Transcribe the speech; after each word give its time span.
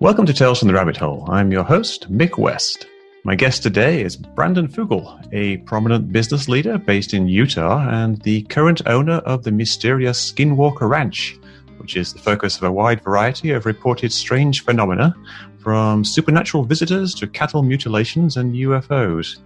Welcome 0.00 0.24
to 0.24 0.32
Tales 0.32 0.60
from 0.60 0.68
the 0.68 0.72
Rabbit 0.72 0.96
Hole. 0.96 1.28
I'm 1.28 1.52
your 1.52 1.62
host, 1.62 2.10
Mick 2.10 2.38
West. 2.38 2.86
My 3.22 3.34
guest 3.34 3.62
today 3.62 4.02
is 4.02 4.16
Brandon 4.16 4.66
Fugal, 4.66 5.22
a 5.34 5.58
prominent 5.58 6.10
business 6.10 6.48
leader 6.48 6.78
based 6.78 7.12
in 7.12 7.28
Utah 7.28 7.86
and 7.86 8.18
the 8.22 8.44
current 8.44 8.80
owner 8.86 9.16
of 9.26 9.42
the 9.42 9.52
mysterious 9.52 10.32
Skinwalker 10.32 10.88
Ranch, 10.88 11.38
which 11.76 11.98
is 11.98 12.14
the 12.14 12.18
focus 12.18 12.56
of 12.56 12.62
a 12.62 12.72
wide 12.72 13.04
variety 13.04 13.50
of 13.50 13.66
reported 13.66 14.10
strange 14.10 14.64
phenomena, 14.64 15.14
from 15.58 16.02
supernatural 16.02 16.64
visitors 16.64 17.14
to 17.16 17.26
cattle 17.26 17.62
mutilations 17.62 18.38
and 18.38 18.54
UFOs. 18.54 19.36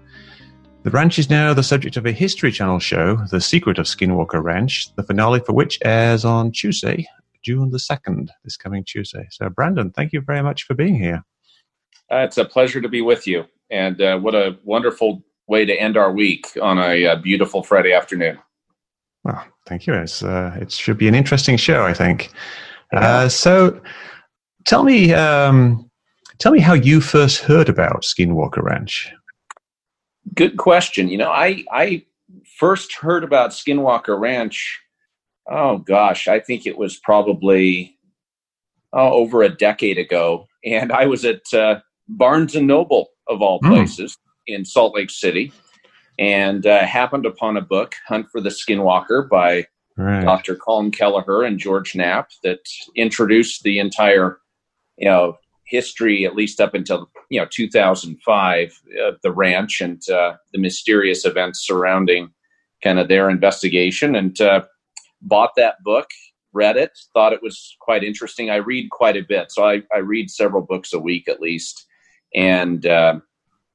The 0.84 0.90
ranch 0.90 1.18
is 1.18 1.28
now 1.28 1.52
the 1.52 1.64
subject 1.64 1.96
of 1.96 2.06
a 2.06 2.12
History 2.12 2.52
Channel 2.52 2.78
show, 2.78 3.16
The 3.32 3.40
Secret 3.40 3.78
of 3.78 3.86
Skinwalker 3.86 4.40
Ranch, 4.40 4.94
the 4.94 5.02
finale 5.02 5.40
for 5.40 5.52
which 5.52 5.80
airs 5.84 6.24
on 6.24 6.52
Tuesday, 6.52 7.08
June 7.44 7.70
the 7.70 7.78
2nd, 7.78 8.28
this 8.42 8.56
coming 8.56 8.84
Tuesday. 8.84 9.26
So, 9.30 9.48
Brandon, 9.48 9.90
thank 9.90 10.12
you 10.12 10.20
very 10.20 10.42
much 10.42 10.64
for 10.64 10.74
being 10.74 10.96
here. 10.96 11.24
Uh, 12.10 12.18
it's 12.18 12.38
a 12.38 12.44
pleasure 12.44 12.80
to 12.80 12.88
be 12.88 13.02
with 13.02 13.26
you. 13.26 13.44
And 13.70 14.00
uh, 14.00 14.18
what 14.18 14.34
a 14.34 14.58
wonderful 14.64 15.24
way 15.46 15.64
to 15.64 15.74
end 15.74 15.96
our 15.96 16.12
week 16.12 16.46
on 16.60 16.78
a, 16.78 17.04
a 17.04 17.12
uh, 17.12 17.16
beautiful 17.16 17.62
Friday 17.62 17.92
afternoon. 17.92 18.38
Well, 19.24 19.44
thank 19.66 19.86
you. 19.86 19.94
It's, 19.94 20.22
uh, 20.22 20.56
it 20.60 20.70
should 20.70 20.98
be 20.98 21.08
an 21.08 21.14
interesting 21.14 21.56
show, 21.56 21.84
I 21.84 21.94
think. 21.94 22.30
Uh, 22.92 23.28
so, 23.28 23.80
tell 24.64 24.84
me, 24.84 25.12
um, 25.14 25.90
tell 26.38 26.52
me 26.52 26.60
how 26.60 26.74
you 26.74 27.00
first 27.00 27.40
heard 27.40 27.68
about 27.68 28.02
Skinwalker 28.02 28.62
Ranch. 28.62 29.12
Good 30.34 30.56
question. 30.56 31.08
You 31.08 31.18
know, 31.18 31.30
I 31.30 31.64
I 31.70 32.04
first 32.58 32.94
heard 32.94 33.24
about 33.24 33.50
Skinwalker 33.50 34.18
Ranch. 34.18 34.80
Oh 35.48 35.78
gosh, 35.78 36.28
I 36.28 36.40
think 36.40 36.66
it 36.66 36.78
was 36.78 36.96
probably 36.96 37.98
oh, 38.92 39.12
over 39.12 39.42
a 39.42 39.54
decade 39.54 39.98
ago, 39.98 40.46
and 40.64 40.92
I 40.92 41.06
was 41.06 41.24
at 41.24 41.52
uh, 41.52 41.80
Barnes 42.08 42.54
and 42.54 42.66
Noble 42.66 43.08
of 43.28 43.42
all 43.42 43.58
hmm. 43.58 43.68
places 43.68 44.12
mm. 44.12 44.54
in 44.54 44.64
Salt 44.64 44.94
Lake 44.94 45.10
City, 45.10 45.52
and 46.18 46.66
uh, 46.66 46.84
happened 46.84 47.26
upon 47.26 47.56
a 47.56 47.62
book, 47.62 47.94
Hunt 48.06 48.26
for 48.30 48.40
the 48.40 48.50
Skinwalker, 48.50 49.28
by 49.28 49.66
right. 49.96 50.24
Dr. 50.24 50.56
Colm 50.56 50.92
Kelleher 50.92 51.42
and 51.42 51.58
George 51.58 51.94
Knapp, 51.94 52.30
that 52.42 52.60
introduced 52.96 53.62
the 53.62 53.78
entire, 53.78 54.38
you 54.96 55.08
know, 55.08 55.36
history 55.66 56.24
at 56.26 56.36
least 56.36 56.60
up 56.60 56.74
until 56.74 57.10
you 57.30 57.40
know 57.40 57.46
2005 57.50 58.80
of 59.02 59.16
the 59.22 59.32
ranch 59.32 59.80
and 59.80 60.08
uh, 60.08 60.34
the 60.52 60.58
mysterious 60.58 61.24
events 61.24 61.66
surrounding 61.66 62.30
kind 62.82 62.98
of 62.98 63.08
their 63.08 63.30
investigation, 63.30 64.14
and 64.14 64.40
uh, 64.40 64.62
bought 65.24 65.50
that 65.56 65.82
book 65.82 66.08
read 66.52 66.76
it, 66.76 66.96
thought 67.12 67.32
it 67.32 67.42
was 67.42 67.76
quite 67.80 68.04
interesting. 68.04 68.48
I 68.48 68.56
read 68.56 68.88
quite 68.90 69.16
a 69.16 69.24
bit, 69.28 69.50
so 69.50 69.66
I, 69.66 69.82
I 69.92 69.98
read 69.98 70.30
several 70.30 70.62
books 70.62 70.92
a 70.92 71.00
week 71.00 71.26
at 71.26 71.40
least 71.40 71.84
and 72.34 72.84
uh, 72.84 73.20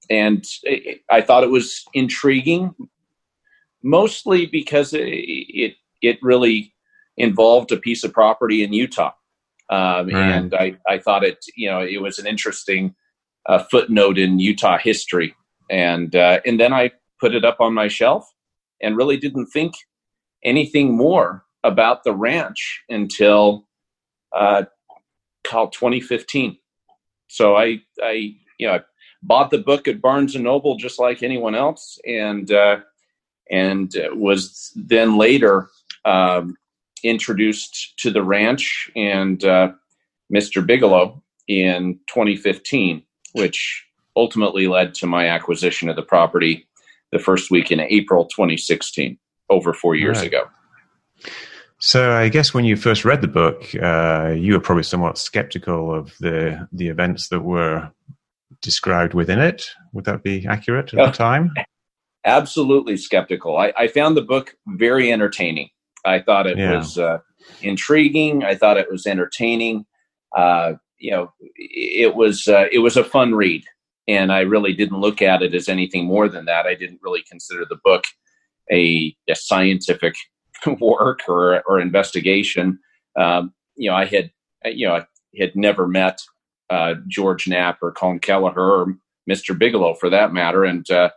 and 0.10 0.44
I 1.10 1.22
thought 1.22 1.44
it 1.44 1.50
was 1.50 1.86
intriguing, 1.94 2.74
mostly 3.84 4.46
because 4.46 4.94
it, 4.94 5.08
it, 5.08 5.76
it 6.02 6.20
really 6.22 6.74
involved 7.18 7.72
a 7.72 7.78
piece 7.78 8.04
of 8.04 8.14
property 8.14 8.64
in 8.64 8.74
Utah, 8.74 9.12
um, 9.70 10.08
right. 10.08 10.14
and 10.14 10.54
I 10.54 10.78
I 10.88 11.00
thought 11.00 11.24
it 11.24 11.46
you 11.56 11.70
know 11.70 11.82
it 11.82 12.02
was 12.02 12.20
an 12.20 12.28
interesting 12.28 12.96
uh, 13.48 13.60
footnote 13.60 14.18
in 14.18 14.40
Utah 14.40 14.78
history, 14.78 15.36
and 15.70 16.16
uh, 16.16 16.42
and 16.46 16.60
then 16.60 16.74
I 16.74 16.92
put 17.20 17.34
it 17.34 17.46
up 17.46 17.58
on 17.60 17.74
my 17.74 17.88
shelf 17.88 18.30
and 18.82 18.96
really 18.96 19.18
didn't 19.18 19.48
think 19.48 19.74
anything 20.44 20.96
more 20.96 21.44
about 21.64 22.04
the 22.04 22.14
ranch 22.14 22.84
until 22.90 23.66
uh, 24.36 24.64
2015. 25.46 26.58
So 27.28 27.56
I 27.56 27.82
I 28.02 28.36
you 28.58 28.68
know, 28.68 28.76
I 28.76 28.80
bought 29.24 29.52
the 29.52 29.58
book 29.58 29.88
at 29.88 30.02
Barnes 30.02 30.36
and 30.36 30.44
Noble 30.44 30.76
just 30.76 31.00
like 31.00 31.24
anyone 31.24 31.56
else, 31.56 31.98
and 32.06 32.52
uh, 32.52 32.78
and 33.50 33.92
was 34.14 34.72
then 34.76 35.18
later 35.18 35.70
um, 36.06 36.56
introduced 37.04 37.98
to 38.00 38.12
the 38.12 38.24
ranch 38.24 38.90
and 38.96 39.44
uh, 39.44 39.72
Mr. 40.34 40.66
Bigelow 40.66 41.22
in 41.48 42.00
2015, 42.08 43.04
which 43.34 43.86
ultimately 44.16 44.68
led 44.68 44.94
to 44.96 45.08
my 45.08 45.28
acquisition 45.28 45.90
of 45.90 45.96
the 45.96 46.04
property 46.04 46.68
the 47.12 47.20
first 47.20 47.50
week 47.50 47.72
in 47.72 47.80
April 47.80 48.26
2016, 48.26 49.18
over 49.50 49.74
four 49.74 49.96
years 49.96 50.20
right. 50.20 50.28
ago. 50.28 50.46
So 51.80 52.12
I 52.12 52.28
guess 52.28 52.54
when 52.54 52.66
you 52.66 52.76
first 52.76 53.06
read 53.06 53.22
the 53.22 53.28
book, 53.28 53.74
uh, 53.82 54.34
you 54.36 54.54
were 54.54 54.60
probably 54.60 54.84
somewhat 54.84 55.18
skeptical 55.18 55.94
of 55.94 56.14
the 56.20 56.68
the 56.74 56.88
events 56.88 57.30
that 57.30 57.42
were 57.42 57.90
described 58.62 59.14
within 59.14 59.40
it. 59.40 59.66
Would 59.94 60.06
that 60.06 60.22
be 60.24 60.46
accurate 60.46 60.94
at 60.94 61.06
the 61.06 61.18
time? 61.18 61.54
Absolutely 62.26 62.98
skeptical. 62.98 63.58
I, 63.58 63.72
I, 63.78 63.88
found 63.88 64.18
the 64.18 64.22
book 64.22 64.54
very 64.68 65.10
entertaining. 65.10 65.70
I 66.04 66.20
thought 66.20 66.48
it 66.48 66.58
yeah. 66.58 66.76
was 66.76 66.98
uh, 66.98 67.20
intriguing. 67.62 68.44
I 68.44 68.56
thought 68.56 68.76
it 68.76 68.92
was 68.92 69.08
entertaining. 69.08 69.86
Uh, 70.36 70.74
you 70.98 71.12
know, 71.12 71.32
it 71.56 72.16
was 72.16 72.50
uh, 72.50 72.66
it 72.74 72.80
was 72.80 72.98
a 72.98 73.06
fun 73.06 73.36
read, 73.36 73.64
and 74.06 74.34
I 74.34 74.42
really 74.42 74.74
didn't 74.74 75.00
look 75.00 75.22
at 75.22 75.42
it 75.42 75.54
as 75.54 75.70
anything 75.70 76.06
more 76.06 76.28
than 76.28 76.44
that. 76.46 76.66
I 76.66 76.76
didn't 76.76 77.00
really 77.02 77.24
consider 77.30 77.64
the 77.66 77.80
book 77.86 78.04
a, 78.72 79.16
a 79.30 79.36
scientific 79.36 80.16
work 80.80 81.22
or 81.28 81.62
or 81.68 81.80
investigation. 81.80 82.80
Um, 83.18 83.54
you 83.76 83.90
know, 83.90 83.96
I 83.96 84.06
had 84.06 84.32
you 84.66 84.88
know 84.88 84.96
I 84.96 85.06
had 85.38 85.56
never 85.56 85.88
met 85.88 86.22
uh, 86.70 86.96
George 87.08 87.48
Knapp 87.48 87.80
or 87.82 87.94
Colm 87.94 88.22
Kelleher 88.22 88.60
or 88.60 88.96
Mr. 89.30 89.58
Bigelow 89.58 89.96
for 89.96 90.10
that 90.10 90.34
matter. 90.34 90.64
And 90.64 90.90
uh, 90.90 91.10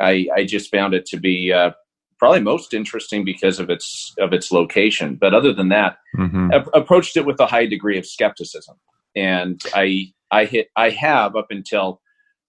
I, 0.00 0.28
I, 0.34 0.44
just 0.44 0.70
found 0.70 0.94
it 0.94 1.06
to 1.06 1.16
be 1.16 1.52
uh, 1.52 1.72
probably 2.18 2.40
most 2.40 2.72
interesting 2.74 3.24
because 3.24 3.58
of 3.58 3.70
its 3.70 4.14
of 4.18 4.32
its 4.32 4.52
location. 4.52 5.16
But 5.16 5.34
other 5.34 5.52
than 5.52 5.68
that, 5.70 5.98
mm-hmm. 6.16 6.50
Approached 6.74 7.16
it 7.16 7.26
with 7.26 7.40
a 7.40 7.46
high 7.46 7.66
degree 7.66 7.98
of 7.98 8.06
skepticism. 8.06 8.76
And 9.14 9.60
I 9.74 10.12
I 10.30 10.44
hit 10.44 10.68
I 10.76 10.90
have 10.90 11.36
up 11.36 11.46
until 11.50 12.00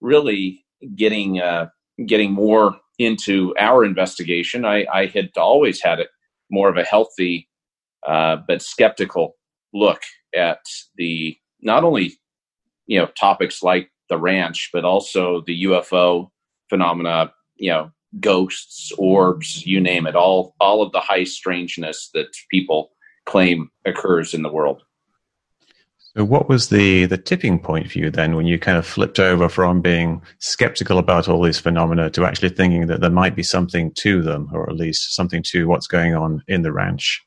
really 0.02 0.66
getting 0.96 1.40
uh, 1.40 1.70
getting 2.06 2.32
more 2.32 2.78
into 3.00 3.56
our 3.58 3.84
investigation. 3.84 4.66
I, 4.66 4.86
I 4.94 5.08
had 5.08 5.30
always 5.38 5.82
had 5.82 6.00
it 6.00 6.10
more 6.52 6.70
of 6.70 6.78
a 6.78 6.84
healthy 6.84 7.48
uh, 8.08 8.38
but 8.48 8.62
skeptical 8.62 9.36
look 9.74 10.02
at 10.36 10.60
the 10.96 11.38
not 11.62 11.84
only 11.84 12.14
you 12.88 13.00
know 13.00 13.08
topics 13.20 13.64
like 13.64 13.90
the 14.10 14.18
ranch, 14.18 14.70
but 14.74 14.84
also 14.84 15.44
the 15.46 15.64
UFO 15.64 16.30
phenomena, 16.70 17.32
you 17.58 17.70
know, 17.70 17.92
ghosts, 18.20 18.92
orbs, 18.98 19.66
you 19.66 19.80
name 19.80 20.08
it, 20.08 20.16
all 20.16 20.56
all 20.60 20.82
of 20.82 20.92
the 20.92 21.00
high 21.00 21.24
strangeness 21.24 22.10
that 22.14 22.28
people 22.50 22.92
claim 23.26 23.70
occurs 23.86 24.34
in 24.34 24.42
the 24.42 24.52
world. 24.52 24.82
What 26.20 26.50
was 26.50 26.70
the 26.70 27.06
the 27.06 27.18
tipping 27.18 27.60
point 27.60 27.92
for 27.92 28.00
you 28.00 28.10
then, 28.10 28.36
when 28.36 28.46
you 28.46 28.60
kind 28.60 28.78
of 28.78 28.86
flipped 28.86 29.20
over 29.20 29.50
from 29.50 29.82
being 29.82 30.22
skeptical 30.40 30.98
about 30.98 31.28
all 31.28 31.42
these 31.42 31.60
phenomena 31.60 32.10
to 32.12 32.26
actually 32.26 32.50
thinking 32.50 32.88
that 32.88 33.02
there 33.02 33.10
might 33.10 33.36
be 33.36 33.44
something 33.44 33.92
to 33.96 34.22
them, 34.22 34.50
or 34.54 34.70
at 34.70 34.76
least 34.76 35.16
something 35.16 35.44
to 35.44 35.68
what's 35.68 35.88
going 35.88 36.16
on 36.16 36.44
in 36.48 36.62
the 36.62 36.72
ranch? 36.72 37.24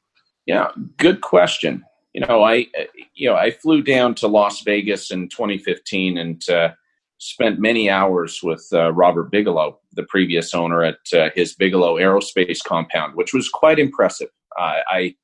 Yeah, 0.46 0.68
good 0.98 1.20
question 1.20 1.84
you 2.12 2.20
know, 2.20 2.42
I 2.42 2.66
you 3.14 3.28
know 3.28 3.36
I 3.36 3.50
flew 3.50 3.82
down 3.82 4.14
to 4.16 4.28
Las 4.28 4.62
Vegas 4.62 5.10
in 5.10 5.28
2015 5.28 6.18
and 6.18 6.48
uh, 6.48 6.70
spent 7.18 7.58
many 7.58 7.88
hours 7.88 8.42
with 8.42 8.66
uh, 8.72 8.92
Robert 8.92 9.30
Bigelow, 9.30 9.78
the 9.92 10.04
previous 10.04 10.54
owner 10.54 10.82
at 10.82 10.98
uh, 11.14 11.30
his 11.34 11.54
Bigelow 11.54 11.96
Aerospace 11.96 12.62
compound, 12.64 13.14
which 13.14 13.32
was 13.32 13.48
quite 13.48 13.78
impressive. 13.78 14.28
I 14.58 15.14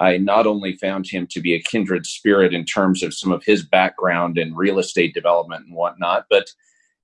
I 0.00 0.16
not 0.16 0.46
only 0.46 0.76
found 0.76 1.06
him 1.06 1.26
to 1.30 1.40
be 1.40 1.54
a 1.54 1.62
kindred 1.62 2.06
spirit 2.06 2.54
in 2.54 2.64
terms 2.64 3.02
of 3.02 3.14
some 3.14 3.32
of 3.32 3.44
his 3.44 3.62
background 3.62 4.38
in 4.38 4.54
real 4.54 4.78
estate 4.78 5.14
development 5.14 5.66
and 5.66 5.76
whatnot, 5.76 6.26
but 6.30 6.50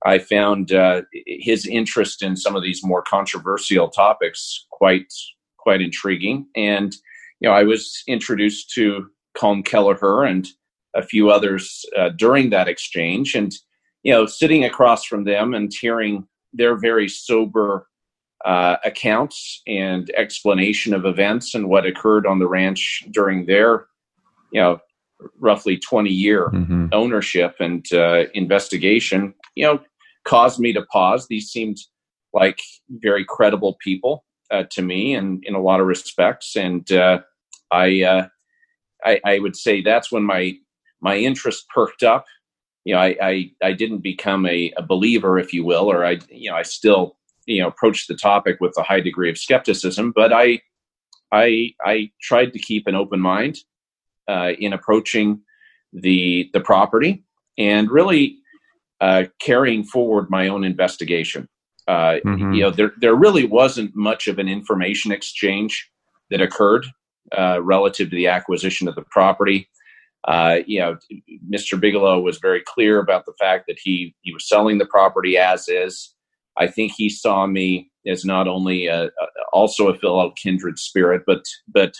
I 0.04 0.18
found 0.18 0.72
uh, 0.72 1.02
his 1.26 1.66
interest 1.66 2.22
in 2.22 2.36
some 2.36 2.56
of 2.56 2.62
these 2.62 2.84
more 2.84 3.02
controversial 3.02 3.88
topics 3.88 4.66
quite 4.70 5.12
quite 5.58 5.80
intriguing. 5.80 6.46
And 6.56 6.94
you 7.40 7.48
know, 7.48 7.54
I 7.54 7.64
was 7.64 8.02
introduced 8.06 8.70
to 8.74 9.10
Colm 9.36 9.64
Kelleher 9.64 10.24
and 10.24 10.48
a 10.94 11.02
few 11.02 11.30
others 11.30 11.84
uh, 11.96 12.08
during 12.10 12.50
that 12.50 12.68
exchange. 12.68 13.34
And, 13.34 13.52
you 14.02 14.12
know, 14.12 14.26
sitting 14.26 14.64
across 14.64 15.04
from 15.04 15.24
them 15.24 15.54
and 15.54 15.72
hearing 15.72 16.26
their 16.52 16.76
very 16.76 17.08
sober 17.08 17.86
uh, 18.44 18.76
accounts 18.84 19.62
and 19.66 20.10
explanation 20.16 20.94
of 20.94 21.04
events 21.04 21.54
and 21.54 21.68
what 21.68 21.86
occurred 21.86 22.26
on 22.26 22.38
the 22.38 22.46
ranch 22.46 23.04
during 23.10 23.46
their, 23.46 23.86
you 24.52 24.60
know, 24.60 24.78
roughly 25.38 25.78
20 25.78 26.10
year 26.10 26.50
mm-hmm. 26.50 26.86
ownership 26.92 27.56
and 27.58 27.86
uh, 27.92 28.24
investigation, 28.34 29.34
you 29.54 29.64
know, 29.64 29.80
caused 30.24 30.60
me 30.60 30.72
to 30.72 30.82
pause. 30.92 31.26
These 31.26 31.48
seemed 31.48 31.78
like 32.32 32.58
very 32.90 33.24
credible 33.24 33.78
people 33.82 34.24
uh, 34.50 34.64
to 34.70 34.82
me 34.82 35.14
and 35.14 35.42
in 35.44 35.54
a 35.54 35.60
lot 35.60 35.80
of 35.80 35.86
respects. 35.86 36.54
And 36.56 36.90
uh, 36.92 37.20
I, 37.70 38.02
uh, 38.02 38.28
I, 39.04 39.20
I 39.24 39.38
would 39.38 39.56
say 39.56 39.80
that's 39.80 40.12
when 40.12 40.22
my 40.22 40.54
my 41.00 41.16
interest 41.16 41.66
perked 41.74 42.02
up 42.02 42.24
you 42.86 42.94
know, 42.94 43.00
I, 43.00 43.16
I, 43.20 43.50
I 43.64 43.72
didn't 43.72 43.98
become 43.98 44.46
a, 44.46 44.72
a, 44.76 44.82
believer, 44.82 45.40
if 45.40 45.52
you 45.52 45.64
will, 45.64 45.90
or 45.90 46.06
I, 46.06 46.20
you 46.30 46.48
know, 46.48 46.56
I 46.56 46.62
still, 46.62 47.16
you 47.46 47.62
know, 47.62 47.68
approached 47.68 48.08
the 48.08 48.16
topic 48.16 48.58
with 48.60 48.74
a 48.76 48.82
high 48.82 49.00
degree 49.00 49.30
of 49.30 49.38
skepticism, 49.38 50.12
but 50.14 50.32
I, 50.32 50.60
I, 51.32 51.74
I 51.84 52.10
tried 52.20 52.52
to 52.52 52.58
keep 52.58 52.86
an 52.86 52.94
open 52.94 53.20
mind 53.20 53.58
uh, 54.28 54.52
in 54.58 54.72
approaching 54.72 55.40
the 55.92 56.50
the 56.52 56.60
property 56.60 57.24
and 57.58 57.90
really 57.90 58.38
uh, 59.00 59.24
carrying 59.40 59.84
forward 59.84 60.30
my 60.30 60.48
own 60.48 60.64
investigation. 60.64 61.48
Uh, 61.88 62.18
mm-hmm. 62.24 62.52
You 62.52 62.62
know, 62.62 62.70
there 62.70 62.92
there 63.00 63.14
really 63.14 63.46
wasn't 63.46 63.94
much 63.94 64.26
of 64.26 64.38
an 64.38 64.48
information 64.48 65.12
exchange 65.12 65.90
that 66.30 66.40
occurred 66.40 66.86
uh, 67.36 67.62
relative 67.62 68.10
to 68.10 68.16
the 68.16 68.26
acquisition 68.26 68.88
of 68.88 68.94
the 68.94 69.04
property. 69.10 69.68
Uh, 70.26 70.58
you 70.66 70.80
know, 70.80 70.98
Mr. 71.48 71.78
Bigelow 71.78 72.20
was 72.20 72.38
very 72.38 72.60
clear 72.66 72.98
about 72.98 73.26
the 73.26 73.34
fact 73.38 73.66
that 73.68 73.78
he 73.78 74.14
he 74.22 74.32
was 74.32 74.48
selling 74.48 74.78
the 74.78 74.86
property 74.86 75.38
as 75.38 75.68
is. 75.68 76.14
I 76.58 76.66
think 76.66 76.92
he 76.96 77.08
saw 77.08 77.46
me 77.46 77.90
as 78.06 78.24
not 78.24 78.48
only 78.48 78.86
a, 78.86 79.06
a, 79.06 79.10
also 79.52 79.88
a 79.88 79.98
fellow 79.98 80.32
kindred 80.42 80.78
spirit, 80.78 81.22
but 81.26 81.44
but 81.68 81.94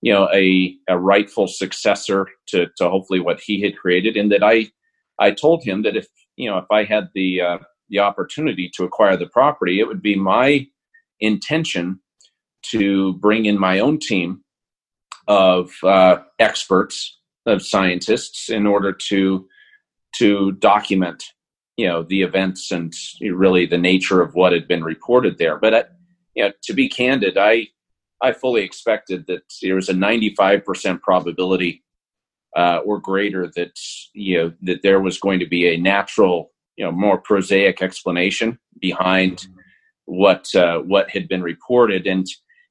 you 0.00 0.12
know 0.12 0.28
a, 0.32 0.74
a 0.88 0.98
rightful 0.98 1.48
successor 1.48 2.28
to 2.48 2.66
to 2.78 2.88
hopefully 2.88 3.20
what 3.20 3.40
he 3.40 3.60
had 3.60 3.76
created, 3.76 4.16
and 4.16 4.30
that 4.32 4.42
I 4.42 4.70
I 5.18 5.30
told 5.30 5.64
him 5.64 5.82
that 5.82 5.96
if 5.96 6.08
you 6.36 6.50
know 6.50 6.58
if 6.58 6.66
I 6.70 6.84
had 6.84 7.08
the 7.14 7.40
uh, 7.40 7.58
the 7.88 8.00
opportunity 8.00 8.70
to 8.74 8.84
acquire 8.84 9.16
the 9.16 9.26
property, 9.26 9.80
it 9.80 9.86
would 9.86 10.02
be 10.02 10.16
my 10.16 10.66
intention 11.20 12.00
to 12.70 13.14
bring 13.14 13.44
in 13.44 13.58
my 13.58 13.78
own 13.78 13.98
team 13.98 14.40
of 15.28 15.72
uh, 15.82 16.18
experts 16.38 17.18
of 17.46 17.62
scientists 17.62 18.48
in 18.50 18.66
order 18.66 18.92
to 18.92 19.46
to 20.16 20.52
document 20.52 21.24
you 21.76 21.86
know 21.86 22.02
the 22.02 22.22
events 22.22 22.70
and 22.70 22.92
really 23.20 23.66
the 23.66 23.78
nature 23.78 24.20
of 24.20 24.34
what 24.34 24.52
had 24.52 24.68
been 24.68 24.84
reported 24.84 25.38
there. 25.38 25.58
But 25.58 25.74
uh, 25.74 25.82
you 26.34 26.44
know 26.44 26.52
to 26.62 26.72
be 26.72 26.88
candid 26.88 27.38
i 27.38 27.66
i 28.20 28.32
fully 28.32 28.62
expected 28.62 29.26
that 29.26 29.42
there 29.62 29.76
was 29.76 29.88
a 29.88 29.94
95% 29.94 31.00
probability 31.00 31.82
uh, 32.56 32.78
or 32.84 32.98
greater 33.00 33.50
that 33.56 33.78
you 34.12 34.38
know 34.38 34.52
that 34.62 34.82
there 34.82 35.00
was 35.00 35.18
going 35.18 35.40
to 35.40 35.46
be 35.46 35.68
a 35.68 35.76
natural 35.76 36.52
you 36.76 36.84
know 36.84 36.92
more 36.92 37.18
prosaic 37.18 37.82
explanation 37.82 38.58
behind 38.80 39.46
what 40.06 40.54
uh, 40.54 40.78
what 40.80 41.08
had 41.08 41.28
been 41.28 41.42
reported. 41.42 42.06
And 42.06 42.26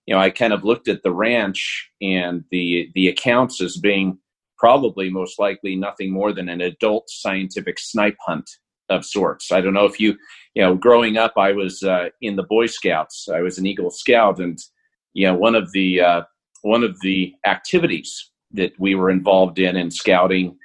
you 0.06 0.14
know 0.14 0.20
i 0.20 0.30
kind 0.30 0.54
of 0.54 0.64
looked 0.64 0.88
at 0.88 1.04
the 1.04 1.14
ranch 1.14 1.90
and 2.02 2.44
the 2.52 2.90
the 2.96 3.08
accounts 3.08 3.62
as 3.62 3.78
being 3.78 4.18
probably 4.58 5.10
most 5.10 5.40
likely 5.40 5.76
nothing 5.76 6.12
more 6.12 6.32
than 6.34 6.50
an 6.50 6.62
adult 6.62 7.10
scientific 7.10 7.80
snipe 7.80 8.18
hunt 8.26 8.50
of 8.90 9.06
sorts. 9.06 9.52
I 9.52 9.62
don't 9.62 9.74
know 9.74 9.86
if 9.86 10.00
you, 10.00 10.16
you 10.54 10.62
know, 10.62 10.76
growing 10.76 11.18
up, 11.18 11.34
I 11.38 11.52
was 11.52 11.84
uh, 11.84 12.10
in 12.22 12.36
the 12.36 12.44
Boy 12.44 12.68
Scouts. 12.68 13.28
I 13.34 13.42
was 13.42 13.58
an 13.58 13.66
Eagle 13.66 13.92
Scout, 13.92 14.40
and 14.40 14.58
you 15.14 15.28
know, 15.28 15.36
one 15.36 15.56
of 15.56 15.72
the 15.72 16.02
uh, 16.02 16.22
one 16.62 16.84
of 16.84 17.00
the 17.02 17.34
activities 17.46 18.32
that 18.52 18.74
we 18.80 18.96
were 18.96 19.10
involved 19.10 19.60
in 19.60 19.76
in 19.76 19.92
scouting, 19.92 20.58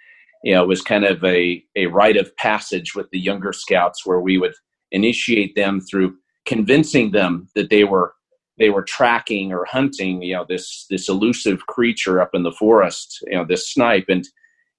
you 0.45 0.55
know, 0.55 0.67
was 0.67 0.83
kind 0.83 1.05
of 1.05 1.23
a 1.25 1.63
a 1.77 1.87
rite 1.87 2.17
of 2.17 2.37
passage 2.37 2.95
with 2.95 3.09
the 3.11 3.21
younger 3.21 3.53
scouts, 3.53 4.05
where 4.05 4.21
we 4.21 4.39
would 4.39 4.55
initiate 4.91 5.55
them 5.55 5.81
through 5.81 6.17
convincing 6.47 7.11
them 7.11 7.49
that 7.55 7.71
they 7.71 7.85
were 7.85 8.15
they 8.59 8.71
were 8.71 8.83
tracking 8.83 9.53
or 9.53 9.65
hunting, 9.65 10.23
you 10.23 10.35
know, 10.35 10.45
this 10.49 10.87
this 10.91 11.09
elusive 11.09 11.67
creature 11.67 12.21
up 12.21 12.31
in 12.35 12.43
the 12.43 12.53
forest, 12.53 13.19
you 13.27 13.37
know, 13.37 13.45
this 13.45 13.71
snipe, 13.71 14.07
and 14.09 14.27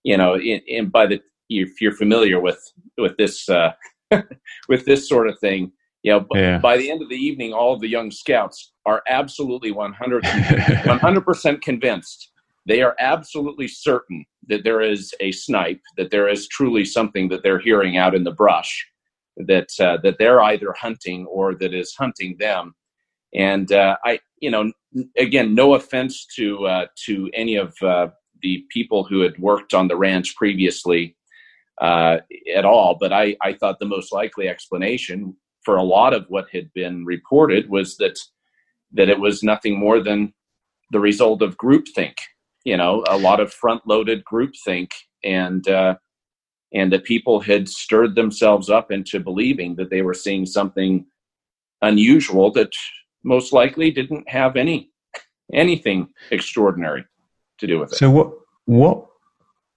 you 0.03 0.17
know, 0.17 0.37
in 0.37 0.89
by 0.89 1.05
the 1.07 1.21
if 1.49 1.81
you're 1.81 1.93
familiar 1.93 2.39
with 2.39 2.59
with 2.97 3.17
this 3.17 3.49
uh, 3.49 3.73
with 4.69 4.85
this 4.85 5.07
sort 5.07 5.27
of 5.27 5.39
thing, 5.39 5.71
you 6.03 6.11
know, 6.11 6.25
yeah. 6.33 6.59
by 6.59 6.77
the 6.77 6.89
end 6.89 7.01
of 7.01 7.09
the 7.09 7.15
evening, 7.15 7.53
all 7.53 7.73
of 7.73 7.81
the 7.81 7.87
young 7.87 8.11
scouts 8.11 8.73
are 8.85 9.03
absolutely 9.07 9.71
100 9.71 10.23
percent 11.25 11.61
convinced. 11.61 12.31
They 12.65 12.81
are 12.81 12.95
absolutely 12.99 13.67
certain 13.67 14.25
that 14.47 14.63
there 14.63 14.81
is 14.81 15.13
a 15.19 15.31
snipe, 15.31 15.81
that 15.97 16.11
there 16.11 16.27
is 16.27 16.47
truly 16.47 16.85
something 16.85 17.29
that 17.29 17.41
they're 17.43 17.59
hearing 17.59 17.97
out 17.97 18.13
in 18.13 18.23
the 18.23 18.31
brush, 18.31 18.85
that 19.37 19.69
uh, 19.79 19.97
that 20.03 20.17
they're 20.19 20.41
either 20.41 20.73
hunting 20.73 21.25
or 21.25 21.55
that 21.55 21.73
is 21.73 21.95
hunting 21.95 22.35
them 22.39 22.75
and 23.33 23.71
uh, 23.71 23.97
I, 24.03 24.19
you 24.39 24.51
know, 24.51 24.71
again, 25.17 25.53
no 25.53 25.75
offense 25.75 26.25
to 26.35 26.65
uh, 26.65 26.85
to 27.05 27.29
any 27.33 27.55
of 27.55 27.73
uh, 27.81 28.07
the 28.41 28.63
people 28.71 29.03
who 29.03 29.21
had 29.21 29.37
worked 29.37 29.73
on 29.73 29.87
the 29.87 29.97
ranch 29.97 30.35
previously 30.35 31.15
uh, 31.79 32.17
at 32.55 32.65
all, 32.65 32.97
but 32.99 33.13
I, 33.13 33.35
I 33.41 33.53
thought 33.53 33.79
the 33.79 33.85
most 33.85 34.11
likely 34.11 34.47
explanation 34.47 35.35
for 35.63 35.77
a 35.77 35.83
lot 35.83 36.13
of 36.13 36.25
what 36.29 36.47
had 36.51 36.71
been 36.73 37.05
reported 37.05 37.69
was 37.69 37.97
that 37.97 38.17
that 38.93 39.09
it 39.09 39.19
was 39.19 39.43
nothing 39.43 39.79
more 39.79 40.01
than 40.01 40.33
the 40.91 40.99
result 40.99 41.41
of 41.41 41.57
groupthink. 41.57 42.15
You 42.65 42.75
know, 42.75 43.03
a 43.07 43.17
lot 43.17 43.39
of 43.39 43.53
front-loaded 43.53 44.23
groupthink, 44.25 44.91
and 45.23 45.67
uh, 45.67 45.95
and 46.73 46.91
that 46.91 47.03
people 47.03 47.39
had 47.39 47.69
stirred 47.69 48.15
themselves 48.15 48.69
up 48.69 48.91
into 48.91 49.19
believing 49.19 49.75
that 49.75 49.89
they 49.89 50.01
were 50.01 50.13
seeing 50.13 50.45
something 50.45 51.05
unusual 51.81 52.51
that 52.51 52.73
most 53.23 53.53
likely 53.53 53.91
didn't 53.91 54.27
have 54.29 54.55
any 54.55 54.91
anything 55.53 56.09
extraordinary 56.31 57.05
to 57.59 57.67
do 57.67 57.79
with 57.79 57.93
it. 57.93 57.97
So 57.97 58.09
what 58.09 58.31
what 58.65 59.08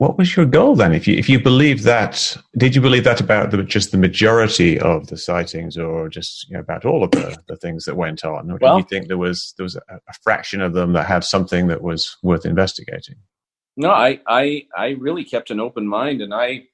what 0.02 0.18
was 0.18 0.34
your 0.36 0.46
goal 0.46 0.74
then? 0.74 0.92
If 0.92 1.06
you 1.06 1.14
if 1.14 1.28
you 1.28 1.38
believe 1.38 1.84
that, 1.84 2.36
did 2.58 2.74
you 2.74 2.80
believe 2.80 3.04
that 3.04 3.20
about 3.20 3.52
the, 3.52 3.62
just 3.62 3.92
the 3.92 3.98
majority 3.98 4.76
of 4.80 5.06
the 5.06 5.16
sightings, 5.16 5.78
or 5.78 6.08
just 6.08 6.48
you 6.48 6.54
know, 6.54 6.60
about 6.60 6.84
all 6.84 7.04
of 7.04 7.12
the, 7.12 7.38
the 7.46 7.56
things 7.56 7.84
that 7.84 7.96
went 7.96 8.24
on, 8.24 8.50
or 8.50 8.58
well, 8.60 8.78
did 8.78 8.82
you 8.82 8.88
think 8.88 9.06
there 9.06 9.16
was 9.16 9.54
there 9.56 9.62
was 9.62 9.76
a, 9.76 9.82
a 9.88 10.12
fraction 10.24 10.60
of 10.60 10.72
them 10.72 10.92
that 10.94 11.06
had 11.06 11.22
something 11.22 11.68
that 11.68 11.82
was 11.82 12.16
worth 12.24 12.44
investigating? 12.44 13.14
No, 13.76 13.92
I 13.92 14.18
I 14.26 14.66
I 14.76 14.88
really 14.98 15.22
kept 15.22 15.52
an 15.52 15.60
open 15.60 15.86
mind, 15.86 16.20
and 16.20 16.34
I 16.34 16.64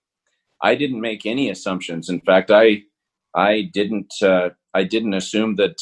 I 0.62 0.74
didn't 0.74 1.02
make 1.02 1.26
any 1.26 1.50
assumptions. 1.50 2.08
In 2.08 2.22
fact, 2.22 2.50
I 2.50 2.84
I 3.34 3.68
didn't 3.74 4.14
uh, 4.22 4.48
I 4.72 4.84
didn't 4.84 5.12
assume 5.12 5.56
that 5.56 5.76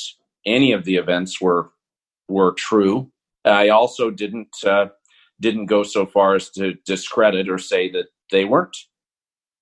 any 0.44 0.72
of 0.72 0.84
the 0.84 0.96
events 0.96 1.40
were 1.40 1.70
were 2.26 2.54
true. 2.54 3.12
I 3.44 3.69
also 3.69 4.10
didn't 4.10 4.56
uh, 4.64 4.87
didn't 5.40 5.66
go 5.66 5.82
so 5.82 6.06
far 6.06 6.34
as 6.34 6.50
to 6.50 6.75
discredit 6.84 7.49
or 7.49 7.58
say 7.58 7.90
that 7.90 8.06
they 8.30 8.44
weren't 8.44 8.76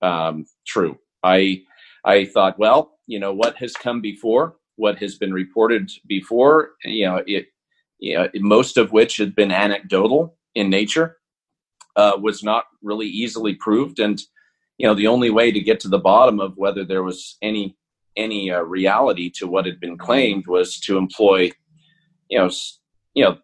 um, 0.03 0.47
true. 0.67 0.99
I 1.23 1.63
I 2.05 2.27
thought, 2.27 2.59
well, 2.59 2.99
you 3.07 3.19
know, 3.19 3.33
what 3.33 3.57
has 3.57 3.73
come 3.73 4.01
before, 4.01 4.57
what 4.77 4.99
has 4.99 5.17
been 5.17 5.33
reported 5.33 5.91
before, 6.07 6.73
you 6.85 7.07
know, 7.07 7.23
it, 7.27 7.47
you 7.99 8.17
know, 8.17 8.29
most 8.37 8.77
of 8.77 8.93
which 8.93 9.17
had 9.17 9.35
been 9.35 9.51
anecdotal 9.51 10.37
in 10.55 10.69
nature, 10.69 11.17
uh, 11.97 12.13
was 12.21 12.43
not 12.43 12.65
really 12.83 13.07
easily 13.07 13.55
proved, 13.55 13.99
and 13.99 14.21
you 14.79 14.87
know, 14.87 14.95
the 14.95 15.07
only 15.07 15.31
way 15.31 15.53
to 15.53 15.61
get 15.61 15.81
to 15.81 15.89
the 15.89 15.99
bottom 15.99 16.41
of 16.41 16.57
whether 16.57 16.85
there 16.85 17.03
was 17.03 17.37
any 17.43 17.77
any 18.17 18.51
uh, 18.51 18.61
reality 18.61 19.29
to 19.29 19.47
what 19.47 19.67
had 19.67 19.81
been 19.81 19.99
claimed 19.99 20.47
was 20.47 20.79
to 20.79 20.97
employ, 20.97 21.51
you 22.29 22.39
know, 22.39 22.51
you 23.15 23.25
know, 23.25 23.39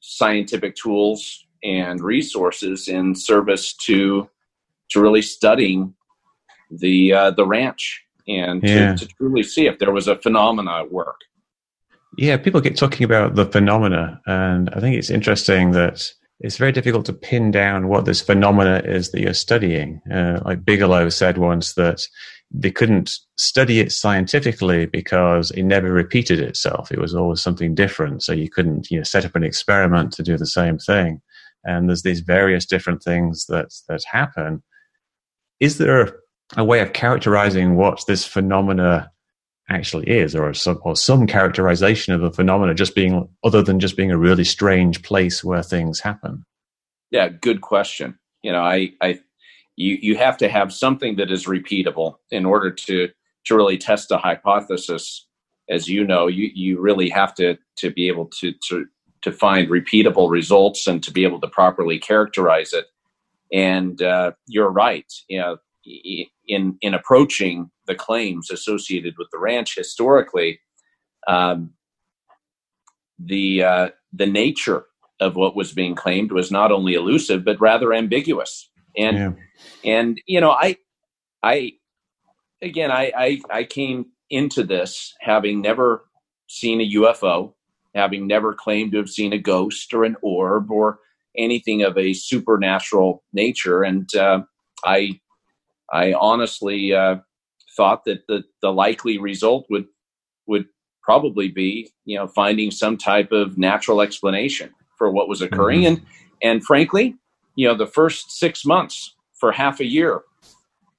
scientific 0.00 0.76
tools 0.76 1.46
and 1.64 2.00
resources 2.00 2.88
in 2.88 3.14
service 3.14 3.74
to 3.74 4.28
to 4.90 5.00
really 5.00 5.22
studying 5.22 5.94
the 6.70 7.12
uh, 7.12 7.30
the 7.30 7.46
ranch 7.46 8.04
and 8.28 8.62
yeah. 8.62 8.94
to, 8.94 9.06
to 9.06 9.14
truly 9.14 9.42
see 9.42 9.66
if 9.66 9.78
there 9.78 9.92
was 9.92 10.06
a 10.08 10.16
phenomena 10.16 10.80
at 10.80 10.92
work. 10.92 11.20
Yeah, 12.16 12.36
people 12.36 12.60
get 12.60 12.76
talking 12.76 13.04
about 13.04 13.34
the 13.34 13.46
phenomena, 13.46 14.20
and 14.26 14.70
I 14.70 14.80
think 14.80 14.96
it's 14.96 15.10
interesting 15.10 15.72
that 15.72 16.12
it's 16.40 16.56
very 16.56 16.72
difficult 16.72 17.06
to 17.06 17.12
pin 17.12 17.50
down 17.50 17.88
what 17.88 18.04
this 18.04 18.20
phenomena 18.20 18.82
is 18.84 19.10
that 19.10 19.20
you're 19.20 19.34
studying. 19.34 20.00
Uh, 20.12 20.40
like 20.44 20.64
Bigelow 20.64 21.08
said 21.08 21.38
once 21.38 21.74
that 21.74 22.06
they 22.50 22.70
couldn't 22.70 23.12
study 23.36 23.80
it 23.80 23.90
scientifically 23.90 24.86
because 24.86 25.50
it 25.52 25.64
never 25.64 25.92
repeated 25.92 26.40
itself. 26.40 26.92
It 26.92 27.00
was 27.00 27.14
always 27.14 27.40
something 27.40 27.74
different. 27.74 28.22
So 28.22 28.32
you 28.32 28.48
couldn't, 28.48 28.90
you 28.90 28.98
know, 28.98 29.04
set 29.04 29.24
up 29.24 29.34
an 29.34 29.42
experiment 29.42 30.12
to 30.12 30.22
do 30.22 30.36
the 30.36 30.46
same 30.46 30.78
thing. 30.78 31.20
And 31.64 31.88
there's 31.88 32.02
these 32.02 32.20
various 32.20 32.66
different 32.66 33.02
things 33.02 33.46
that 33.46 33.68
that 33.88 34.02
happen. 34.04 34.62
Is 35.60 35.78
there 35.78 36.20
a 36.56 36.64
way 36.64 36.80
of 36.80 36.92
characterizing 36.92 37.76
what 37.76 38.02
this 38.06 38.24
phenomena 38.24 39.10
actually 39.70 40.08
is, 40.08 40.34
or 40.34 40.52
some 40.52 40.80
or 40.82 40.96
some 40.96 41.26
characterization 41.26 42.12
of 42.12 42.20
the 42.20 42.30
phenomena 42.30 42.74
just 42.74 42.94
being 42.94 43.28
other 43.42 43.62
than 43.62 43.80
just 43.80 43.96
being 43.96 44.10
a 44.10 44.18
really 44.18 44.44
strange 44.44 45.02
place 45.02 45.42
where 45.42 45.62
things 45.62 46.00
happen? 46.00 46.44
Yeah, 47.10 47.28
good 47.28 47.60
question. 47.60 48.18
You 48.42 48.52
know, 48.52 48.62
I 48.62 48.90
I 49.00 49.20
you 49.76 49.98
you 50.00 50.16
have 50.16 50.36
to 50.38 50.48
have 50.48 50.72
something 50.72 51.16
that 51.16 51.30
is 51.30 51.46
repeatable 51.46 52.16
in 52.30 52.44
order 52.44 52.70
to 52.70 53.08
to 53.46 53.56
really 53.56 53.78
test 53.78 54.10
a 54.10 54.18
hypothesis 54.18 55.26
as 55.70 55.88
you 55.88 56.04
know 56.04 56.26
you 56.26 56.50
you 56.54 56.80
really 56.80 57.08
have 57.08 57.34
to 57.34 57.56
to 57.78 57.90
be 57.90 58.08
able 58.08 58.26
to 58.26 58.52
to 58.68 58.86
to 59.24 59.32
find 59.32 59.68
repeatable 59.68 60.30
results 60.30 60.86
and 60.86 61.02
to 61.02 61.10
be 61.10 61.24
able 61.24 61.40
to 61.40 61.48
properly 61.48 61.98
characterize 61.98 62.72
it 62.72 62.86
and 63.52 64.00
uh, 64.02 64.30
you're 64.46 64.70
right 64.70 65.12
you 65.28 65.40
know 65.40 65.56
in 66.46 66.78
in 66.80 66.94
approaching 66.94 67.70
the 67.86 67.94
claims 67.94 68.50
associated 68.50 69.14
with 69.18 69.28
the 69.30 69.38
ranch 69.38 69.74
historically, 69.76 70.60
um, 71.26 71.70
the 73.18 73.62
uh, 73.62 73.88
the 74.12 74.26
nature 74.26 74.86
of 75.20 75.36
what 75.36 75.56
was 75.56 75.72
being 75.72 75.94
claimed 75.94 76.32
was 76.32 76.50
not 76.50 76.72
only 76.72 76.94
elusive 76.94 77.44
but 77.44 77.60
rather 77.60 77.92
ambiguous. 77.92 78.70
And 78.96 79.16
yeah. 79.16 79.32
and 79.84 80.20
you 80.26 80.40
know, 80.40 80.50
I 80.50 80.76
I 81.42 81.72
again 82.62 82.90
I, 82.90 83.12
I 83.16 83.40
I 83.50 83.64
came 83.64 84.06
into 84.30 84.64
this 84.64 85.14
having 85.20 85.60
never 85.60 86.04
seen 86.48 86.80
a 86.80 86.90
UFO, 86.94 87.54
having 87.94 88.26
never 88.26 88.54
claimed 88.54 88.92
to 88.92 88.98
have 88.98 89.08
seen 89.08 89.32
a 89.32 89.38
ghost 89.38 89.92
or 89.94 90.04
an 90.04 90.16
orb 90.22 90.70
or 90.70 90.98
anything 91.36 91.82
of 91.82 91.96
a 91.98 92.12
supernatural 92.12 93.22
nature, 93.32 93.82
and 93.82 94.14
uh, 94.14 94.42
I 94.84 95.20
I 95.92 96.12
honestly 96.14 96.92
uh, 96.92 97.16
thought 97.76 98.04
that 98.04 98.26
the 98.28 98.44
the 98.62 98.72
likely 98.72 99.18
result 99.18 99.66
would 99.70 99.86
would 100.46 100.66
probably 101.02 101.48
be 101.48 101.90
you 102.04 102.16
know 102.16 102.26
finding 102.26 102.70
some 102.70 102.96
type 102.96 103.32
of 103.32 103.58
natural 103.58 104.00
explanation 104.00 104.70
for 104.96 105.10
what 105.10 105.28
was 105.28 105.42
occurring 105.42 105.82
mm-hmm. 105.82 105.96
and 105.96 106.06
and 106.42 106.64
frankly 106.64 107.14
you 107.56 107.66
know 107.66 107.76
the 107.76 107.86
first 107.86 108.30
six 108.32 108.64
months 108.64 109.14
for 109.38 109.52
half 109.52 109.80
a 109.80 109.84
year 109.84 110.22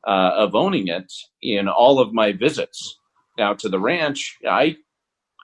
uh, 0.08 0.32
of 0.36 0.54
owning 0.54 0.88
it 0.88 1.12
in 1.42 1.68
all 1.68 2.00
of 2.00 2.14
my 2.14 2.32
visits 2.32 3.00
out 3.40 3.58
to 3.60 3.70
the 3.70 3.80
ranch 3.80 4.38
i 4.48 4.76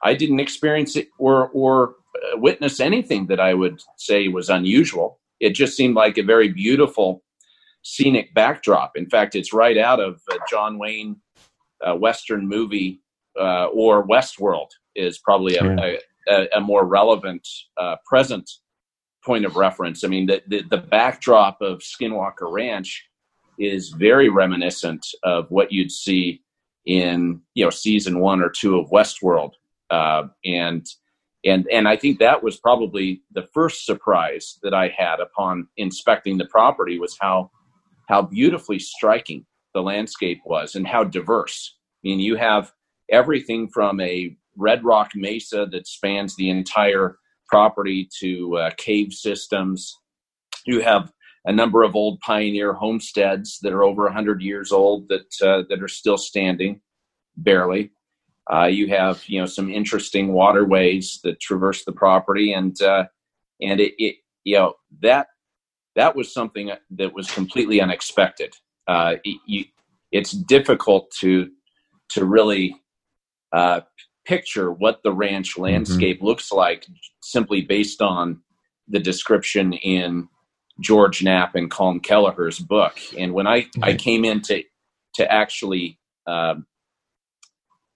i 0.04 0.14
didn't 0.14 0.40
experience 0.40 0.96
it 0.96 1.08
or 1.18 1.50
or 1.50 1.96
uh, 2.16 2.38
witness 2.38 2.80
anything 2.80 3.28
that 3.28 3.40
i 3.40 3.54
would 3.54 3.82
say 3.98 4.28
was 4.28 4.50
unusual 4.50 5.20
it 5.40 5.52
just 5.52 5.76
seemed 5.76 5.96
like 5.96 6.18
a 6.18 6.24
very 6.24 6.50
beautiful 6.50 7.24
scenic 7.84 8.34
backdrop 8.34 8.92
in 8.96 9.10
fact 9.10 9.36
it's 9.36 9.54
right 9.54 9.78
out 9.78 10.00
of 10.00 10.22
uh, 10.32 10.38
john 10.50 10.78
wayne 10.78 11.16
uh, 11.86 11.96
western 11.96 12.48
movie 12.48 13.02
uh, 13.40 13.66
or 13.68 14.06
Westworld 14.08 14.70
is 14.96 15.18
probably 15.20 15.56
a, 15.56 15.64
yeah. 15.64 15.96
a, 16.28 16.48
a, 16.58 16.62
more 16.62 16.86
relevant 16.86 17.48
uh, 17.78 17.96
present 18.06 18.50
point 19.24 19.46
of 19.46 19.56
reference. 19.56 20.04
I 20.04 20.08
mean, 20.08 20.26
the, 20.26 20.42
the, 20.48 20.64
the 20.70 20.78
backdrop 20.78 21.62
of 21.62 21.80
Skinwalker 21.80 22.52
Ranch 22.52 23.08
is 23.58 23.90
very 23.90 24.30
reminiscent 24.30 25.06
of 25.24 25.50
what 25.50 25.72
you'd 25.72 25.92
see 25.92 26.42
in 26.86 27.40
you 27.54 27.64
know 27.64 27.70
season 27.70 28.20
one 28.20 28.42
or 28.42 28.50
two 28.50 28.80
of 28.80 28.90
Westworld, 28.90 29.52
uh, 29.92 30.28
and 30.46 30.86
and 31.44 31.68
and 31.72 31.88
I 31.88 31.98
think 31.98 32.20
that 32.20 32.44
was 32.44 32.58
probably 32.58 33.24
the 33.32 33.48
first 33.54 33.86
surprise 33.86 34.58
that 34.64 34.74
I 34.74 34.90
had 34.96 35.20
upon 35.20 35.68
inspecting 35.78 36.38
the 36.38 36.46
property 36.46 37.00
was 37.00 37.18
how 37.20 37.52
how 38.08 38.22
beautifully 38.22 38.80
striking 38.80 39.46
the 39.74 39.82
landscape 39.82 40.40
was 40.46 40.76
and 40.76 40.88
how 40.88 41.04
diverse. 41.04 41.76
I 42.04 42.10
mean, 42.10 42.20
you 42.20 42.36
have 42.36 42.72
everything 43.10 43.70
from 43.70 44.00
a 44.00 44.36
red 44.58 44.84
rock 44.84 45.12
mesa 45.16 45.68
that 45.72 45.88
spans 45.88 46.36
the 46.36 46.50
entire 46.50 47.18
property 47.48 48.10
to 48.20 48.58
uh, 48.58 48.70
cave 48.78 49.14
systems. 49.14 49.98
You 50.66 50.82
have 50.82 51.12
a 51.46 51.52
number 51.52 51.84
of 51.84 51.96
old 51.96 52.20
pioneer 52.20 52.74
homesteads 52.74 53.60
that 53.62 53.74
are 53.74 53.84
over 53.84 54.04
100 54.04 54.42
years 54.42 54.72
old 54.72 55.10
that 55.10 55.42
uh, 55.42 55.64
that 55.70 55.82
are 55.82 55.88
still 55.88 56.18
standing, 56.18 56.82
barely. 57.36 57.92
Uh, 58.52 58.66
you 58.66 58.88
have 58.88 59.24
you 59.28 59.40
know 59.40 59.46
some 59.46 59.70
interesting 59.70 60.34
waterways 60.34 61.20
that 61.24 61.40
traverse 61.40 61.86
the 61.86 61.92
property, 61.92 62.54
and 62.54 62.82
uh, 62.82 63.06
and 63.62 63.80
it, 63.80 63.94
it, 63.98 64.16
you 64.44 64.58
know 64.58 64.74
that 65.02 65.28
that 65.96 66.16
was 66.16 66.34
something 66.34 66.72
that 66.90 67.14
was 67.14 67.32
completely 67.32 67.82
unexpected. 67.82 68.54
Uh, 68.88 69.16
it, 69.24 69.40
you, 69.46 69.66
it's 70.12 70.32
difficult 70.32 71.12
to 71.20 71.50
to 72.10 72.26
really 72.26 72.76
uh, 73.54 73.82
picture 74.26 74.72
what 74.72 75.02
the 75.04 75.14
ranch 75.14 75.54
mm-hmm. 75.54 75.64
landscape 75.64 76.18
mm-hmm. 76.18 76.28
looks 76.28 76.52
like 76.52 76.86
simply 77.22 77.62
based 77.62 78.02
on 78.02 78.42
the 78.88 79.00
description 79.00 79.74
in 79.74 80.28
George 80.80 81.24
Knapp 81.24 81.56
and 81.56 81.72
Colm 81.72 82.04
Kelleher's 82.04 82.60
book. 82.60 82.98
And 83.18 83.34
when 83.34 83.48
I, 83.48 83.68
I 83.82 83.94
came 83.94 84.26
in 84.26 84.42
to, 84.44 84.64
to 85.16 85.32
actually 85.32 86.00
um, 86.28 86.66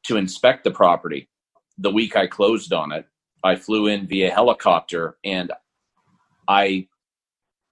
to 0.07 0.17
inspect 0.17 0.63
the 0.63 0.71
property, 0.71 1.29
the 1.77 1.91
week 1.91 2.15
I 2.15 2.27
closed 2.27 2.73
on 2.73 2.91
it, 2.91 3.05
I 3.43 3.55
flew 3.55 3.87
in 3.87 4.07
via 4.07 4.31
helicopter 4.31 5.17
and 5.23 5.51
I 6.47 6.87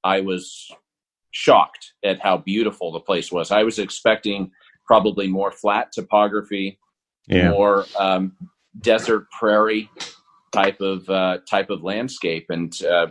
I 0.04 0.22
was 0.22 0.72
shocked 1.32 1.94
at 2.04 2.20
how 2.20 2.38
beautiful 2.38 2.92
the 2.92 3.00
place 3.00 3.32
was. 3.32 3.52
I 3.52 3.64
was 3.64 3.80
expecting 3.80 4.52
probably 4.86 5.28
more 5.28 5.52
flat 5.52 5.92
topography, 5.92 6.78
yeah. 7.28 7.50
more 7.52 7.86
um, 7.98 8.36
desert 8.80 9.28
prairie 9.32 9.90
type 10.52 10.80
of 10.82 11.10
uh, 11.10 11.40
type 11.50 11.70
of 11.70 11.84
landscape, 11.84 12.48
and 12.50 12.74
uh, 12.84 13.08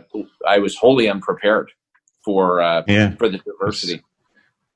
I 0.47 0.59
was 0.59 0.77
wholly 0.77 1.09
unprepared 1.09 1.71
for 2.23 2.61
uh, 2.61 2.83
yeah. 2.87 3.15
for 3.15 3.27
the 3.27 3.39
diversity. 3.39 3.95
It's, 3.95 4.03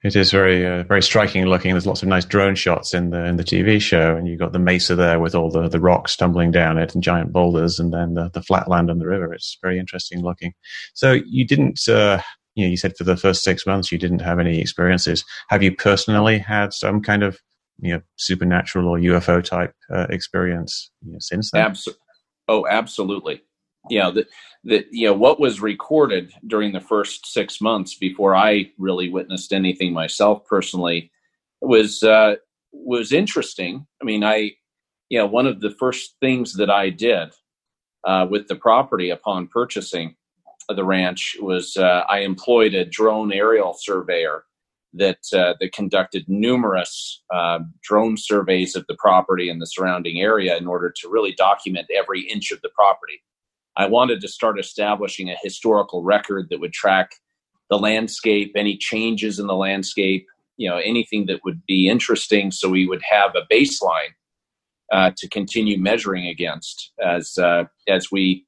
it 0.03 0.15
is 0.15 0.31
very 0.31 0.65
uh, 0.65 0.83
very 0.83 1.01
striking 1.01 1.45
looking. 1.45 1.71
There's 1.71 1.87
lots 1.87 2.03
of 2.03 2.07
nice 2.07 2.25
drone 2.25 2.55
shots 2.55 2.93
in 2.93 3.09
the 3.09 3.25
in 3.25 3.37
the 3.37 3.43
TV 3.43 3.81
show, 3.81 4.15
and 4.15 4.27
you've 4.27 4.39
got 4.39 4.53
the 4.53 4.59
mesa 4.59 4.95
there 4.95 5.19
with 5.19 5.33
all 5.33 5.49
the, 5.49 5.67
the 5.67 5.79
rocks 5.79 6.15
tumbling 6.15 6.51
down 6.51 6.77
it 6.77 6.93
and 6.93 7.03
giant 7.03 7.33
boulders, 7.33 7.79
and 7.79 7.91
then 7.91 8.13
the, 8.13 8.29
the 8.29 8.43
flat 8.43 8.67
land 8.67 8.89
and 8.89 9.01
the 9.01 9.07
river. 9.07 9.33
It's 9.33 9.57
very 9.61 9.79
interesting 9.79 10.21
looking. 10.21 10.53
So 10.93 11.13
you 11.25 11.45
didn't. 11.45 11.87
Uh, 11.87 12.21
you 12.53 12.65
know, 12.65 12.69
you 12.71 12.77
said 12.77 12.97
for 12.97 13.03
the 13.03 13.17
first 13.17 13.43
six 13.43 13.67
months 13.67 13.91
you 13.91 13.99
didn't 13.99 14.21
have 14.21 14.39
any 14.39 14.59
experiences. 14.59 15.23
Have 15.49 15.61
you 15.61 15.75
personally 15.75 16.39
had 16.39 16.73
some 16.73 17.01
kind 17.01 17.23
of 17.23 17.39
you 17.79 17.93
know 17.93 18.01
supernatural 18.17 18.87
or 18.87 18.99
UFO 18.99 19.43
type 19.43 19.73
uh, 19.93 20.07
experience 20.09 20.91
you 21.05 21.13
know, 21.13 21.19
since 21.19 21.51
then? 21.51 21.61
Absolutely. 21.63 22.01
Oh, 22.47 22.65
absolutely. 22.67 23.41
You 23.89 23.99
know, 23.99 24.11
that 24.11 24.27
that 24.65 24.85
you 24.91 25.07
know 25.07 25.13
what 25.13 25.39
was 25.39 25.61
recorded 25.61 26.33
during 26.45 26.73
the 26.73 26.81
first 26.81 27.25
six 27.25 27.61
months 27.61 27.95
before 27.95 28.35
I 28.35 28.71
really 28.77 29.09
witnessed 29.09 29.53
anything 29.53 29.93
myself 29.93 30.45
personally 30.45 31.11
was 31.61 32.03
uh, 32.03 32.35
was 32.71 33.11
interesting. 33.11 33.85
I 34.01 34.05
mean, 34.05 34.23
I 34.23 34.51
you 35.09 35.19
know 35.19 35.27
one 35.27 35.47
of 35.47 35.61
the 35.61 35.71
first 35.71 36.15
things 36.19 36.53
that 36.53 36.69
I 36.69 36.89
did 36.89 37.33
uh, 38.05 38.27
with 38.29 38.47
the 38.47 38.55
property 38.55 39.09
upon 39.09 39.47
purchasing 39.47 40.15
the 40.69 40.83
ranch 40.83 41.37
was 41.39 41.77
uh, 41.77 42.03
I 42.09 42.19
employed 42.19 42.73
a 42.73 42.85
drone 42.85 43.31
aerial 43.31 43.73
surveyor 43.79 44.43
that 44.93 45.19
uh, 45.33 45.53
that 45.59 45.73
conducted 45.73 46.25
numerous 46.27 47.23
uh, 47.33 47.59
drone 47.83 48.17
surveys 48.17 48.75
of 48.75 48.85
the 48.87 48.95
property 48.95 49.49
and 49.49 49.61
the 49.61 49.65
surrounding 49.65 50.19
area 50.21 50.57
in 50.57 50.67
order 50.67 50.93
to 51.01 51.09
really 51.09 51.33
document 51.33 51.87
every 51.95 52.21
inch 52.21 52.51
of 52.51 52.61
the 52.61 52.69
property. 52.75 53.21
I 53.77 53.85
wanted 53.85 54.21
to 54.21 54.27
start 54.27 54.59
establishing 54.59 55.29
a 55.29 55.37
historical 55.41 56.03
record 56.03 56.47
that 56.49 56.59
would 56.59 56.73
track 56.73 57.11
the 57.69 57.77
landscape, 57.77 58.53
any 58.55 58.77
changes 58.77 59.39
in 59.39 59.47
the 59.47 59.55
landscape, 59.55 60.25
you 60.57 60.69
know, 60.69 60.77
anything 60.77 61.27
that 61.27 61.41
would 61.45 61.61
be 61.67 61.87
interesting, 61.87 62.51
so 62.51 62.69
we 62.69 62.87
would 62.87 63.03
have 63.07 63.35
a 63.35 63.53
baseline 63.53 64.13
uh, 64.91 65.11
to 65.17 65.29
continue 65.29 65.77
measuring 65.77 66.27
against 66.27 66.91
as 67.03 67.37
uh, 67.37 67.65
as 67.87 68.11
we 68.11 68.45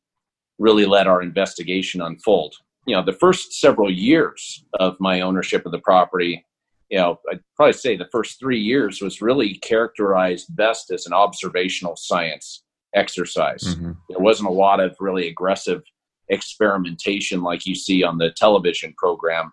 really 0.57 0.86
let 0.86 1.07
our 1.07 1.21
investigation 1.21 2.01
unfold. 2.01 2.55
You 2.88 2.95
know 2.95 3.03
the 3.03 3.13
first 3.13 3.53
several 3.53 3.91
years 3.91 4.63
of 4.79 4.98
my 5.00 5.21
ownership 5.21 5.65
of 5.65 5.71
the 5.71 5.79
property 5.79 6.43
you 6.89 6.98
know 6.98 7.19
i'd 7.31 7.39
probably 7.55 7.74
say 7.74 7.95
the 7.95 8.09
first 8.12 8.39
three 8.39 8.59
years 8.59 9.01
was 9.01 9.21
really 9.21 9.55
characterized 9.55 10.55
best 10.55 10.91
as 10.91 11.05
an 11.05 11.13
observational 11.13 11.95
science 11.95 12.63
exercise 12.96 13.63
mm-hmm. 13.63 13.91
there 14.10 14.19
wasn't 14.19 14.48
a 14.48 14.51
lot 14.51 14.79
of 14.79 14.96
really 15.00 15.27
aggressive 15.27 15.81
experimentation 16.29 17.41
like 17.41 17.65
you 17.65 17.75
see 17.75 18.03
on 18.03 18.17
the 18.17 18.31
television 18.31 18.93
program 18.98 19.51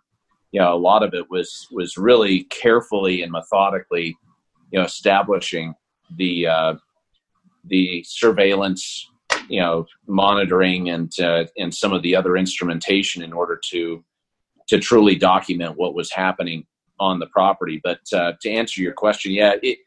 you 0.53 0.61
know 0.61 0.75
a 0.75 0.77
lot 0.77 1.03
of 1.03 1.15
it 1.15 1.31
was 1.31 1.67
was 1.71 1.97
really 1.97 2.45
carefully 2.45 3.23
and 3.23 3.33
methodically 3.33 4.17
you 4.71 4.79
know 4.79 4.85
establishing 4.85 5.75
the 6.17 6.47
uh, 6.47 6.75
the 7.65 8.05
surveillance 8.07 9.11
you 9.49 9.61
know 9.61 9.87
monitoring 10.07 10.91
and 10.91 11.13
uh, 11.21 11.45
and 11.59 11.75
some 11.75 11.93
of 11.93 12.03
the 12.03 12.15
other 12.15 12.37
instrumentation 12.37 13.23
in 13.23 13.33
order 13.33 13.61
to 13.71 14.05
to 14.69 14.79
truly 14.79 15.15
document 15.15 15.77
what 15.77 15.95
was 15.95 16.11
happening 16.11 16.67
on 16.99 17.19
the 17.19 17.27
property. 17.27 17.81
But 17.83 18.01
uh, 18.13 18.33
to 18.41 18.51
answer 18.51 18.81
your 18.81 18.93
question, 18.93 19.33
yeah, 19.33 19.55
it, 19.63 19.79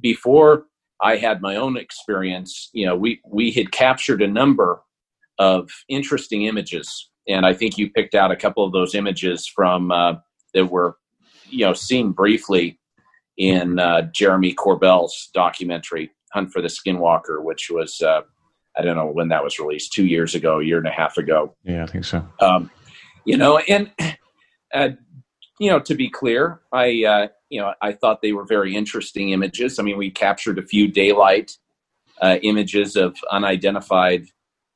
before 0.00 0.66
I 1.02 1.16
had 1.16 1.40
my 1.40 1.56
own 1.56 1.76
experience, 1.76 2.70
you 2.72 2.86
know, 2.86 2.96
we 2.96 3.20
we 3.26 3.50
had 3.50 3.72
captured 3.72 4.22
a 4.22 4.28
number 4.28 4.82
of 5.38 5.70
interesting 5.88 6.44
images, 6.44 7.10
and 7.26 7.46
I 7.46 7.54
think 7.54 7.78
you 7.78 7.90
picked 7.90 8.14
out 8.14 8.30
a 8.30 8.36
couple 8.36 8.64
of 8.64 8.72
those 8.72 8.94
images 8.94 9.46
from 9.46 9.90
uh, 9.90 10.14
that 10.54 10.66
were 10.66 10.96
you 11.48 11.64
know 11.64 11.72
seen 11.72 12.12
briefly 12.12 12.78
in 13.36 13.78
uh, 13.78 14.02
Jeremy 14.12 14.54
Corbell's 14.54 15.30
documentary 15.32 16.10
Hunt 16.32 16.52
for 16.52 16.62
the 16.62 16.68
Skinwalker, 16.68 17.42
which 17.42 17.70
was 17.70 18.00
uh, 18.00 18.20
I 18.78 18.82
don't 18.82 18.96
know 18.96 19.06
when 19.06 19.28
that 19.28 19.42
was 19.42 19.58
released, 19.58 19.92
two 19.92 20.06
years 20.06 20.34
ago, 20.34 20.60
a 20.60 20.64
year 20.64 20.78
and 20.78 20.86
a 20.86 20.92
half 20.92 21.16
ago. 21.16 21.56
Yeah, 21.64 21.82
I 21.82 21.86
think 21.86 22.04
so. 22.04 22.26
Um, 22.40 22.70
you 23.24 23.36
know, 23.36 23.58
and 23.58 23.90
uh, 24.74 24.90
you 25.58 25.70
know, 25.70 25.80
to 25.80 25.94
be 25.94 26.08
clear, 26.08 26.60
I 26.72 27.04
uh, 27.04 27.28
you 27.50 27.60
know 27.60 27.74
I 27.82 27.92
thought 27.92 28.22
they 28.22 28.32
were 28.32 28.44
very 28.44 28.74
interesting 28.74 29.30
images. 29.30 29.78
I 29.78 29.82
mean, 29.82 29.98
we 29.98 30.10
captured 30.10 30.58
a 30.58 30.62
few 30.62 30.88
daylight 30.88 31.58
uh, 32.20 32.38
images 32.42 32.96
of 32.96 33.16
unidentified 33.30 34.26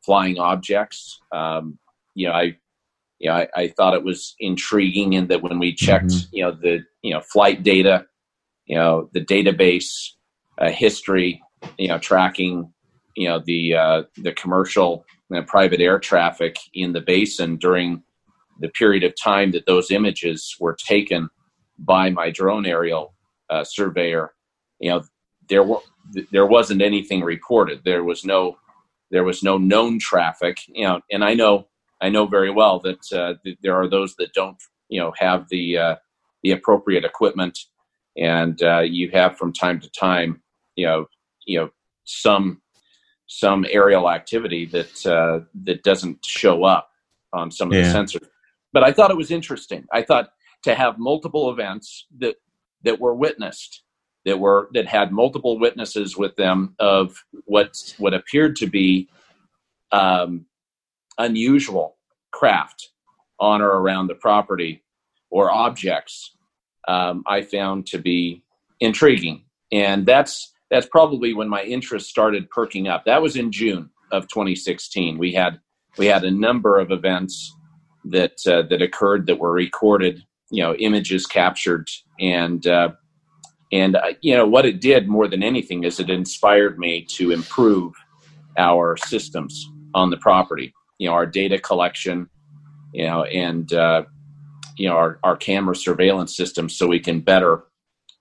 flying 0.02 0.38
objects. 0.38 1.20
Um, 1.32 1.78
you 2.14 2.28
know, 2.28 2.34
I 2.34 2.56
you 3.18 3.30
know 3.30 3.36
I, 3.36 3.48
I, 3.54 3.68
thought 3.68 3.94
it 3.94 4.04
was 4.04 4.34
intriguing 4.40 5.14
in 5.14 5.28
that 5.28 5.42
when 5.42 5.58
we 5.58 5.74
checked, 5.74 6.06
mm-hmm. 6.06 6.36
you 6.36 6.44
know, 6.44 6.50
the 6.52 6.84
you 7.02 7.14
know 7.14 7.20
flight 7.20 7.62
data, 7.62 8.06
you 8.66 8.76
know, 8.76 9.08
the 9.12 9.24
database 9.24 10.10
uh, 10.58 10.70
history, 10.70 11.42
you 11.78 11.88
know, 11.88 11.98
tracking, 11.98 12.72
you 13.16 13.28
know, 13.28 13.40
the 13.44 13.74
uh, 13.74 14.02
the 14.16 14.32
commercial 14.32 15.06
and 15.30 15.46
private 15.46 15.80
air 15.80 15.98
traffic 15.98 16.56
in 16.74 16.92
the 16.92 17.00
basin 17.00 17.56
during 17.56 18.02
the 18.60 18.68
period 18.68 19.02
of 19.02 19.12
time 19.20 19.50
that 19.52 19.66
those 19.66 19.90
images 19.90 20.56
were 20.60 20.76
taken 20.86 21.28
by 21.78 22.10
my 22.10 22.30
drone 22.30 22.66
aerial 22.66 23.14
uh, 23.50 23.64
surveyor, 23.64 24.34
you 24.78 24.90
know, 24.90 25.02
there 25.48 25.62
were 25.62 25.80
there 26.30 26.46
wasn't 26.46 26.82
anything 26.82 27.22
reported. 27.22 27.82
There 27.84 28.04
was 28.04 28.24
no 28.24 28.56
there 29.10 29.24
was 29.24 29.42
no 29.42 29.58
known 29.58 29.98
traffic. 29.98 30.58
You 30.68 30.84
know, 30.84 31.00
and 31.10 31.24
I 31.24 31.34
know 31.34 31.68
I 32.00 32.08
know 32.08 32.26
very 32.26 32.50
well 32.50 32.80
that, 32.80 33.12
uh, 33.12 33.34
there 33.62 33.74
are 33.74 33.88
those 33.88 34.14
that 34.16 34.32
don't 34.34 34.56
you 34.88 35.00
know 35.00 35.12
have 35.18 35.48
the 35.48 35.78
uh, 35.78 35.96
the 36.42 36.52
appropriate 36.52 37.04
equipment, 37.04 37.58
and 38.16 38.62
uh, 38.62 38.80
you 38.80 39.10
have 39.10 39.36
from 39.36 39.52
time 39.52 39.80
to 39.80 39.90
time 39.90 40.42
you 40.76 40.86
know 40.86 41.06
you 41.46 41.58
know 41.58 41.70
some 42.04 42.60
some 43.26 43.66
aerial 43.70 44.10
activity 44.10 44.66
that 44.66 45.06
uh, 45.06 45.44
that 45.64 45.82
doesn't 45.82 46.24
show 46.24 46.64
up 46.64 46.90
on 47.32 47.50
some 47.50 47.72
of 47.72 47.78
yeah. 47.78 47.92
the 47.92 47.98
sensors 47.98 48.28
but 48.74 48.82
I 48.82 48.92
thought 48.92 49.10
it 49.10 49.16
was 49.16 49.30
interesting. 49.30 49.86
I 49.92 50.02
thought 50.02 50.32
to 50.64 50.75
have 50.75 50.99
multiple 50.99 51.50
events 51.50 52.06
that 52.18 52.37
that 52.83 53.00
were 53.00 53.14
witnessed, 53.14 53.83
that 54.25 54.38
were 54.38 54.68
that 54.75 54.87
had 54.87 55.12
multiple 55.12 55.59
witnesses 55.59 56.16
with 56.16 56.37
them 56.37 56.75
of 56.78 57.25
what 57.44 57.94
what 57.99 58.14
appeared 58.14 58.56
to 58.56 58.66
be 58.66 59.09
um, 59.92 60.47
unusual 61.18 61.97
craft 62.33 62.90
on 63.38 63.62
or 63.62 63.80
around 63.80 64.09
the 64.09 64.14
property 64.14 64.83
or 65.30 65.50
objects. 65.50 66.33
Um, 66.87 67.23
I 67.26 67.42
found 67.42 67.87
to 67.88 67.99
be 67.99 68.42
intriguing, 68.80 69.44
and 69.73 70.04
that's 70.04 70.52
that's 70.71 70.87
probably 70.87 71.35
when 71.35 71.49
my 71.49 71.62
interest 71.62 72.09
started 72.09 72.50
perking 72.50 72.88
up. 72.88 73.04
That 73.04 73.23
was 73.23 73.37
in 73.37 73.52
June 73.52 73.90
of 74.12 74.28
2016. 74.28 75.18
We 75.18 75.33
had 75.33 75.61
we 75.99 76.06
had 76.06 76.25
a 76.25 76.30
number 76.30 76.78
of 76.78 76.90
events 76.90 77.54
that 78.04 78.47
uh, 78.47 78.62
that 78.68 78.83
occurred 78.83 79.26
that 79.26 79.38
were 79.38 79.52
recorded, 79.52 80.25
you 80.50 80.62
know, 80.62 80.74
images 80.74 81.26
captured, 81.26 81.88
and 82.20 82.66
uh, 82.66 82.90
and 83.72 83.96
uh, 83.96 84.12
you 84.20 84.36
know 84.36 84.46
what 84.46 84.66
it 84.66 84.80
did 84.80 85.08
more 85.08 85.28
than 85.28 85.42
anything 85.42 85.84
is 85.84 85.98
it 86.00 86.10
inspired 86.10 86.78
me 86.78 87.04
to 87.10 87.30
improve 87.30 87.92
our 88.56 88.96
systems 88.96 89.68
on 89.94 90.10
the 90.10 90.16
property. 90.18 90.72
You 90.98 91.08
know, 91.08 91.14
our 91.14 91.26
data 91.26 91.58
collection, 91.58 92.28
you 92.92 93.04
know, 93.04 93.24
and 93.24 93.72
uh, 93.72 94.04
you 94.76 94.88
know 94.88 94.96
our 94.96 95.18
our 95.22 95.36
camera 95.36 95.74
surveillance 95.74 96.36
system, 96.36 96.68
so 96.68 96.86
we 96.86 97.00
can 97.00 97.20
better 97.20 97.64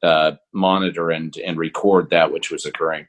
uh, 0.02 0.34
monitor 0.54 1.12
and 1.12 1.36
and 1.38 1.58
record 1.58 2.10
that 2.10 2.32
which 2.32 2.52
was 2.52 2.66
occurring. 2.66 3.08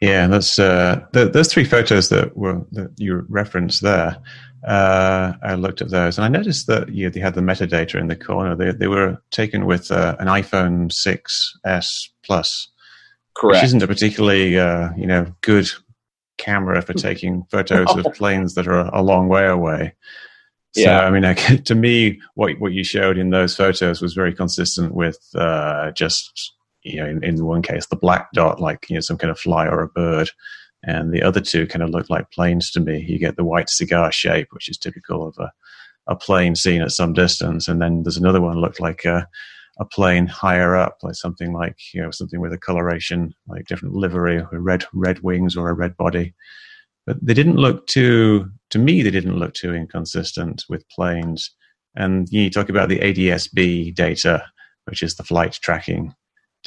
Yeah, 0.00 0.26
that's 0.28 0.58
uh, 0.58 1.04
those 1.12 1.52
three 1.52 1.64
photos 1.64 2.08
that 2.08 2.36
were 2.36 2.64
that 2.72 2.92
you 2.96 3.26
referenced 3.28 3.82
there. 3.82 4.18
Uh, 4.66 5.34
I 5.42 5.54
looked 5.54 5.82
at 5.82 5.90
those 5.90 6.18
and 6.18 6.24
I 6.24 6.28
noticed 6.28 6.66
that 6.66 6.88
you 6.88 7.10
they 7.10 7.20
had 7.20 7.34
the 7.34 7.40
metadata 7.40 7.96
in 7.96 8.08
the 8.08 8.16
corner. 8.16 8.56
They 8.56 8.72
they 8.72 8.88
were 8.88 9.22
taken 9.30 9.66
with 9.66 9.90
uh, 9.90 10.16
an 10.18 10.26
iPhone 10.26 10.90
6s 10.90 12.08
Plus, 12.24 12.68
correct? 13.36 13.56
Which 13.56 13.64
isn't 13.64 13.82
a 13.82 13.86
particularly 13.86 14.58
uh, 14.58 14.90
you 14.96 15.06
know 15.06 15.32
good 15.42 15.70
camera 16.38 16.82
for 16.82 16.92
taking 16.94 17.44
photos 17.50 17.94
no. 17.94 18.02
of 18.02 18.14
planes 18.14 18.54
that 18.54 18.66
are 18.66 18.88
a 18.94 19.02
long 19.02 19.28
way 19.28 19.46
away. 19.46 19.94
So, 20.72 20.82
yeah, 20.82 21.00
I 21.00 21.10
mean, 21.10 21.62
to 21.64 21.74
me, 21.74 22.20
what 22.34 22.58
what 22.58 22.72
you 22.72 22.84
showed 22.84 23.18
in 23.18 23.30
those 23.30 23.54
photos 23.54 24.00
was 24.00 24.14
very 24.14 24.34
consistent 24.34 24.94
with 24.94 25.18
uh, 25.34 25.92
just 25.92 26.54
you 26.88 27.00
know, 27.00 27.08
in, 27.08 27.22
in 27.22 27.44
one 27.44 27.62
case, 27.62 27.86
the 27.86 27.96
black 27.96 28.32
dot, 28.32 28.60
like 28.60 28.88
you 28.88 28.94
know, 28.94 29.00
some 29.00 29.18
kind 29.18 29.30
of 29.30 29.38
fly 29.38 29.66
or 29.66 29.82
a 29.82 29.88
bird, 29.88 30.30
and 30.82 31.12
the 31.12 31.22
other 31.22 31.40
two 31.40 31.66
kind 31.66 31.82
of 31.82 31.90
look 31.90 32.08
like 32.10 32.30
planes 32.30 32.70
to 32.72 32.80
me. 32.80 33.04
You 33.06 33.18
get 33.18 33.36
the 33.36 33.44
white 33.44 33.68
cigar 33.68 34.12
shape, 34.12 34.48
which 34.52 34.68
is 34.68 34.78
typical 34.78 35.26
of 35.26 35.36
a, 35.38 35.52
a 36.06 36.16
plane 36.16 36.54
seen 36.54 36.82
at 36.82 36.92
some 36.92 37.12
distance, 37.12 37.68
and 37.68 37.80
then 37.80 38.02
there's 38.02 38.16
another 38.16 38.40
one 38.40 38.60
looked 38.60 38.80
like 38.80 39.04
a, 39.04 39.28
a 39.78 39.84
plane 39.84 40.26
higher 40.26 40.76
up, 40.76 40.98
like 41.02 41.14
something 41.14 41.52
like 41.52 41.76
you 41.92 42.02
know 42.02 42.10
something 42.10 42.40
with 42.40 42.52
a 42.52 42.58
coloration, 42.58 43.34
like 43.46 43.66
different 43.66 43.94
livery, 43.94 44.42
red 44.52 44.84
red 44.92 45.20
wings 45.20 45.56
or 45.56 45.68
a 45.68 45.74
red 45.74 45.96
body. 45.96 46.34
But 47.06 47.24
they 47.24 47.32
didn't 47.32 47.56
look 47.56 47.86
too, 47.86 48.50
to 48.68 48.78
me, 48.78 49.02
they 49.02 49.10
didn't 49.10 49.38
look 49.38 49.54
too 49.54 49.74
inconsistent 49.74 50.64
with 50.68 50.86
planes. 50.90 51.50
And 51.96 52.28
you 52.30 52.50
talk 52.50 52.68
about 52.68 52.90
the 52.90 52.98
ADSB 52.98 53.94
data, 53.94 54.44
which 54.84 55.02
is 55.02 55.14
the 55.14 55.24
flight 55.24 55.54
tracking 55.54 56.14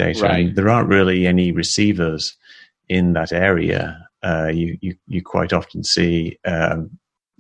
data. 0.04 0.24
Right. 0.24 0.56
there 0.56 0.70
aren't 0.70 0.90
really 0.90 1.28
any 1.28 1.52
receivers 1.52 2.36
in 2.90 3.14
that 3.14 3.32
area. 3.32 4.08
Uh, 4.24 4.52
you, 4.54 4.78
you, 4.82 4.96
you 5.08 5.22
quite 5.24 5.54
often 5.54 5.84
see 5.84 6.38
um, 6.46 6.90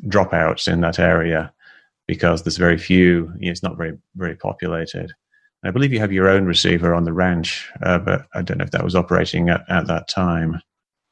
dropouts 0.07 0.67
in 0.67 0.81
that 0.81 0.99
area 0.99 1.53
because 2.07 2.43
there's 2.43 2.57
very 2.57 2.77
few. 2.77 3.31
It's 3.39 3.63
not 3.63 3.77
very 3.77 3.97
very 4.15 4.35
populated. 4.35 5.11
I 5.63 5.71
believe 5.71 5.93
you 5.93 5.99
have 5.99 6.11
your 6.11 6.27
own 6.27 6.45
receiver 6.45 6.93
on 6.95 7.05
the 7.05 7.13
ranch, 7.13 7.69
uh, 7.83 7.99
but 7.99 8.25
I 8.33 8.41
don't 8.41 8.57
know 8.57 8.65
if 8.65 8.71
that 8.71 8.83
was 8.83 8.95
operating 8.95 9.49
at, 9.49 9.63
at 9.69 9.85
that 9.87 10.07
time. 10.07 10.59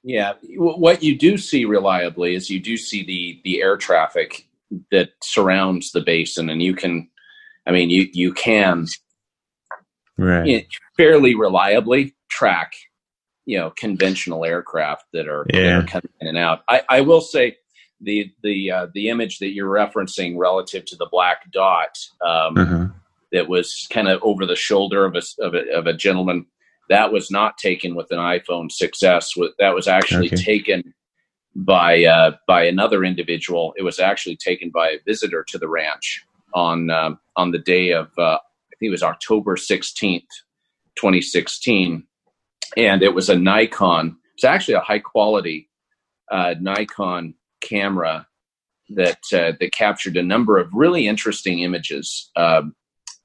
Yeah, 0.03 0.33
what 0.55 1.03
you 1.03 1.15
do 1.17 1.37
see 1.37 1.65
reliably 1.65 2.33
is 2.33 2.49
you 2.49 2.59
do 2.59 2.77
see 2.77 3.03
the 3.03 3.41
the 3.43 3.61
air 3.61 3.77
traffic 3.77 4.47
that 4.91 5.09
surrounds 5.21 5.91
the 5.91 6.01
basin, 6.01 6.49
and 6.49 6.61
you 6.61 6.73
can, 6.73 7.09
I 7.67 7.71
mean, 7.71 7.89
you 7.89 8.09
you 8.13 8.33
can 8.33 8.87
right. 10.19 10.67
fairly 10.97 11.35
reliably 11.35 12.15
track, 12.29 12.73
you 13.45 13.57
know, 13.57 13.71
conventional 13.77 14.45
aircraft 14.45 15.05
that 15.13 15.27
are, 15.27 15.45
yeah. 15.53 15.61
that 15.61 15.83
are 15.83 15.87
coming 15.87 16.13
in 16.21 16.27
and 16.27 16.37
out. 16.37 16.61
I, 16.67 16.81
I 16.89 17.01
will 17.01 17.21
say 17.21 17.57
the 18.01 18.31
the 18.43 18.71
uh, 18.71 18.87
the 18.93 19.09
image 19.09 19.39
that 19.39 19.49
you're 19.49 19.71
referencing 19.71 20.37
relative 20.37 20.85
to 20.85 20.95
the 20.95 21.07
black 21.11 21.51
dot 21.51 21.97
um, 22.25 22.57
uh-huh. 22.57 22.87
that 23.31 23.49
was 23.49 23.87
kind 23.91 24.07
of 24.07 24.21
over 24.23 24.45
the 24.45 24.55
shoulder 24.55 25.05
of 25.05 25.15
a, 25.15 25.21
of 25.43 25.53
a, 25.53 25.69
of 25.73 25.87
a 25.87 25.93
gentleman 25.93 26.45
that 26.89 27.11
was 27.11 27.29
not 27.29 27.57
taken 27.57 27.95
with 27.95 28.11
an 28.11 28.17
iPhone 28.17 28.69
6s. 28.69 29.51
That 29.59 29.75
was 29.75 29.87
actually 29.87 30.27
okay. 30.27 30.35
taken 30.35 30.93
by 31.55 32.03
uh, 32.03 32.31
by 32.47 32.63
another 32.63 33.03
individual. 33.03 33.73
It 33.77 33.83
was 33.83 33.99
actually 33.99 34.37
taken 34.37 34.71
by 34.71 34.89
a 34.89 34.99
visitor 35.05 35.45
to 35.49 35.57
the 35.57 35.69
ranch 35.69 36.25
on 36.53 36.89
um, 36.89 37.19
on 37.35 37.51
the 37.51 37.59
day 37.59 37.91
of 37.91 38.09
uh, 38.17 38.39
it 38.81 38.89
was 38.89 39.03
October 39.03 39.55
16th, 39.55 40.27
2016. 40.95 42.03
And 42.77 43.03
it 43.03 43.13
was 43.13 43.29
a 43.29 43.37
Nikon. 43.37 44.17
It's 44.35 44.43
actually 44.43 44.75
a 44.75 44.81
high 44.81 44.99
quality 44.99 45.69
uh, 46.31 46.55
Nikon 46.59 47.33
camera 47.61 48.27
that 48.89 49.19
uh, 49.33 49.53
that 49.59 49.71
captured 49.73 50.17
a 50.17 50.23
number 50.23 50.57
of 50.57 50.69
really 50.73 51.07
interesting 51.07 51.59
images. 51.59 52.31
Um, 52.35 52.75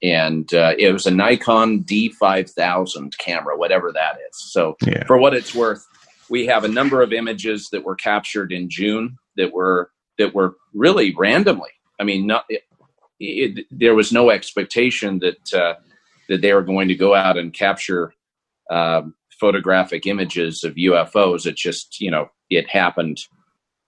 and 0.03 0.53
uh, 0.53 0.75
it 0.79 0.93
was 0.93 1.07
a 1.07 1.11
Nikon 1.11 1.85
D5000 1.85 3.17
camera, 3.19 3.57
whatever 3.57 3.91
that 3.93 4.17
is. 4.17 4.53
So, 4.53 4.77
yeah. 4.85 5.05
for 5.07 5.17
what 5.17 5.35
it's 5.35 5.55
worth, 5.55 5.87
we 6.29 6.47
have 6.47 6.65
a 6.65 6.69
number 6.69 7.01
of 7.01 7.13
images 7.13 7.69
that 7.71 7.85
were 7.85 7.95
captured 7.95 8.53
in 8.53 8.69
June 8.69 9.17
that 9.37 9.53
were 9.53 9.91
that 10.19 10.35
were 10.35 10.57
really 10.75 11.15
randomly. 11.17 11.71
I 11.99 12.05
mean, 12.05 12.27
not 12.27 12.45
it, 13.21 13.67
there 13.71 13.95
was 13.95 14.13
no 14.13 14.31
expectation 14.31 15.21
that 15.21 15.55
uh, 15.55 15.75
that 16.29 16.41
they 16.41 16.53
were 16.53 16.63
going 16.63 16.89
to 16.89 16.95
go 16.95 17.15
out 17.15 17.37
and 17.37 17.53
capture 17.53 18.13
um, 18.71 19.15
photographic 19.39 20.07
images 20.07 20.65
of 20.65 20.75
UFOs. 20.75 21.47
It 21.47 21.57
just 21.57 22.01
you 22.01 22.11
know 22.11 22.31
it 22.51 22.69
happened 22.69 23.21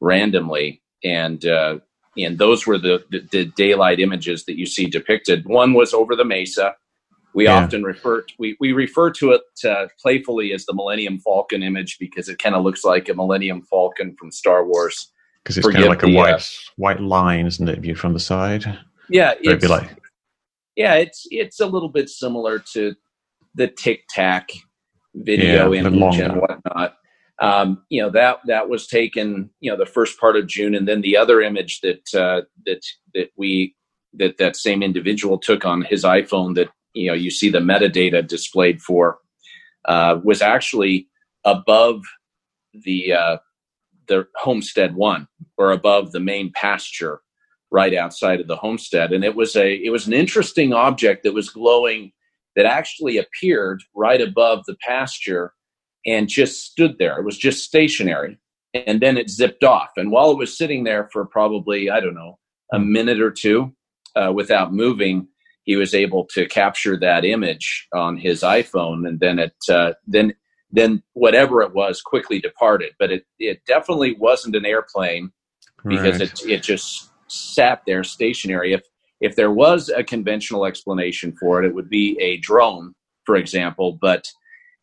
randomly, 0.00 0.82
and 1.04 1.44
uh, 1.44 1.78
and 2.16 2.38
those 2.38 2.66
were 2.66 2.78
the, 2.78 3.04
the, 3.10 3.20
the 3.30 3.44
daylight 3.56 4.00
images 4.00 4.44
that 4.44 4.58
you 4.58 4.66
see 4.66 4.86
depicted. 4.86 5.46
One 5.46 5.74
was 5.74 5.92
over 5.92 6.16
the 6.16 6.24
mesa. 6.24 6.74
We 7.34 7.44
yeah. 7.44 7.64
often 7.64 7.82
refer 7.82 8.22
to, 8.22 8.34
we, 8.38 8.56
we 8.60 8.72
refer 8.72 9.10
to 9.10 9.32
it 9.32 9.42
uh, 9.68 9.88
playfully 10.00 10.54
as 10.54 10.64
the 10.64 10.72
Millennium 10.72 11.18
Falcon 11.18 11.62
image 11.62 11.98
because 12.00 12.30
it 12.30 12.38
kind 12.38 12.54
of 12.54 12.64
looks 12.64 12.82
like 12.82 13.10
a 13.10 13.14
Millennium 13.14 13.60
Falcon 13.60 14.16
from 14.18 14.30
Star 14.30 14.64
Wars. 14.64 15.12
Because 15.42 15.58
it's 15.58 15.66
kind 15.66 15.84
of 15.84 15.90
like 15.90 16.02
a 16.02 16.10
white 16.10 16.34
uh, 16.34 16.40
white 16.76 17.00
line, 17.00 17.46
isn't 17.46 17.68
it, 17.68 17.80
viewed 17.80 17.98
from 17.98 18.14
the 18.14 18.20
side? 18.20 18.78
Yeah, 19.08 19.34
it's, 19.40 19.68
like. 19.68 19.96
yeah, 20.76 20.94
it's 20.94 21.26
it's 21.30 21.60
a 21.60 21.66
little 21.66 21.88
bit 21.88 22.08
similar 22.08 22.58
to 22.72 22.94
the 23.54 23.68
Tic 23.68 24.04
Tac 24.10 24.50
video 25.14 25.72
yeah, 25.72 25.80
image 25.80 26.18
and 26.18 26.36
whatnot. 26.36 26.96
Um, 27.38 27.84
you 27.90 28.02
know 28.02 28.10
that 28.10 28.38
that 28.46 28.68
was 28.68 28.86
taken, 28.86 29.50
you 29.60 29.70
know, 29.70 29.76
the 29.76 29.86
first 29.86 30.18
part 30.18 30.36
of 30.36 30.46
June, 30.46 30.74
and 30.74 30.88
then 30.88 31.02
the 31.02 31.16
other 31.16 31.40
image 31.40 31.80
that 31.80 32.14
uh, 32.14 32.42
that 32.64 32.82
that 33.14 33.30
we 33.36 33.74
that 34.14 34.38
that 34.38 34.56
same 34.56 34.82
individual 34.82 35.38
took 35.38 35.64
on 35.64 35.82
his 35.82 36.04
iPhone 36.04 36.54
that 36.54 36.68
you 36.94 37.08
know 37.08 37.14
you 37.14 37.30
see 37.30 37.50
the 37.50 37.58
metadata 37.58 38.26
displayed 38.26 38.80
for 38.80 39.18
uh, 39.86 40.18
was 40.24 40.40
actually 40.42 41.08
above 41.44 42.02
the 42.72 43.12
uh, 43.12 43.36
the 44.08 44.26
homestead 44.36 44.94
one 44.94 45.28
or 45.58 45.72
above 45.72 46.12
the 46.12 46.20
main 46.20 46.50
pasture 46.54 47.20
right 47.70 47.94
outside 47.94 48.40
of 48.40 48.46
the 48.46 48.56
homestead 48.56 49.12
and 49.12 49.24
it 49.24 49.34
was 49.34 49.56
a 49.56 49.74
it 49.74 49.90
was 49.90 50.06
an 50.06 50.12
interesting 50.12 50.72
object 50.72 51.22
that 51.22 51.34
was 51.34 51.50
glowing 51.50 52.12
that 52.54 52.64
actually 52.66 53.18
appeared 53.18 53.82
right 53.94 54.20
above 54.20 54.62
the 54.66 54.76
pasture 54.80 55.52
and 56.04 56.28
just 56.28 56.62
stood 56.64 56.96
there 56.98 57.18
it 57.18 57.24
was 57.24 57.36
just 57.36 57.64
stationary 57.64 58.38
and 58.74 59.00
then 59.00 59.16
it 59.16 59.30
zipped 59.30 59.64
off 59.64 59.90
and 59.96 60.10
while 60.10 60.30
it 60.30 60.38
was 60.38 60.56
sitting 60.56 60.84
there 60.84 61.08
for 61.12 61.26
probably 61.26 61.90
i 61.90 62.00
don't 62.00 62.14
know 62.14 62.38
a 62.72 62.78
minute 62.78 63.20
or 63.20 63.30
two 63.30 63.72
uh, 64.14 64.32
without 64.32 64.72
moving 64.72 65.26
he 65.64 65.76
was 65.76 65.94
able 65.94 66.24
to 66.24 66.46
capture 66.46 66.96
that 66.96 67.24
image 67.24 67.88
on 67.92 68.16
his 68.16 68.42
iphone 68.42 69.08
and 69.08 69.18
then 69.18 69.38
it 69.38 69.54
uh, 69.68 69.92
then 70.06 70.32
then 70.70 71.02
whatever 71.14 71.62
it 71.62 71.74
was 71.74 72.00
quickly 72.00 72.40
departed. 72.40 72.92
But 72.98 73.12
it, 73.12 73.24
it 73.38 73.62
definitely 73.66 74.14
wasn't 74.18 74.56
an 74.56 74.66
airplane 74.66 75.32
because 75.84 76.20
right. 76.20 76.32
it, 76.32 76.46
it 76.46 76.62
just 76.62 77.10
sat 77.28 77.82
there 77.86 78.04
stationary. 78.04 78.72
If, 78.72 78.82
if 79.20 79.36
there 79.36 79.50
was 79.50 79.88
a 79.88 80.04
conventional 80.04 80.66
explanation 80.66 81.34
for 81.38 81.62
it, 81.62 81.66
it 81.66 81.74
would 81.74 81.88
be 81.88 82.18
a 82.20 82.36
drone, 82.38 82.94
for 83.24 83.36
example, 83.36 83.98
but 84.00 84.28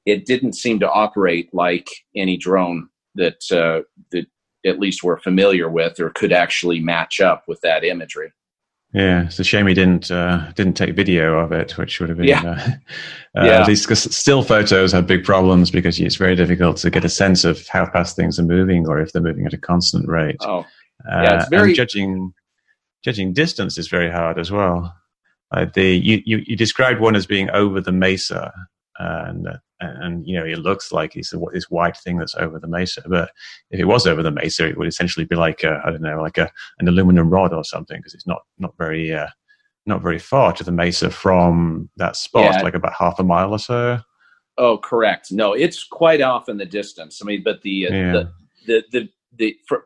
it 0.06 0.26
didn't 0.26 0.54
seem 0.54 0.80
to 0.80 0.92
operate 0.92 1.54
like 1.54 1.90
any 2.16 2.38
drone 2.38 2.90
that, 3.16 3.42
uh, 3.52 3.84
that 4.12 4.26
at 4.66 4.80
least 4.80 5.04
we're 5.04 5.20
familiar 5.20 5.70
with 5.70 6.00
or 6.00 6.10
could 6.10 6.32
actually 6.32 6.80
match 6.80 7.22
up 7.22 7.44
with 7.48 7.62
that 7.62 7.84
imagery. 7.84 8.32
Yeah, 8.94 9.26
it's 9.26 9.40
a 9.40 9.44
shame 9.44 9.66
he 9.66 9.74
didn't 9.74 10.12
uh, 10.12 10.52
didn't 10.52 10.76
take 10.76 10.96
video 10.96 11.40
of 11.40 11.52
it, 11.52 11.78
which 11.80 12.00
would 12.00 12.10
have 12.10 12.18
been 12.20 12.28
yeah. 12.28 12.44
Uh, 12.44 12.70
uh, 13.42 13.46
yeah. 13.46 13.62
at 13.62 13.68
least 13.68 13.86
because 13.86 14.16
still 14.16 14.44
photos 14.44 14.92
have 14.92 15.08
big 15.08 15.24
problems 15.24 15.72
because 15.72 16.00
it's 16.00 16.16
very 16.16 16.36
difficult 16.36 16.78
to 16.78 16.92
get 16.92 17.04
a 17.04 17.10
sense 17.10 17.44
of 17.44 17.68
how 17.68 17.88
fast 17.88 18.16
things 18.16 18.38
are 18.38 18.44
moving 18.44 18.88
or 18.88 19.00
if 19.00 19.12
they're 19.12 19.22
moving 19.22 19.48
at 19.48 19.54
a 19.54 19.58
constant 19.58 20.08
rate. 20.08 20.38
Oh, 20.42 20.64
yeah, 21.08 21.36
it's 21.36 21.46
uh, 21.46 21.50
very 21.50 21.74
judging 21.74 22.34
judging 23.04 23.34
distance 23.34 23.78
is 23.78 23.88
very 23.88 24.12
hard 24.12 24.40
as 24.40 24.52
well. 24.52 24.96
Uh, 25.52 25.66
the 25.74 25.96
you, 25.98 26.22
you 26.26 26.44
you 26.48 26.56
described 26.56 27.00
one 27.00 27.16
as 27.16 27.26
being 27.26 27.50
over 27.52 27.80
the 27.80 27.92
mesa, 27.92 28.52
and 28.98 29.48
uh, 29.48 29.58
and 29.80 30.26
you 30.26 30.38
know 30.38 30.46
it 30.46 30.60
looks 30.60 30.92
like 30.92 31.16
it's 31.16 31.34
this 31.54 31.70
white 31.70 31.98
thing 31.98 32.18
that's 32.18 32.36
over 32.36 32.60
the 32.60 32.68
mesa. 32.68 33.04
But 33.08 33.32
if 33.70 33.80
it 33.80 33.86
was 33.86 34.08
over 34.08 34.24
the 34.24 34.32
mesa, 34.32 34.68
it 34.68 34.78
would 34.78 34.88
essentially 34.88 35.26
be 35.26 35.36
like 35.36 35.64
I 35.64 35.92
don't 35.92 36.02
know, 36.02 36.22
like 36.22 36.38
a 36.38 36.52
an 36.80 36.88
aluminum 36.88 37.30
rod 37.30 37.54
or 37.54 37.64
something, 37.64 37.98
because 37.98 38.14
it's 38.14 38.28
not 38.28 38.44
not 38.58 38.76
very 38.78 39.14
uh, 39.14 39.28
not 39.86 40.02
very 40.02 40.20
far 40.20 40.54
to 40.54 40.64
the 40.64 40.72
mesa 40.72 41.10
from 41.10 41.90
that 41.98 42.16
spot, 42.16 42.56
yeah. 42.56 42.62
like 42.62 42.74
about 42.74 42.94
half 42.94 43.20
a 43.20 43.24
mile 43.24 43.52
or 43.52 43.60
so. 43.60 44.00
Oh, 44.58 44.78
correct. 44.78 45.32
No, 45.32 45.54
it's 45.54 45.84
quite 45.84 46.22
off 46.22 46.48
in 46.48 46.58
the 46.58 46.66
distance. 46.66 47.22
I 47.22 47.26
mean, 47.26 47.44
but 47.44 47.62
the 47.64 47.88
uh, 47.88 47.94
yeah. 47.94 48.12
the, 48.12 48.32
the 48.66 48.84
the 48.92 49.10
the 49.36 49.58
for, 49.68 49.86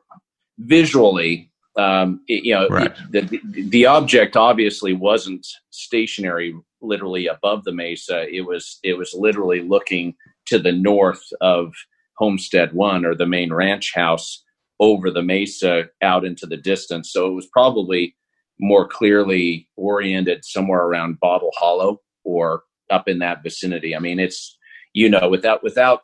visually 0.58 1.52
um, 1.78 2.22
it, 2.28 2.44
you 2.44 2.56
know, 2.56 2.68
right. 2.70 2.94
it, 3.14 3.30
the, 3.30 3.64
the 3.70 3.86
object 3.86 4.36
obviously 4.36 4.94
wasn't 4.94 5.46
stationary, 5.70 6.56
literally 6.82 7.28
above 7.28 7.64
the 7.64 7.72
mesa. 7.72 8.28
It 8.34 8.42
was 8.42 8.80
it 8.84 8.98
was 8.98 9.14
literally 9.14 9.62
looking 9.62 10.16
to 10.48 10.58
the 10.58 10.72
north 10.72 11.24
of 11.40 11.74
Homestead 12.18 12.74
One 12.74 13.06
or 13.06 13.14
the 13.14 13.28
main 13.28 13.54
ranch 13.54 13.94
house 13.94 14.44
over 14.80 15.12
the 15.12 15.22
mesa 15.22 15.86
out 16.02 16.26
into 16.26 16.48
the 16.48 16.58
distance. 16.58 17.12
So 17.12 17.28
it 17.28 17.34
was 17.34 17.48
probably 17.48 18.16
more 18.60 18.88
clearly 18.88 19.68
oriented 19.76 20.46
somewhere 20.46 20.84
around 20.84 21.20
Bottle 21.20 21.52
Hollow 21.56 22.02
or 22.24 22.64
up 22.90 23.08
in 23.08 23.20
that 23.20 23.44
vicinity. 23.44 23.96
I 23.96 24.00
mean, 24.00 24.20
it's 24.20 24.58
you 24.94 25.10
know 25.10 25.30
without 25.30 25.62
without 25.62 26.02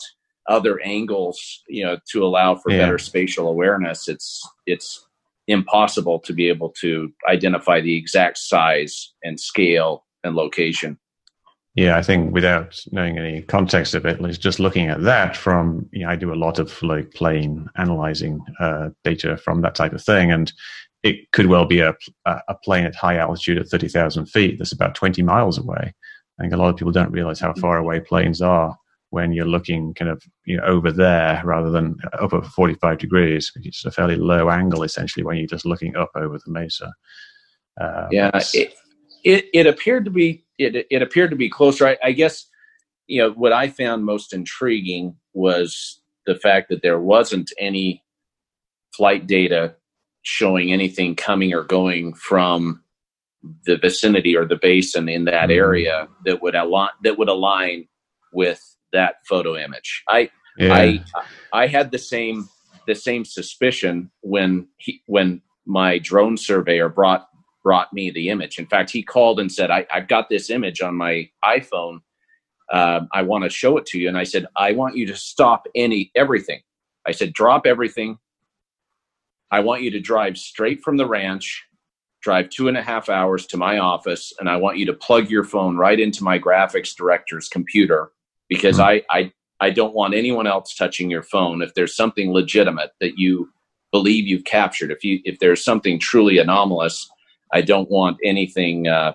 other 0.48 0.80
angles, 0.82 1.62
you 1.68 1.86
know, 1.86 1.98
to 2.12 2.24
allow 2.24 2.56
for 2.56 2.72
yeah. 2.72 2.80
better 2.80 2.98
spatial 2.98 3.48
awareness, 3.48 4.08
it's 4.08 4.48
it's 4.66 5.06
impossible 5.48 6.20
to 6.20 6.34
be 6.34 6.48
able 6.48 6.70
to 6.70 7.12
identify 7.30 7.82
the 7.82 7.98
exact 7.98 8.38
size 8.38 9.14
and 9.24 9.40
scale 9.40 10.06
and 10.24 10.36
location. 10.36 10.98
Yeah, 11.76 11.98
I 11.98 12.04
think 12.04 12.34
without 12.34 12.80
knowing 12.92 13.18
any 13.18 13.42
context 13.42 13.96
of 13.96 14.06
it, 14.06 14.16
at 14.16 14.22
least 14.22 14.42
just 14.42 14.60
looking 14.60 14.90
at 14.90 15.02
that 15.04 15.36
from, 15.36 15.90
you 15.92 16.06
know, 16.06 16.10
I 16.10 16.16
do 16.16 16.32
a 16.32 16.36
lot 16.36 16.60
of 16.60 16.82
like 16.84 17.12
plane 17.14 17.68
analyzing 17.78 18.46
uh, 18.60 18.90
data 19.04 19.38
from 19.38 19.62
that 19.62 19.74
type 19.74 19.94
of 19.94 20.04
thing, 20.04 20.32
and 20.32 20.54
it 21.02 21.32
could 21.32 21.48
well 21.48 21.66
be 21.66 21.80
a, 21.80 21.96
a 22.26 22.56
plane 22.64 22.86
at 22.86 22.96
high 22.96 23.18
altitude 23.18 23.58
at 23.58 23.68
30,000 23.68 24.28
feet 24.28 24.58
that's 24.58 24.72
about 24.72 24.96
20 24.96 25.24
miles 25.24 25.58
away. 25.58 25.94
I 26.40 26.44
think 26.44 26.54
a 26.54 26.58
lot 26.58 26.70
of 26.70 26.78
people 26.78 26.94
don't 26.94 27.12
realize 27.12 27.40
how 27.40 27.54
far 27.56 27.78
away 27.78 28.00
planes 28.00 28.42
are 28.42 28.78
when 29.14 29.32
you're 29.32 29.46
looking 29.46 29.94
kind 29.94 30.10
of 30.10 30.24
you 30.44 30.58
know 30.58 30.64
over 30.64 30.92
there 30.92 31.40
rather 31.46 31.70
than 31.70 31.96
up 32.20 32.34
at 32.34 32.48
45 32.48 32.98
degrees. 32.98 33.52
It's 33.58 33.86
a 33.86 33.92
fairly 33.92 34.16
low 34.16 34.50
angle 34.50 34.82
essentially 34.82 35.24
when 35.24 35.38
you're 35.38 35.46
just 35.46 35.68
looking 35.68 35.96
up 35.96 36.10
over 36.16 36.40
the 36.40 36.52
mesa. 36.52 36.92
Uh, 37.80 38.08
yeah, 38.10 38.32
it, 38.34 38.74
it, 39.24 39.46
it 39.54 39.68
appeared 39.68 40.06
to 40.06 40.12
be 40.12 40.44
it 40.58 40.88
it 40.90 41.04
appeared 41.04 41.30
to 41.30 41.36
be 41.36 41.48
closer. 41.48 41.88
I, 41.88 41.98
I 42.04 42.12
guess 42.12 42.48
you 43.06 43.22
know 43.22 43.32
what 43.34 43.54
I 43.54 43.70
found 43.70 44.04
most 44.04 44.34
intriguing 44.34 45.16
was 45.34 46.02
the 46.26 46.36
fact 46.36 46.70
that 46.70 46.82
there 46.82 47.00
wasn't 47.00 47.52
any 47.60 48.04
flight 48.98 49.28
data 49.28 49.76
showing 50.24 50.74
anything 50.74 51.16
coming 51.16 51.54
or 51.54 51.64
going 51.64 52.16
from 52.16 52.82
the 53.66 53.78
vicinity 53.78 54.36
or 54.36 54.46
the 54.46 54.56
basin 54.56 55.08
in 55.08 55.26
that 55.26 55.50
mm-hmm. 55.50 55.52
area 55.52 56.08
that 56.26 56.42
would 56.42 56.56
align 56.56 56.90
that 57.04 57.20
would 57.20 57.30
align 57.30 57.88
with 58.34 58.73
that 58.94 59.16
photo 59.28 59.58
image. 59.58 60.04
I 60.08 60.30
yeah. 60.58 60.74
I 60.74 61.04
I 61.52 61.68
had 61.68 61.92
the 61.92 61.98
same 61.98 62.48
the 62.88 62.96
same 62.96 63.26
suspicion 63.26 64.12
when 64.22 64.68
he 64.78 65.02
when 65.06 65.42
my 65.66 66.00
drone 66.00 66.38
surveyor 66.38 66.90
brought 66.90 67.28
brought 67.64 67.94
me 67.94 68.12
the 68.12 68.30
image. 68.30 68.60
In 68.60 68.66
fact, 68.66 68.92
he 68.92 69.02
called 69.02 69.40
and 69.40 69.52
said, 69.52 69.72
I, 69.72 69.86
have 69.90 70.10
got 70.10 70.28
this 70.30 70.50
image 70.50 70.82
on 70.82 70.96
my 70.96 71.30
iPhone. 71.46 72.00
Um, 72.74 73.08
I 73.14 73.22
want 73.22 73.46
to 73.46 73.50
show 73.50 73.78
it 73.78 73.86
to 73.88 74.00
you." 74.00 74.08
And 74.08 74.18
I 74.18 74.24
said, 74.24 74.48
"I 74.56 74.72
want 74.74 74.96
you 74.96 75.06
to 75.08 75.16
stop 75.16 75.68
any 75.76 76.12
everything." 76.16 76.62
I 77.06 77.12
said, 77.12 77.34
"Drop 77.34 77.66
everything. 77.66 78.18
I 79.52 79.60
want 79.60 79.84
you 79.84 79.92
to 79.92 80.00
drive 80.00 80.38
straight 80.38 80.82
from 80.82 80.98
the 80.98 81.08
ranch." 81.08 81.64
Drive 82.22 82.50
two 82.50 82.70
and 82.70 82.78
a 82.78 82.82
half 82.82 83.10
hours 83.10 83.46
to 83.48 83.58
my 83.58 83.80
office, 83.80 84.32
and 84.40 84.48
I 84.50 84.56
want 84.56 84.78
you 84.78 84.86
to 84.86 84.94
plug 84.94 85.30
your 85.30 85.44
phone 85.44 85.76
right 85.76 86.00
into 86.00 86.24
my 86.24 86.40
graphics 86.40 86.96
director's 86.96 87.50
computer 87.50 88.14
because 88.50 88.78
mm-hmm. 88.78 89.04
I, 89.12 89.20
I 89.20 89.32
I 89.60 89.70
don't 89.70 89.94
want 89.94 90.14
anyone 90.14 90.48
else 90.48 90.76
touching 90.76 91.10
your 91.10 91.24
phone. 91.24 91.62
If 91.62 91.74
there's 91.74 91.96
something 91.96 92.34
legitimate 92.34 92.92
that 93.00 93.18
you 93.18 93.50
believe 93.92 94.28
you've 94.28 94.44
captured, 94.44 94.92
if 94.92 95.04
you 95.04 95.20
if 95.24 95.40
there's 95.40 95.64
something 95.64 96.00
truly 96.00 96.38
anomalous, 96.38 97.10
I 97.54 97.62
don't 97.62 97.90
want 97.90 98.18
anything 98.24 98.88
uh, 98.88 99.14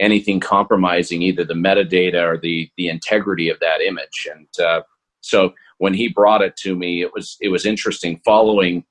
anything 0.00 0.40
compromising 0.40 1.22
either 1.22 1.44
the 1.44 1.54
metadata 1.54 2.22
or 2.22 2.38
the 2.38 2.70
the 2.76 2.88
integrity 2.88 3.48
of 3.48 3.60
that 3.60 3.80
image. 3.80 4.28
And 4.32 4.48
uh, 4.64 4.82
so 5.20 5.52
when 5.78 5.94
he 5.94 6.08
brought 6.08 6.42
it 6.42 6.56
to 6.58 6.76
me, 6.76 7.02
it 7.02 7.12
was 7.12 7.36
it 7.40 7.48
was 7.48 7.66
interesting 7.66 8.20
following 8.24 8.84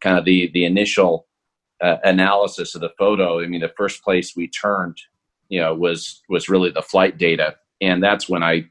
kind 0.00 0.18
of 0.18 0.24
the 0.24 0.50
the 0.52 0.64
initial 0.64 1.26
uh, 1.80 1.98
analysis 2.02 2.74
of 2.74 2.80
the 2.80 2.92
photo. 2.98 3.40
I 3.40 3.46
mean, 3.46 3.60
the 3.60 3.72
first 3.76 4.02
place 4.02 4.34
we 4.34 4.48
turned, 4.48 4.98
you 5.48 5.60
know, 5.60 5.74
was 5.74 6.22
was 6.28 6.48
really 6.48 6.70
the 6.70 6.82
flight 6.82 7.18
data, 7.18 7.56
and 7.80 8.02
that's 8.02 8.28
when 8.28 8.42
I 8.42 8.64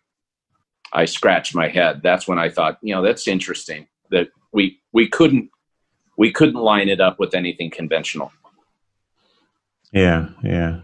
I 0.93 1.05
scratched 1.05 1.55
my 1.55 1.67
head. 1.67 2.01
That's 2.03 2.27
when 2.27 2.39
I 2.39 2.49
thought, 2.49 2.77
you 2.81 2.93
know, 2.93 3.01
that's 3.01 3.27
interesting 3.27 3.87
that 4.11 4.29
we 4.51 4.79
we 4.91 5.07
couldn't 5.09 5.49
we 6.17 6.31
couldn't 6.31 6.61
line 6.61 6.89
it 6.89 7.01
up 7.01 7.19
with 7.19 7.33
anything 7.33 7.71
conventional. 7.71 8.31
Yeah, 9.91 10.29
yeah, 10.43 10.79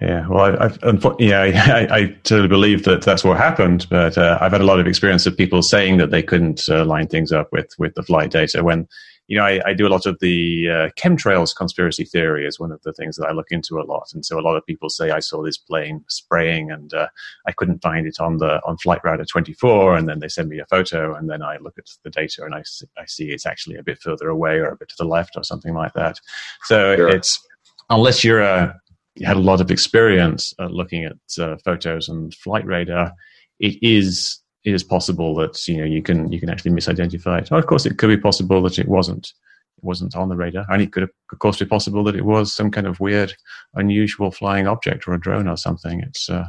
yeah. 0.00 0.26
Well, 0.28 0.56
I've, 0.60 0.78
I've 0.82 1.04
yeah, 1.18 1.40
I, 1.90 1.96
I, 1.96 2.06
totally 2.24 2.48
believe 2.48 2.84
that 2.84 3.02
that's 3.02 3.24
what 3.24 3.36
happened. 3.36 3.86
But 3.88 4.18
uh, 4.18 4.38
I've 4.40 4.52
had 4.52 4.60
a 4.60 4.64
lot 4.64 4.80
of 4.80 4.86
experience 4.86 5.26
of 5.26 5.36
people 5.36 5.62
saying 5.62 5.96
that 5.98 6.10
they 6.10 6.22
couldn't 6.22 6.68
uh, 6.68 6.84
line 6.84 7.06
things 7.06 7.32
up 7.32 7.48
with 7.52 7.70
with 7.78 7.94
the 7.94 8.02
flight 8.02 8.30
data 8.30 8.62
when 8.62 8.88
you 9.28 9.36
know, 9.36 9.44
I, 9.44 9.60
I, 9.66 9.74
do 9.74 9.86
a 9.86 9.90
lot 9.90 10.06
of 10.06 10.18
the 10.20 10.68
uh, 10.68 10.88
chemtrails 10.96 11.54
conspiracy 11.54 12.04
theory 12.04 12.46
is 12.46 12.60
one 12.60 12.70
of 12.70 12.80
the 12.82 12.92
things 12.92 13.16
that 13.16 13.26
I 13.26 13.32
look 13.32 13.50
into 13.50 13.80
a 13.80 13.82
lot. 13.82 14.10
And 14.14 14.24
so 14.24 14.38
a 14.38 14.42
lot 14.42 14.56
of 14.56 14.64
people 14.64 14.88
say 14.88 15.10
I 15.10 15.18
saw 15.18 15.42
this 15.42 15.58
plane 15.58 16.04
spraying 16.08 16.70
and 16.70 16.94
uh, 16.94 17.08
I 17.46 17.52
couldn't 17.52 17.82
find 17.82 18.06
it 18.06 18.20
on 18.20 18.38
the 18.38 18.60
on 18.64 18.76
Flightradar24. 18.76 19.98
And 19.98 20.08
then 20.08 20.20
they 20.20 20.28
send 20.28 20.48
me 20.48 20.60
a 20.60 20.66
photo 20.66 21.14
and 21.14 21.28
then 21.28 21.42
I 21.42 21.56
look 21.58 21.76
at 21.76 21.90
the 22.04 22.10
data 22.10 22.44
and 22.44 22.54
I, 22.54 22.62
I 22.96 23.06
see 23.06 23.30
it's 23.30 23.46
actually 23.46 23.76
a 23.76 23.82
bit 23.82 23.98
further 24.00 24.28
away 24.28 24.58
or 24.58 24.68
a 24.68 24.76
bit 24.76 24.90
to 24.90 24.96
the 24.98 25.04
left 25.04 25.36
or 25.36 25.42
something 25.42 25.74
like 25.74 25.94
that. 25.94 26.20
So 26.64 26.94
sure. 26.94 27.08
it's 27.08 27.44
unless 27.90 28.22
you're 28.22 28.42
a 28.42 28.80
you 29.16 29.26
had 29.26 29.36
a 29.36 29.40
lot 29.40 29.60
of 29.60 29.70
experience 29.70 30.54
uh, 30.60 30.66
looking 30.66 31.04
at 31.04 31.16
uh, 31.40 31.56
photos 31.64 32.08
and 32.08 32.34
flight 32.34 32.66
radar, 32.66 33.12
it 33.58 33.82
is 33.82 34.40
it 34.66 34.74
is 34.74 34.82
possible 34.82 35.34
that 35.36 35.66
you 35.68 35.78
know 35.78 35.84
you 35.84 36.02
can 36.02 36.30
you 36.32 36.40
can 36.40 36.50
actually 36.50 36.72
misidentify 36.72 37.40
it. 37.40 37.52
of 37.52 37.66
course, 37.66 37.86
it 37.86 37.98
could 37.98 38.08
be 38.08 38.18
possible 38.18 38.60
that 38.62 38.78
it 38.78 38.88
wasn't. 38.88 39.32
it 39.78 39.84
wasn't 39.84 40.16
on 40.16 40.28
the 40.28 40.36
radar. 40.36 40.66
And 40.68 40.82
it 40.82 40.92
could, 40.92 41.04
of 41.04 41.38
course, 41.38 41.58
be 41.58 41.66
possible 41.66 42.02
that 42.04 42.16
it 42.16 42.24
was 42.24 42.52
some 42.52 42.70
kind 42.70 42.86
of 42.86 42.98
weird, 42.98 43.32
unusual 43.74 44.30
flying 44.32 44.66
object 44.66 45.06
or 45.06 45.14
a 45.14 45.20
drone 45.20 45.46
or 45.46 45.56
something. 45.56 46.00
It's 46.00 46.28
uh, 46.28 46.46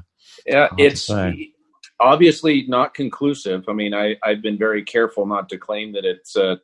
yeah, 0.47 0.67
it's 0.77 1.09
obviously 1.99 2.65
not 2.67 2.95
conclusive. 2.95 3.65
I 3.67 3.73
mean, 3.73 3.93
I, 3.93 4.15
I've 4.23 4.41
been 4.41 4.57
very 4.57 4.83
careful 4.83 5.25
not 5.25 5.47
to 5.49 5.57
claim 5.57 5.93
that 5.93 6.05
it's 6.05 6.35
a, 6.35 6.59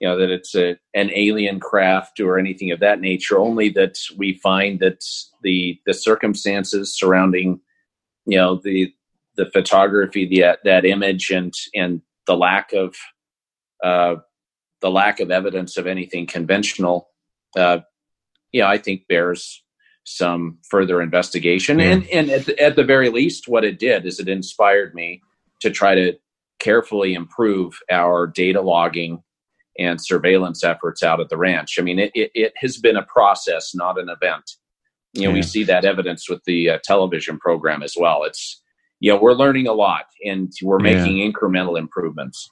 you 0.00 0.08
know, 0.08 0.18
that 0.18 0.30
it's 0.30 0.54
a, 0.54 0.76
an 0.94 1.10
alien 1.14 1.60
craft 1.60 2.20
or 2.20 2.38
anything 2.38 2.70
of 2.70 2.80
that 2.80 3.00
nature. 3.00 3.38
Only 3.38 3.68
that 3.70 3.98
we 4.16 4.34
find 4.34 4.80
that 4.80 5.04
the 5.42 5.78
the 5.86 5.94
circumstances 5.94 6.96
surrounding, 6.96 7.60
you 8.26 8.38
know, 8.38 8.60
the 8.62 8.92
the 9.36 9.50
photography, 9.52 10.26
the 10.26 10.58
that 10.64 10.84
image, 10.84 11.30
and 11.30 11.52
and 11.74 12.02
the 12.26 12.36
lack 12.36 12.72
of 12.72 12.94
uh, 13.84 14.16
the 14.80 14.90
lack 14.90 15.20
of 15.20 15.30
evidence 15.30 15.76
of 15.76 15.86
anything 15.86 16.26
conventional, 16.26 17.08
uh, 17.56 17.78
yeah, 18.52 18.68
I 18.68 18.78
think 18.78 19.08
bears 19.08 19.62
some 20.04 20.58
further 20.70 21.02
investigation. 21.02 21.78
Yeah. 21.78 21.90
And 21.90 22.08
and 22.08 22.30
at 22.30 22.46
the, 22.46 22.60
at 22.60 22.76
the 22.76 22.84
very 22.84 23.10
least, 23.10 23.48
what 23.48 23.64
it 23.64 23.78
did 23.78 24.06
is 24.06 24.20
it 24.20 24.28
inspired 24.28 24.94
me 24.94 25.22
to 25.60 25.70
try 25.70 25.94
to 25.94 26.14
carefully 26.58 27.14
improve 27.14 27.78
our 27.90 28.26
data 28.26 28.60
logging 28.60 29.22
and 29.78 30.02
surveillance 30.02 30.64
efforts 30.64 31.02
out 31.02 31.20
at 31.20 31.28
the 31.28 31.36
ranch. 31.36 31.78
I 31.78 31.82
mean, 31.82 31.98
it, 31.98 32.10
it, 32.14 32.30
it 32.34 32.52
has 32.56 32.78
been 32.78 32.96
a 32.96 33.02
process, 33.02 33.74
not 33.74 33.98
an 33.98 34.08
event. 34.08 34.50
You 35.12 35.24
know, 35.24 35.28
yeah. 35.28 35.34
we 35.34 35.42
see 35.42 35.64
that 35.64 35.84
evidence 35.84 36.30
with 36.30 36.42
the 36.44 36.70
uh, 36.70 36.78
television 36.82 37.38
program 37.38 37.82
as 37.82 37.94
well. 37.98 38.24
It's, 38.24 38.62
you 39.00 39.12
know, 39.12 39.18
we're 39.20 39.34
learning 39.34 39.66
a 39.66 39.72
lot 39.72 40.06
and 40.24 40.52
we're 40.62 40.78
making 40.78 41.18
yeah. 41.18 41.28
incremental 41.30 41.78
improvements. 41.78 42.50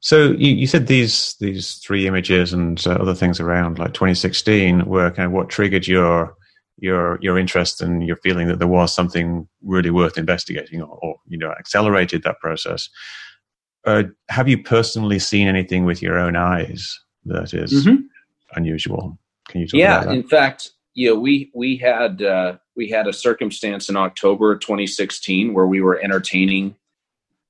So 0.00 0.32
you, 0.32 0.52
you, 0.52 0.66
said 0.66 0.88
these 0.88 1.36
these 1.38 1.74
three 1.74 2.08
images 2.08 2.52
and 2.52 2.84
uh, 2.86 2.94
other 2.94 3.14
things 3.14 3.38
around 3.38 3.78
like 3.78 3.94
2016 3.94 4.84
were 4.86 5.12
kind 5.12 5.26
of 5.26 5.32
what 5.32 5.48
triggered 5.48 5.86
your 5.86 6.34
your 6.78 7.18
your 7.22 7.38
interest 7.38 7.80
and 7.80 8.04
your 8.04 8.16
feeling 8.16 8.48
that 8.48 8.58
there 8.58 8.66
was 8.66 8.92
something 8.92 9.46
really 9.62 9.90
worth 9.90 10.18
investigating 10.18 10.82
or, 10.82 10.98
or 11.02 11.16
you 11.28 11.38
know 11.38 11.52
accelerated 11.52 12.24
that 12.24 12.40
process. 12.40 12.88
Uh, 13.84 14.04
have 14.28 14.48
you 14.48 14.60
personally 14.60 15.20
seen 15.20 15.46
anything 15.46 15.84
with 15.84 16.02
your 16.02 16.18
own 16.18 16.34
eyes 16.34 16.98
that 17.24 17.54
is 17.54 17.86
mm-hmm. 17.86 18.02
unusual? 18.56 19.16
Can 19.48 19.60
you 19.60 19.68
talk 19.68 19.78
yeah, 19.78 20.10
in 20.10 20.22
fact, 20.24 20.70
you 20.94 21.10
know, 21.10 21.20
we 21.20 21.52
we 21.54 21.76
had 21.76 22.22
uh, 22.22 22.56
we 22.76 22.88
had 22.88 23.06
a 23.06 23.12
circumstance 23.12 23.88
in 23.88 23.96
October 23.96 24.56
2016 24.56 25.52
where 25.52 25.66
we 25.66 25.80
were 25.80 26.00
entertaining 26.00 26.74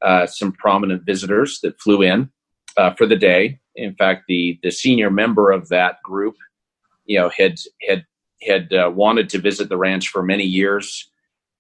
uh, 0.03 0.27
some 0.27 0.53
prominent 0.53 1.05
visitors 1.05 1.61
that 1.63 1.81
flew 1.81 2.03
in 2.03 2.31
uh, 2.77 2.93
for 2.95 3.07
the 3.07 3.17
day. 3.17 3.61
In 3.77 3.95
fact, 3.95 4.25
the 4.29 4.59
the 4.63 4.71
senior 4.71 5.11
member 5.11 5.51
of 5.51 5.69
that 5.69 6.03
group, 6.03 6.35
you 7.05 7.19
know, 7.19 7.31
had 7.31 7.59
had 7.89 8.05
had 8.47 8.73
uh, 8.73 8.91
wanted 8.93 9.29
to 9.31 9.39
visit 9.39 9.69
the 9.69 9.79
ranch 9.79 10.09
for 10.09 10.23
many 10.23 10.45
years. 10.45 11.09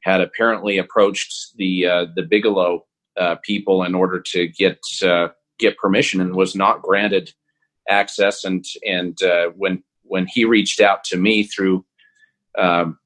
Had 0.02 0.20
apparently 0.20 0.78
approached 0.78 1.56
the 1.56 1.86
uh, 1.86 2.06
the 2.16 2.22
Bigelow 2.22 2.84
uh, 3.16 3.36
people 3.44 3.84
in 3.84 3.94
order 3.94 4.20
to 4.20 4.48
get 4.48 4.80
uh, 5.04 5.28
get 5.58 5.78
permission 5.78 6.20
and 6.20 6.34
was 6.34 6.56
not 6.56 6.82
granted 6.82 7.32
access. 7.88 8.44
And 8.44 8.64
and 8.84 9.16
when 9.56 9.82
when 10.02 10.26
he 10.26 10.44
reached 10.44 10.80
out 10.80 11.04
to 11.04 11.16
me 11.16 11.44
through, 11.44 11.86
um, 12.58 12.98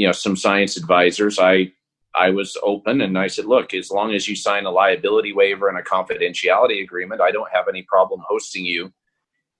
you 0.00 0.06
know, 0.06 0.12
some 0.12 0.34
science 0.34 0.78
advisors, 0.78 1.38
I 1.38 1.72
I 2.14 2.30
was 2.30 2.56
open 2.62 3.02
and 3.02 3.18
I 3.18 3.26
said, 3.26 3.44
look, 3.44 3.74
as 3.74 3.90
long 3.90 4.14
as 4.14 4.26
you 4.26 4.34
sign 4.34 4.64
a 4.64 4.70
liability 4.70 5.34
waiver 5.34 5.68
and 5.68 5.76
a 5.76 5.82
confidentiality 5.82 6.82
agreement, 6.82 7.20
I 7.20 7.30
don't 7.30 7.52
have 7.52 7.68
any 7.68 7.82
problem 7.82 8.22
hosting 8.26 8.64
you 8.64 8.94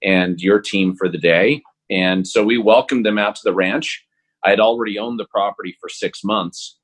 and 0.02 0.40
your 0.40 0.58
team 0.58 0.96
for 0.96 1.10
the 1.10 1.18
day. 1.18 1.62
And 1.90 2.26
so 2.26 2.42
we 2.42 2.56
welcomed 2.56 3.04
them 3.04 3.18
out 3.18 3.36
to 3.36 3.42
the 3.44 3.52
ranch. 3.52 4.02
I 4.42 4.48
had 4.48 4.60
already 4.60 4.98
owned 4.98 5.20
the 5.20 5.26
property 5.26 5.76
for 5.78 5.90
six 5.90 6.24
months 6.24 6.78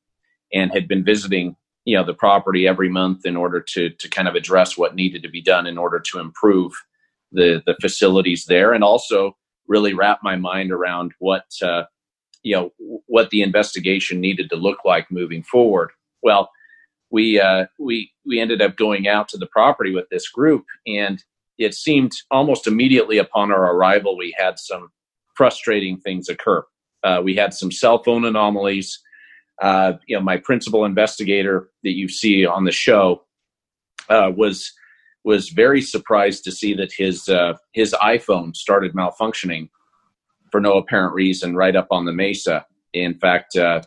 and 0.52 0.70
had 0.70 0.86
been 0.86 1.02
visiting, 1.02 1.56
you 1.86 1.96
know, 1.96 2.04
the 2.04 2.12
property 2.12 2.68
every 2.68 2.90
month 2.90 3.24
in 3.24 3.36
order 3.38 3.62
to 3.72 3.88
to 3.88 4.08
kind 4.10 4.28
of 4.28 4.34
address 4.34 4.76
what 4.76 4.94
needed 4.94 5.22
to 5.22 5.30
be 5.30 5.40
done 5.40 5.66
in 5.66 5.78
order 5.78 5.98
to 6.10 6.18
improve 6.18 6.74
the 7.32 7.62
the 7.64 7.76
facilities 7.80 8.44
there, 8.44 8.74
and 8.74 8.84
also 8.84 9.34
really 9.66 9.94
wrap 9.94 10.18
my 10.22 10.36
mind 10.36 10.70
around 10.72 11.12
what 11.20 11.46
uh, 11.62 11.84
you 12.46 12.54
know 12.54 12.72
what 13.06 13.30
the 13.30 13.42
investigation 13.42 14.20
needed 14.20 14.48
to 14.50 14.56
look 14.56 14.78
like 14.84 15.10
moving 15.10 15.42
forward. 15.42 15.90
Well, 16.22 16.48
we 17.10 17.40
uh, 17.40 17.66
we 17.76 18.12
we 18.24 18.38
ended 18.38 18.62
up 18.62 18.76
going 18.76 19.08
out 19.08 19.28
to 19.30 19.36
the 19.36 19.48
property 19.48 19.92
with 19.92 20.08
this 20.10 20.28
group, 20.28 20.64
and 20.86 21.22
it 21.58 21.74
seemed 21.74 22.12
almost 22.30 22.68
immediately 22.68 23.18
upon 23.18 23.50
our 23.50 23.74
arrival 23.74 24.16
we 24.16 24.32
had 24.38 24.60
some 24.60 24.90
frustrating 25.34 25.98
things 25.98 26.28
occur. 26.28 26.64
Uh, 27.02 27.20
we 27.22 27.34
had 27.34 27.52
some 27.52 27.72
cell 27.72 28.00
phone 28.04 28.24
anomalies. 28.24 28.96
Uh, 29.60 29.94
you 30.06 30.16
know, 30.16 30.22
my 30.22 30.36
principal 30.36 30.84
investigator 30.84 31.68
that 31.82 31.96
you 31.96 32.08
see 32.08 32.46
on 32.46 32.64
the 32.64 32.70
show 32.70 33.24
uh, 34.08 34.30
was 34.36 34.72
was 35.24 35.48
very 35.48 35.82
surprised 35.82 36.44
to 36.44 36.52
see 36.52 36.74
that 36.74 36.92
his 36.92 37.28
uh, 37.28 37.54
his 37.72 37.92
iPhone 38.00 38.54
started 38.54 38.92
malfunctioning 38.92 39.68
for 40.50 40.60
no 40.60 40.74
apparent 40.74 41.14
reason 41.14 41.56
right 41.56 41.76
up 41.76 41.88
on 41.90 42.04
the 42.04 42.12
mesa. 42.12 42.66
In 42.92 43.14
fact, 43.18 43.56
uh, 43.56 43.82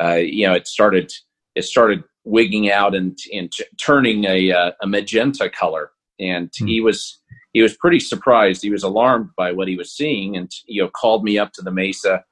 uh, 0.00 0.14
you 0.14 0.46
know, 0.46 0.54
it 0.54 0.66
started 0.66 1.12
it 1.54 1.64
started 1.64 2.02
wigging 2.24 2.70
out 2.70 2.94
and, 2.94 3.18
and 3.32 3.52
t- 3.52 3.64
turning 3.80 4.24
a, 4.24 4.50
uh, 4.50 4.72
a 4.82 4.86
magenta 4.86 5.48
color, 5.48 5.90
and 6.18 6.50
mm. 6.50 6.68
he 6.68 6.80
was 6.80 7.20
he 7.52 7.62
was 7.62 7.76
pretty 7.76 8.00
surprised. 8.00 8.62
He 8.62 8.70
was 8.70 8.82
alarmed 8.82 9.30
by 9.36 9.52
what 9.52 9.68
he 9.68 9.76
was 9.76 9.92
seeing, 9.92 10.36
and 10.36 10.50
you 10.66 10.82
know, 10.82 10.88
called 10.88 11.24
me 11.24 11.38
up 11.38 11.52
to 11.52 11.62
the 11.62 11.70
mesa. 11.70 12.24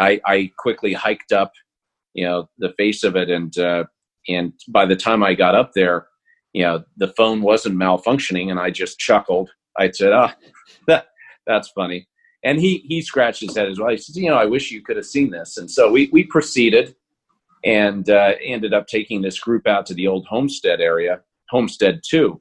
I, 0.00 0.20
I 0.26 0.50
quickly 0.58 0.92
hiked 0.92 1.32
up, 1.32 1.52
you 2.14 2.24
know, 2.24 2.48
the 2.58 2.72
face 2.76 3.04
of 3.04 3.16
it, 3.16 3.30
and 3.30 3.56
uh, 3.58 3.84
and 4.28 4.52
by 4.68 4.86
the 4.86 4.96
time 4.96 5.22
I 5.22 5.34
got 5.34 5.54
up 5.54 5.72
there, 5.74 6.06
you 6.52 6.62
know, 6.62 6.84
the 6.96 7.12
phone 7.16 7.42
wasn't 7.42 7.76
malfunctioning, 7.76 8.50
and 8.50 8.58
I 8.58 8.70
just 8.70 8.98
chuckled. 8.98 9.50
I 9.76 9.90
said, 9.90 10.12
"Ah, 10.12 10.34
oh, 10.34 10.48
that 10.86 11.08
that's 11.46 11.68
funny." 11.68 12.08
And 12.44 12.60
he 12.60 12.84
he 12.86 13.00
scratched 13.00 13.40
his 13.40 13.56
head 13.56 13.68
as 13.68 13.80
well. 13.80 13.90
He 13.90 13.96
says, 13.96 14.16
"You 14.16 14.30
know, 14.30 14.36
I 14.36 14.44
wish 14.44 14.70
you 14.70 14.82
could 14.82 14.96
have 14.96 15.06
seen 15.06 15.30
this." 15.30 15.56
And 15.56 15.70
so 15.70 15.90
we 15.90 16.08
we 16.12 16.22
proceeded, 16.22 16.94
and 17.64 18.08
uh, 18.08 18.34
ended 18.42 18.74
up 18.74 18.86
taking 18.86 19.22
this 19.22 19.40
group 19.40 19.66
out 19.66 19.86
to 19.86 19.94
the 19.94 20.06
old 20.06 20.26
Homestead 20.26 20.80
area, 20.80 21.20
Homestead 21.48 22.02
Two. 22.04 22.40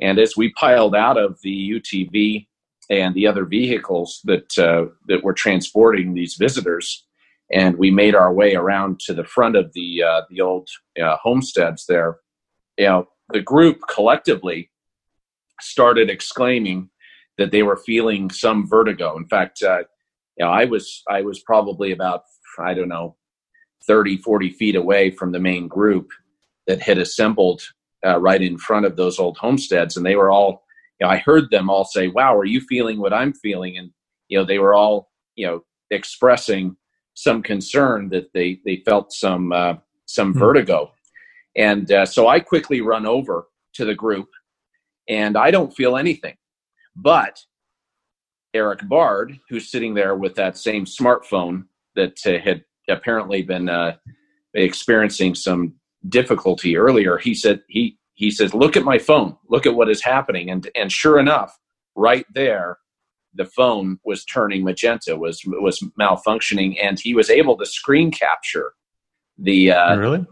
And 0.00 0.18
as 0.18 0.36
we 0.36 0.52
piled 0.52 0.94
out 0.94 1.16
of 1.16 1.40
the 1.42 1.70
UTV 1.70 2.46
and 2.90 3.14
the 3.14 3.26
other 3.26 3.44
vehicles 3.46 4.20
that 4.24 4.58
uh, 4.58 4.86
that 5.08 5.24
were 5.24 5.34
transporting 5.34 6.12
these 6.12 6.34
visitors, 6.34 7.06
and 7.50 7.78
we 7.78 7.90
made 7.90 8.14
our 8.14 8.32
way 8.32 8.54
around 8.54 9.00
to 9.00 9.14
the 9.14 9.24
front 9.24 9.56
of 9.56 9.72
the 9.72 10.02
uh, 10.02 10.22
the 10.28 10.42
old 10.42 10.68
uh, 11.02 11.16
homesteads 11.16 11.86
there, 11.86 12.18
you 12.76 12.84
know, 12.84 13.08
the 13.30 13.40
group 13.40 13.80
collectively 13.88 14.70
started 15.60 16.10
exclaiming 16.10 16.90
that 17.38 17.50
they 17.50 17.62
were 17.62 17.76
feeling 17.76 18.30
some 18.30 18.68
vertigo. 18.68 19.16
In 19.16 19.26
fact, 19.26 19.62
uh, 19.62 19.82
you 20.38 20.44
know, 20.44 20.50
I 20.50 20.64
was 20.64 21.02
I 21.08 21.22
was 21.22 21.40
probably 21.40 21.92
about 21.92 22.22
I 22.58 22.74
don't 22.74 22.88
know 22.88 23.16
30, 23.86 24.18
40 24.18 24.50
feet 24.50 24.76
away 24.76 25.10
from 25.10 25.32
the 25.32 25.40
main 25.40 25.68
group 25.68 26.10
that 26.66 26.80
had 26.80 26.98
assembled 26.98 27.62
uh, 28.06 28.18
right 28.18 28.42
in 28.42 28.58
front 28.58 28.86
of 28.86 28.96
those 28.96 29.18
old 29.18 29.38
homesteads, 29.38 29.96
and 29.96 30.04
they 30.04 30.16
were 30.16 30.30
all. 30.30 30.64
You 31.00 31.06
know, 31.06 31.12
I 31.12 31.18
heard 31.18 31.50
them 31.50 31.68
all 31.68 31.84
say, 31.84 32.08
"Wow, 32.08 32.36
are 32.36 32.44
you 32.44 32.60
feeling 32.60 33.00
what 33.00 33.12
I'm 33.12 33.32
feeling?" 33.32 33.76
And 33.76 33.90
you 34.28 34.38
know, 34.38 34.44
they 34.44 34.58
were 34.58 34.74
all 34.74 35.10
you 35.36 35.46
know 35.46 35.64
expressing 35.90 36.76
some 37.14 37.42
concern 37.42 38.08
that 38.10 38.32
they 38.34 38.60
they 38.64 38.82
felt 38.84 39.12
some 39.12 39.52
uh, 39.52 39.74
some 40.06 40.30
mm-hmm. 40.30 40.38
vertigo, 40.40 40.92
and 41.56 41.90
uh, 41.90 42.06
so 42.06 42.28
I 42.28 42.40
quickly 42.40 42.80
run 42.80 43.06
over 43.06 43.46
to 43.74 43.84
the 43.84 43.94
group, 43.94 44.28
and 45.08 45.36
I 45.36 45.50
don't 45.50 45.74
feel 45.74 45.96
anything. 45.96 46.36
But 46.96 47.40
Erik 48.54 48.86
Bard, 48.88 49.38
who's 49.48 49.70
sitting 49.70 49.94
there 49.94 50.14
with 50.14 50.34
that 50.34 50.56
same 50.56 50.84
smartphone 50.84 51.64
that 51.94 52.18
uh, 52.26 52.38
had 52.38 52.64
apparently 52.88 53.42
been 53.42 53.68
uh, 53.68 53.96
experiencing 54.54 55.34
some 55.34 55.74
difficulty 56.08 56.76
earlier, 56.76 57.18
he 57.18 57.34
said 57.34 57.62
he 57.68 57.98
he 58.14 58.30
says, 58.30 58.54
"Look 58.54 58.76
at 58.76 58.84
my 58.84 58.98
phone. 58.98 59.36
Look 59.48 59.66
at 59.66 59.74
what 59.74 59.90
is 59.90 60.02
happening." 60.02 60.50
And 60.50 60.68
and 60.74 60.92
sure 60.92 61.18
enough, 61.18 61.58
right 61.94 62.26
there, 62.34 62.78
the 63.34 63.46
phone 63.46 63.98
was 64.04 64.24
turning 64.24 64.64
magenta, 64.64 65.16
was 65.16 65.42
was 65.46 65.80
malfunctioning, 65.98 66.76
and 66.82 67.00
he 67.00 67.14
was 67.14 67.30
able 67.30 67.56
to 67.56 67.66
screen 67.66 68.10
capture 68.10 68.74
the 69.38 69.72
uh, 69.72 69.96
really 69.96 70.26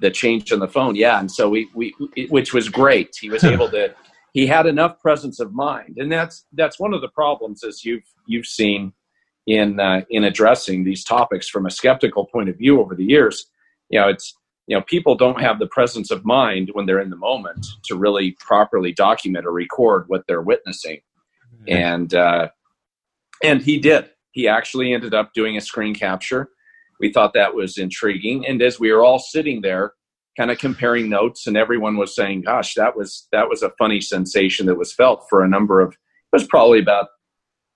the 0.00 0.10
change 0.10 0.52
on 0.52 0.60
the 0.60 0.68
phone. 0.68 0.96
Yeah, 0.96 1.20
and 1.20 1.30
so 1.30 1.48
we 1.48 1.68
we 1.74 1.94
which 2.30 2.54
was 2.54 2.68
great. 2.68 3.14
He 3.20 3.28
was 3.28 3.44
able 3.54 3.68
to 3.70 3.94
he 4.36 4.46
had 4.46 4.66
enough 4.66 5.00
presence 5.00 5.40
of 5.40 5.54
mind, 5.54 5.96
and 5.96 6.12
that's 6.12 6.44
that's 6.52 6.78
one 6.78 6.92
of 6.92 7.00
the 7.00 7.08
problems 7.08 7.64
as 7.64 7.86
you've 7.86 8.04
you've 8.26 8.44
seen 8.44 8.92
in 9.46 9.80
uh, 9.80 10.02
in 10.10 10.24
addressing 10.24 10.84
these 10.84 11.02
topics 11.02 11.48
from 11.48 11.64
a 11.64 11.70
skeptical 11.70 12.26
point 12.26 12.50
of 12.50 12.58
view 12.58 12.78
over 12.78 12.94
the 12.94 13.06
years. 13.06 13.46
You 13.88 13.98
know, 13.98 14.08
it's 14.08 14.34
you 14.66 14.76
know 14.76 14.82
people 14.82 15.14
don't 15.14 15.40
have 15.40 15.58
the 15.58 15.66
presence 15.66 16.10
of 16.10 16.26
mind 16.26 16.68
when 16.74 16.84
they're 16.84 17.00
in 17.00 17.08
the 17.08 17.16
moment 17.16 17.64
to 17.84 17.96
really 17.96 18.36
properly 18.38 18.92
document 18.92 19.46
or 19.46 19.52
record 19.52 20.04
what 20.08 20.24
they're 20.28 20.42
witnessing. 20.42 21.00
and 21.66 22.12
uh, 22.12 22.48
and 23.42 23.62
he 23.62 23.78
did. 23.78 24.10
He 24.32 24.48
actually 24.48 24.92
ended 24.92 25.14
up 25.14 25.32
doing 25.32 25.56
a 25.56 25.62
screen 25.62 25.94
capture. 25.94 26.50
We 27.00 27.10
thought 27.10 27.32
that 27.32 27.54
was 27.54 27.78
intriguing, 27.78 28.46
and 28.46 28.60
as 28.60 28.78
we 28.78 28.92
were 28.92 29.02
all 29.02 29.18
sitting 29.18 29.62
there, 29.62 29.94
kind 30.36 30.50
of 30.50 30.58
comparing 30.58 31.08
notes, 31.08 31.46
and 31.46 31.56
everyone 31.56 31.96
was 31.96 32.14
saying, 32.14 32.42
"Gosh, 32.42 32.74
that 32.74 32.96
was 32.96 33.28
that 33.32 33.48
was 33.48 33.62
a 33.62 33.72
funny 33.78 34.00
sensation 34.00 34.66
that 34.66 34.78
was 34.78 34.92
felt 34.92 35.26
for 35.28 35.42
a 35.42 35.48
number 35.48 35.80
of." 35.80 35.92
It 35.92 36.36
was 36.36 36.46
probably 36.46 36.80
about 36.80 37.08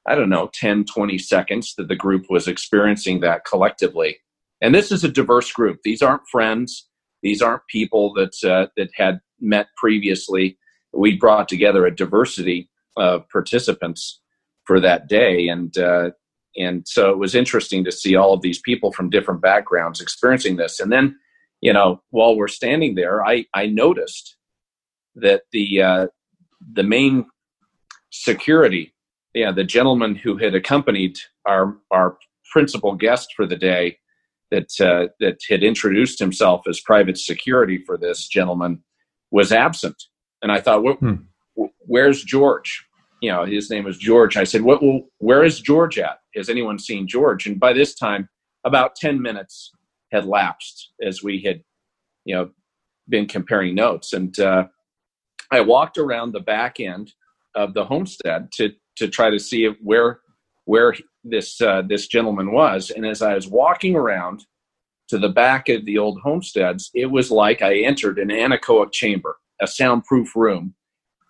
I 0.06 0.14
don't 0.14 0.28
know 0.28 0.50
10, 0.54 0.84
20 0.86 1.18
seconds 1.18 1.74
that 1.76 1.88
the 1.88 1.96
group 1.96 2.26
was 2.30 2.48
experiencing 2.48 3.20
that 3.20 3.44
collectively. 3.44 4.18
And 4.60 4.74
this 4.74 4.90
is 4.90 5.04
a 5.04 5.08
diverse 5.08 5.52
group. 5.52 5.80
These 5.84 6.02
aren't 6.02 6.26
friends. 6.30 6.88
These 7.22 7.42
aren't 7.42 7.66
people 7.68 8.12
that 8.14 8.34
uh, 8.44 8.68
that 8.76 8.90
had 8.94 9.20
met 9.40 9.68
previously. 9.76 10.58
We 10.92 11.16
brought 11.16 11.48
together 11.48 11.86
a 11.86 11.94
diversity 11.94 12.70
of 12.96 13.28
participants 13.28 14.20
for 14.64 14.80
that 14.80 15.08
day, 15.08 15.48
and 15.48 15.76
uh, 15.78 16.10
and 16.56 16.86
so 16.86 17.10
it 17.10 17.18
was 17.18 17.34
interesting 17.34 17.84
to 17.84 17.92
see 17.92 18.16
all 18.16 18.32
of 18.32 18.42
these 18.42 18.60
people 18.60 18.92
from 18.92 19.10
different 19.10 19.40
backgrounds 19.40 20.00
experiencing 20.00 20.56
this. 20.56 20.80
And 20.80 20.90
then, 20.90 21.16
you 21.60 21.72
know, 21.72 22.02
while 22.10 22.36
we're 22.36 22.48
standing 22.48 22.94
there, 22.94 23.24
I 23.24 23.46
I 23.54 23.66
noticed 23.66 24.36
that 25.16 25.42
the 25.52 25.82
uh, 25.82 26.06
the 26.72 26.82
main 26.82 27.26
security, 28.10 28.94
yeah, 29.34 29.52
the 29.52 29.64
gentleman 29.64 30.14
who 30.14 30.36
had 30.36 30.54
accompanied 30.54 31.18
our 31.46 31.76
our 31.90 32.16
principal 32.50 32.94
guest 32.94 33.34
for 33.36 33.46
the 33.46 33.56
day, 33.56 33.98
that 34.50 34.68
uh, 34.80 35.08
that 35.20 35.38
had 35.48 35.62
introduced 35.62 36.18
himself 36.18 36.62
as 36.68 36.80
private 36.80 37.18
security 37.18 37.82
for 37.84 37.96
this 37.96 38.26
gentleman 38.26 38.82
was 39.30 39.52
absent. 39.52 40.02
And 40.42 40.50
I 40.50 40.60
thought, 40.60 40.82
hmm. 40.98 41.14
where's 41.54 42.24
George? 42.24 42.86
You 43.20 43.30
know, 43.30 43.44
his 43.44 43.70
name 43.70 43.84
was 43.84 43.98
George. 43.98 44.38
I 44.38 44.44
said, 44.44 44.62
what, 44.62 44.82
well, 44.82 45.02
where 45.18 45.44
is 45.44 45.60
George 45.60 45.98
at? 45.98 46.20
Has 46.34 46.48
anyone 46.48 46.78
seen 46.78 47.06
George? 47.06 47.46
And 47.46 47.60
by 47.60 47.74
this 47.74 47.94
time, 47.94 48.30
about 48.64 48.96
10 48.96 49.20
minutes 49.20 49.72
had 50.12 50.26
lapsed 50.26 50.92
as 51.02 51.22
we 51.22 51.40
had, 51.42 51.62
you 52.24 52.34
know, 52.34 52.50
been 53.08 53.26
comparing 53.26 53.74
notes. 53.74 54.12
And 54.12 54.38
uh, 54.38 54.64
I 55.50 55.60
walked 55.60 55.98
around 55.98 56.32
the 56.32 56.40
back 56.40 56.80
end 56.80 57.12
of 57.54 57.74
the 57.74 57.84
homestead 57.84 58.52
to, 58.52 58.72
to 58.96 59.08
try 59.08 59.30
to 59.30 59.38
see 59.38 59.66
where, 59.82 60.20
where 60.64 60.94
this, 61.24 61.60
uh, 61.60 61.82
this 61.88 62.06
gentleman 62.06 62.52
was. 62.52 62.90
And 62.90 63.04
as 63.06 63.22
I 63.22 63.34
was 63.34 63.48
walking 63.48 63.96
around, 63.96 64.44
to 65.10 65.18
the 65.18 65.28
back 65.28 65.68
of 65.68 65.84
the 65.86 65.98
old 65.98 66.20
homesteads, 66.20 66.88
it 66.94 67.06
was 67.06 67.32
like 67.32 67.62
I 67.62 67.78
entered 67.78 68.20
an 68.20 68.28
anechoic 68.28 68.92
chamber, 68.92 69.38
a 69.60 69.66
soundproof 69.66 70.36
room, 70.36 70.72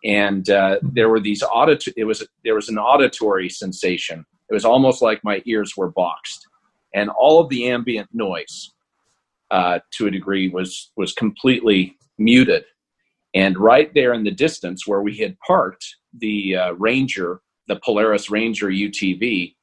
and 0.05 0.51
uh, 0.51 0.77
there 0.83 1.09
were 1.09 1.19
these 1.19 1.43
audit. 1.43 1.85
It 1.97 2.05
was 2.05 2.23
there 2.45 2.55
was 2.55 2.69
an 2.69 2.77
auditory 2.77 3.49
sensation. 3.49 4.27
It 4.51 4.55
was 4.55 4.67
almost 4.67 5.01
like 5.01 5.25
my 5.25 5.41
ears 5.47 5.79
were 5.79 5.91
boxed, 5.91 6.47
and 6.95 7.11
all 7.11 7.41
of 7.41 7.49
the 7.49 7.69
ambient 7.69 8.09
noise, 8.13 8.73
uh, 9.51 9.81
to 9.93 10.07
a 10.07 10.11
degree, 10.11 10.49
was 10.49 10.91
was 10.97 11.13
completely 11.13 11.97
muted. 12.19 12.65
And 13.35 13.57
right 13.59 13.93
there 13.95 14.13
in 14.13 14.25
the 14.25 14.31
distance, 14.31 14.87
where 14.87 15.03
we 15.03 15.17
had 15.17 15.39
parked 15.47 15.85
the 16.19 16.57
uh, 16.57 16.73
Ranger, 16.73 17.41
the 17.69 17.77
Polaris 17.77 18.31
Ranger 18.31 18.69
UTV, 18.69 19.55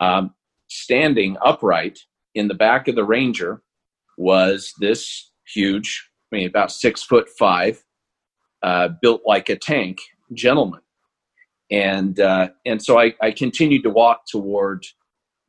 um, 0.00 0.34
standing 0.68 1.36
upright 1.44 1.98
in 2.34 2.48
the 2.48 2.54
back 2.54 2.88
of 2.88 2.94
the 2.94 3.04
Ranger 3.04 3.62
was 4.16 4.72
this 4.80 5.30
huge, 5.46 6.08
I 6.32 6.36
mean, 6.36 6.48
about 6.48 6.72
six 6.72 7.02
foot 7.02 7.28
five, 7.38 7.82
uh, 8.62 8.88
built 9.02 9.22
like 9.26 9.48
a 9.48 9.56
tank 9.56 9.98
gentleman. 10.32 10.80
And, 11.70 12.18
uh, 12.20 12.48
and 12.64 12.82
so 12.82 12.98
I, 12.98 13.14
I 13.20 13.30
continued 13.30 13.82
to 13.84 13.90
walk 13.90 14.26
toward 14.26 14.84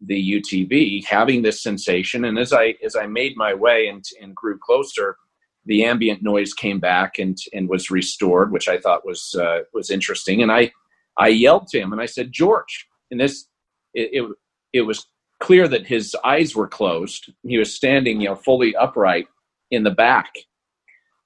the 0.06 0.42
UTV, 0.42 1.06
having 1.06 1.42
this 1.42 1.62
sensation. 1.62 2.26
And 2.26 2.38
as 2.38 2.54
I, 2.54 2.76
as 2.84 2.96
I 2.96 3.08
made 3.08 3.36
my 3.36 3.54
way 3.54 3.88
and, 3.88 4.04
and 4.22 4.36
grew 4.36 4.58
closer, 4.58 5.18
the 5.66 5.84
ambient 5.84 6.22
noise 6.22 6.54
came 6.54 6.80
back 6.80 7.18
and, 7.18 7.38
and 7.54 7.68
was 7.68 7.90
restored, 7.90 8.52
which 8.52 8.68
I 8.68 8.78
thought 8.78 9.06
was, 9.06 9.36
uh, 9.36 9.62
was 9.74 9.90
interesting. 9.90 10.42
And 10.42 10.52
I, 10.52 10.72
I 11.18 11.30
yelled 11.30 11.68
to 11.68 11.80
him 11.80 11.92
and 11.92 12.02
I 12.02 12.06
said, 12.06 12.32
George, 12.32 12.88
and 13.10 13.20
this, 13.20 13.48
it, 13.94 14.10
it, 14.12 14.32
it 14.74 14.82
was 14.82 15.08
clear 15.40 15.68
that 15.68 15.88
his 15.88 16.16
eyes 16.24 16.56
were 16.56 16.68
closed. 16.68 17.32
He 17.44 17.58
was 17.58 17.74
standing, 17.74 18.22
you 18.22 18.30
know, 18.30 18.36
fully 18.36 18.76
upright 18.76 19.28
in 19.72 19.84
the 19.84 19.92
back, 19.92 20.34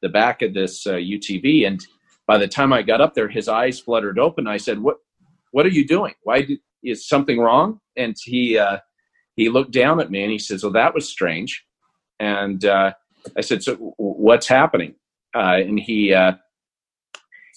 the 0.02 0.10
back 0.10 0.42
of 0.42 0.54
this 0.54 0.86
uh, 0.88 0.94
UTV. 0.94 1.68
And 1.68 1.86
by 2.28 2.38
the 2.38 2.48
time 2.48 2.74
I 2.74 2.82
got 2.82 3.02
up 3.02 3.14
there, 3.14 3.28
his 3.28 3.48
eyes 3.48 3.80
fluttered 3.80 4.20
open. 4.20 4.48
I 4.48 4.58
said, 4.58 4.80
"What? 4.80 4.98
What 5.52 5.66
are 5.66 5.70
you 5.70 5.86
doing? 5.86 6.14
Why 6.24 6.44
did, 6.44 6.60
is 6.84 7.08
something 7.08 7.40
wrong?" 7.40 7.80
And 7.96 8.16
he 8.24 8.58
uh, 8.58 8.80
he 9.36 9.50
looked 9.50 9.72
down 9.72 10.00
at 10.00 10.12
me 10.12 10.24
and 10.24 10.32
he 10.32 10.40
says, 10.40 10.64
"Well, 10.64 10.74
that 10.74 10.94
was 10.94 11.10
strange." 11.10 11.64
And 12.20 12.64
uh, 12.66 12.94
I 13.38 13.42
said, 13.42 13.64
"So 13.64 13.76
what's 13.98 14.48
happening?" 14.48 14.96
Uh, 15.36 15.58
and 15.60 15.80
he 15.80 16.14
uh, 16.14 16.34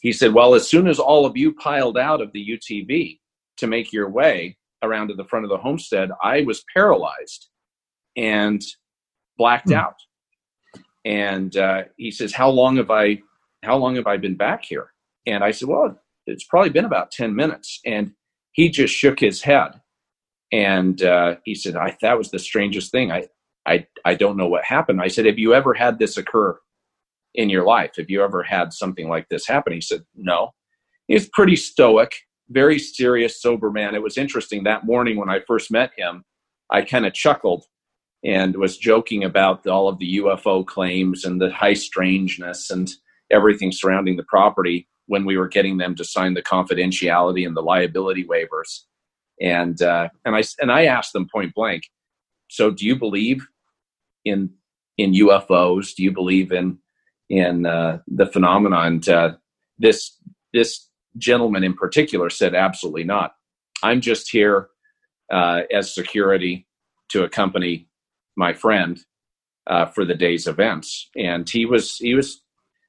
he 0.01 0.13
said, 0.13 0.35
"Well, 0.35 0.55
as 0.55 0.69
soon 0.69 0.87
as 0.89 0.99
all 0.99 1.27
of 1.27 1.37
you 1.37 1.55
piled 1.55 1.99
out 1.99 2.21
of 2.21 2.33
the 2.33 2.47
UTV 2.47 3.19
to 3.59 3.67
make 3.67 3.93
your 3.93 4.09
way." 4.09 4.57
around 4.83 5.09
to 5.09 5.15
the 5.15 5.25
front 5.25 5.45
of 5.45 5.49
the 5.51 5.57
homestead, 5.57 6.11
I 6.23 6.43
was 6.43 6.65
paralyzed 6.75 7.49
and 8.17 8.61
blacked 9.39 9.69
mm. 9.69 9.77
out. 9.77 9.97
And 11.05 11.57
uh, 11.57 11.85
he 11.97 12.11
says, 12.11 12.33
"How 12.33 12.49
long 12.49 12.77
have 12.77 12.91
I? 12.91 13.23
How 13.65 13.77
long 13.77 13.97
have 13.97 14.07
I 14.07 14.17
been 14.17 14.37
back 14.37 14.65
here?" 14.65 14.93
And 15.27 15.43
I 15.43 15.51
said, 15.51 15.69
"Well, 15.69 15.99
it's 16.27 16.45
probably 16.45 16.71
been 16.71 16.85
about 16.85 17.11
ten 17.11 17.35
minutes." 17.35 17.81
And 17.85 18.13
he 18.53 18.69
just 18.69 18.95
shook 18.95 19.21
his 19.21 19.43
head, 19.43 19.81
and 20.53 21.03
uh, 21.03 21.37
he 21.45 21.55
said, 21.55 21.77
"I 21.77 21.97
that 22.03 22.19
was 22.19 22.31
the 22.31 22.39
strangest 22.39 22.91
thing. 22.91 23.11
I, 23.13 23.29
I, 23.67 23.87
I 24.05 24.15
don't 24.15 24.37
know 24.37 24.49
what 24.49 24.65
happened." 24.65 25.01
I 25.01 25.09
said, 25.09 25.27
"Have 25.27 25.39
you 25.39 25.55
ever 25.55 25.75
had 25.75 25.99
this 25.99 26.17
occur 26.17 26.59
in 27.35 27.49
your 27.49 27.65
life? 27.65 27.93
Have 27.97 28.11
you 28.11 28.23
ever 28.23 28.43
had 28.43 28.73
something 28.73 29.09
like 29.09 29.29
this 29.29 29.47
happen?" 29.47 29.73
He 29.73 29.81
said, 29.81 30.03
"No." 30.15 30.51
He's 31.09 31.29
pretty 31.29 31.57
stoic 31.57 32.15
very 32.53 32.79
serious, 32.79 33.41
sober 33.41 33.71
man. 33.71 33.95
It 33.95 34.03
was 34.03 34.19
interesting 34.19 34.65
that 34.65 34.85
morning 34.85 35.17
when 35.17 35.31
I 35.31 35.41
first 35.47 35.71
met 35.71 35.91
him, 35.97 36.25
I 36.71 36.83
kind 36.83 37.07
of 37.07 37.15
chuckled 37.15 37.65
and 38.25 38.55
was 38.57 38.77
joking 38.77 39.25
about 39.25 39.67
all 39.67 39.89
of 39.89 39.99
the 39.99 40.19
UFO 40.19 40.65
claims 40.65 41.25
and 41.25 41.41
the 41.41 41.51
high 41.51 41.75
strangeness 41.75 42.71
and 42.71 42.91
everything 43.31 43.73
surrounding 43.73 44.17
the 44.17 44.25
property 44.25 44.89
when 45.13 45.27
we 45.27 45.37
were 45.37 45.47
getting 45.47 45.77
them 45.77 45.95
to 45.95 46.05
sign 46.05 46.33
the 46.33 46.43
confidentiality 46.43 47.47
and 47.47 47.55
the 47.55 47.61
liability 47.61 48.25
waivers. 48.25 48.85
And 49.43 49.81
uh, 49.83 50.09
and 50.25 50.35
I 50.35 50.43
and 50.59 50.73
I 50.73 50.87
asked 50.87 51.13
them 51.13 51.29
point 51.31 51.53
blank, 51.55 51.83
so 52.49 52.71
do 52.71 52.87
you 52.87 52.97
believe 52.97 53.47
in 54.25 54.49
in 54.97 55.13
UFOs? 55.13 55.95
Do 55.95 56.03
you 56.03 56.13
believe 56.13 56.51
in 56.51 56.79
in 57.29 57.67
uh, 57.67 57.99
the 58.09 58.25
phenomenon? 58.25 59.03
Uh, 59.07 59.33
this 59.79 60.17
this 60.55 60.89
gentleman 61.19 61.63
in 61.63 61.75
particular 61.75 62.31
said, 62.31 62.55
absolutely 62.55 63.05
not. 63.05 63.35
I'm 63.83 64.01
just 64.01 64.31
here 64.31 64.69
uh, 65.31 65.63
as 65.71 65.95
security 65.95 66.67
to 67.11 67.25
accompany 67.25 67.87
my 68.35 68.55
friend 68.55 68.99
uh, 69.67 69.85
for 69.85 70.07
the 70.07 70.15
day's 70.15 70.47
events. 70.47 71.11
And 71.17 71.47
he 71.47 71.67
was 71.67 71.97
he 71.97 72.15
was 72.15 72.42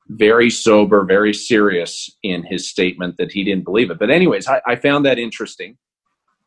very 0.09 0.49
sober, 0.49 1.05
very 1.05 1.33
serious 1.33 2.09
in 2.23 2.43
his 2.43 2.69
statement 2.69 3.15
that 3.17 3.31
he 3.31 3.43
didn't 3.43 3.63
believe 3.63 3.89
it. 3.89 3.99
But 3.99 4.09
anyways, 4.09 4.47
I, 4.47 4.61
I 4.67 4.75
found 4.75 5.05
that 5.05 5.19
interesting. 5.19 5.77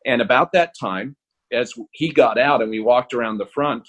And 0.05 0.21
about 0.21 0.51
that 0.53 0.73
time, 0.79 1.15
as 1.51 1.73
he 1.91 2.11
got 2.11 2.37
out 2.37 2.61
and 2.61 2.69
we 2.69 2.79
walked 2.79 3.13
around 3.13 3.37
the 3.37 3.45
front, 3.45 3.87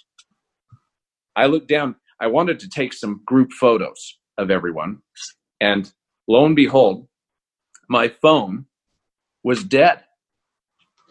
I 1.36 1.46
looked 1.46 1.68
down. 1.68 1.96
I 2.20 2.26
wanted 2.26 2.58
to 2.60 2.68
take 2.68 2.92
some 2.92 3.22
group 3.24 3.52
photos 3.52 4.18
of 4.38 4.50
everyone. 4.50 4.98
And 5.60 5.90
lo 6.26 6.44
and 6.44 6.56
behold, 6.56 7.06
my 7.88 8.08
phone 8.08 8.66
was 9.44 9.62
dead. 9.62 10.02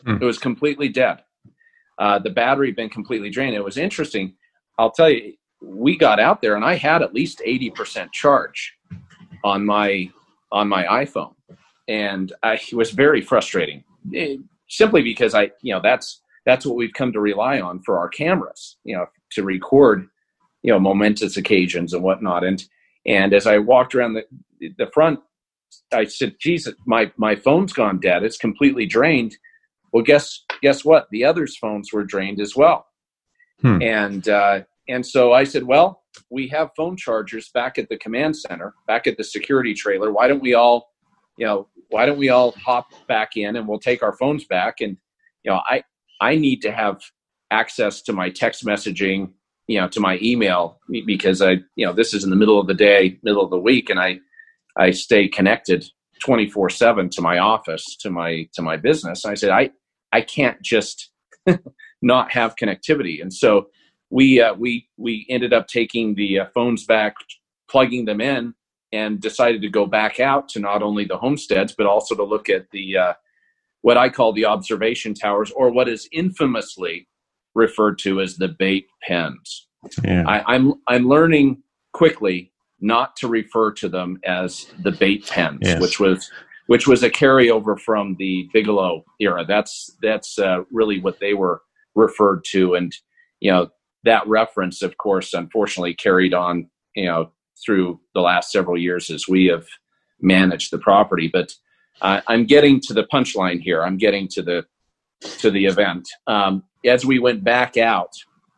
Hmm. 0.05 0.17
It 0.21 0.25
was 0.25 0.37
completely 0.37 0.89
dead. 0.89 1.19
Uh, 1.97 2.19
the 2.19 2.29
battery 2.29 2.67
had 2.67 2.75
been 2.75 2.89
completely 2.89 3.29
drained. 3.29 3.55
It 3.55 3.63
was 3.63 3.77
interesting. 3.77 4.35
I'll 4.77 4.91
tell 4.91 5.09
you, 5.09 5.33
we 5.61 5.97
got 5.97 6.19
out 6.19 6.41
there 6.41 6.55
and 6.55 6.65
I 6.65 6.75
had 6.75 7.01
at 7.01 7.13
least 7.13 7.41
80% 7.45 8.11
charge 8.11 8.73
on 9.43 9.65
my 9.65 10.09
on 10.51 10.67
my 10.67 10.85
iPhone. 10.85 11.33
And 11.89 12.31
I, 12.43 12.53
it 12.53 12.73
was 12.73 12.91
very 12.91 13.21
frustrating. 13.21 13.83
It, 14.11 14.39
simply 14.69 15.01
because 15.01 15.33
I, 15.33 15.51
you 15.61 15.73
know, 15.73 15.81
that's 15.81 16.21
that's 16.45 16.65
what 16.65 16.77
we've 16.77 16.93
come 16.93 17.11
to 17.13 17.19
rely 17.19 17.59
on 17.59 17.81
for 17.81 17.97
our 17.97 18.07
cameras, 18.07 18.77
you 18.83 18.95
know, 18.95 19.07
to 19.31 19.43
record, 19.43 20.07
you 20.63 20.71
know, 20.71 20.79
momentous 20.79 21.37
occasions 21.37 21.93
and 21.93 22.03
whatnot. 22.03 22.43
And 22.43 22.63
and 23.05 23.33
as 23.33 23.47
I 23.47 23.57
walked 23.57 23.95
around 23.95 24.13
the 24.13 24.23
the 24.77 24.89
front 24.93 25.19
I 25.91 26.05
said, 26.05 26.35
Jesus, 26.39 26.73
my, 26.85 27.11
my 27.17 27.35
phone's 27.35 27.73
gone 27.73 27.99
dead. 27.99 28.23
It's 28.23 28.37
completely 28.37 28.85
drained. 28.85 29.37
Well, 29.91 30.03
guess, 30.03 30.43
guess 30.61 30.83
what? 30.83 31.07
The 31.11 31.23
others' 31.23 31.57
phones 31.57 31.93
were 31.93 32.03
drained 32.03 32.41
as 32.41 32.55
well. 32.55 32.87
Hmm. 33.61 33.81
And, 33.81 34.27
uh, 34.29 34.61
and 34.89 35.05
so 35.05 35.33
I 35.33 35.43
said, 35.43 35.63
well, 35.63 36.03
we 36.29 36.47
have 36.49 36.71
phone 36.75 36.97
chargers 36.97 37.49
back 37.53 37.77
at 37.77 37.89
the 37.89 37.97
command 37.97 38.35
center, 38.35 38.73
back 38.87 39.07
at 39.07 39.17
the 39.17 39.23
security 39.23 39.73
trailer. 39.73 40.11
Why 40.11 40.27
don't 40.27 40.41
we 40.41 40.53
all 40.53 40.89
you 41.37 41.45
know, 41.45 41.67
why 41.89 42.05
don't 42.05 42.17
we 42.17 42.29
all 42.29 42.51
hop 42.51 42.87
back 43.07 43.37
in 43.37 43.55
and 43.55 43.67
we'll 43.67 43.79
take 43.79 44.03
our 44.03 44.13
phones 44.17 44.43
back? 44.45 44.81
And, 44.81 44.97
you 45.43 45.51
know, 45.51 45.61
I, 45.67 45.83
I 46.19 46.35
need 46.35 46.61
to 46.63 46.71
have 46.71 46.99
access 47.51 48.01
to 48.03 48.13
my 48.13 48.29
text 48.29 48.65
messaging, 48.65 49.31
you 49.67 49.79
know, 49.79 49.87
to 49.89 49.99
my 49.99 50.19
email 50.21 50.79
because 51.05 51.41
I, 51.41 51.59
you 51.75 51.85
know, 51.85 51.93
this 51.93 52.13
is 52.13 52.23
in 52.23 52.29
the 52.29 52.35
middle 52.35 52.59
of 52.59 52.67
the 52.67 52.73
day, 52.73 53.19
middle 53.23 53.43
of 53.43 53.51
the 53.51 53.59
week, 53.59 53.89
and 53.89 53.99
I, 53.99 54.19
I 54.75 54.91
stay 54.91 55.27
connected 55.27 55.85
24 56.21 56.71
seven 56.71 57.09
to 57.11 57.21
my 57.21 57.37
office, 57.37 57.95
to 58.01 58.09
my, 58.09 58.49
to 58.53 58.61
my 58.61 58.75
business. 58.75 59.23
And 59.23 59.31
I 59.31 59.35
said, 59.35 59.51
I, 59.51 59.69
I 60.11 60.21
can't 60.21 60.61
just 60.61 61.11
not 62.01 62.31
have 62.31 62.55
connectivity. 62.55 63.21
And 63.21 63.31
so 63.31 63.67
we, 64.09 64.41
uh, 64.41 64.53
we, 64.53 64.87
we 64.97 65.25
ended 65.29 65.53
up 65.53 65.67
taking 65.67 66.15
the 66.15 66.39
uh, 66.39 66.45
phones 66.53 66.85
back, 66.85 67.15
plugging 67.69 68.05
them 68.05 68.21
in 68.21 68.53
and 68.93 69.19
decided 69.19 69.61
to 69.61 69.69
go 69.69 69.85
back 69.85 70.19
out 70.19 70.47
to 70.49 70.59
not 70.59 70.81
only 70.81 71.05
the 71.05 71.17
homesteads, 71.17 71.73
but 71.77 71.85
also 71.85 72.15
to 72.15 72.23
look 72.23 72.49
at 72.49 72.69
the, 72.71 72.97
uh, 72.97 73.13
what 73.81 73.97
I 73.97 74.09
call 74.09 74.33
the 74.33 74.45
observation 74.45 75.13
towers 75.13 75.51
or 75.51 75.71
what 75.71 75.89
is 75.89 76.07
infamously 76.11 77.07
referred 77.53 77.97
to 77.99 78.21
as 78.21 78.37
the 78.37 78.47
bait 78.47 78.87
pens. 79.01 79.67
Yeah. 80.03 80.23
I, 80.27 80.55
I'm 80.55 80.73
I'm 80.87 81.07
learning 81.07 81.63
quickly 81.93 82.51
not 82.79 83.15
to 83.17 83.27
refer 83.27 83.71
to 83.73 83.89
them 83.89 84.19
as 84.23 84.67
the 84.83 84.91
bait 84.91 85.27
pens, 85.27 85.59
yes. 85.61 85.81
which 85.81 85.99
was 85.99 86.29
which 86.67 86.87
was 86.87 87.03
a 87.03 87.09
carryover 87.09 87.79
from 87.79 88.15
the 88.19 88.49
Bigelow 88.53 89.03
era. 89.19 89.45
That's 89.45 89.95
that's 90.01 90.37
uh, 90.37 90.63
really 90.71 90.99
what 90.99 91.19
they 91.19 91.33
were 91.33 91.61
referred 91.95 92.43
to, 92.51 92.75
and 92.75 92.93
you 93.39 93.51
know 93.51 93.69
that 94.07 94.27
reference, 94.27 94.81
of 94.81 94.97
course, 94.97 95.33
unfortunately 95.33 95.93
carried 95.93 96.33
on 96.33 96.69
you 96.95 97.05
know 97.05 97.31
through 97.63 97.99
the 98.13 98.21
last 98.21 98.51
several 98.51 98.77
years 98.77 99.09
as 99.09 99.27
we 99.27 99.45
have 99.45 99.65
managed 100.21 100.71
the 100.71 100.77
property. 100.77 101.29
But 101.31 101.53
uh, 102.01 102.21
I'm 102.27 102.45
getting 102.45 102.79
to 102.81 102.93
the 102.93 103.03
punchline 103.03 103.61
here. 103.61 103.83
I'm 103.83 103.97
getting 103.97 104.27
to 104.29 104.41
the 104.41 104.65
to 105.39 105.49
the 105.49 105.65
event. 105.65 106.07
Um, 106.27 106.63
as 106.85 107.05
we 107.05 107.19
went 107.19 107.43
back 107.43 107.77
out 107.77 108.11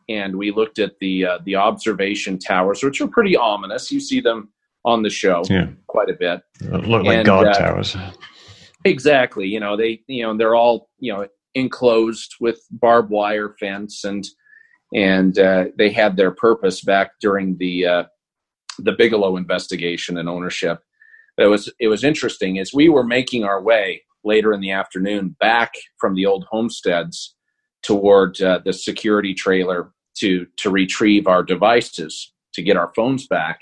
and 0.08 0.36
we 0.36 0.50
looked 0.50 0.78
at 0.78 0.98
the 1.00 1.24
uh, 1.24 1.38
the 1.44 1.56
observation 1.56 2.38
towers, 2.38 2.82
which 2.82 3.00
are 3.00 3.08
pretty 3.08 3.36
ominous. 3.36 3.90
You 3.90 4.00
see 4.00 4.20
them 4.20 4.50
on 4.84 5.02
the 5.02 5.10
show 5.10 5.42
yeah. 5.48 5.68
quite 5.86 6.08
a 6.08 6.14
bit. 6.14 6.42
look 6.62 7.04
like 7.04 7.18
and, 7.18 7.26
guard 7.26 7.48
uh, 7.48 7.52
towers. 7.54 7.96
Exactly. 8.84 9.46
You 9.46 9.60
know 9.60 9.76
they 9.76 10.02
you 10.06 10.22
know 10.22 10.36
they're 10.36 10.54
all 10.54 10.88
you 10.98 11.12
know 11.12 11.26
enclosed 11.54 12.36
with 12.40 12.60
barbed 12.70 13.10
wire 13.10 13.54
fence 13.58 14.04
and 14.04 14.26
and 14.94 15.38
uh, 15.38 15.66
they 15.76 15.90
had 15.90 16.16
their 16.16 16.30
purpose 16.30 16.82
back 16.82 17.12
during 17.20 17.56
the 17.58 17.86
uh, 17.86 18.04
the 18.78 18.92
Bigelow 18.92 19.36
investigation 19.36 20.18
and 20.18 20.28
ownership. 20.28 20.80
It 21.38 21.46
was 21.46 21.72
it 21.78 21.88
was 21.88 22.04
interesting 22.04 22.58
as 22.58 22.74
we 22.74 22.88
were 22.88 23.04
making 23.04 23.44
our 23.44 23.62
way 23.62 24.02
later 24.24 24.52
in 24.52 24.60
the 24.60 24.72
afternoon 24.72 25.36
back 25.40 25.72
from 25.98 26.14
the 26.14 26.26
old 26.26 26.44
homesteads 26.50 27.34
toward 27.82 28.40
uh, 28.42 28.60
the 28.64 28.72
security 28.72 29.34
trailer 29.34 29.92
to 30.18 30.46
to 30.58 30.70
retrieve 30.70 31.26
our 31.26 31.42
devices 31.42 32.32
to 32.54 32.62
get 32.62 32.76
our 32.76 32.92
phones 32.94 33.26
back. 33.26 33.60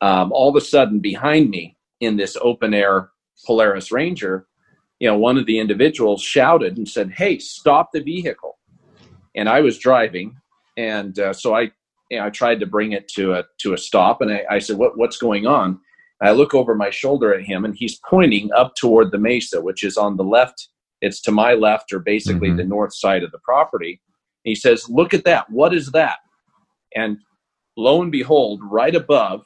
Um, 0.00 0.32
all 0.32 0.48
of 0.48 0.56
a 0.56 0.64
sudden, 0.64 1.00
behind 1.00 1.50
me 1.50 1.76
in 2.00 2.16
this 2.16 2.36
open 2.40 2.74
air 2.74 3.10
Polaris 3.46 3.92
Ranger, 3.92 4.46
you 4.98 5.08
know, 5.08 5.16
one 5.16 5.38
of 5.38 5.46
the 5.46 5.58
individuals 5.58 6.22
shouted 6.22 6.76
and 6.76 6.88
said, 6.88 7.12
"Hey, 7.12 7.38
stop 7.38 7.90
the 7.92 8.02
vehicle!" 8.02 8.58
And 9.34 9.48
I 9.48 9.60
was 9.60 9.78
driving, 9.78 10.36
and 10.80 11.18
uh, 11.18 11.32
so 11.32 11.54
I, 11.54 11.70
you 12.10 12.18
know, 12.18 12.26
I 12.26 12.30
tried 12.30 12.60
to 12.60 12.66
bring 12.66 12.92
it 12.92 13.08
to 13.08 13.34
a 13.34 13.44
to 13.60 13.74
a 13.74 13.78
stop, 13.78 14.20
and 14.20 14.32
I, 14.32 14.44
I 14.50 14.58
said, 14.58 14.76
"What 14.78 14.96
what's 14.96 15.18
going 15.18 15.46
on?" 15.46 15.80
I 16.22 16.32
look 16.32 16.54
over 16.54 16.74
my 16.74 16.90
shoulder 16.90 17.32
at 17.34 17.46
him, 17.46 17.64
and 17.64 17.74
he's 17.74 17.98
pointing 18.08 18.52
up 18.52 18.74
toward 18.76 19.10
the 19.10 19.18
mesa, 19.18 19.60
which 19.60 19.84
is 19.84 19.96
on 19.96 20.16
the 20.16 20.24
left 20.24 20.68
it's 21.00 21.20
to 21.22 21.32
my 21.32 21.54
left, 21.54 21.92
or 21.92 21.98
basically 21.98 22.48
mm-hmm. 22.48 22.58
the 22.58 22.64
north 22.64 22.94
side 22.94 23.22
of 23.22 23.32
the 23.32 23.38
property. 23.38 24.00
he 24.44 24.54
says, 24.54 24.88
Look 24.88 25.14
at 25.14 25.24
that. 25.24 25.50
What 25.50 25.74
is 25.74 25.90
that? 25.92 26.18
And 26.94 27.18
lo 27.76 28.02
and 28.02 28.12
behold, 28.12 28.60
right 28.62 28.94
above 28.94 29.42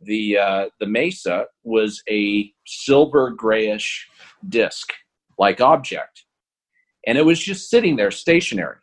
the 0.00 0.38
uh, 0.38 0.66
the 0.78 0.86
mesa 0.86 1.46
was 1.64 2.02
a 2.08 2.52
silver 2.66 3.30
grayish 3.30 4.08
disc 4.48 4.92
like 5.38 5.60
object, 5.60 6.24
and 7.06 7.16
it 7.16 7.24
was 7.24 7.40
just 7.40 7.70
sitting 7.70 7.96
there 7.96 8.10
stationary. 8.10 8.78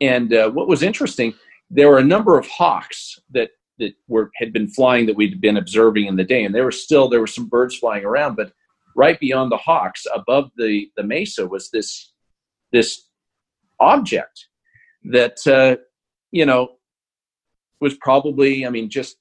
And 0.00 0.32
uh, 0.32 0.50
what 0.50 0.68
was 0.68 0.82
interesting, 0.82 1.34
there 1.70 1.88
were 1.88 1.98
a 1.98 2.04
number 2.04 2.38
of 2.38 2.46
hawks 2.46 3.18
that 3.30 3.50
that 3.78 3.92
were 4.08 4.30
had 4.36 4.52
been 4.52 4.68
flying 4.68 5.04
that 5.06 5.16
we'd 5.16 5.40
been 5.40 5.56
observing 5.56 6.06
in 6.06 6.16
the 6.16 6.24
day, 6.24 6.44
and 6.44 6.54
there 6.54 6.64
were 6.64 6.72
still 6.72 7.08
there 7.08 7.20
were 7.20 7.26
some 7.26 7.48
birds 7.48 7.76
flying 7.76 8.04
around, 8.04 8.34
but 8.34 8.52
right 8.96 9.20
beyond 9.20 9.52
the 9.52 9.58
hawks 9.58 10.06
above 10.12 10.50
the, 10.56 10.90
the 10.96 11.02
mesa 11.02 11.46
was 11.46 11.70
this 11.70 12.12
this 12.72 13.08
object 13.78 14.48
that 15.04 15.46
uh, 15.46 15.76
you 16.32 16.44
know 16.44 16.70
was 17.80 17.94
probably 17.98 18.66
i 18.66 18.70
mean 18.70 18.88
just 18.88 19.18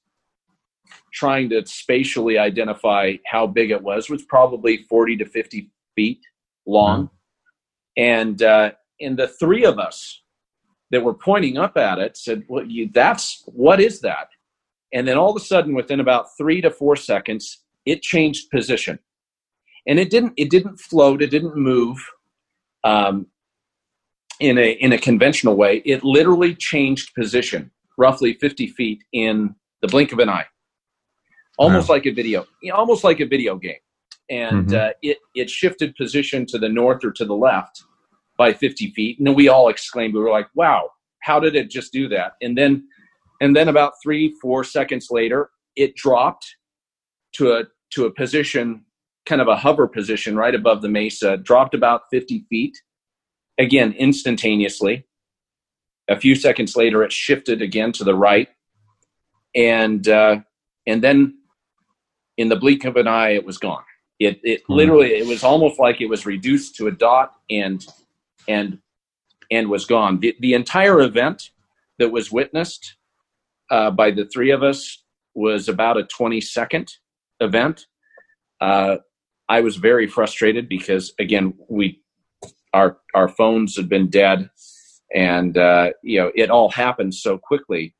trying 1.14 1.50
to 1.50 1.66
spatially 1.66 2.38
identify 2.38 3.14
how 3.26 3.46
big 3.46 3.70
it 3.70 3.84
was 3.84 4.10
was 4.10 4.24
probably 4.24 4.84
40 4.90 5.18
to 5.18 5.26
50 5.26 5.70
feet 5.96 6.22
long 6.66 7.06
mm-hmm. 7.06 8.04
and 8.04 8.42
uh, 8.42 8.72
and 9.02 9.18
the 9.18 9.28
three 9.28 9.66
of 9.66 9.78
us 9.78 10.24
that 10.92 11.04
were 11.04 11.14
pointing 11.14 11.58
up 11.58 11.78
at 11.78 12.00
it 12.00 12.18
said 12.18 12.44
well 12.48 12.64
you, 12.66 12.90
that's 12.94 13.44
what 13.48 13.80
is 13.80 14.02
that? 14.02 14.28
And 14.94 15.08
then 15.08 15.18
all 15.18 15.30
of 15.30 15.36
a 15.36 15.46
sudden 15.46 15.74
within 15.74 16.00
about 16.00 16.28
three 16.38 16.62
to 16.62 16.72
four 16.72 16.96
seconds 16.96 17.64
it 17.86 18.02
changed 18.02 18.50
position. 18.50 19.00
And 19.88 20.00
it 20.00 20.10
didn't 20.10 20.34
it 20.38 20.50
didn't 20.50 20.80
float 20.80 21.22
it 21.22 21.30
didn't 21.30 21.56
move 21.56 21.98
um, 22.84 23.28
in 24.40 24.58
a 24.58 24.72
in 24.72 24.94
a 24.94 24.98
conventional 24.98 25.56
way. 25.56 25.82
It 25.86 26.04
literally 26.04 26.56
changed 26.56 27.14
position 27.16 27.72
roughly 27.98 28.34
50 28.34 28.68
feet 28.68 29.04
in 29.14 29.56
the 29.82 29.88
blink 29.88 30.12
of 30.12 30.20
an 30.20 30.30
eye. 30.30 30.46
Almost 31.58 31.88
wow. 31.88 31.96
like 31.96 32.06
a 32.06 32.12
video 32.12 32.46
almost 32.74 33.04
like 33.04 33.20
a 33.20 33.26
video 33.26 33.56
game. 33.56 33.76
And 34.30 34.68
mm-hmm. 34.68 34.76
uh, 34.76 34.94
it 35.02 35.18
it 35.36 35.50
shifted 35.50 35.96
position 35.96 36.46
to 36.48 36.58
the 36.58 36.70
north 36.70 37.06
or 37.06 37.12
to 37.12 37.26
the 37.26 37.36
left 37.36 37.84
by 38.38 38.54
50 38.54 38.92
feet 38.92 39.18
and 39.18 39.28
then 39.28 39.36
we 39.36 39.48
all 39.48 39.70
exclaimed 39.70 40.14
we 40.14 40.20
were 40.20 40.32
like 40.32 40.48
wow 40.56 40.90
how 41.22 41.40
did 41.40 41.56
it 41.56 41.70
just 41.70 41.92
do 41.92 42.08
that 42.08 42.34
and 42.42 42.58
then 42.58 42.88
and 43.42 43.56
then 43.56 43.68
about 43.68 43.94
three 44.04 44.36
four 44.42 44.64
seconds 44.64 45.08
later 45.10 45.50
it 45.76 45.96
dropped 45.96 46.56
to 47.34 47.54
a 47.54 47.64
to 47.92 48.06
a 48.06 48.12
position 48.12 48.86
kind 49.26 49.42
of 49.42 49.48
a 49.48 49.56
hover 49.56 49.88
position 49.88 50.36
right 50.36 50.54
above 50.54 50.82
the 50.82 50.90
mesa, 50.90 51.38
dropped 51.38 51.74
about 51.74 52.04
50 52.12 52.46
feet, 52.50 52.78
again, 53.58 53.94
instantaneously. 53.94 55.06
A 56.08 56.20
few 56.20 56.36
seconds 56.36 56.76
later, 56.76 57.04
it 57.04 57.12
shifted 57.12 57.62
again 57.62 57.92
to 57.94 58.04
the 58.04 58.16
right. 58.16 58.50
And, 59.56 60.08
uh, 60.08 60.38
and 60.86 61.04
then 61.04 61.40
in 62.38 62.50
the 62.50 62.56
blink 62.56 62.86
of 62.86 62.98
an 62.98 63.08
eye, 63.08 63.32
it 63.32 63.46
was 63.46 63.58
gone. 63.58 63.84
It, 64.20 64.40
it 64.44 64.62
mm-hmm. 64.62 64.74
literally, 64.74 65.14
it 65.16 65.28
was 65.28 65.44
almost 65.44 65.80
like 65.80 66.02
it 66.02 66.10
was 66.10 66.26
reduced 66.26 66.76
to 66.76 66.88
a 66.88 66.92
dot 66.92 67.34
and, 67.50 67.86
and, 68.48 68.80
and 69.52 69.70
was 69.70 69.86
gone. 69.86 70.20
The, 70.20 70.36
the 70.40 70.54
entire 70.54 71.02
event 71.02 71.52
that 72.00 72.12
was 72.12 72.32
witnessed 72.32 72.96
uh, 73.72 73.92
by 73.92 74.12
the 74.12 74.26
three 74.26 74.52
of 74.52 74.64
us 74.64 75.04
was 75.34 75.68
about 75.68 75.98
a 75.98 76.04
20 76.04 76.42
second 76.42 76.94
event. 77.40 77.88
Uh, 78.62 78.98
I 79.48 79.62
was 79.62 79.76
very 79.76 80.08
frustrated 80.08 80.68
because 80.68 81.14
again 81.20 81.54
we 81.70 82.02
our 82.74 82.98
our 83.14 83.30
phones 83.30 83.76
had 83.78 83.88
been 83.88 84.10
dead, 84.10 84.50
and 85.14 85.58
uh, 85.58 85.92
you 86.02 86.20
know 86.20 86.32
it 86.36 86.50
all 86.50 86.70
happened 86.72 87.14
so 87.14 87.38
quickly, 87.38 87.96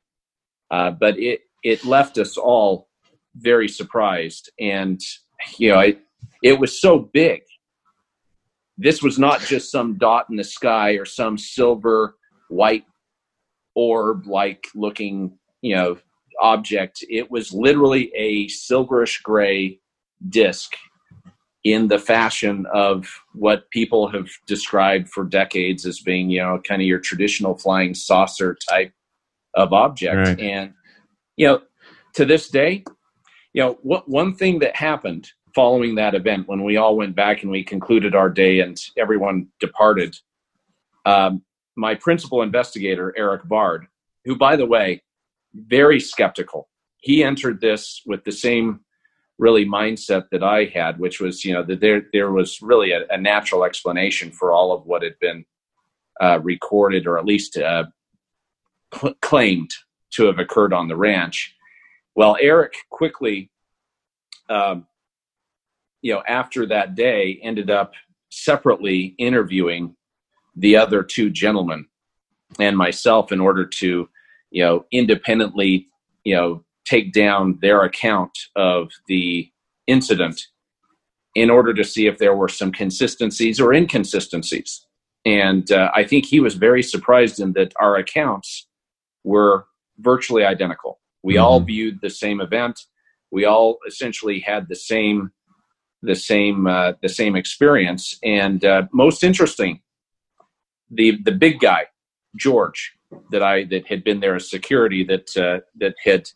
uh, 0.70 0.90
but 0.90 1.18
it 1.18 1.40
it 1.62 1.84
left 1.84 2.18
us 2.18 2.36
all 2.36 2.88
very 3.36 3.68
surprised, 3.68 4.50
and 4.58 5.00
you 5.58 5.70
know 5.70 5.80
it 5.80 6.00
it 6.42 6.58
was 6.58 6.80
so 6.80 6.98
big. 6.98 7.42
This 8.78 9.02
was 9.02 9.18
not 9.18 9.40
just 9.40 9.70
some 9.70 9.96
dot 9.96 10.26
in 10.30 10.36
the 10.36 10.44
sky 10.44 10.92
or 10.92 11.04
some 11.04 11.38
silver 11.38 12.16
white 12.48 12.84
orb 13.74 14.26
like 14.26 14.66
looking 14.74 15.38
you 15.62 15.74
know 15.74 15.98
object. 16.40 17.04
It 17.08 17.30
was 17.30 17.52
literally 17.52 18.12
a 18.14 18.46
silverish 18.48 19.22
gray 19.22 19.80
disc 20.28 20.72
in 21.64 21.88
the 21.88 21.98
fashion 21.98 22.64
of 22.72 23.08
what 23.32 23.68
people 23.70 24.08
have 24.08 24.28
described 24.46 25.08
for 25.08 25.24
decades 25.24 25.84
as 25.84 25.98
being, 25.98 26.30
you 26.30 26.40
know, 26.40 26.60
kind 26.62 26.80
of 26.80 26.86
your 26.86 27.00
traditional 27.00 27.56
flying 27.56 27.92
saucer 27.92 28.56
type 28.68 28.92
of 29.54 29.72
object. 29.72 30.16
Right. 30.16 30.40
And, 30.40 30.74
you 31.36 31.48
know, 31.48 31.62
to 32.14 32.24
this 32.24 32.48
day, 32.48 32.84
you 33.52 33.62
know, 33.62 33.78
what 33.82 34.08
one 34.08 34.34
thing 34.36 34.60
that 34.60 34.76
happened 34.76 35.32
following 35.56 35.94
that 35.94 36.14
event 36.14 36.46
when 36.46 36.62
we 36.62 36.76
all 36.76 36.96
went 36.96 37.16
back 37.16 37.42
and 37.42 37.50
we 37.50 37.64
concluded 37.64 38.14
our 38.14 38.28
day 38.28 38.60
and 38.60 38.78
everyone 38.98 39.48
departed, 39.58 40.14
um, 41.06 41.42
my 41.76 41.94
principal 41.94 42.42
investigator, 42.42 43.14
Erik 43.16 43.48
Bard, 43.48 43.86
who, 44.26 44.36
by 44.36 44.54
the 44.54 44.66
way, 44.66 45.02
very 45.54 45.98
skeptical. 45.98 46.68
He 46.98 47.24
entered 47.24 47.62
this 47.62 48.02
with 48.04 48.22
the 48.24 48.32
same 48.32 48.80
really 49.38 49.64
mindset 49.64 50.28
that 50.30 50.42
I 50.42 50.66
had, 50.66 50.98
which 50.98 51.20
was 51.20 51.42
you 51.42 51.54
know 51.54 51.62
that 51.62 51.80
there 51.80 52.02
there 52.12 52.32
was 52.32 52.60
really 52.60 52.92
a, 52.92 53.06
a 53.08 53.16
natural 53.16 53.64
explanation 53.64 54.30
for 54.30 54.52
all 54.52 54.72
of 54.72 54.84
what 54.84 55.02
had 55.02 55.18
been 55.20 55.46
uh, 56.20 56.38
recorded 56.42 57.06
or 57.06 57.18
at 57.18 57.24
least 57.24 57.56
uh, 57.56 57.84
cl- 58.94 59.14
claimed 59.22 59.70
to 60.10 60.26
have 60.26 60.38
occurred 60.38 60.74
on 60.74 60.88
the 60.88 60.96
ranch. 60.96 61.54
Well, 62.14 62.36
Erik 62.40 62.74
quickly, 62.90 63.50
um, 64.50 64.86
you 66.02 66.12
know, 66.12 66.22
after 66.26 66.66
that 66.66 66.94
day, 66.94 67.38
ended 67.42 67.70
up 67.70 67.92
separately 68.30 69.14
interviewing 69.18 69.96
the 70.54 70.76
other 70.76 71.02
two 71.02 71.30
gentlemen 71.30 71.86
and 72.58 72.76
myself 72.76 73.32
in 73.32 73.40
order 73.40 73.64
to, 73.64 74.08
you 74.50 74.62
know, 74.62 74.84
independently, 74.92 75.88
you 76.24 76.34
know, 76.34 76.64
take 76.84 77.12
down 77.12 77.58
their 77.60 77.82
account 77.82 78.38
of 78.54 78.90
the 79.08 79.50
incident 79.86 80.46
in 81.34 81.50
order 81.50 81.74
to 81.74 81.84
see 81.84 82.06
if 82.06 82.18
there 82.18 82.34
were 82.34 82.48
some 82.48 82.72
consistencies 82.72 83.60
or 83.60 83.74
inconsistencies. 83.74 84.86
And 85.24 85.70
uh, 85.72 85.90
I 85.94 86.04
think 86.04 86.24
he 86.24 86.40
was 86.40 86.54
very 86.54 86.82
surprised 86.82 87.40
in 87.40 87.52
that 87.54 87.74
our 87.80 87.96
accounts 87.96 88.66
were 89.24 89.66
virtually 89.98 90.44
identical. 90.44 91.00
We 91.22 91.34
mm-hmm. 91.34 91.44
all 91.44 91.60
viewed 91.60 92.00
the 92.00 92.10
same 92.10 92.40
event. 92.40 92.80
We 93.30 93.44
all 93.44 93.78
essentially 93.86 94.40
had 94.40 94.68
the 94.68 94.76
same 94.76 95.32
the 96.06 96.14
same 96.14 96.66
uh, 96.66 96.92
the 97.02 97.08
same 97.08 97.36
experience. 97.36 98.18
And 98.22 98.64
uh, 98.64 98.82
most 98.92 99.22
interesting, 99.22 99.80
the 100.90 101.18
the 101.24 101.32
big 101.32 101.60
guy, 101.60 101.86
George, 102.36 102.94
that 103.30 103.42
I 103.42 103.64
that 103.64 103.86
had 103.88 104.04
been 104.04 104.20
there 104.20 104.36
as 104.36 104.48
security 104.48 105.04
that 105.04 105.36
uh, 105.36 105.60
that 105.76 105.94
had 106.02 106.30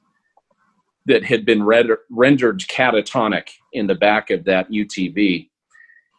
that 1.07 1.25
had 1.25 1.45
been 1.45 1.65
rendered 1.65 2.61
catatonic 2.69 3.49
in 3.73 3.87
the 3.87 3.95
back 3.95 4.31
of 4.31 4.45
that 4.45 4.71
UTV 4.71 5.49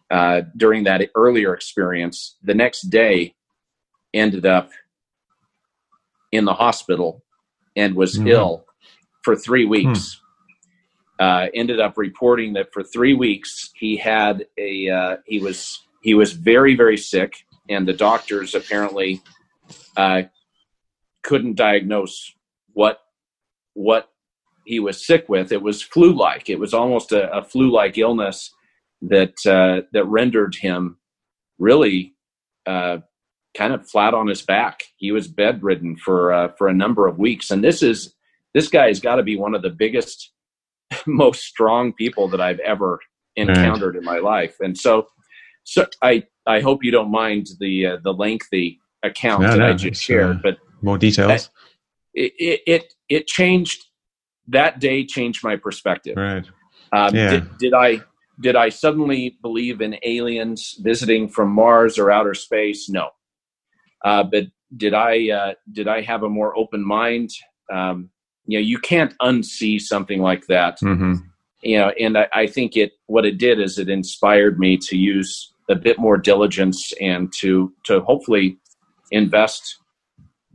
uh, 0.10 0.42
during 0.58 0.84
that 0.86 1.10
earlier 1.16 1.54
experience. 1.54 2.38
The 2.42 2.56
next 2.56 2.90
day, 2.90 3.36
ended 4.14 4.46
up 4.46 4.72
in 6.32 6.46
the 6.46 6.54
hospital 6.54 7.24
and 7.76 7.96
was 7.96 8.18
mm-hmm. 8.18 8.28
ill 8.28 8.66
for 9.24 9.36
three 9.36 9.66
weeks. 9.66 10.21
Uh, 11.22 11.48
ended 11.54 11.80
up 11.80 11.98
reporting 11.98 12.54
that 12.54 12.74
for 12.74 12.82
three 12.82 13.14
weeks 13.14 13.70
he 13.76 13.96
had 13.96 14.46
a 14.58 14.90
uh, 14.90 15.18
he 15.28 15.38
was 15.38 15.80
he 16.02 16.16
was 16.16 16.34
very 16.34 16.76
very 16.76 16.98
sick, 16.98 17.34
and 17.70 17.88
the 17.88 17.94
doctors 17.94 18.56
apparently 18.56 19.22
uh, 19.96 20.24
couldn't 21.22 21.56
diagnose 21.56 22.34
what 22.74 23.00
what 23.74 24.10
he 24.66 24.80
was 24.80 25.06
sick 25.06 25.30
with. 25.30 25.52
It 25.52 25.62
was 25.62 25.82
flu 25.82 26.14
like. 26.14 26.50
It 26.50 26.60
was 26.60 26.74
almost 26.74 27.12
a, 27.12 27.32
a 27.32 27.44
flu 27.44 27.72
like 27.72 27.98
illness 27.98 28.52
that 29.02 29.36
uh, 29.46 29.88
that 29.94 30.06
rendered 30.06 30.56
him 30.56 30.98
really 31.60 32.16
uh, 32.66 32.98
kind 33.56 33.74
of 33.74 33.90
flat 33.90 34.14
on 34.14 34.28
his 34.28 34.42
back. 34.42 34.84
He 34.98 35.12
was 35.12 35.28
bedridden 35.28 35.98
for 35.98 36.34
uh, 36.34 36.48
for 36.58 36.68
a 36.68 36.74
number 36.74 37.08
of 37.08 37.20
weeks, 37.20 37.52
and 37.52 37.64
this 37.64 37.84
is 37.84 38.16
this 38.54 38.70
guy 38.70 38.88
has 38.88 39.00
got 39.00 39.16
to 39.16 39.24
be 39.24 39.38
one 39.38 39.56
of 39.56 39.62
the 39.62 39.70
biggest, 39.70 40.31
most 41.08 41.44
strong 41.44 41.94
people 41.94 42.28
that 42.30 42.42
I've 42.42 42.60
ever 42.60 43.00
encountered 43.36 43.96
in 43.96 44.04
my 44.04 44.20
life. 44.20 44.56
And 44.60 44.78
so, 44.78 45.08
so 45.64 45.86
I 46.02 46.24
I 46.46 46.60
hope 46.60 46.84
you 46.84 46.92
don't 46.92 47.12
mind 47.12 47.48
the 47.60 47.86
uh, 47.86 47.98
the 48.04 48.14
lengthy 48.14 48.80
account 49.04 49.44
no, 49.44 49.52
that 49.52 49.58
no, 49.58 49.70
I 49.70 49.74
just 49.74 50.02
shared, 50.02 50.38
uh, 50.38 50.40
but 50.44 50.58
more 50.82 50.98
details. 50.98 51.50
It, 52.14 52.34
it, 52.38 52.62
it 52.68 52.94
it 53.10 53.28
changed 53.28 53.86
that 54.48 54.80
day 54.80 55.06
changed 55.06 55.44
my 55.44 55.56
perspective. 55.56 56.18
Right. 56.18 56.46
Um, 56.92 57.16
yeah. 57.16 57.30
did, 57.32 57.58
did 57.58 57.74
I 57.74 58.02
did 58.40 58.56
I 58.56 58.70
suddenly 58.70 59.38
believe 59.42 59.82
in 59.82 59.98
aliens 60.04 60.76
visiting 60.80 61.30
from 61.30 61.52
Mars 61.52 61.98
or 61.98 62.12
outer 62.12 62.34
space? 62.34 62.90
No. 62.90 63.10
Uh, 64.04 64.24
but 64.24 64.46
did 64.76 64.94
I 64.94 65.30
uh, 65.30 65.54
did 65.72 65.88
I 65.88 66.02
have 66.02 66.24
a 66.24 66.30
more 66.30 66.58
open 66.58 66.86
mind? 66.86 67.30
Um, 67.72 68.10
you 68.46 68.58
know, 68.58 68.64
you 68.64 68.80
can't 68.80 69.18
unsee 69.20 69.80
something 69.80 70.22
like 70.22 70.48
that. 70.48 70.80
Mm-hmm. 70.82 71.16
You 71.62 71.78
know, 71.78 71.90
and 72.00 72.18
I, 72.18 72.28
I 72.34 72.48
think 72.48 72.76
it 72.76 72.94
what 73.06 73.26
it 73.26 73.38
did 73.38 73.60
is 73.60 73.78
it 73.78 73.90
inspired 73.90 74.60
me 74.60 74.78
to 74.78 74.98
use 74.98 75.54
a 75.70 75.76
bit 75.76 76.00
more 76.00 76.18
diligence 76.18 76.92
and 77.00 77.32
to 77.40 77.74
to 77.86 78.02
hopefully 78.02 78.58
invest 79.12 79.78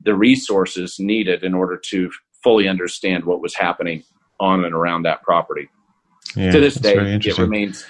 the 0.03 0.15
resources 0.15 0.97
needed 0.99 1.43
in 1.43 1.55
order 1.55 1.81
to 1.91 2.11
fully 2.43 2.69
understand 2.69 3.25
what 3.25 3.41
was 3.41 3.55
happening 3.55 4.03
on 4.41 4.65
and 4.65 4.75
around 4.75 5.03
that 5.03 5.23
property. 5.23 5.69
Yeah, 6.35 6.51
to 6.51 6.61
this 6.61 6.75
day, 6.75 6.97
it 6.97 7.39
remains 7.39 7.87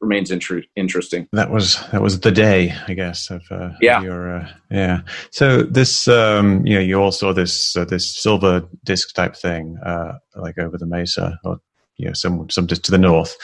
remains 0.00 0.30
inter- 0.30 0.62
interesting. 0.74 1.28
That 1.32 1.50
was 1.50 1.78
that 1.92 2.02
was 2.02 2.20
the 2.20 2.30
day, 2.30 2.74
I 2.86 2.94
guess, 2.94 3.30
of 3.30 3.42
uh, 3.50 3.70
yeah, 3.80 4.02
your, 4.02 4.36
uh, 4.36 4.48
yeah. 4.70 5.00
So 5.30 5.62
this, 5.62 6.08
um, 6.08 6.66
you 6.66 6.74
know, 6.74 6.80
you 6.80 7.00
all 7.00 7.12
saw 7.12 7.32
this 7.32 7.76
uh, 7.76 7.84
this 7.84 8.20
silver 8.20 8.68
disc 8.84 9.14
type 9.14 9.36
thing, 9.36 9.78
uh, 9.84 10.14
like 10.36 10.58
over 10.58 10.78
the 10.78 10.86
mesa, 10.86 11.38
or 11.44 11.60
you 11.96 12.06
know, 12.06 12.12
some 12.12 12.48
some 12.50 12.66
just 12.66 12.84
to 12.84 12.90
the 12.90 12.98
north. 12.98 13.36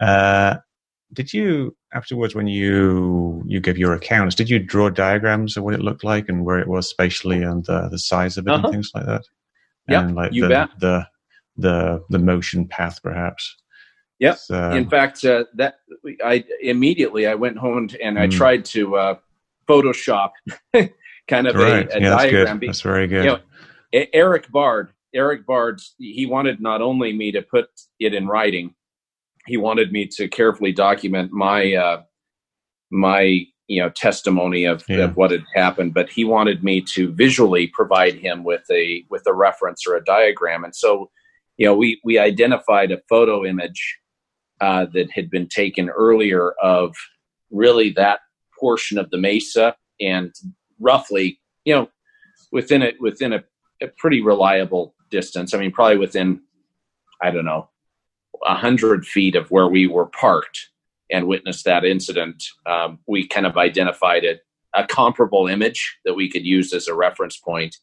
Uh, 0.00 0.56
did 1.12 1.32
you 1.32 1.76
afterwards, 1.94 2.34
when 2.34 2.46
you 2.46 3.42
you 3.46 3.60
give 3.60 3.78
your 3.78 3.92
accounts, 3.92 4.34
did 4.34 4.50
you 4.50 4.58
draw 4.58 4.90
diagrams 4.90 5.56
of 5.56 5.64
what 5.64 5.74
it 5.74 5.80
looked 5.80 6.04
like 6.04 6.28
and 6.28 6.44
where 6.44 6.58
it 6.58 6.68
was 6.68 6.88
spatially 6.88 7.42
and 7.42 7.64
the 7.64 7.88
the 7.88 7.98
size 7.98 8.36
of 8.36 8.46
it 8.46 8.50
uh-huh. 8.50 8.66
and 8.66 8.72
things 8.72 8.90
like 8.94 9.06
that? 9.06 9.22
Yeah, 9.88 10.06
like 10.06 10.32
you 10.32 10.42
the, 10.42 10.48
bet. 10.48 10.70
The 10.78 11.06
the 11.56 12.04
the 12.10 12.18
motion 12.18 12.68
path, 12.68 13.00
perhaps. 13.02 13.56
Yep. 14.18 14.38
So, 14.38 14.70
In 14.70 14.88
fact, 14.88 15.24
uh, 15.24 15.44
that 15.54 15.76
I 16.24 16.44
immediately 16.62 17.26
I 17.26 17.34
went 17.34 17.58
home 17.58 17.90
and 18.02 18.18
I 18.18 18.28
mm. 18.28 18.32
tried 18.32 18.64
to 18.66 18.96
uh, 18.96 19.14
Photoshop 19.68 20.30
kind 21.28 21.46
of 21.46 21.56
a, 21.56 21.60
a 21.60 22.00
yeah, 22.00 22.10
diagram. 22.10 22.58
That's, 22.60 22.66
that's, 22.66 22.80
very 22.80 23.06
good. 23.06 23.24
You 23.24 23.30
know, 23.32 24.06
Erik 24.12 24.50
Bard, 24.50 24.90
Erik 25.14 25.46
Bard, 25.46 25.80
he 25.98 26.26
wanted 26.26 26.60
not 26.60 26.80
only 26.80 27.12
me 27.12 27.32
to 27.32 27.42
put 27.42 27.68
it 27.98 28.14
in 28.14 28.26
writing, 28.26 28.74
he 29.46 29.56
wanted 29.56 29.92
me 29.92 30.06
to 30.06 30.28
carefully 30.28 30.72
document 30.72 31.32
my 31.32 31.74
uh, 31.74 32.02
my 32.90 33.46
you 33.68 33.82
know 33.82 33.90
testimony 33.90 34.64
of, 34.64 34.84
yeah. 34.88 34.98
of 34.98 35.16
what 35.16 35.30
had 35.30 35.44
happened, 35.54 35.94
but 35.94 36.08
he 36.08 36.24
wanted 36.24 36.62
me 36.62 36.80
to 36.80 37.12
visually 37.12 37.66
provide 37.68 38.14
him 38.14 38.44
with 38.44 38.64
a 38.70 39.04
with 39.10 39.22
a 39.26 39.34
reference 39.34 39.86
or 39.86 39.96
a 39.96 40.04
diagram, 40.04 40.64
and 40.64 40.74
so 40.74 41.10
you 41.56 41.66
know 41.66 41.74
we 41.74 42.00
we 42.04 42.18
identified 42.18 42.92
a 42.92 43.00
photo 43.08 43.44
image 43.44 43.98
uh, 44.60 44.86
that 44.92 45.10
had 45.10 45.30
been 45.30 45.48
taken 45.48 45.88
earlier 45.90 46.52
of 46.62 46.94
really 47.50 47.90
that 47.90 48.20
portion 48.58 48.98
of 48.98 49.10
the 49.10 49.18
mesa 49.18 49.76
and 50.00 50.34
roughly, 50.80 51.38
you 51.64 51.74
know, 51.74 51.88
within 52.52 52.82
it 52.82 52.96
within 53.00 53.32
a, 53.32 53.44
a 53.82 53.88
pretty 53.98 54.22
reliable 54.22 54.94
distance. 55.10 55.54
I 55.54 55.58
mean, 55.58 55.72
probably 55.72 55.98
within 55.98 56.40
I 57.22 57.30
don't 57.30 57.44
know 57.44 57.68
a 58.44 58.54
hundred 58.54 59.06
feet 59.06 59.34
of 59.34 59.50
where 59.50 59.68
we 59.68 59.86
were 59.86 60.06
parked 60.06 60.68
and 61.10 61.26
witnessed 61.26 61.64
that 61.64 61.84
incident. 61.84 62.42
Um, 62.66 62.98
we 63.06 63.26
kind 63.26 63.46
of 63.46 63.56
identified 63.56 64.24
it 64.24 64.40
a 64.74 64.86
comparable 64.86 65.46
image 65.46 65.98
that 66.04 66.14
we 66.14 66.30
could 66.30 66.44
use 66.44 66.72
as 66.72 66.86
a 66.86 66.94
reference 66.94 67.38
point 67.38 67.76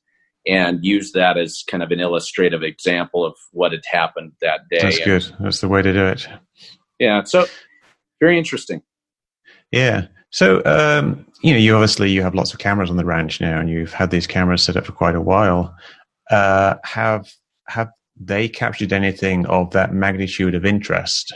and 0.45 0.83
use 0.83 1.13
that 1.13 1.37
as 1.37 1.63
kind 1.67 1.81
of 1.81 1.91
an 1.91 1.99
illustrative 1.99 2.63
example 2.63 3.25
of 3.25 3.35
what 3.51 3.71
had 3.71 3.83
happened 3.89 4.33
that 4.41 4.61
day. 4.69 4.79
That's 4.81 4.99
good. 4.99 5.35
That's 5.39 5.61
the 5.61 5.69
way 5.69 5.81
to 5.81 5.93
do 5.93 6.05
it. 6.05 6.27
Yeah. 7.03 7.23
So 7.23 7.45
very 8.21 8.37
interesting. 8.37 8.81
Yeah. 9.73 10.07
So 10.29 10.61
um, 10.65 11.25
you 11.41 11.51
know, 11.51 11.59
you 11.59 11.75
obviously 11.75 12.09
you 12.09 12.21
have 12.21 12.33
lots 12.33 12.53
of 12.53 12.59
cameras 12.59 12.89
on 12.89 12.95
the 12.95 13.03
ranch 13.03 13.41
now, 13.41 13.59
and 13.59 13.69
you've 13.69 13.91
had 13.91 14.09
these 14.09 14.25
cameras 14.25 14.63
set 14.63 14.77
up 14.77 14.85
for 14.85 14.93
quite 14.93 15.15
a 15.15 15.21
while. 15.21 15.75
Uh, 16.31 16.75
have 16.85 17.29
have 17.67 17.89
they 18.17 18.47
captured 18.47 18.93
anything 18.93 19.45
of 19.47 19.71
that 19.71 19.93
magnitude 19.93 20.55
of 20.55 20.65
interest? 20.65 21.33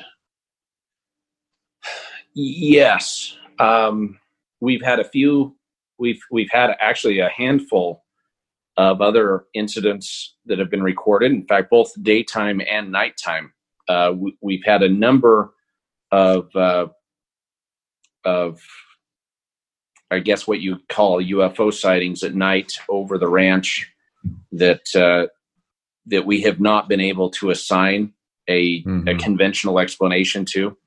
Yes, 2.33 3.35
um, 3.59 4.17
we've 4.61 4.81
had 4.81 5.01
a 5.01 5.09
few. 5.09 5.53
We've 5.99 6.21
we've 6.31 6.51
had 6.51 6.77
actually 6.79 7.19
a 7.19 7.27
handful 7.27 8.05
of 8.77 9.01
other 9.01 9.45
incidents 9.53 10.35
that 10.45 10.59
have 10.59 10.69
been 10.69 10.83
recorded. 10.83 11.33
In 11.33 11.45
fact, 11.45 11.69
both 11.69 11.91
daytime 12.03 12.61
and 12.69 12.89
nighttime. 12.89 13.51
Uh, 13.89 14.13
we, 14.41 14.61
have 14.65 14.81
had 14.81 14.83
a 14.83 14.93
number 14.93 15.53
of 16.11 16.55
uh, 16.55 16.87
of 18.23 18.59
I 20.09 20.19
guess 20.19 20.47
what 20.47 20.61
you 20.61 20.77
call 20.89 21.21
UFO 21.21 21.73
sightings 21.73 22.23
at 22.23 22.35
night 22.35 22.71
over 22.89 23.17
the 23.17 23.27
ranch 23.27 23.91
that 24.51 24.83
uh, 24.95 25.27
that 26.07 26.25
we 26.25 26.41
have 26.41 26.59
not 26.59 26.87
been 26.87 27.01
able 27.01 27.29
to 27.31 27.49
assign 27.49 28.13
a, 28.47 28.83
mm-hmm. 28.83 29.07
a 29.07 29.15
conventional 29.15 29.79
explanation 29.79 30.45
to. 30.45 30.77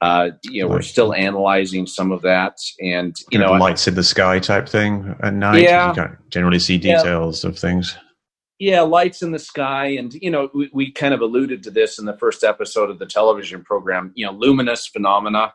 Uh, 0.00 0.30
you 0.44 0.62
know, 0.62 0.68
we're 0.68 0.82
still 0.82 1.12
analyzing 1.12 1.84
some 1.84 2.12
of 2.12 2.22
that, 2.22 2.56
and 2.80 3.16
you 3.32 3.38
know, 3.38 3.52
lights 3.54 3.88
in 3.88 3.96
the 3.96 4.04
sky 4.04 4.38
type 4.38 4.68
thing 4.68 5.12
at 5.20 5.34
night. 5.34 5.62
Yeah, 5.62 5.88
you 5.88 5.94
can't 5.94 6.30
generally 6.30 6.60
see 6.60 6.78
details 6.78 7.42
yeah. 7.42 7.50
of 7.50 7.58
things. 7.58 7.96
Yeah, 8.58 8.80
lights 8.80 9.22
in 9.22 9.30
the 9.30 9.38
sky, 9.38 9.86
and 9.86 10.12
you 10.14 10.30
know, 10.30 10.50
we, 10.52 10.70
we 10.72 10.90
kind 10.90 11.14
of 11.14 11.20
alluded 11.20 11.62
to 11.62 11.70
this 11.70 11.98
in 11.98 12.06
the 12.06 12.16
first 12.16 12.42
episode 12.42 12.90
of 12.90 12.98
the 12.98 13.06
television 13.06 13.62
program. 13.62 14.12
You 14.14 14.26
know, 14.26 14.32
luminous 14.32 14.86
phenomena, 14.86 15.54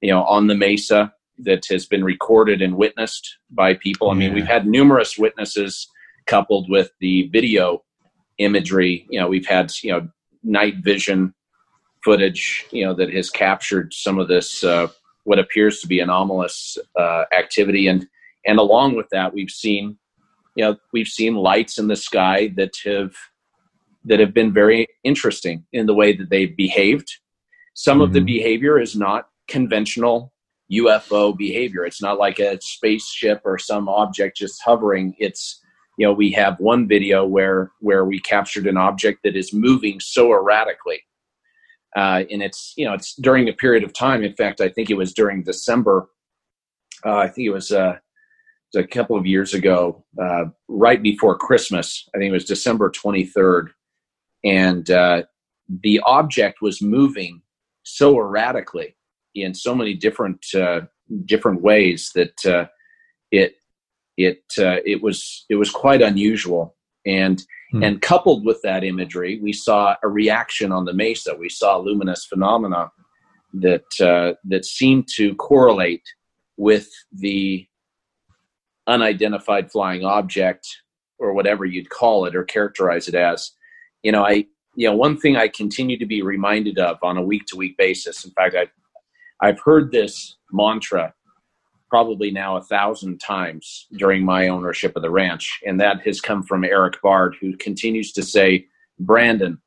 you 0.00 0.12
know, 0.12 0.22
on 0.24 0.46
the 0.46 0.54
mesa 0.54 1.12
that 1.38 1.66
has 1.70 1.86
been 1.86 2.04
recorded 2.04 2.62
and 2.62 2.76
witnessed 2.76 3.38
by 3.50 3.74
people. 3.74 4.10
I 4.10 4.14
mean, 4.14 4.34
we've 4.34 4.46
had 4.46 4.66
numerous 4.66 5.18
witnesses 5.18 5.88
coupled 6.26 6.70
with 6.70 6.92
the 7.00 7.28
video 7.28 7.82
imagery. 8.38 9.06
You 9.10 9.20
know, 9.20 9.28
we've 9.28 9.46
had 9.46 9.72
you 9.82 9.90
know 9.90 10.08
night 10.44 10.76
vision 10.78 11.34
footage, 12.04 12.64
you 12.70 12.84
know, 12.84 12.94
that 12.94 13.12
has 13.12 13.28
captured 13.28 13.92
some 13.92 14.18
of 14.18 14.28
this 14.28 14.62
uh, 14.62 14.86
what 15.24 15.38
appears 15.40 15.80
to 15.80 15.88
be 15.88 15.98
anomalous 15.98 16.78
uh, 16.96 17.24
activity, 17.36 17.88
and 17.88 18.06
and 18.46 18.60
along 18.60 18.94
with 18.94 19.08
that, 19.10 19.34
we've 19.34 19.50
seen 19.50 19.98
you 20.60 20.66
know 20.66 20.76
we've 20.92 21.08
seen 21.08 21.34
lights 21.36 21.78
in 21.78 21.88
the 21.88 21.96
sky 21.96 22.52
that 22.54 22.74
have 22.84 23.14
that 24.04 24.20
have 24.20 24.34
been 24.34 24.52
very 24.52 24.86
interesting 25.04 25.64
in 25.72 25.86
the 25.86 25.94
way 25.94 26.14
that 26.14 26.28
they've 26.28 26.54
behaved. 26.54 27.08
Some 27.72 27.96
mm-hmm. 27.96 28.02
of 28.02 28.12
the 28.12 28.18
mm-hmm. 28.18 28.26
behavior 28.26 28.78
is 28.78 28.94
not 28.94 29.28
conventional 29.48 30.34
UFO 30.70 31.34
behavior. 31.34 31.86
It's 31.86 32.02
not 32.02 32.18
like 32.18 32.38
a 32.40 32.60
spaceship 32.60 33.40
or 33.44 33.58
some 33.58 33.88
object 33.88 34.36
just 34.36 34.60
hovering. 34.62 35.14
It's 35.18 35.58
you 35.96 36.06
know 36.06 36.12
we 36.12 36.30
have 36.32 36.60
one 36.60 36.86
video 36.86 37.24
where 37.24 37.72
where 37.80 38.04
we 38.04 38.20
captured 38.20 38.66
an 38.66 38.76
object 38.76 39.20
that 39.24 39.36
is 39.36 39.54
moving 39.54 39.98
so 39.98 40.30
erratically, 40.30 41.00
uh, 41.96 42.24
and 42.30 42.42
it's 42.42 42.74
you 42.76 42.84
know 42.84 42.92
it's 42.92 43.14
during 43.14 43.48
a 43.48 43.54
period 43.54 43.82
of 43.82 43.94
time. 43.94 44.22
In 44.22 44.34
fact, 44.34 44.60
I 44.60 44.68
think 44.68 44.90
it 44.90 44.98
was 44.98 45.14
during 45.14 45.42
December. 45.42 46.10
Uh, 47.02 47.16
I 47.16 47.28
think 47.28 47.46
it 47.46 47.50
was, 47.50 47.72
uh, 47.72 47.92
it 47.92 47.96
was 47.96 48.00
a 48.74 48.84
couple 48.84 49.16
of 49.16 49.26
years 49.26 49.54
ago, 49.54 50.04
uh, 50.20 50.44
right 50.68 51.02
before 51.02 51.36
Christmas. 51.36 52.08
I 52.14 52.18
think 52.18 52.30
it 52.30 52.32
was 52.32 52.44
December 52.44 52.90
twenty 52.90 53.24
third, 53.24 53.72
and 54.44 54.90
uh, 54.90 55.22
the 55.82 56.00
object 56.04 56.60
was 56.60 56.82
moving 56.82 57.42
so 57.82 58.18
erratically 58.18 58.96
in 59.34 59.54
so 59.54 59.74
many 59.74 59.94
different 59.94 60.44
uh, 60.54 60.82
different 61.24 61.62
ways 61.62 62.10
that 62.14 62.44
uh, 62.46 62.66
it 63.30 63.54
it 64.16 64.42
uh, 64.58 64.78
it 64.84 65.02
was 65.02 65.44
it 65.48 65.56
was 65.56 65.70
quite 65.70 66.02
unusual 66.02 66.76
and 67.06 67.42
hmm. 67.72 67.82
and 67.82 68.02
coupled 68.02 68.44
with 68.44 68.60
that 68.62 68.84
imagery 68.84 69.40
we 69.42 69.52
saw 69.52 69.96
a 70.02 70.08
reaction 70.08 70.72
on 70.72 70.84
the 70.84 70.92
mesa 70.92 71.34
we 71.34 71.48
saw 71.48 71.78
luminous 71.78 72.26
phenomena 72.26 72.90
that 73.52 73.84
uh, 74.00 74.34
that 74.44 74.64
seemed 74.64 75.08
to 75.16 75.34
correlate 75.36 76.04
with 76.56 76.88
the 77.12 77.66
unidentified 78.90 79.70
flying 79.70 80.04
object 80.04 80.66
or 81.18 81.32
whatever 81.32 81.64
you'd 81.64 81.90
call 81.90 82.26
it 82.26 82.34
or 82.34 82.44
characterize 82.44 83.08
it 83.08 83.14
as 83.14 83.52
you 84.02 84.12
know 84.12 84.24
i 84.24 84.44
you 84.74 84.88
know 84.88 84.94
one 84.94 85.16
thing 85.16 85.36
i 85.36 85.48
continue 85.48 85.98
to 85.98 86.06
be 86.06 86.22
reminded 86.22 86.78
of 86.78 86.98
on 87.02 87.16
a 87.16 87.22
week 87.22 87.46
to 87.46 87.56
week 87.56 87.76
basis 87.76 88.24
in 88.24 88.30
fact 88.32 88.54
i 88.54 88.66
I've 89.40 89.60
heard 89.60 89.90
this 89.90 90.36
mantra 90.52 91.14
probably 91.88 92.30
now 92.30 92.56
a 92.56 92.62
thousand 92.62 93.18
times 93.18 93.86
during 93.96 94.24
my 94.24 94.48
ownership 94.48 94.94
of 94.94 95.02
the 95.02 95.10
ranch, 95.10 95.60
and 95.66 95.80
that 95.80 96.00
has 96.02 96.20
come 96.20 96.42
from 96.42 96.64
Erik 96.64 97.00
Bard, 97.02 97.36
who 97.40 97.56
continues 97.56 98.12
to 98.12 98.22
say, 98.22 98.66
Brandon, 99.00 99.60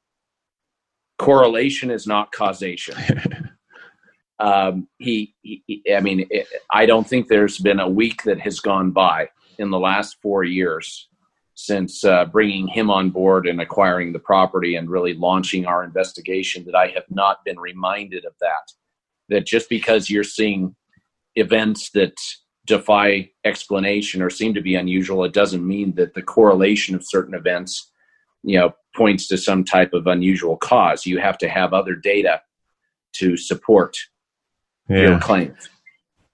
correlation 1.17 1.91
is 1.91 2.07
not 2.07 2.32
causation. 2.32 2.95
um, 4.40 4.88
he, 4.98 5.36
he, 5.42 5.84
I 5.96 6.00
mean, 6.00 6.28
it, 6.30 6.48
I 6.72 6.86
don't 6.86 7.08
think 7.08 7.28
there's 7.28 7.60
been 7.60 7.80
a 7.80 7.90
week 7.90 8.24
that 8.24 8.40
has 8.40 8.60
gone 8.60 8.92
by 8.92 9.30
in 9.58 9.70
the 9.70 9.80
last 9.80 10.18
four 10.22 10.44
years 10.44 11.08
since 11.56 12.04
uh, 12.04 12.26
bringing 12.26 12.68
him 12.68 12.90
on 12.90 13.12
board 13.12 13.48
and 13.48 13.62
acquiring 13.62 14.12
the 14.12 14.20
property 14.20 14.76
and 14.76 14.90
really 14.90 15.14
launching 15.14 15.66
our 15.66 15.84
investigation 15.84 16.66
that 16.66 16.76
I 16.76 16.88
have 16.88 17.06
not 17.10 17.46
been 17.46 17.60
reminded 17.60 18.26
of 18.26 18.34
that 18.42 18.72
that 19.30 19.46
just 19.46 19.70
because 19.70 20.10
you're 20.10 20.24
seeing 20.24 20.76
events 21.36 21.90
that 21.92 22.14
defy 22.66 23.30
explanation 23.44 24.22
or 24.22 24.30
seem 24.30 24.54
to 24.54 24.62
be 24.62 24.76
unusual, 24.76 25.24
it 25.24 25.34
doesn't 25.34 25.66
mean 25.66 25.94
that 25.96 26.14
the 26.14 26.22
correlation 26.22 26.96
of 26.96 27.06
certain 27.06 27.34
events, 27.34 27.92
you 28.44 28.58
know, 28.58 28.74
points 28.96 29.28
to 29.28 29.38
some 29.38 29.64
type 29.64 29.94
of 29.94 30.08
unusual 30.08 30.58
cause. 30.58 31.06
You 31.06 31.20
have 31.20 31.38
to 31.40 31.50
have 31.50 31.74
other 31.74 31.96
data 31.96 32.42
to 33.14 33.38
support 33.38 33.98
yeah. 34.90 35.20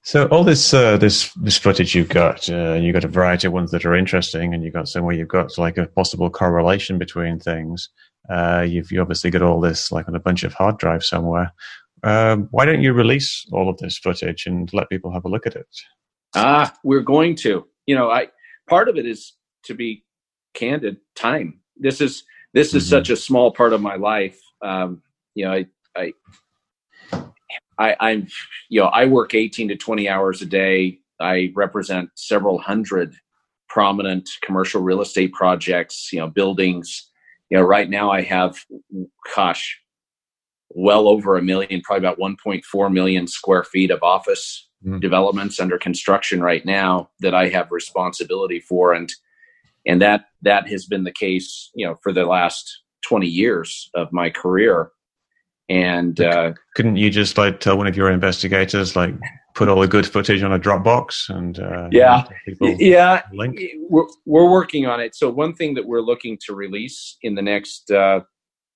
So 0.02 0.26
all 0.28 0.44
this 0.44 0.74
uh, 0.74 0.98
this 0.98 1.32
this 1.34 1.58
footage 1.58 1.94
you've 1.94 2.10
got, 2.10 2.50
uh, 2.50 2.74
you've 2.74 2.94
got 2.94 3.04
a 3.04 3.10
variety 3.10 3.48
of 3.48 3.54
ones 3.54 3.72
that 3.72 3.86
are 3.86 3.96
interesting, 3.96 4.54
and 4.54 4.64
you've 4.64 4.74
got 4.74 4.88
some 4.88 5.04
where 5.04 5.16
you've 5.16 5.28
got 5.28 5.58
like 5.58 5.78
a 5.78 5.86
possible 5.88 6.30
correlation 6.30 6.98
between 6.98 7.40
things. 7.40 7.90
Uh, 8.30 8.66
you've 8.68 8.92
you 8.92 9.02
obviously 9.02 9.30
got 9.30 9.42
all 9.42 9.60
this 9.60 9.92
like 9.92 10.08
on 10.08 10.16
a 10.16 10.20
bunch 10.20 10.44
of 10.44 10.54
hard 10.54 10.78
drives 10.78 11.08
somewhere. 11.08 11.54
Um, 12.04 12.48
why 12.52 12.66
don't 12.66 12.82
you 12.82 12.94
release 12.94 13.46
all 13.52 13.70
of 13.70 13.78
this 13.78 13.98
footage 13.98 14.46
and 14.46 14.72
let 14.74 14.90
people 14.90 15.12
have 15.12 15.26
a 15.26 15.30
look 15.30 15.46
at 15.46 15.56
it? 15.56 15.68
Ah, 16.36 16.74
we're 16.84 17.02
going 17.02 17.36
to. 17.38 17.68
You 17.86 17.96
know, 17.96 18.10
I 18.10 18.30
part 18.68 18.88
of 18.88 18.98
it 18.98 19.06
is 19.06 19.34
to 19.66 19.74
be 19.74 20.04
candid. 20.54 20.98
Time. 21.16 21.60
This 21.76 22.02
is 22.02 22.24
this 22.54 22.74
is 22.74 22.84
mm-hmm. 22.84 22.90
such 22.90 23.10
a 23.10 23.16
small 23.16 23.52
part 23.52 23.74
of 23.74 23.82
my 23.82 23.96
life. 23.96 24.40
Um, 24.62 25.02
you 25.36 25.46
know, 25.46 25.52
I, 25.52 25.66
I, 25.96 26.14
I, 27.80 27.96
I'm, 28.00 28.28
you 28.70 28.82
know, 28.82 28.88
I 28.88 29.06
work 29.06 29.34
18 29.34 29.70
to 29.70 29.76
20 29.76 30.10
hours 30.10 30.42
a 30.42 30.46
day. 30.46 31.00
I 31.20 31.52
represent 31.56 32.10
several 32.16 32.60
hundred 32.60 33.16
prominent 33.68 34.30
commercial 34.42 34.82
real 34.82 35.02
estate 35.02 35.34
projects. 35.34 36.12
You 36.12 36.20
know, 36.20 36.28
buildings. 36.28 37.10
You 37.50 37.58
know, 37.58 37.64
right 37.64 37.90
now 37.90 38.12
I 38.12 38.22
have, 38.22 38.64
gosh, 39.36 39.82
well 40.70 41.08
over 41.08 41.38
a 41.38 41.42
million, 41.42 41.82
probably 41.82 42.08
about 42.08 42.20
1.4 42.20 42.94
million 42.94 43.28
square 43.28 43.64
feet 43.64 43.90
of 43.90 44.04
office 44.04 44.70
mm. 44.86 45.00
developments 45.02 45.60
under 45.60 45.78
construction 45.78 46.42
right 46.42 46.64
now 46.66 47.10
that 47.22 47.34
I 47.34 47.48
have 47.50 47.72
responsibility 47.72 48.60
for, 48.60 48.94
and 48.94 49.12
and 49.86 50.02
that 50.02 50.26
that 50.42 50.68
has 50.70 50.86
been 50.86 51.04
the 51.04 51.12
case, 51.12 51.72
you 51.74 51.86
know, 51.86 51.96
for 52.04 52.12
the 52.12 52.26
last 52.26 52.84
20 53.08 53.28
years 53.28 53.90
of 53.96 54.12
my 54.12 54.30
career. 54.30 54.92
And 55.70 56.20
uh, 56.20 56.54
couldn't 56.76 56.96
you 56.96 57.10
just 57.10 57.38
like 57.38 57.60
tell 57.60 57.78
one 57.78 57.88
of 57.88 57.96
your 57.96 58.10
investigators, 58.10 58.96
like, 58.96 59.14
put 59.54 59.68
all 59.68 59.82
the 59.82 59.88
good 59.88 60.08
footage 60.08 60.42
on 60.42 60.52
a 60.52 60.60
Dropbox 60.60 61.30
and 61.30 61.60
uh, 61.60 61.90
yeah, 61.92 62.24
yeah, 62.60 63.22
link? 63.34 63.62
We're 63.88 64.08
we're 64.26 64.50
working 64.50 64.88
on 64.88 65.00
it. 65.00 65.16
So 65.16 65.30
one 65.30 65.54
thing 65.54 65.76
that 65.76 65.86
we're 65.86 66.02
looking 66.02 66.40
to 66.46 66.56
release 66.56 67.18
in 67.22 67.36
the 67.36 67.42
next 67.42 67.92
uh, 67.92 68.22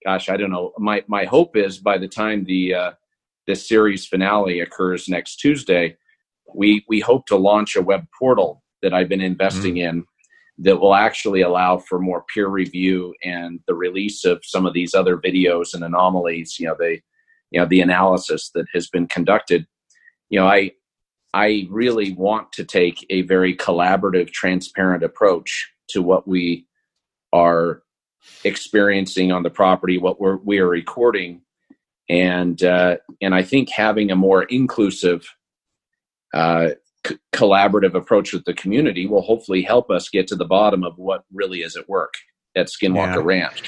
gosh, 0.05 0.29
I 0.29 0.37
don't 0.37 0.51
know. 0.51 0.73
My 0.77 1.03
my 1.07 1.25
hope 1.25 1.55
is 1.55 1.79
by 1.79 1.97
the 1.97 2.07
time 2.07 2.43
the 2.45 2.73
uh, 2.73 2.91
this 3.47 3.67
series 3.67 4.05
finale 4.05 4.59
occurs 4.59 5.07
next 5.07 5.37
Tuesday, 5.37 5.97
we 6.53 6.83
we 6.87 6.99
hope 6.99 7.25
to 7.27 7.35
launch 7.35 7.75
a 7.75 7.81
web 7.81 8.05
portal 8.17 8.63
that 8.81 8.93
I've 8.93 9.09
been 9.09 9.21
investing 9.21 9.75
mm-hmm. 9.75 9.97
in 9.97 10.05
that 10.59 10.79
will 10.79 10.95
actually 10.95 11.41
allow 11.41 11.77
for 11.77 11.99
more 11.99 12.25
peer 12.33 12.47
review 12.47 13.13
and 13.23 13.59
the 13.67 13.73
release 13.73 14.23
of 14.23 14.39
some 14.43 14.65
of 14.65 14.73
these 14.73 14.93
other 14.93 15.17
videos 15.17 15.73
and 15.73 15.83
anomalies. 15.83 16.57
You 16.59 16.67
know, 16.67 16.75
the 16.77 16.99
you 17.51 17.59
know 17.59 17.65
the 17.65 17.81
analysis 17.81 18.51
that 18.53 18.65
has 18.73 18.87
been 18.87 19.07
conducted. 19.07 19.65
You 20.29 20.39
know, 20.39 20.47
I 20.47 20.71
I 21.33 21.67
really 21.69 22.13
want 22.13 22.51
to 22.53 22.63
take 22.63 23.05
a 23.09 23.23
very 23.23 23.55
collaborative, 23.55 24.31
transparent 24.31 25.03
approach 25.03 25.71
to 25.89 26.01
what 26.01 26.27
we 26.27 26.67
are 27.33 27.81
experiencing 28.43 29.31
on 29.31 29.43
the 29.43 29.49
property, 29.49 29.97
what 29.97 30.19
we're 30.21 30.37
we 30.37 30.59
are 30.59 30.69
recording, 30.69 31.41
and 32.09 32.61
uh, 32.63 32.97
and 33.21 33.33
I 33.33 33.43
think 33.43 33.69
having 33.69 34.11
a 34.11 34.15
more 34.15 34.43
inclusive, 34.43 35.27
uh, 36.33 36.69
c- 37.05 37.17
collaborative 37.33 37.93
approach 37.93 38.33
with 38.33 38.45
the 38.45 38.53
community 38.53 39.07
will 39.07 39.21
hopefully 39.21 39.61
help 39.61 39.89
us 39.89 40.09
get 40.09 40.27
to 40.27 40.35
the 40.35 40.45
bottom 40.45 40.83
of 40.83 40.97
what 40.97 41.23
really 41.31 41.59
is 41.59 41.75
at 41.75 41.87
work 41.89 42.15
at 42.55 42.67
Skinwalker 42.67 43.15
yeah. 43.15 43.21
Ranch. 43.23 43.63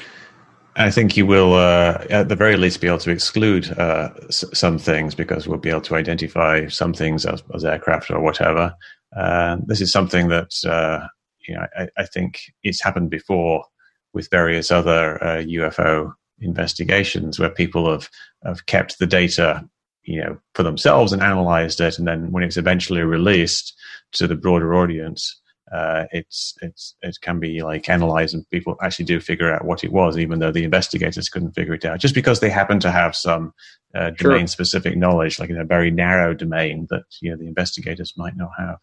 I 0.78 0.90
think 0.90 1.16
you 1.16 1.24
will, 1.24 1.54
uh, 1.54 2.04
at 2.10 2.28
the 2.28 2.36
very 2.36 2.56
least, 2.56 2.82
be 2.82 2.86
able 2.86 2.98
to 2.98 3.10
exclude 3.10 3.70
uh, 3.78 4.10
s- 4.28 4.44
some 4.52 4.78
things 4.78 5.14
because 5.14 5.48
we'll 5.48 5.58
be 5.58 5.70
able 5.70 5.80
to 5.82 5.94
identify 5.94 6.68
some 6.68 6.92
things 6.92 7.24
as, 7.24 7.42
as 7.54 7.64
aircraft 7.64 8.10
or 8.10 8.20
whatever. 8.20 8.74
Uh, 9.16 9.56
this 9.64 9.80
is 9.80 9.90
something 9.90 10.28
that 10.28 10.52
uh, 10.66 11.06
you 11.48 11.54
know 11.54 11.66
I, 11.78 11.88
I, 11.96 12.04
think 12.04 12.40
it's 12.62 12.82
happened 12.82 13.08
before 13.08 13.64
with 14.12 14.28
various 14.30 14.70
other 14.70 15.22
uh, 15.22 15.42
UFO 15.42 16.12
investigations 16.40 17.38
where 17.38 17.48
people 17.48 17.90
have, 17.90 18.10
have 18.44 18.66
kept 18.66 18.98
the 18.98 19.06
data 19.06 19.66
you 20.06 20.20
know 20.20 20.38
for 20.54 20.62
themselves 20.62 21.12
and 21.12 21.22
analyzed 21.22 21.80
it 21.80 21.98
and 21.98 22.06
then 22.06 22.30
when 22.32 22.42
it's 22.42 22.56
eventually 22.56 23.02
released 23.02 23.74
to 24.12 24.26
the 24.26 24.36
broader 24.36 24.74
audience 24.74 25.40
uh, 25.74 26.04
it's 26.12 26.54
it's 26.62 26.94
it 27.02 27.18
can 27.22 27.40
be 27.40 27.60
like 27.60 27.88
analyzed 27.88 28.34
and 28.34 28.48
people 28.50 28.76
actually 28.82 29.04
do 29.04 29.18
figure 29.18 29.52
out 29.52 29.64
what 29.64 29.82
it 29.82 29.92
was 29.92 30.16
even 30.16 30.38
though 30.38 30.52
the 30.52 30.62
investigators 30.62 31.28
couldn't 31.28 31.52
figure 31.52 31.74
it 31.74 31.84
out 31.84 31.98
just 31.98 32.14
because 32.14 32.38
they 32.38 32.48
happen 32.48 32.78
to 32.78 32.90
have 32.90 33.16
some 33.16 33.52
uh, 33.96 34.10
domain 34.10 34.46
specific 34.46 34.96
knowledge 34.96 35.40
like 35.40 35.50
in 35.50 35.58
a 35.58 35.64
very 35.64 35.90
narrow 35.90 36.32
domain 36.32 36.86
that 36.88 37.02
you 37.20 37.30
know 37.30 37.36
the 37.36 37.48
investigators 37.48 38.12
might 38.16 38.36
not 38.36 38.50
have 38.56 38.78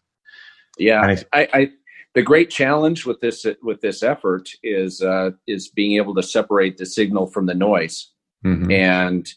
yeah 0.76 1.10
if, 1.10 1.24
I, 1.32 1.48
I 1.54 1.70
the 2.14 2.22
great 2.22 2.48
challenge 2.48 3.04
with 3.04 3.20
this 3.20 3.44
with 3.62 3.80
this 3.80 4.02
effort 4.02 4.48
is 4.62 5.02
uh, 5.02 5.32
is 5.46 5.68
being 5.68 5.96
able 5.96 6.14
to 6.14 6.22
separate 6.22 6.78
the 6.78 6.86
signal 6.86 7.26
from 7.26 7.46
the 7.46 7.54
noise. 7.54 8.10
Mm-hmm. 8.46 8.70
And 8.70 9.28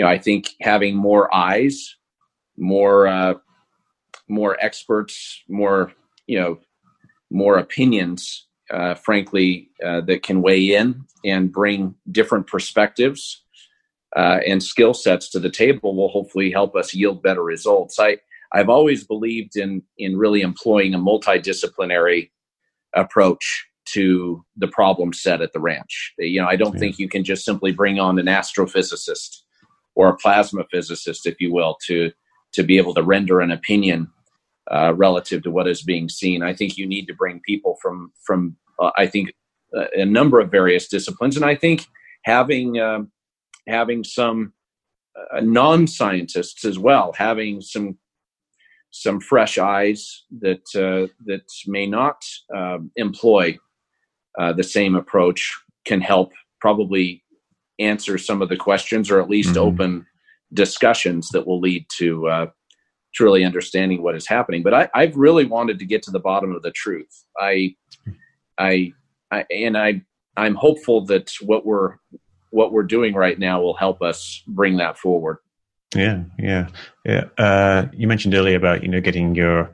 you 0.00 0.06
know, 0.06 0.10
I 0.10 0.16
think 0.16 0.54
having 0.62 0.96
more 0.96 1.32
eyes, 1.34 1.94
more 2.56 3.06
uh, 3.06 3.34
more 4.30 4.56
experts, 4.58 5.42
more 5.46 5.92
you 6.26 6.40
know, 6.40 6.58
more 7.30 7.58
opinions, 7.58 8.46
uh, 8.70 8.94
frankly, 8.94 9.68
uh, 9.84 10.00
that 10.06 10.22
can 10.22 10.40
weigh 10.40 10.74
in 10.74 11.04
and 11.22 11.52
bring 11.52 11.96
different 12.10 12.46
perspectives 12.46 13.44
uh, 14.16 14.38
and 14.46 14.62
skill 14.62 14.94
sets 14.94 15.28
to 15.32 15.38
the 15.38 15.50
table 15.50 15.94
will 15.94 16.08
hopefully 16.08 16.50
help 16.50 16.74
us 16.74 16.94
yield 16.94 17.22
better 17.22 17.42
results. 17.42 17.98
I 18.00 18.16
I've 18.54 18.70
always 18.70 19.04
believed 19.04 19.54
in 19.54 19.82
in 19.98 20.16
really 20.16 20.40
employing 20.40 20.94
a 20.94 20.98
multidisciplinary 20.98 22.30
approach 22.94 23.66
to 23.92 24.46
the 24.56 24.68
problem 24.68 25.12
set 25.12 25.42
at 25.42 25.52
the 25.52 25.60
ranch. 25.60 26.14
You 26.16 26.40
know, 26.40 26.48
I 26.48 26.56
don't 26.56 26.72
yeah. 26.72 26.80
think 26.80 26.98
you 26.98 27.06
can 27.10 27.22
just 27.22 27.44
simply 27.44 27.72
bring 27.72 28.00
on 28.00 28.18
an 28.18 28.28
astrophysicist 28.28 29.42
or 29.94 30.08
a 30.08 30.16
plasma 30.16 30.64
physicist, 30.70 31.26
if 31.26 31.40
you 31.40 31.52
will, 31.52 31.76
to 31.86 32.12
to 32.52 32.62
be 32.62 32.78
able 32.78 32.94
to 32.94 33.02
render 33.02 33.40
an 33.40 33.52
opinion 33.52 34.08
uh, 34.70 34.92
relative 34.94 35.42
to 35.42 35.50
what 35.50 35.68
is 35.68 35.82
being 35.82 36.08
seen. 36.08 36.42
I 36.42 36.54
think 36.54 36.76
you 36.76 36.86
need 36.86 37.06
to 37.06 37.14
bring 37.14 37.40
people 37.46 37.76
from 37.80 38.12
from 38.24 38.56
uh, 38.80 38.90
I 38.96 39.06
think 39.06 39.32
uh, 39.76 39.86
a 39.94 40.04
number 40.04 40.40
of 40.40 40.50
various 40.50 40.88
disciplines, 40.88 41.36
and 41.36 41.44
I 41.44 41.54
think 41.54 41.86
having 42.24 42.78
um, 42.80 43.10
having 43.68 44.04
some 44.04 44.52
uh, 45.16 45.40
non 45.40 45.86
scientists 45.86 46.64
as 46.64 46.78
well, 46.78 47.12
having 47.12 47.60
some 47.60 47.98
some 48.90 49.20
fresh 49.20 49.58
eyes 49.58 50.24
that 50.40 50.66
uh, 50.74 51.12
that 51.26 51.44
may 51.66 51.86
not 51.86 52.22
um, 52.54 52.90
employ 52.96 53.56
uh, 54.38 54.52
the 54.52 54.64
same 54.64 54.94
approach 54.94 55.52
can 55.84 56.00
help 56.00 56.32
probably 56.60 57.22
answer 57.80 58.18
some 58.18 58.42
of 58.42 58.48
the 58.48 58.56
questions 58.56 59.10
or 59.10 59.20
at 59.20 59.30
least 59.30 59.50
mm-hmm. 59.50 59.60
open 59.60 60.06
discussions 60.52 61.28
that 61.30 61.46
will 61.46 61.60
lead 61.60 61.86
to 61.98 62.28
uh, 62.28 62.46
truly 63.14 63.44
understanding 63.44 64.02
what 64.02 64.14
is 64.14 64.26
happening. 64.26 64.62
But 64.62 64.74
I, 64.74 64.88
I've 64.94 65.16
really 65.16 65.44
wanted 65.44 65.78
to 65.78 65.86
get 65.86 66.02
to 66.04 66.10
the 66.10 66.20
bottom 66.20 66.54
of 66.54 66.62
the 66.62 66.70
truth. 66.70 67.24
I, 67.38 67.74
I, 68.58 68.92
I 69.30 69.44
and 69.50 69.76
I, 69.76 70.02
I'm 70.36 70.54
hopeful 70.54 71.04
that 71.06 71.32
what 71.40 71.66
we're 71.66 71.96
what 72.50 72.72
we're 72.72 72.82
doing 72.82 73.14
right 73.14 73.38
now 73.38 73.60
will 73.60 73.76
help 73.76 74.02
us 74.02 74.42
bring 74.46 74.76
that 74.78 74.98
forward. 74.98 75.38
Yeah, 75.94 76.22
yeah, 76.38 76.68
yeah. 77.04 77.24
Uh, 77.36 77.86
you 77.92 78.06
mentioned 78.06 78.34
earlier 78.34 78.56
about 78.56 78.82
you 78.82 78.88
know 78.88 79.00
getting 79.00 79.34
your 79.34 79.72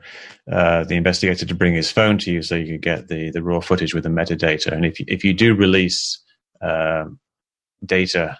uh, 0.51 0.83
the 0.83 0.95
investigator 0.95 1.45
to 1.45 1.55
bring 1.55 1.75
his 1.75 1.91
phone 1.91 2.17
to 2.19 2.31
you 2.31 2.41
so 2.41 2.55
you 2.55 2.73
could 2.73 2.81
get 2.81 3.07
the 3.07 3.29
the 3.31 3.43
raw 3.43 3.59
footage 3.59 3.93
with 3.93 4.03
the 4.03 4.09
metadata. 4.09 4.71
And 4.71 4.85
if 4.85 4.99
you, 4.99 5.05
if 5.07 5.23
you 5.23 5.33
do 5.33 5.53
release 5.53 6.19
uh, 6.61 7.05
data, 7.85 8.37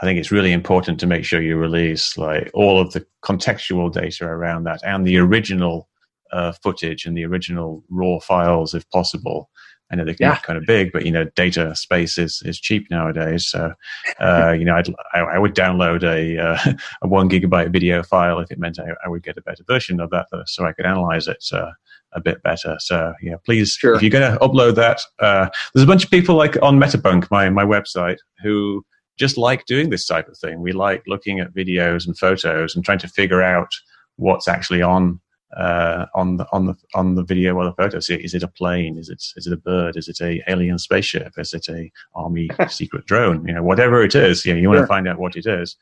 I 0.00 0.06
think 0.06 0.18
it's 0.18 0.32
really 0.32 0.52
important 0.52 0.98
to 1.00 1.06
make 1.06 1.24
sure 1.24 1.42
you 1.42 1.56
release 1.56 2.16
like 2.16 2.50
all 2.54 2.80
of 2.80 2.92
the 2.92 3.04
contextual 3.22 3.92
data 3.92 4.24
around 4.24 4.64
that 4.64 4.80
and 4.82 5.06
the 5.06 5.18
original 5.18 5.88
uh, 6.32 6.52
footage 6.62 7.04
and 7.04 7.16
the 7.16 7.24
original 7.24 7.84
raw 7.90 8.18
files 8.18 8.74
if 8.74 8.88
possible. 8.90 9.50
I 9.92 9.96
know 9.96 10.04
they 10.04 10.14
can 10.14 10.28
yeah. 10.28 10.34
get 10.34 10.44
kind 10.44 10.56
of 10.56 10.64
big, 10.66 10.92
but 10.92 11.04
you 11.04 11.10
know, 11.10 11.24
data 11.34 11.74
space 11.74 12.16
is, 12.16 12.42
is 12.44 12.60
cheap 12.60 12.88
nowadays. 12.90 13.48
So, 13.48 13.72
uh, 14.20 14.54
you 14.56 14.64
know, 14.64 14.76
I'd, 14.76 14.88
I, 15.12 15.18
I, 15.18 15.38
would 15.38 15.54
download 15.54 16.04
a, 16.04 16.38
uh, 16.40 16.74
a 17.02 17.08
one 17.08 17.28
gigabyte 17.28 17.72
video 17.72 18.04
file 18.04 18.38
if 18.38 18.52
it 18.52 18.58
meant 18.60 18.78
I, 18.78 18.92
I, 19.04 19.08
would 19.08 19.24
get 19.24 19.36
a 19.36 19.42
better 19.42 19.64
version 19.66 19.98
of 19.98 20.10
that, 20.10 20.28
so 20.46 20.64
I 20.64 20.72
could 20.72 20.86
analyze 20.86 21.26
it 21.26 21.44
uh, 21.52 21.72
a 22.12 22.20
bit 22.20 22.42
better. 22.42 22.76
So, 22.80 23.14
yeah, 23.22 23.36
please, 23.44 23.72
sure. 23.72 23.94
if 23.94 24.02
you're 24.02 24.10
going 24.10 24.32
to 24.32 24.38
upload 24.38 24.74
that, 24.76 25.00
uh, 25.18 25.48
there's 25.74 25.84
a 25.84 25.86
bunch 25.86 26.04
of 26.04 26.10
people 26.10 26.34
like 26.34 26.60
on 26.62 26.78
Metabunk, 26.78 27.30
my 27.30 27.48
my 27.50 27.64
website, 27.64 28.18
who 28.42 28.84
just 29.18 29.36
like 29.36 29.66
doing 29.66 29.90
this 29.90 30.06
type 30.06 30.28
of 30.28 30.38
thing. 30.38 30.60
We 30.60 30.72
like 30.72 31.02
looking 31.06 31.40
at 31.40 31.54
videos 31.54 32.06
and 32.06 32.18
photos 32.18 32.74
and 32.74 32.84
trying 32.84 32.98
to 33.00 33.08
figure 33.08 33.42
out 33.42 33.70
what's 34.16 34.48
actually 34.48 34.82
on 34.82 35.20
uh, 35.56 36.06
on 36.14 36.36
the 36.36 36.46
on 36.52 36.66
the 36.66 36.74
on 36.94 37.14
the 37.14 37.24
video 37.24 37.54
or 37.54 37.64
the 37.64 37.72
photo. 37.72 37.98
Is 37.98 38.34
it 38.34 38.42
a 38.42 38.48
plane? 38.48 38.98
Is 38.98 39.08
it 39.08 39.22
is 39.36 39.46
it 39.46 39.52
a 39.52 39.56
bird? 39.56 39.96
Is 39.96 40.08
it 40.08 40.20
a 40.20 40.42
alien 40.50 40.78
spaceship? 40.78 41.34
Is 41.36 41.52
it 41.52 41.68
a 41.68 41.90
army 42.14 42.48
secret 42.68 43.06
drone? 43.06 43.46
You 43.46 43.54
know, 43.54 43.62
whatever 43.62 44.02
it 44.02 44.14
is, 44.14 44.44
you 44.44 44.54
know, 44.54 44.60
you 44.60 44.68
want 44.68 44.80
to 44.80 44.86
find 44.86 45.08
out 45.08 45.18
what 45.18 45.36
it 45.36 45.46
is. 45.46 45.76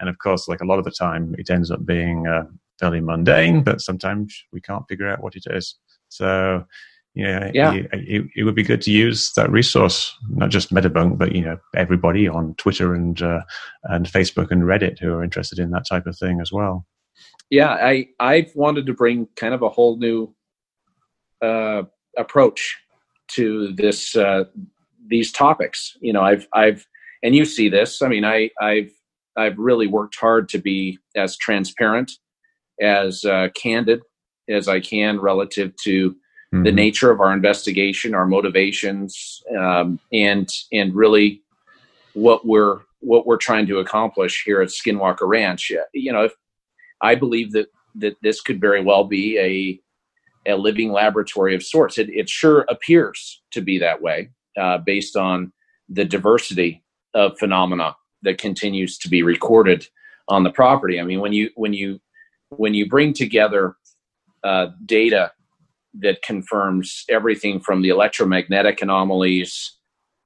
And 0.00 0.08
of 0.08 0.18
course, 0.18 0.48
like 0.48 0.60
a 0.60 0.66
lot 0.66 0.78
of 0.78 0.84
the 0.84 0.90
time, 0.90 1.34
it 1.38 1.50
ends 1.50 1.70
up 1.70 1.86
being 1.86 2.26
uh, 2.26 2.44
fairly 2.78 3.00
mundane, 3.00 3.62
but 3.62 3.80
sometimes 3.80 4.44
we 4.52 4.60
can't 4.60 4.86
figure 4.88 5.08
out 5.08 5.22
what 5.22 5.36
it 5.36 5.44
is. 5.50 5.76
So, 6.08 6.64
yeah, 7.14 7.50
yeah. 7.54 7.72
It, 7.74 7.88
it, 7.92 8.26
it, 8.36 8.44
would 8.44 8.56
be 8.56 8.64
good 8.64 8.82
to 8.82 8.90
use 8.90 9.32
that 9.36 9.50
resource, 9.50 10.12
not 10.30 10.50
just 10.50 10.74
Metabunk, 10.74 11.16
but 11.16 11.32
you 11.32 11.42
know 11.42 11.58
everybody 11.76 12.26
on 12.26 12.54
Twitter 12.56 12.92
and 12.94 13.20
uh, 13.22 13.42
and 13.84 14.06
Facebook 14.06 14.50
and 14.50 14.64
Reddit 14.64 14.98
who 14.98 15.12
are 15.12 15.22
interested 15.22 15.60
in 15.60 15.70
that 15.70 15.86
type 15.88 16.06
of 16.06 16.18
thing 16.18 16.40
as 16.40 16.50
well 16.50 16.86
yeah, 17.50 17.70
I 17.70 18.08
I've 18.18 18.52
wanted 18.54 18.86
to 18.86 18.94
bring 18.94 19.28
kind 19.36 19.54
of 19.54 19.62
a 19.62 19.68
whole 19.68 19.96
new 19.96 20.34
uh, 21.42 21.82
approach 22.16 22.76
to 23.32 23.72
this 23.74 24.16
uh, 24.16 24.44
these 25.06 25.30
topics. 25.32 25.96
You 26.00 26.12
know, 26.12 26.22
I've 26.22 26.48
I've 26.52 26.86
and 27.22 27.34
you 27.34 27.44
see 27.44 27.68
this. 27.68 28.02
I 28.02 28.08
mean, 28.08 28.24
I 28.24 28.50
I've 28.60 28.92
I've 29.36 29.58
really 29.58 29.86
worked 29.86 30.16
hard 30.16 30.48
to 30.50 30.58
be 30.58 30.98
as 31.16 31.36
transparent, 31.36 32.12
as 32.80 33.24
uh, 33.24 33.48
candid 33.54 34.00
as 34.48 34.68
I 34.68 34.80
can 34.80 35.20
relative 35.20 35.72
to 35.84 36.10
mm-hmm. 36.10 36.62
the 36.64 36.72
nature 36.72 37.10
of 37.10 37.20
our 37.20 37.32
investigation, 37.32 38.14
our 38.14 38.26
motivations, 38.26 39.42
um, 39.58 40.00
and 40.12 40.48
and 40.72 40.94
really 40.94 41.42
what 42.14 42.46
we're 42.46 42.80
what 43.00 43.26
we're 43.26 43.36
trying 43.36 43.66
to 43.66 43.78
accomplish 43.78 44.42
here 44.44 44.60
at 44.62 44.68
Skinwalker 44.68 45.28
Ranch. 45.28 45.70
You 45.92 46.12
know, 46.12 46.24
if 46.24 46.32
I 47.00 47.14
believe 47.14 47.52
that 47.52 47.68
that 47.96 48.16
this 48.22 48.40
could 48.40 48.60
very 48.60 48.82
well 48.82 49.04
be 49.04 49.38
a 49.38 49.80
a 50.46 50.56
living 50.56 50.92
laboratory 50.92 51.54
of 51.54 51.62
sorts. 51.62 51.98
It, 51.98 52.10
it 52.10 52.28
sure 52.28 52.66
appears 52.68 53.42
to 53.52 53.60
be 53.60 53.78
that 53.78 54.02
way, 54.02 54.30
uh, 54.60 54.78
based 54.78 55.16
on 55.16 55.52
the 55.88 56.04
diversity 56.04 56.82
of 57.14 57.38
phenomena 57.38 57.96
that 58.22 58.38
continues 58.38 58.98
to 58.98 59.08
be 59.08 59.22
recorded 59.22 59.86
on 60.28 60.42
the 60.42 60.50
property. 60.50 61.00
I 61.00 61.04
mean, 61.04 61.20
when 61.20 61.32
you 61.32 61.50
when 61.54 61.72
you 61.72 62.00
when 62.56 62.74
you 62.74 62.88
bring 62.88 63.12
together 63.12 63.76
uh, 64.42 64.68
data 64.84 65.32
that 66.00 66.22
confirms 66.22 67.04
everything 67.08 67.60
from 67.60 67.82
the 67.82 67.88
electromagnetic 67.88 68.82
anomalies 68.82 69.78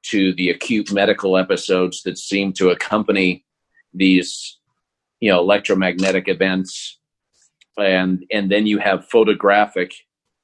to 0.03 0.33
the 0.35 0.51
acute 0.51 0.93
medical 0.93 1.37
episodes 1.37 2.03
that 2.03 2.19
seem 2.19 2.53
to 2.53 2.71
accompany 2.71 3.45
these 3.93 4.59
you 5.21 5.31
know 5.31 5.39
electromagnetic 5.41 6.29
events 6.29 6.99
and 7.79 8.25
and 8.31 8.51
then 8.51 8.67
you 8.67 8.79
have 8.79 9.09
photographic 9.09 9.93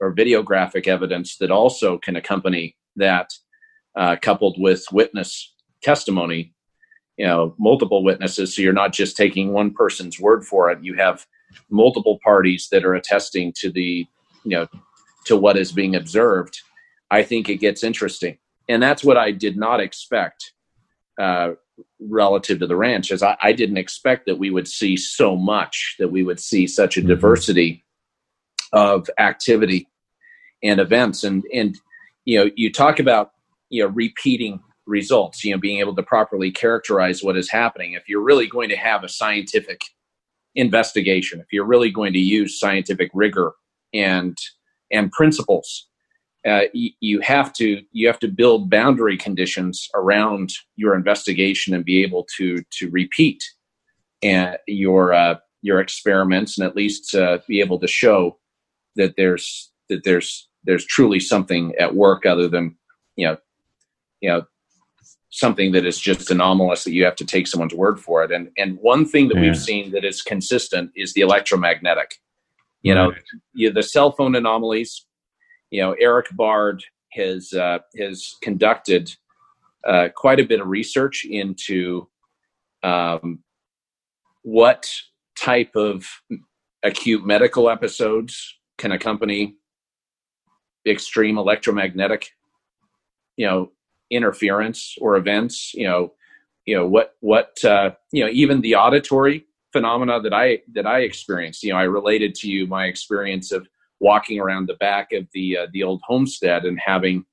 or 0.00 0.14
videographic 0.14 0.86
evidence 0.86 1.36
that 1.38 1.50
also 1.50 1.98
can 1.98 2.16
accompany 2.16 2.76
that 2.96 3.30
uh, 3.96 4.16
coupled 4.20 4.56
with 4.58 4.84
witness 4.92 5.54
testimony 5.82 6.54
you 7.16 7.26
know 7.26 7.54
multiple 7.58 8.02
witnesses. 8.02 8.54
So 8.54 8.62
you're 8.62 8.72
not 8.72 8.92
just 8.92 9.16
taking 9.16 9.52
one 9.52 9.72
person's 9.72 10.18
word 10.18 10.44
for 10.44 10.70
it. 10.70 10.78
You 10.82 10.94
have 10.94 11.26
multiple 11.70 12.18
parties 12.22 12.68
that 12.70 12.84
are 12.84 12.94
attesting 12.94 13.52
to 13.56 13.70
the 13.70 14.06
you 14.44 14.50
know 14.50 14.66
to 15.26 15.36
what 15.36 15.56
is 15.56 15.72
being 15.72 15.94
observed 15.94 16.60
i 17.10 17.22
think 17.22 17.48
it 17.48 17.56
gets 17.56 17.82
interesting. 17.82 18.38
And 18.68 18.82
that's 18.82 19.04
what 19.04 19.16
i 19.16 19.30
did 19.30 19.56
not 19.56 19.80
expect 19.80 20.52
uh, 21.20 21.52
relative 22.00 22.58
to 22.60 22.66
the 22.66 22.76
ranch 22.76 23.10
is 23.10 23.22
I, 23.22 23.36
I, 23.42 23.52
didn't 23.52 23.76
expect 23.76 24.26
that 24.26 24.38
we 24.38 24.50
would 24.50 24.68
see 24.68 24.96
so 24.96 25.36
much 25.36 25.96
that 25.98 26.08
we 26.08 26.22
would 26.22 26.40
see 26.40 26.66
such 26.66 26.96
a 26.96 27.00
mm-hmm. 27.00 27.08
diversity 27.08 27.84
of 28.72 29.08
activity 29.18 29.88
and 30.62 30.80
events. 30.80 31.24
And 31.24 31.44
and 31.52 31.78
you 32.24 32.38
know 32.38 32.50
you 32.56 32.72
talk 32.72 32.98
about 32.98 33.32
you 33.70 33.82
know 33.82 33.88
repeating 33.88 34.60
results 34.86 35.42
you 35.42 35.52
know 35.52 35.58
being 35.58 35.80
able 35.80 35.94
to 35.96 36.02
properly 36.02 36.50
characterize 36.50 37.22
what 37.22 37.36
is 37.36 37.50
happening. 37.50 37.92
If 37.92 38.08
you're 38.08 38.22
really 38.22 38.46
going 38.46 38.70
to 38.70 38.76
have 38.76 39.04
a 39.04 39.08
scientific 39.08 39.80
investigation 40.54 41.40
if 41.40 41.46
you're 41.52 41.66
really 41.66 41.90
going 41.90 42.12
to 42.12 42.18
use 42.18 42.58
scientific 42.58 43.10
rigor 43.14 43.52
and 43.92 44.36
and 44.90 45.10
principles 45.12 45.88
uh, 46.46 46.64
you, 46.74 46.90
you, 47.00 47.20
have 47.20 47.54
to 47.54 47.80
you 47.92 48.06
have 48.06 48.18
to 48.18 48.28
build 48.28 48.68
boundary 48.68 49.16
conditions 49.16 49.88
around 49.94 50.52
your 50.76 50.94
investigation 50.94 51.72
and 51.74 51.84
be 51.84 52.02
able 52.02 52.26
to 52.36 52.62
to 52.70 52.90
repeat 52.90 53.42
and 54.22 54.58
your 54.66 55.14
uh, 55.14 55.36
your 55.62 55.80
experiments 55.80 56.58
and 56.58 56.66
at 56.66 56.76
least 56.76 57.14
uh, 57.14 57.38
be 57.48 57.60
able 57.60 57.78
to 57.78 57.88
show 57.88 58.38
that 58.96 59.14
there's 59.16 59.72
that 59.88 60.04
there's 60.04 60.48
there's 60.64 60.84
truly 60.84 61.18
something 61.18 61.74
at 61.78 61.94
work 61.94 62.26
other 62.26 62.48
than 62.48 62.76
you 63.16 63.26
know 63.26 63.36
you 64.20 64.28
know 64.28 64.42
something 65.36 65.72
that 65.72 65.84
is 65.84 65.98
just 65.98 66.30
anomalous 66.30 66.84
that 66.84 66.92
you 66.92 67.04
have 67.04 67.16
to 67.16 67.24
take 67.24 67.46
someone's 67.46 67.74
word 67.74 68.00
for 68.00 68.22
it. 68.24 68.30
And 68.30 68.50
and 68.56 68.78
one 68.80 69.04
thing 69.04 69.28
that 69.28 69.36
yeah. 69.36 69.42
we've 69.42 69.58
seen 69.58 69.92
that 69.92 70.04
is 70.04 70.22
consistent 70.22 70.90
is 70.94 71.14
the 71.14 71.22
electromagnetic. 71.22 72.16
You 72.82 72.94
know 72.94 73.12
you, 73.54 73.72
the 73.72 73.82
cell 73.82 74.12
phone 74.12 74.34
anomalies 74.34 75.06
you 75.74 75.80
know, 75.80 75.94
Erik 75.94 76.28
Bard 76.30 76.84
has 77.14 77.52
uh, 77.52 77.80
has 77.98 78.36
conducted 78.42 79.10
uh, 79.84 80.08
quite 80.14 80.38
a 80.38 80.44
bit 80.44 80.60
of 80.60 80.68
research 80.68 81.26
into 81.28 82.06
um, 82.84 83.42
what 84.42 84.88
type 85.36 85.74
of 85.74 86.06
acute 86.84 87.26
medical 87.26 87.68
episodes 87.68 88.56
can 88.78 88.92
accompany 88.92 89.56
extreme 90.86 91.38
electromagnetic, 91.38 92.30
you 93.36 93.46
know, 93.48 93.72
interference 94.14 94.96
or 95.00 95.16
events. 95.16 95.72
You 95.74 95.86
know, 95.86 96.12
you 96.66 96.76
know 96.76 96.86
what 96.86 97.14
what 97.20 97.62
uh, 97.64 97.90
you 98.12 98.24
know 98.24 98.30
even 98.30 98.60
the 98.60 98.74
auditory 98.76 99.46
phenomena 99.72 100.20
that 100.20 100.32
I 100.32 100.60
that 100.72 100.86
I 100.86 101.00
experienced. 101.00 101.62
You 101.62 101.72
know, 101.72 101.78
I 101.78 101.84
related 101.84 102.34
to 102.36 102.48
you 102.48 102.66
my 102.66 102.86
experience 102.86 103.52
of 103.52 103.66
walking 104.00 104.40
around 104.40 104.68
the 104.68 104.74
back 104.74 105.12
of 105.12 105.26
the 105.32 105.58
uh, 105.58 105.66
the 105.72 105.82
old 105.82 106.00
homestead 106.06 106.64
and 106.64 106.78
having 106.78 107.24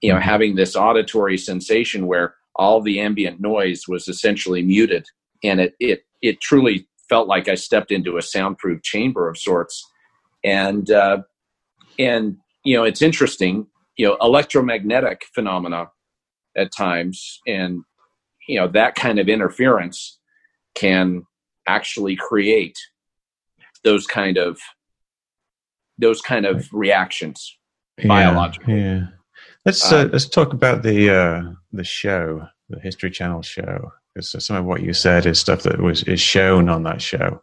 you 0.00 0.12
know 0.12 0.20
having 0.20 0.56
this 0.56 0.76
auditory 0.76 1.38
sensation 1.38 2.06
where 2.06 2.34
all 2.56 2.80
the 2.80 3.00
ambient 3.00 3.40
noise 3.40 3.84
was 3.88 4.08
essentially 4.08 4.62
muted 4.62 5.06
and 5.44 5.60
it 5.60 5.74
it 5.80 6.02
it 6.22 6.40
truly 6.40 6.88
felt 7.08 7.28
like 7.28 7.48
I 7.48 7.54
stepped 7.54 7.90
into 7.90 8.16
a 8.16 8.22
soundproof 8.22 8.82
chamber 8.82 9.28
of 9.28 9.38
sorts 9.38 9.84
and 10.44 10.90
uh, 10.90 11.18
and 11.98 12.36
you 12.64 12.76
know 12.76 12.84
it's 12.84 13.02
interesting 13.02 13.66
you 13.96 14.06
know 14.06 14.16
electromagnetic 14.20 15.24
phenomena 15.34 15.90
at 16.58 16.72
times 16.76 17.40
and 17.46 17.82
you 18.48 18.58
know 18.58 18.68
that 18.68 18.94
kind 18.94 19.18
of 19.18 19.28
interference 19.28 20.18
can 20.74 21.22
actually 21.66 22.16
create 22.16 22.78
those 23.84 24.06
kind 24.06 24.36
of 24.36 24.58
those 25.98 26.20
kind 26.20 26.46
of 26.46 26.68
reactions 26.72 27.56
yeah, 27.98 28.08
biologically 28.08 28.80
yeah 28.80 29.06
Let's 29.68 29.92
uh, 29.92 29.98
um, 29.98 30.10
let's 30.12 30.26
talk 30.26 30.54
about 30.54 30.82
the 30.82 31.10
uh, 31.10 31.42
the 31.72 31.84
show, 31.84 32.48
the 32.70 32.80
History 32.80 33.10
Channel 33.10 33.42
show, 33.42 33.92
because 34.14 34.34
some 34.42 34.56
of 34.56 34.64
what 34.64 34.82
you 34.82 34.94
said 34.94 35.26
is 35.26 35.38
stuff 35.38 35.62
that 35.64 35.80
was 35.80 36.02
is 36.04 36.20
shown 36.20 36.70
on 36.70 36.84
that 36.84 37.02
show. 37.02 37.42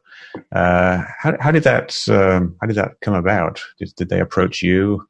Uh, 0.51 1.03
how 1.19 1.37
how 1.39 1.51
did 1.51 1.63
that 1.63 1.95
um, 2.09 2.55
how 2.59 2.67
did 2.67 2.77
that 2.77 2.99
come 3.01 3.13
about? 3.13 3.61
Did, 3.77 3.93
did 3.95 4.09
they 4.09 4.21
approach 4.21 4.63
you? 4.63 5.07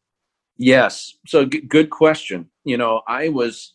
Yes. 0.57 1.15
So 1.25 1.45
g- 1.45 1.61
good 1.61 1.89
question. 1.89 2.49
You 2.63 2.75
know, 2.75 3.01
I 3.07 3.29
was, 3.29 3.74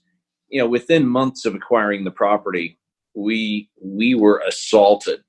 you 0.51 0.61
know, 0.61 0.69
within 0.69 1.07
months 1.07 1.47
of 1.47 1.55
acquiring 1.55 2.05
the 2.05 2.11
property, 2.11 2.79
we 3.15 3.71
we 3.81 4.15
were 4.15 4.43
assaulted 4.47 5.23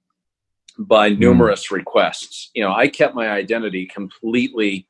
by 0.77 1.09
hmm. 1.09 1.19
numerous 1.19 1.67
mm. 1.67 1.77
requests. 1.77 2.49
You 2.53 2.63
know, 2.63 2.73
I 2.73 2.87
kept 2.87 3.15
my 3.15 3.29
identity 3.29 3.85
completely 3.85 4.87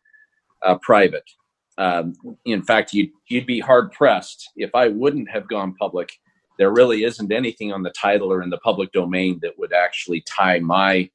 uh, 0.62 0.78
private. 0.82 1.30
Um, 1.78 2.14
in 2.46 2.62
fact, 2.62 2.94
you'd, 2.94 3.10
you'd 3.28 3.48
be 3.48 3.60
hard 3.60 3.92
pressed 3.92 4.50
if 4.56 4.70
I 4.76 4.90
wouldn't 4.90 5.30
have 5.32 5.48
gone 5.48 5.74
public. 5.76 6.12
There 6.60 6.72
really 6.72 7.04
isn't 7.06 7.32
anything 7.32 7.72
on 7.72 7.82
the 7.82 7.90
title 7.92 8.32
or 8.32 8.44
in 8.44 8.50
the 8.50 8.60
public 8.60 8.92
domain 8.92 9.40
that 9.42 9.58
would 9.58 9.74
actually 9.74 10.22
tie 10.22 10.60
my 10.60 11.10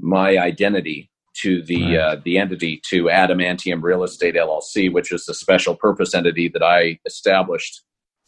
my 0.00 0.38
identity 0.38 1.10
to 1.42 1.62
the 1.62 1.96
right. 1.96 1.98
uh, 1.98 2.16
the 2.24 2.38
entity 2.38 2.80
to 2.90 3.04
Adamantium 3.04 3.82
Real 3.82 4.04
Estate 4.04 4.34
LLC, 4.34 4.92
which 4.92 5.12
is 5.12 5.24
the 5.24 5.34
special 5.34 5.74
purpose 5.74 6.14
entity 6.14 6.48
that 6.48 6.62
I 6.62 6.98
established 7.06 7.82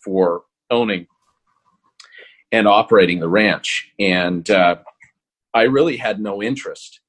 for 0.05 0.42
owning 0.70 1.07
and 2.53 2.66
operating 2.66 3.20
the 3.20 3.28
ranch. 3.28 3.90
And 3.98 4.48
uh, 4.51 4.76
I 5.55 5.62
really 5.62 5.96
had 5.96 6.20
no 6.20 6.42
interest 6.42 7.01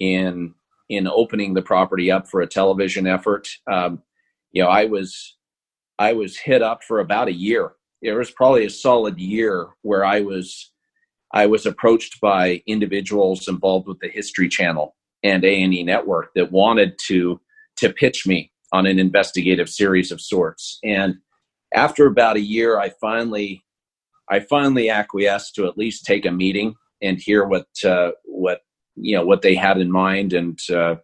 in 0.00 0.54
in 0.90 1.06
opening 1.06 1.54
the 1.54 1.62
property 1.62 2.10
up 2.10 2.28
for 2.28 2.42
a 2.42 2.46
television 2.46 3.06
effort. 3.06 3.48
Um, 3.70 4.02
you 4.52 4.62
know, 4.62 4.68
I 4.68 4.84
was 4.86 5.36
I 5.98 6.12
was 6.12 6.36
hit 6.36 6.62
up 6.62 6.82
for 6.84 7.00
about 7.00 7.28
a 7.28 7.32
year. 7.32 7.72
It 8.02 8.12
was 8.12 8.30
probably 8.30 8.66
a 8.66 8.70
solid 8.70 9.18
year 9.18 9.68
where 9.82 10.04
I 10.04 10.20
was 10.20 10.72
I 11.32 11.46
was 11.46 11.66
approached 11.66 12.20
by 12.20 12.62
individuals 12.66 13.48
involved 13.48 13.88
with 13.88 13.98
the 14.00 14.08
History 14.08 14.48
Channel 14.48 14.94
and 15.22 15.44
A 15.44 15.62
and 15.62 15.74
E 15.74 15.82
Network 15.82 16.32
that 16.34 16.52
wanted 16.52 16.98
to 17.06 17.40
to 17.76 17.92
pitch 17.92 18.26
me 18.26 18.52
on 18.72 18.86
an 18.86 18.98
investigative 18.98 19.68
series 19.68 20.12
of 20.12 20.20
sorts. 20.20 20.78
And 20.84 21.16
after 21.74 22.06
about 22.06 22.36
a 22.36 22.40
year, 22.40 22.78
I 22.78 22.90
finally 23.00 23.64
I 24.30 24.40
finally 24.40 24.88
acquiesced 24.88 25.54
to 25.56 25.66
at 25.66 25.76
least 25.76 26.04
take 26.04 26.24
a 26.24 26.30
meeting 26.30 26.74
and 27.02 27.18
hear 27.18 27.44
what 27.44 27.66
uh, 27.84 28.12
what 28.24 28.60
you 28.96 29.16
know 29.16 29.24
what 29.24 29.42
they 29.42 29.54
had 29.54 29.78
in 29.78 29.90
mind 29.90 30.32
and 30.32 30.58
uh, 30.72 30.96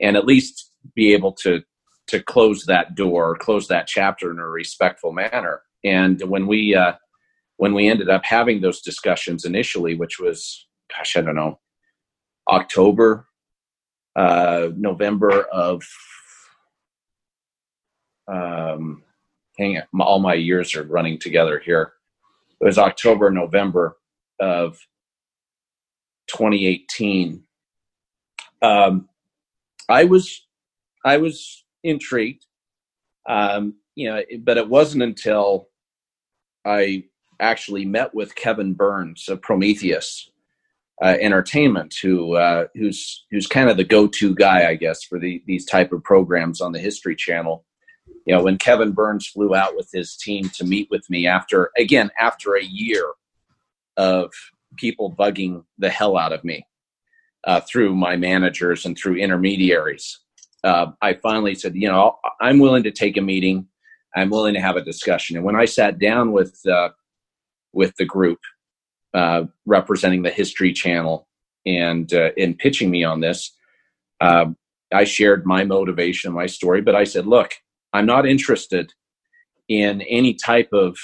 and 0.00 0.16
at 0.16 0.26
least 0.26 0.70
be 0.94 1.12
able 1.14 1.32
to 1.32 1.62
to 2.06 2.22
close 2.22 2.64
that 2.66 2.94
door 2.94 3.36
close 3.36 3.66
that 3.68 3.86
chapter 3.86 4.30
in 4.30 4.38
a 4.38 4.48
respectful 4.48 5.12
manner. 5.12 5.62
And 5.84 6.20
when 6.22 6.46
we 6.46 6.74
uh, 6.74 6.94
when 7.56 7.74
we 7.74 7.88
ended 7.88 8.08
up 8.08 8.24
having 8.24 8.60
those 8.60 8.80
discussions 8.80 9.44
initially 9.44 9.94
which 9.94 10.18
was 10.18 10.66
gosh 10.94 11.16
i 11.16 11.20
don't 11.20 11.36
know 11.36 11.58
october 12.50 13.26
uh, 14.16 14.68
november 14.76 15.42
of 15.52 15.82
um, 18.28 19.03
hang 19.58 19.80
all 20.00 20.20
my 20.20 20.34
years 20.34 20.74
are 20.74 20.84
running 20.84 21.18
together 21.18 21.60
here 21.64 21.92
it 22.60 22.64
was 22.64 22.78
october 22.78 23.30
november 23.30 23.96
of 24.40 24.78
2018. 26.28 27.42
Um, 28.62 29.08
I 29.88 30.04
was 30.04 30.46
I 31.04 31.18
was 31.18 31.64
intrigued, 31.82 32.46
um, 33.28 33.74
you 33.94 34.08
know, 34.08 34.22
but 34.40 34.56
it 34.56 34.68
wasn't 34.68 35.02
until 35.02 35.68
I 36.64 37.04
actually 37.40 37.84
met 37.84 38.14
with 38.14 38.34
Kevin 38.34 38.72
Burns 38.72 39.28
of 39.28 39.42
Prometheus 39.42 40.30
uh, 41.02 41.16
Entertainment, 41.20 41.94
who 42.00 42.36
uh, 42.36 42.66
who's 42.74 43.26
who's 43.30 43.46
kind 43.46 43.68
of 43.68 43.76
the 43.76 43.84
go-to 43.84 44.34
guy, 44.34 44.68
I 44.68 44.76
guess, 44.76 45.04
for 45.04 45.18
the, 45.18 45.42
these 45.46 45.66
type 45.66 45.92
of 45.92 46.02
programs 46.02 46.60
on 46.60 46.72
the 46.72 46.78
History 46.78 47.16
Channel. 47.16 47.64
You 48.26 48.34
know, 48.34 48.42
when 48.42 48.58
Kevin 48.58 48.92
Burns 48.92 49.26
flew 49.26 49.54
out 49.54 49.76
with 49.76 49.90
his 49.92 50.16
team 50.16 50.48
to 50.50 50.64
meet 50.64 50.88
with 50.90 51.08
me 51.10 51.26
after 51.26 51.70
again 51.76 52.10
after 52.18 52.54
a 52.54 52.64
year 52.64 53.04
of 53.96 54.32
people 54.76 55.12
bugging 55.12 55.64
the 55.78 55.90
hell 55.90 56.16
out 56.16 56.32
of 56.32 56.42
me 56.44 56.66
uh, 57.44 57.60
through 57.60 57.94
my 57.94 58.16
managers 58.16 58.86
and 58.86 58.96
through 58.96 59.16
intermediaries. 59.16 60.20
Uh, 60.62 60.92
I 61.02 61.14
finally 61.14 61.54
said, 61.54 61.76
you 61.76 61.88
know, 61.88 62.18
I'm 62.40 62.58
willing 62.58 62.82
to 62.84 62.90
take 62.90 63.16
a 63.16 63.20
meeting. 63.20 63.68
I'm 64.16 64.30
willing 64.30 64.54
to 64.54 64.60
have 64.60 64.76
a 64.76 64.84
discussion. 64.84 65.36
And 65.36 65.44
when 65.44 65.56
I 65.56 65.66
sat 65.66 65.98
down 65.98 66.32
with 66.32 66.58
uh, 66.66 66.90
with 67.72 67.94
the 67.96 68.04
group 68.04 68.38
uh, 69.12 69.44
representing 69.66 70.22
the 70.22 70.30
History 70.30 70.72
Channel 70.72 71.28
and 71.66 72.12
uh, 72.14 72.30
in 72.36 72.54
pitching 72.54 72.90
me 72.90 73.04
on 73.04 73.20
this, 73.20 73.52
uh, 74.20 74.46
I 74.92 75.04
shared 75.04 75.44
my 75.44 75.64
motivation, 75.64 76.32
my 76.32 76.46
story. 76.46 76.80
But 76.80 76.94
I 76.94 77.04
said, 77.04 77.26
look, 77.26 77.52
I'm 77.94 78.06
not 78.06 78.26
interested 78.26 78.92
in 79.68 80.02
any 80.02 80.34
type 80.34 80.68
of 80.72 80.98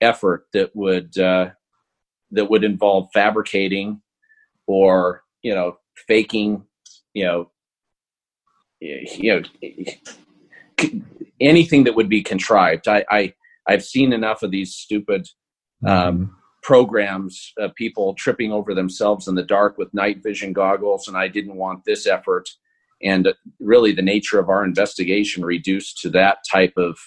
effort 0.00 0.46
that 0.52 0.74
would 0.74 1.16
uh, 1.18 1.50
that 2.32 2.50
would 2.50 2.64
involve 2.64 3.08
fabricating 3.14 4.02
or 4.66 5.22
you 5.42 5.54
know 5.54 5.78
faking 6.08 6.64
you 7.14 7.24
know 7.24 7.50
you 8.80 9.40
know 9.40 9.42
anything 11.40 11.84
that 11.84 11.94
would 11.94 12.08
be 12.08 12.22
contrived. 12.22 12.88
I, 12.88 13.04
I 13.10 13.34
i've 13.68 13.84
seen 13.84 14.12
enough 14.12 14.42
of 14.42 14.50
these 14.50 14.74
stupid 14.74 15.28
um, 15.86 16.36
programs 16.62 17.52
of 17.58 17.74
people 17.74 18.14
tripping 18.14 18.52
over 18.52 18.74
themselves 18.74 19.28
in 19.28 19.34
the 19.34 19.42
dark 19.42 19.78
with 19.78 19.92
night 19.94 20.22
vision 20.22 20.52
goggles 20.52 21.06
and 21.06 21.16
i 21.16 21.28
didn't 21.28 21.56
want 21.56 21.84
this 21.84 22.06
effort 22.06 22.48
and 23.02 23.28
really 23.60 23.92
the 23.92 24.02
nature 24.02 24.38
of 24.38 24.48
our 24.48 24.64
investigation 24.64 25.44
reduced 25.44 25.98
to 25.98 26.10
that 26.10 26.38
type 26.50 26.74
of 26.76 26.98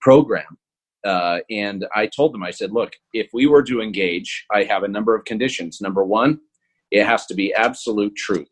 program 0.00 0.58
uh, 1.06 1.38
and 1.50 1.86
I 1.94 2.08
told 2.08 2.34
them, 2.34 2.42
I 2.42 2.50
said, 2.50 2.72
look, 2.72 2.92
if 3.12 3.28
we 3.32 3.46
were 3.46 3.62
to 3.62 3.80
engage, 3.80 4.44
I 4.50 4.64
have 4.64 4.82
a 4.82 4.88
number 4.88 5.14
of 5.14 5.24
conditions. 5.24 5.80
Number 5.80 6.04
one, 6.04 6.40
it 6.90 7.04
has 7.04 7.26
to 7.26 7.34
be 7.34 7.54
absolute 7.54 8.16
truth. 8.16 8.50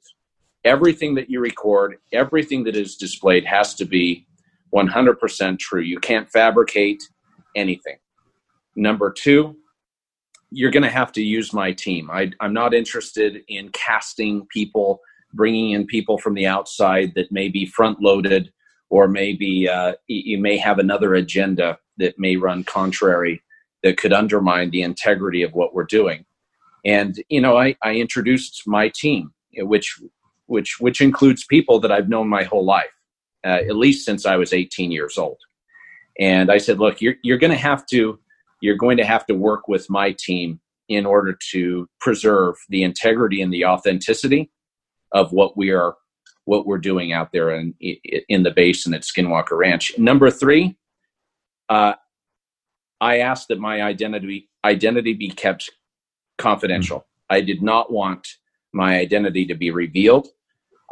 Everything 0.65 1.17
that 1.17 1.29
you 1.29 1.41
record, 1.41 1.97
everything 2.13 2.63
that 2.65 2.77
is 2.77 2.97
displayed 2.97 3.45
has 3.45 3.75
to 3.75 3.85
be 3.85 4.27
100% 4.73 5.59
true. 5.59 5.83
You 5.83 5.99
can't 5.99 6.31
fabricate 6.31 7.03
anything. 7.57 7.97
Number 8.77 9.13
two, 9.13 9.57
you're 10.51 10.71
going 10.71 10.85
to 10.85 10.91
have 10.91 11.11
to 11.13 11.23
use 11.23 11.53
my 11.53 11.73
team. 11.73 12.09
I, 12.09 12.31
I'm 12.41 12.53
not 12.53 12.73
interested 12.73 13.43
in 13.49 13.71
casting 13.71 14.47
people, 14.47 15.01
bringing 15.35 15.73
in 15.73 15.87
people 15.87 16.19
from 16.19 16.35
the 16.35 16.47
outside 16.47 17.13
that 17.17 17.33
may 17.33 17.49
be 17.49 17.67
front 17.67 18.01
loaded 18.01 18.53
or 18.91 19.09
maybe 19.09 19.69
uh, 19.69 19.95
you 20.09 20.39
may 20.39 20.57
have 20.59 20.79
another 20.79 21.15
agenda 21.15 21.79
that 21.99 22.19
may 22.19 22.37
run 22.37 22.65
contrary 22.65 23.43
that 23.83 23.99
could 23.99 24.13
undermine 24.13 24.71
the 24.71 24.83
integrity 24.83 25.43
of 25.43 25.53
what 25.55 25.75
we're 25.75 25.85
doing. 25.85 26.25
And 26.85 27.23
you 27.31 27.41
know, 27.41 27.59
I, 27.59 27.77
I 27.83 27.95
introduced 27.97 28.63
my 28.67 28.91
team, 28.95 29.33
which 29.57 30.01
which 30.47 30.77
which 30.81 31.01
includes 31.01 31.45
people 31.45 31.81
that 31.81 31.93
I've 31.93 32.09
known 32.09 32.29
my 32.29 32.45
whole 32.45 32.65
life. 32.65 32.91
uh, 33.45 33.61
at 33.69 33.77
least 33.77 34.05
since 34.05 34.27
I 34.27 34.37
was 34.37 34.53
18 34.53 34.91
years 34.91 35.19
old. 35.19 35.39
And 36.19 36.51
I 36.51 36.59
said, 36.59 36.79
look, 36.79 37.01
you're, 37.01 37.17
you're 37.23 37.39
going 37.39 37.53
to 37.53 37.59
have 37.59 37.87
to, 37.87 38.19
you're 38.61 38.77
going 38.77 38.97
to 38.99 39.05
have 39.05 39.27
to 39.27 39.35
work 39.35 39.69
with 39.69 39.91
my 39.91 40.15
team 40.19 40.61
in 40.89 41.07
order 41.07 41.37
to 41.53 41.89
preserve 42.01 42.57
the 42.69 42.83
integrity 42.83 43.43
and 43.43 43.53
the 43.53 43.65
authenticity 43.65 44.51
of 45.15 45.33
what 45.33 45.57
we 45.57 45.71
are, 45.71 45.95
what 46.45 46.67
we're 46.67 46.79
doing 46.79 47.13
out 47.13 47.33
there 47.33 47.51
in, 47.51 47.75
in 48.29 48.43
the 48.43 48.51
basin 48.51 48.93
at 48.93 49.03
Skinwalker 49.03 49.57
Ranch. 49.57 49.97
Number 49.97 50.31
three, 50.31 50.77
uh, 51.71 51.95
I 53.01 53.19
asked 53.19 53.49
that 53.49 53.59
my 53.59 53.83
identity 53.83 54.51
identity 54.65 55.15
be 55.15 55.31
kept 55.31 55.71
confidential. 56.39 56.99
Mm-hmm. 56.99 57.37
I 57.37 57.41
did 57.41 57.63
not 57.63 57.93
want 57.93 58.27
my 58.73 58.99
identity 58.99 59.47
to 59.47 59.55
be 59.55 59.71
revealed. 59.71 60.29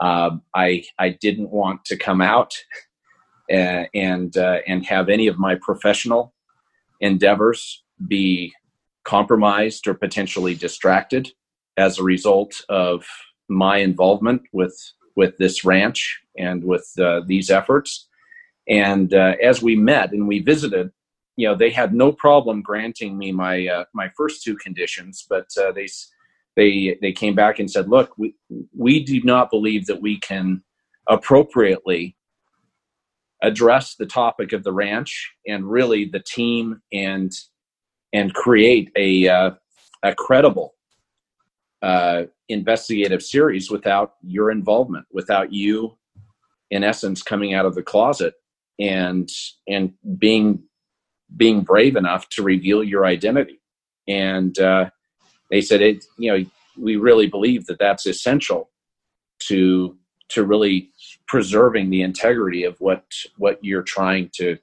Uh, 0.00 0.36
I 0.54 0.84
I 0.98 1.10
didn't 1.10 1.50
want 1.50 1.84
to 1.86 1.96
come 1.96 2.20
out 2.20 2.54
uh, 3.50 3.84
and 3.94 4.36
uh, 4.36 4.58
and 4.66 4.86
have 4.86 5.08
any 5.08 5.26
of 5.26 5.38
my 5.38 5.56
professional 5.60 6.34
endeavors 7.00 7.82
be 8.08 8.52
compromised 9.04 9.86
or 9.86 9.94
potentially 9.94 10.54
distracted 10.54 11.30
as 11.76 11.98
a 11.98 12.02
result 12.02 12.64
of 12.68 13.04
my 13.52 13.78
involvement 13.78 14.42
with 14.52 14.76
with 15.16 15.36
this 15.38 15.64
ranch 15.64 16.20
and 16.38 16.64
with 16.64 16.90
uh, 16.98 17.20
these 17.26 17.50
efforts. 17.50 18.08
And 18.68 19.12
uh, 19.12 19.34
as 19.42 19.62
we 19.62 19.76
met 19.76 20.12
and 20.12 20.26
we 20.26 20.40
visited, 20.40 20.90
you 21.36 21.46
know, 21.48 21.54
they 21.54 21.70
had 21.70 21.94
no 21.94 22.12
problem 22.12 22.62
granting 22.62 23.18
me 23.18 23.32
my 23.32 23.66
uh, 23.66 23.84
my 23.94 24.10
first 24.16 24.42
two 24.42 24.56
conditions, 24.56 25.26
but 25.28 25.48
uh, 25.60 25.72
they 25.72 25.88
they 26.56 26.98
they 27.00 27.12
came 27.12 27.34
back 27.34 27.58
and 27.58 27.70
said, 27.70 27.88
"Look, 27.88 28.16
we 28.18 28.34
we 28.76 29.02
do 29.02 29.20
not 29.22 29.50
believe 29.50 29.86
that 29.86 30.02
we 30.02 30.18
can 30.18 30.62
appropriately 31.08 32.16
address 33.42 33.96
the 33.96 34.06
topic 34.06 34.52
of 34.52 34.62
the 34.62 34.72
ranch 34.72 35.32
and 35.46 35.68
really 35.68 36.04
the 36.04 36.20
team 36.20 36.80
and 36.92 37.32
and 38.12 38.32
create 38.34 38.90
a 38.96 39.28
uh, 39.28 39.50
a 40.02 40.14
credible 40.14 40.74
uh, 41.82 42.24
investigative 42.52 43.22
series 43.22 43.70
without 43.70 44.14
your 44.22 44.50
involvement, 44.50 45.06
without 45.12 45.52
you, 45.52 45.96
in 46.70 46.84
essence, 46.84 47.22
coming 47.22 47.54
out 47.54 47.66
of 47.66 47.74
the 47.74 47.82
closet 47.82 48.34
and 48.78 49.28
and 49.68 49.92
being 50.18 50.62
being 51.36 51.62
brave 51.62 51.96
enough 51.96 52.28
to 52.28 52.42
reveal 52.42 52.84
your 52.84 53.06
identity. 53.06 53.60
And 54.06 54.58
uh, 54.58 54.90
they 55.50 55.60
said, 55.60 55.80
it, 55.80 56.04
you 56.18 56.32
know, 56.32 56.44
we 56.78 56.96
really 56.96 57.26
believe 57.26 57.66
that 57.66 57.78
that's 57.78 58.06
essential 58.06 58.70
to 59.48 59.96
to 60.28 60.44
really 60.44 60.90
preserving 61.26 61.90
the 61.90 62.02
integrity 62.02 62.64
of 62.64 62.80
what 62.80 63.04
what 63.36 63.58
you're 63.62 63.82
trying 63.82 64.30
to 64.34 64.56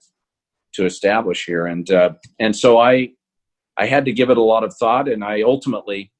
to 0.73 0.85
establish 0.85 1.45
here. 1.45 1.65
And 1.65 1.89
uh, 1.91 2.13
and 2.39 2.55
so 2.55 2.79
I 2.79 3.11
I 3.77 3.85
had 3.85 4.05
to 4.05 4.11
give 4.11 4.29
it 4.29 4.37
a 4.37 4.41
lot 4.41 4.63
of 4.63 4.75
thought, 4.75 5.07
and 5.07 5.23
I 5.23 5.41
ultimately 5.41 6.11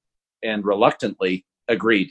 and 0.42 0.64
reluctantly 0.66 1.46
agreed 1.70 2.10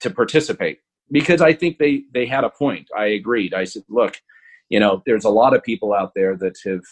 to 0.00 0.10
participate 0.10 0.78
because 1.10 1.40
I 1.40 1.52
think 1.52 1.78
they 1.78 2.04
they 2.12 2.26
had 2.26 2.44
a 2.44 2.50
point. 2.50 2.88
I 2.96 3.06
agreed. 3.06 3.54
I 3.54 3.64
said, 3.64 3.82
look, 3.88 4.20
you 4.68 4.78
know, 4.78 5.02
there's 5.06 5.24
a 5.24 5.30
lot 5.30 5.54
of 5.54 5.62
people 5.62 5.92
out 5.92 6.12
there 6.14 6.36
that 6.36 6.56
have 6.64 6.82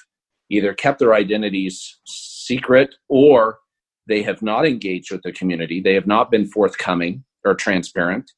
either 0.50 0.74
kept 0.74 0.98
their 0.98 1.14
identities 1.14 1.98
secret 2.06 2.94
or 3.08 3.58
they 4.08 4.22
have 4.22 4.42
not 4.42 4.66
engaged 4.66 5.10
with 5.10 5.22
the 5.22 5.32
community. 5.32 5.80
They 5.80 5.94
have 5.94 6.06
not 6.06 6.30
been 6.30 6.46
forthcoming 6.46 7.24
or 7.44 7.54
transparent. 7.54 8.30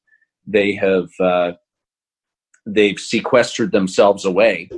They 0.45 0.73
have 0.73 1.09
uh, 1.19 1.53
they've 2.65 2.99
sequestered 2.99 3.71
themselves 3.71 4.25
away 4.25 4.69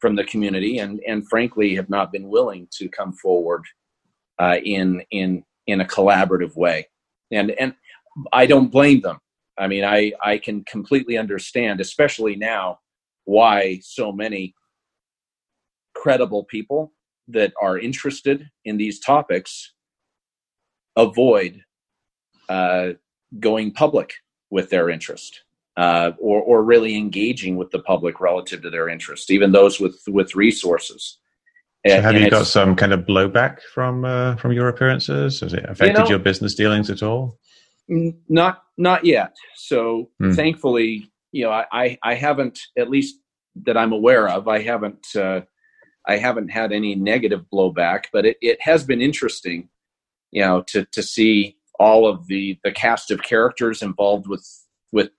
from 0.00 0.16
the 0.16 0.24
community, 0.24 0.78
and 0.78 1.00
and 1.06 1.28
frankly 1.28 1.74
have 1.76 1.90
not 1.90 2.12
been 2.12 2.28
willing 2.28 2.68
to 2.78 2.88
come 2.88 3.12
forward 3.12 3.64
uh, 4.38 4.56
in 4.64 5.02
in 5.10 5.44
in 5.66 5.80
a 5.80 5.84
collaborative 5.84 6.56
way. 6.56 6.88
And 7.30 7.50
and 7.52 7.74
I 8.32 8.46
don't 8.46 8.70
blame 8.70 9.00
them. 9.00 9.18
I 9.58 9.68
mean, 9.68 9.84
I 9.84 10.12
I 10.22 10.38
can 10.38 10.64
completely 10.64 11.18
understand, 11.18 11.80
especially 11.80 12.36
now, 12.36 12.78
why 13.24 13.80
so 13.82 14.12
many 14.12 14.54
credible 15.94 16.44
people 16.44 16.92
that 17.28 17.52
are 17.60 17.78
interested 17.78 18.48
in 18.64 18.76
these 18.76 18.98
topics 18.98 19.72
avoid 20.96 21.62
uh, 22.48 22.90
going 23.40 23.72
public 23.72 24.14
with 24.50 24.68
their 24.70 24.90
interest 24.90 25.42
uh, 25.76 26.12
or, 26.18 26.42
or 26.42 26.62
really 26.62 26.96
engaging 26.96 27.56
with 27.56 27.70
the 27.70 27.78
public 27.80 28.20
relative 28.20 28.62
to 28.62 28.70
their 28.70 28.88
interest, 28.88 29.30
even 29.30 29.52
those 29.52 29.80
with, 29.80 30.02
with 30.08 30.34
resources. 30.34 31.18
So 31.86 32.00
have 32.00 32.14
and 32.14 32.24
you 32.24 32.30
got 32.30 32.46
some 32.46 32.76
kind 32.76 32.92
of 32.92 33.00
blowback 33.00 33.58
from 33.74 34.04
uh, 34.04 34.36
from 34.36 34.52
your 34.52 34.68
appearances? 34.68 35.40
Has 35.40 35.52
it 35.52 35.64
affected 35.64 35.98
you 35.98 36.04
know, 36.04 36.10
your 36.10 36.18
business 36.20 36.54
dealings 36.54 36.90
at 36.90 37.02
all? 37.02 37.38
Not 37.88 38.62
not 38.78 39.04
yet. 39.04 39.36
So 39.56 40.10
mm. 40.20 40.34
thankfully, 40.34 41.10
you 41.32 41.44
know, 41.44 41.50
I, 41.50 41.98
I 42.02 42.14
haven't 42.14 42.58
at 42.78 42.90
least 42.90 43.16
that 43.64 43.76
I'm 43.76 43.92
aware 43.92 44.28
of. 44.28 44.48
I 44.48 44.60
haven't 44.60 45.06
uh, 45.16 45.42
I 46.06 46.16
haven't 46.16 46.48
had 46.48 46.72
any 46.72 46.94
negative 46.94 47.44
blowback, 47.52 48.04
but 48.12 48.26
it, 48.26 48.36
it 48.40 48.60
has 48.62 48.84
been 48.84 49.00
interesting, 49.00 49.68
you 50.30 50.42
know, 50.42 50.62
to 50.68 50.86
to 50.92 51.02
see 51.02 51.56
all 51.78 52.06
of 52.06 52.26
the 52.26 52.58
the 52.64 52.72
cast 52.72 53.10
of 53.10 53.22
characters 53.22 53.82
involved 53.82 54.26
with 54.26 54.46
with 54.90 55.10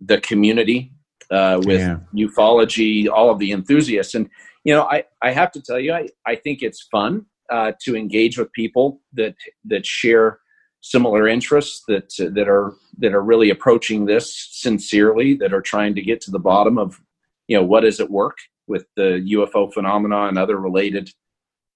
the 0.00 0.20
community, 0.20 0.92
uh, 1.30 1.60
with 1.64 1.80
yeah. 1.80 1.98
ufology, 2.14 3.08
all 3.08 3.30
of 3.30 3.38
the 3.38 3.52
enthusiasts, 3.52 4.14
and 4.14 4.28
you 4.64 4.74
know, 4.74 4.84
I 4.84 5.04
I 5.22 5.32
have 5.32 5.52
to 5.52 5.62
tell 5.62 5.78
you, 5.78 5.92
I 5.92 6.08
I 6.26 6.36
think 6.36 6.62
it's 6.62 6.82
fun 6.90 7.26
uh, 7.50 7.72
to 7.82 7.96
engage 7.96 8.38
with 8.38 8.52
people 8.52 9.00
that 9.14 9.34
that 9.66 9.86
share 9.86 10.40
similar 10.82 11.26
interests 11.28 11.82
that 11.88 12.12
uh, 12.20 12.28
that 12.34 12.48
are 12.48 12.74
that 12.98 13.14
are 13.14 13.22
really 13.22 13.50
approaching 13.50 14.04
this 14.04 14.48
sincerely 14.52 15.34
that 15.34 15.54
are 15.54 15.62
trying 15.62 15.94
to 15.94 16.02
get 16.02 16.20
to 16.20 16.30
the 16.30 16.38
bottom 16.38 16.76
of 16.76 17.00
you 17.48 17.56
know 17.56 17.64
what 17.64 17.84
is 17.84 18.00
at 18.00 18.10
work 18.10 18.36
with 18.66 18.84
the 18.96 19.24
UFO 19.34 19.72
phenomena 19.72 20.26
and 20.26 20.38
other 20.38 20.58
related 20.58 21.10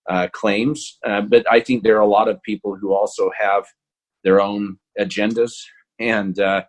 uh, 0.08 0.28
claims. 0.32 0.98
Uh, 1.04 1.20
but 1.20 1.44
I 1.50 1.60
think 1.60 1.82
there 1.82 1.96
are 1.96 2.02
a 2.02 2.06
lot 2.06 2.28
of 2.28 2.42
people 2.42 2.76
who 2.76 2.94
also 2.94 3.30
have 3.38 3.64
their 4.22 4.40
own 4.40 4.78
agendas, 5.00 5.52
and 5.98 6.38
uh, 6.38 6.64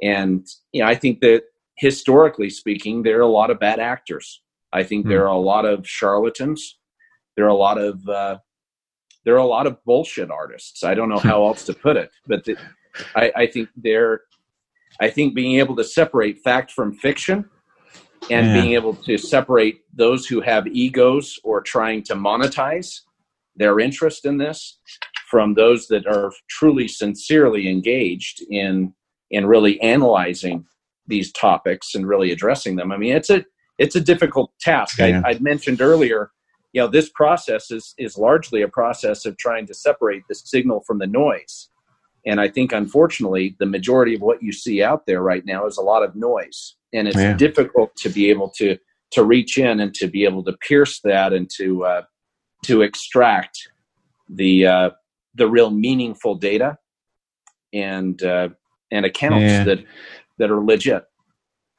and 0.00 0.46
you 0.72 0.82
know 0.82 0.88
I 0.88 0.94
think 0.94 1.20
that 1.20 1.44
historically 1.76 2.50
speaking, 2.50 3.02
there 3.02 3.18
are 3.18 3.22
a 3.22 3.26
lot 3.26 3.50
of 3.50 3.58
bad 3.58 3.80
actors. 3.80 4.42
I 4.72 4.82
think 4.82 5.06
mm. 5.06 5.08
there 5.08 5.24
are 5.24 5.34
a 5.34 5.38
lot 5.38 5.64
of 5.64 5.86
charlatans. 5.88 6.78
There 7.36 7.46
are 7.46 7.48
a 7.48 7.54
lot 7.54 7.78
of 7.78 8.06
uh, 8.08 8.38
there 9.24 9.34
are 9.34 9.38
a 9.38 9.46
lot 9.46 9.66
of 9.66 9.82
bullshit 9.84 10.30
artists. 10.30 10.84
I 10.84 10.94
don't 10.94 11.08
know 11.08 11.18
how 11.18 11.44
else 11.46 11.64
to 11.66 11.74
put 11.74 11.96
it, 11.96 12.10
but 12.26 12.44
the, 12.44 12.56
I, 13.14 13.32
I 13.36 13.46
think 13.46 13.68
they're 13.76 14.22
I 15.00 15.10
think 15.10 15.34
being 15.34 15.58
able 15.58 15.76
to 15.76 15.84
separate 15.84 16.38
fact 16.40 16.70
from 16.70 16.94
fiction 16.94 17.48
and 18.30 18.46
yeah. 18.46 18.60
being 18.60 18.74
able 18.74 18.94
to 18.94 19.18
separate 19.18 19.80
those 19.92 20.26
who 20.26 20.40
have 20.40 20.66
egos 20.66 21.38
or 21.44 21.60
trying 21.60 22.02
to 22.04 22.14
monetize 22.14 23.00
their 23.56 23.80
interest 23.80 24.24
in 24.24 24.38
this 24.38 24.78
from 25.28 25.54
those 25.54 25.88
that 25.88 26.06
are 26.06 26.32
truly 26.48 26.86
sincerely 26.88 27.68
engaged 27.68 28.42
in 28.50 28.92
in 29.30 29.46
really 29.46 29.80
analyzing 29.80 30.66
these 31.06 31.32
topics 31.32 31.94
and 31.94 32.06
really 32.06 32.30
addressing 32.30 32.76
them. 32.76 32.92
I 32.92 32.96
mean, 32.96 33.16
it's 33.16 33.30
a 33.30 33.44
it's 33.78 33.96
a 33.96 34.00
difficult 34.00 34.52
task. 34.60 34.98
Yeah. 34.98 35.22
I, 35.24 35.30
I'd 35.30 35.42
mentioned 35.42 35.80
earlier, 35.80 36.30
you 36.72 36.80
know, 36.80 36.88
this 36.88 37.10
process 37.10 37.70
is 37.70 37.94
is 37.98 38.16
largely 38.16 38.62
a 38.62 38.68
process 38.68 39.26
of 39.26 39.36
trying 39.36 39.66
to 39.66 39.74
separate 39.74 40.22
the 40.28 40.34
signal 40.34 40.82
from 40.86 40.98
the 40.98 41.06
noise. 41.06 41.68
And 42.24 42.40
I 42.40 42.48
think, 42.48 42.72
unfortunately, 42.72 43.56
the 43.58 43.66
majority 43.66 44.14
of 44.14 44.20
what 44.20 44.42
you 44.42 44.52
see 44.52 44.82
out 44.82 45.06
there 45.06 45.22
right 45.22 45.44
now 45.44 45.66
is 45.66 45.76
a 45.76 45.82
lot 45.82 46.04
of 46.04 46.14
noise 46.14 46.76
and 46.92 47.08
it's 47.08 47.16
yeah. 47.16 47.34
difficult 47.34 47.94
to 47.96 48.08
be 48.08 48.30
able 48.30 48.50
to 48.50 48.76
to 49.10 49.24
reach 49.24 49.58
in 49.58 49.80
and 49.80 49.94
to 49.94 50.06
be 50.06 50.24
able 50.24 50.42
to 50.42 50.54
pierce 50.66 51.00
that 51.00 51.32
and 51.32 51.50
to 51.56 51.84
uh, 51.84 52.02
to 52.64 52.82
extract 52.82 53.68
the 54.28 54.66
uh, 54.66 54.90
the 55.34 55.48
real 55.48 55.70
meaningful 55.70 56.34
data 56.34 56.76
and 57.72 58.22
uh, 58.22 58.48
and 58.90 59.04
accounts 59.04 59.42
yeah. 59.42 59.64
that 59.64 59.84
that 60.38 60.50
are 60.50 60.62
legit. 60.62 61.04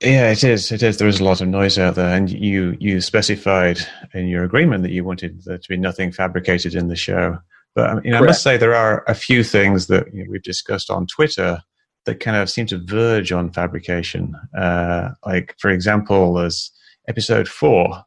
Yeah, 0.03 0.31
it 0.31 0.43
is. 0.43 0.71
It 0.71 0.83
is. 0.83 0.97
There 0.97 1.07
is 1.07 1.21
a 1.21 1.23
lot 1.23 1.39
of 1.39 1.47
noise 1.47 1.79
out 1.79 1.95
there, 1.95 2.13
and 2.13 2.29
you 2.29 2.75
you 2.79 2.99
specified 2.99 3.79
in 4.13 4.27
your 4.27 4.43
agreement 4.43 4.83
that 4.83 4.91
you 4.91 5.03
wanted 5.03 5.43
there 5.45 5.57
to 5.57 5.69
be 5.69 5.77
nothing 5.77 6.11
fabricated 6.11 6.75
in 6.75 6.89
the 6.89 6.95
show. 6.95 7.37
But 7.73 8.03
you 8.03 8.11
know, 8.11 8.17
I 8.17 8.21
must 8.21 8.43
say 8.43 8.57
there 8.57 8.75
are 8.75 9.03
a 9.07 9.15
few 9.15 9.43
things 9.43 9.87
that 9.87 10.13
you 10.13 10.23
know, 10.23 10.29
we've 10.29 10.43
discussed 10.43 10.89
on 10.89 11.07
Twitter 11.07 11.61
that 12.05 12.19
kind 12.19 12.35
of 12.35 12.49
seem 12.49 12.65
to 12.67 12.77
verge 12.77 13.31
on 13.31 13.51
fabrication. 13.51 14.35
Uh, 14.57 15.11
like, 15.25 15.55
for 15.57 15.69
example, 15.69 16.33
there's 16.33 16.71
episode 17.07 17.47
four, 17.47 18.03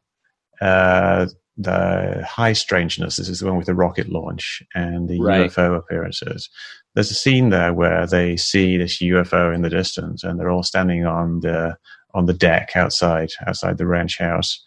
uh, 0.61 1.25
the 1.57 2.23
high 2.27 2.53
strangeness. 2.53 3.17
This 3.17 3.29
is 3.29 3.39
the 3.39 3.47
one 3.47 3.57
with 3.57 3.65
the 3.65 3.73
rocket 3.73 4.09
launch 4.09 4.61
and 4.75 5.09
the 5.09 5.19
right. 5.19 5.49
UFO 5.49 5.77
appearances. 5.77 6.49
There's 6.93 7.11
a 7.11 7.15
scene 7.15 7.49
there 7.49 7.73
where 7.73 8.05
they 8.05 8.37
see 8.37 8.77
this 8.77 9.01
UFO 9.01 9.53
in 9.53 9.61
the 9.61 9.69
distance, 9.69 10.23
and 10.23 10.39
they're 10.39 10.51
all 10.51 10.63
standing 10.63 11.05
on 11.05 11.41
the 11.41 11.77
on 12.13 12.25
the 12.25 12.33
deck 12.33 12.75
outside 12.75 13.29
outside 13.45 13.77
the 13.77 13.87
ranch 13.87 14.17
house. 14.19 14.61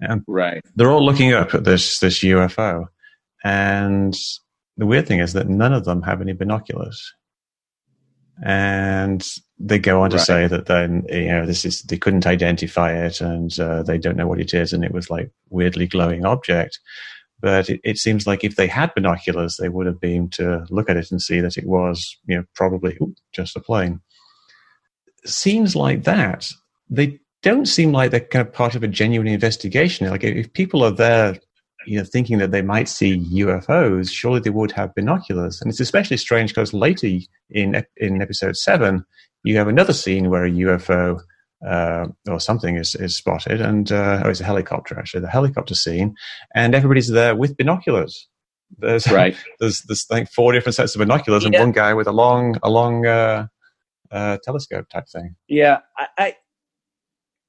And 0.00 0.22
right. 0.26 0.62
They're 0.76 0.90
all 0.90 1.04
looking 1.04 1.32
up 1.32 1.54
at 1.54 1.64
this 1.64 1.98
this 1.98 2.20
UFO, 2.20 2.86
and 3.44 4.16
the 4.76 4.86
weird 4.86 5.08
thing 5.08 5.20
is 5.20 5.32
that 5.32 5.48
none 5.48 5.72
of 5.72 5.84
them 5.84 6.02
have 6.02 6.20
any 6.20 6.32
binoculars. 6.32 7.14
And 8.44 9.26
they 9.58 9.78
go 9.78 10.02
on 10.02 10.10
to 10.10 10.16
right. 10.16 10.26
say 10.26 10.46
that 10.46 10.66
then 10.66 11.04
you 11.08 11.28
know 11.28 11.46
this 11.46 11.64
is 11.64 11.82
they 11.82 11.96
couldn't 11.96 12.26
identify 12.26 12.92
it 12.92 13.20
and 13.20 13.58
uh, 13.58 13.82
they 13.82 13.98
don't 13.98 14.16
know 14.16 14.26
what 14.26 14.40
it 14.40 14.52
is 14.52 14.72
and 14.72 14.84
it 14.84 14.92
was 14.92 15.10
like 15.10 15.30
weirdly 15.50 15.86
glowing 15.86 16.24
object. 16.24 16.78
But 17.40 17.68
it, 17.68 17.80
it, 17.84 17.98
seems 17.98 18.26
like 18.26 18.44
if 18.44 18.56
they 18.56 18.66
had 18.66 18.94
binoculars, 18.94 19.58
they 19.58 19.68
would 19.68 19.86
have 19.86 20.00
been 20.00 20.30
to 20.30 20.64
look 20.70 20.88
at 20.88 20.96
it 20.96 21.10
and 21.10 21.20
see 21.20 21.40
that 21.40 21.58
it 21.58 21.66
was 21.66 22.16
you 22.26 22.36
know 22.36 22.44
probably 22.54 22.96
ooh, 23.00 23.14
just 23.32 23.56
a 23.56 23.60
plane. 23.60 24.00
Scenes 25.24 25.74
like 25.74 26.04
that, 26.04 26.50
they 26.88 27.18
don't 27.42 27.66
seem 27.66 27.92
like 27.92 28.10
they're 28.10 28.20
kind 28.20 28.46
of 28.46 28.52
part 28.52 28.74
of 28.74 28.82
a 28.82 28.88
genuine 28.88 29.26
investigation. 29.26 30.08
Like 30.10 30.24
if 30.24 30.52
people 30.52 30.82
are 30.82 30.90
there 30.90 31.38
you 31.86 31.98
know, 31.98 32.04
thinking 32.04 32.38
that 32.38 32.50
they 32.50 32.62
might 32.62 32.88
see 32.88 33.18
UFOs, 33.18 34.10
surely 34.10 34.40
they 34.40 34.50
would 34.50 34.72
have 34.72 34.94
binoculars. 34.94 35.60
And 35.60 35.70
it's 35.70 35.80
especially 35.80 36.16
strange 36.16 36.50
because 36.50 36.74
later 36.74 37.06
in 37.50 37.84
in 37.96 38.20
episode 38.20 38.56
seven, 38.56 39.04
you 39.46 39.56
have 39.56 39.68
another 39.68 39.92
scene 39.92 40.28
where 40.28 40.44
a 40.44 40.50
UFO 40.50 41.20
uh, 41.66 42.06
or 42.28 42.40
something 42.40 42.76
is, 42.76 42.94
is 42.96 43.16
spotted, 43.16 43.60
and 43.60 43.90
uh, 43.92 44.22
oh, 44.24 44.28
it's 44.28 44.40
a 44.40 44.44
helicopter 44.44 44.98
actually, 44.98 45.20
the 45.20 45.28
helicopter 45.28 45.74
scene, 45.74 46.14
and 46.54 46.74
everybody's 46.74 47.08
there 47.08 47.34
with 47.34 47.56
binoculars. 47.56 48.28
There's 48.78 49.10
right. 49.10 49.36
there's 49.60 49.82
there's 49.82 50.06
like 50.10 50.28
four 50.28 50.52
different 50.52 50.74
sets 50.74 50.94
of 50.94 50.98
binoculars, 50.98 51.44
yeah. 51.44 51.48
and 51.48 51.58
one 51.58 51.72
guy 51.72 51.94
with 51.94 52.08
a 52.08 52.12
long 52.12 52.56
a 52.62 52.68
long 52.68 53.06
uh, 53.06 53.46
uh, 54.10 54.38
telescope 54.44 54.88
type 54.88 55.08
thing. 55.08 55.36
Yeah, 55.48 55.78
I, 55.96 56.06
I 56.18 56.34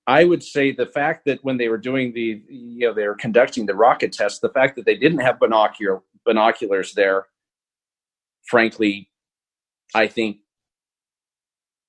I 0.07 0.23
would 0.23 0.43
say 0.43 0.71
the 0.71 0.85
fact 0.85 1.25
that 1.25 1.43
when 1.43 1.57
they 1.57 1.67
were 1.67 1.77
doing 1.77 2.13
the, 2.13 2.41
you 2.47 2.87
know, 2.87 2.93
they 2.93 3.05
were 3.07 3.15
conducting 3.15 3.65
the 3.65 3.75
rocket 3.75 4.13
test, 4.13 4.41
the 4.41 4.49
fact 4.49 4.77
that 4.77 4.85
they 4.85 4.95
didn't 4.95 5.19
have 5.19 5.37
binocular 5.37 6.01
binoculars 6.25 6.93
there, 6.93 7.25
frankly, 8.45 9.09
I 9.93 10.07
think 10.07 10.37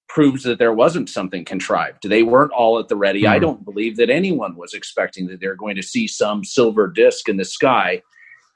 proves 0.08 0.42
that 0.42 0.58
there 0.58 0.72
wasn't 0.72 1.08
something 1.08 1.44
contrived. 1.44 2.08
They 2.08 2.22
weren't 2.22 2.52
all 2.52 2.78
at 2.78 2.88
the 2.88 2.96
ready. 2.96 3.22
Mm-hmm. 3.22 3.32
I 3.32 3.36
hmm. 3.36 3.42
don't 3.42 3.64
believe 3.64 3.96
that 3.96 4.10
anyone 4.10 4.56
was 4.56 4.74
expecting 4.74 5.26
that 5.28 5.40
they're 5.40 5.54
going 5.54 5.76
to 5.76 5.82
see 5.82 6.06
some 6.06 6.44
silver 6.44 6.88
disc 6.88 7.28
in 7.28 7.36
the 7.36 7.44
sky. 7.44 8.02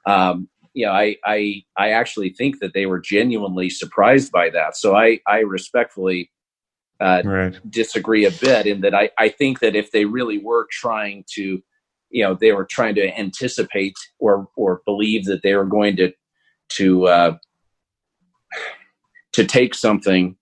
Um, 0.05 0.49
you 0.73 0.85
know, 0.85 0.91
I, 0.91 1.17
I, 1.25 1.63
I 1.77 1.89
actually 1.91 2.29
think 2.29 2.59
that 2.59 2.73
they 2.73 2.87
were 2.87 2.99
genuinely 2.99 3.69
surprised 3.69 4.31
by 4.31 4.49
that. 4.49 4.75
So 4.75 4.95
I, 4.95 5.19
I 5.27 5.39
respectfully 5.39 6.31
uh, 6.99 7.21
right. 7.23 7.59
disagree 7.69 8.25
a 8.25 8.31
bit 8.31 8.65
in 8.65 8.81
that 8.81 8.95
I, 8.95 9.11
I 9.19 9.29
think 9.29 9.59
that 9.59 9.75
if 9.75 9.91
they 9.91 10.05
really 10.05 10.39
were 10.39 10.67
trying 10.71 11.25
to, 11.35 11.61
you 12.09 12.23
know, 12.23 12.33
they 12.33 12.51
were 12.51 12.65
trying 12.65 12.95
to 12.95 13.17
anticipate 13.17 13.93
or 14.19 14.47
or 14.55 14.81
believe 14.85 15.25
that 15.25 15.41
they 15.43 15.55
were 15.55 15.65
going 15.65 15.95
to 15.97 16.11
to 16.69 17.07
uh, 17.07 17.37
to 19.33 19.45
take 19.45 19.73
something 19.73 20.37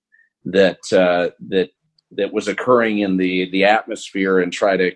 that 0.46 0.80
uh, 0.92 1.32
that 1.50 1.70
that 2.12 2.34
was 2.34 2.48
occurring 2.48 3.00
in 3.00 3.18
the 3.18 3.50
the 3.52 3.64
atmosphere 3.64 4.40
and 4.40 4.52
try 4.52 4.78
to 4.78 4.92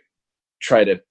try 0.62 0.84
to 0.84 1.02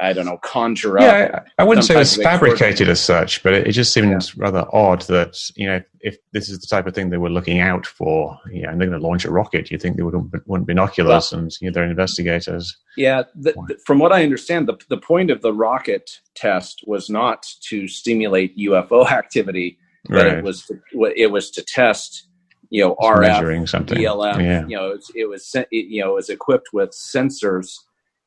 I 0.00 0.14
don't 0.14 0.24
know, 0.24 0.38
conjure 0.38 0.98
yeah, 0.98 1.06
up. 1.06 1.30
Yeah, 1.30 1.40
I 1.58 1.64
wouldn't 1.64 1.86
say 1.86 1.94
it 1.94 1.98
was 1.98 2.16
fabricated 2.16 2.88
as 2.88 3.00
such, 3.00 3.42
but 3.42 3.52
it, 3.52 3.66
it 3.66 3.72
just 3.72 3.92
seemed 3.92 4.10
yeah. 4.10 4.28
rather 4.36 4.64
odd 4.72 5.02
that, 5.02 5.36
you 5.56 5.66
know, 5.66 5.76
if, 5.76 5.84
if, 6.00 6.16
this 6.32 6.48
is 6.48 6.58
the 6.58 6.66
type 6.66 6.86
of 6.86 6.94
thing 6.94 7.10
they 7.10 7.18
were 7.18 7.28
looking 7.28 7.60
out 7.60 7.86
for, 7.86 8.38
you 8.50 8.62
know, 8.62 8.70
and 8.70 8.80
they're 8.80 8.88
going 8.88 8.98
to 8.98 9.06
launch 9.06 9.24
a 9.24 9.30
rocket, 9.30 9.70
you 9.70 9.78
think 9.78 9.96
they 9.96 10.02
would 10.02 10.14
want 10.46 10.66
binoculars 10.66 11.32
well, 11.32 11.40
and, 11.40 11.52
you 11.60 11.68
know, 11.68 11.74
they're 11.74 11.84
investigators. 11.84 12.76
Yeah, 12.96 13.24
the, 13.34 13.52
the, 13.68 13.78
from 13.84 13.98
what 13.98 14.12
I 14.12 14.22
understand, 14.22 14.68
the, 14.68 14.78
the 14.88 14.96
point 14.96 15.30
of 15.30 15.42
the 15.42 15.52
rocket 15.52 16.10
test 16.34 16.82
was 16.86 17.10
not 17.10 17.46
to 17.68 17.86
stimulate 17.86 18.56
UFO 18.56 19.06
activity, 19.10 19.78
but 20.08 20.24
right. 20.24 20.38
it 20.38 20.44
was 20.44 20.64
to, 20.66 20.80
it 21.14 21.30
was 21.30 21.50
to 21.50 21.62
test 21.62 22.26
you 22.70 22.82
know, 22.82 22.94
RF, 23.00 23.20
measuring 23.20 23.66
something. 23.66 23.98
BLM, 23.98 24.42
yeah. 24.42 24.62
you 24.66 24.76
know, 24.76 24.90
it 24.90 24.96
was, 24.96 25.10
it 25.14 25.28
was, 25.28 25.54
it, 25.54 25.86
you 25.86 26.02
know, 26.02 26.12
it 26.12 26.14
was 26.14 26.30
equipped 26.30 26.68
with 26.72 26.90
sensors 26.90 27.74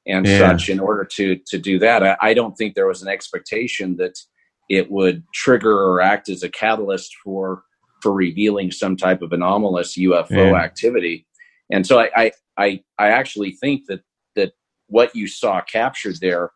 and 0.06 0.28
yeah. 0.28 0.38
such 0.38 0.70
in 0.70 0.80
order 0.80 1.06
to 1.06 1.38
to 1.48 1.58
do 1.58 1.80
that. 1.80 2.04
I, 2.04 2.18
I, 2.22 2.34
don't 2.34 2.56
think 2.58 2.76
there 2.76 2.88
was 2.88 3.02
an 3.02 3.08
expectation 3.08 3.96
that 3.98 4.20
it 4.70 4.92
would 4.92 5.24
trigger 5.34 5.72
or 5.72 6.02
act 6.02 6.30
as 6.30 6.44
a 6.44 6.50
catalyst 6.50 7.16
for 7.24 7.64
for 8.02 8.12
revealing 8.12 8.72
some 8.72 8.98
type 8.98 9.22
of 9.22 9.32
anomalous 9.32 9.98
UFO 9.98 10.52
yeah. 10.52 10.56
activity. 10.56 11.26
And 11.72 11.88
so 11.88 12.00
I, 12.00 12.10
I 12.16 12.32
I 12.58 12.84
I 13.00 13.08
actually 13.10 13.52
think 13.52 13.86
that 13.88 14.02
that 14.36 14.52
what 14.88 15.16
you 15.16 15.28
saw 15.28 15.62
captured 15.62 16.18
there 16.22 16.52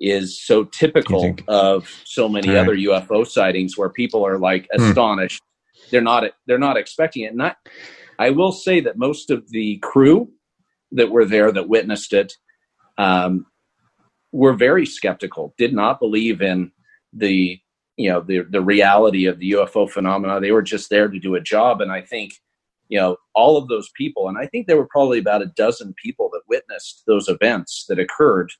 is 0.00 0.40
so 0.40 0.64
typical 0.64 1.34
of 1.48 1.88
so 2.04 2.28
many 2.28 2.48
right. 2.48 2.58
other 2.58 2.76
UFO 2.76 3.26
sightings 3.26 3.76
where 3.76 3.90
people 3.90 4.26
are 4.26 4.38
like 4.38 4.68
hmm. 4.74 4.82
astonished. 4.82 5.42
They're 5.90 6.00
not 6.00 6.24
they're 6.46 6.58
not 6.58 6.76
expecting 6.76 7.24
it. 7.24 7.34
Not 7.34 7.56
I 8.18 8.30
will 8.30 8.52
say 8.52 8.80
that 8.80 8.98
most 8.98 9.30
of 9.30 9.48
the 9.50 9.78
crew 9.78 10.30
that 10.92 11.10
were 11.10 11.24
there 11.24 11.52
that 11.52 11.68
witnessed 11.68 12.12
it 12.12 12.34
um, 12.96 13.46
were 14.32 14.54
very 14.54 14.86
skeptical, 14.86 15.54
did 15.56 15.72
not 15.72 16.00
believe 16.00 16.42
in 16.42 16.72
the 17.12 17.58
you 17.96 18.10
know 18.10 18.20
the 18.20 18.40
the 18.50 18.60
reality 18.60 19.26
of 19.26 19.38
the 19.38 19.52
UFO 19.52 19.90
phenomena. 19.90 20.40
They 20.40 20.52
were 20.52 20.62
just 20.62 20.90
there 20.90 21.08
to 21.08 21.18
do 21.18 21.34
a 21.34 21.40
job, 21.40 21.80
and 21.80 21.92
I 21.92 22.00
think 22.00 22.34
you 22.88 22.98
know 22.98 23.16
all 23.34 23.56
of 23.56 23.68
those 23.68 23.90
people, 23.96 24.28
and 24.28 24.38
I 24.38 24.46
think 24.46 24.66
there 24.66 24.76
were 24.76 24.88
probably 24.88 25.18
about 25.18 25.42
a 25.42 25.52
dozen 25.56 25.94
people 26.02 26.30
that 26.32 26.42
witnessed 26.48 27.04
those 27.06 27.28
events 27.28 27.84
that 27.88 27.98
occurred 27.98 28.50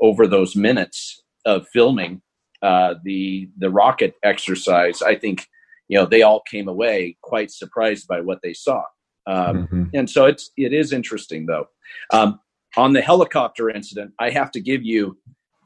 over 0.00 0.26
those 0.26 0.54
minutes 0.54 1.22
of 1.44 1.66
filming 1.72 2.22
uh, 2.62 2.94
the 3.04 3.48
the 3.58 3.70
rocket 3.70 4.14
exercise. 4.22 5.02
I 5.02 5.16
think 5.16 5.46
you 5.88 5.98
know 5.98 6.06
they 6.06 6.22
all 6.22 6.42
came 6.50 6.68
away 6.68 7.16
quite 7.22 7.50
surprised 7.50 8.06
by 8.06 8.20
what 8.20 8.40
they 8.42 8.54
saw. 8.54 8.82
Um, 9.26 9.66
mm-hmm. 9.66 9.84
And 9.94 10.08
so 10.08 10.26
it's 10.26 10.50
it 10.56 10.72
is 10.72 10.92
interesting 10.92 11.46
though. 11.46 11.66
Um, 12.12 12.40
on 12.76 12.92
the 12.92 13.00
helicopter 13.00 13.70
incident, 13.70 14.12
I 14.18 14.30
have 14.30 14.50
to 14.52 14.60
give 14.60 14.82
you 14.82 15.16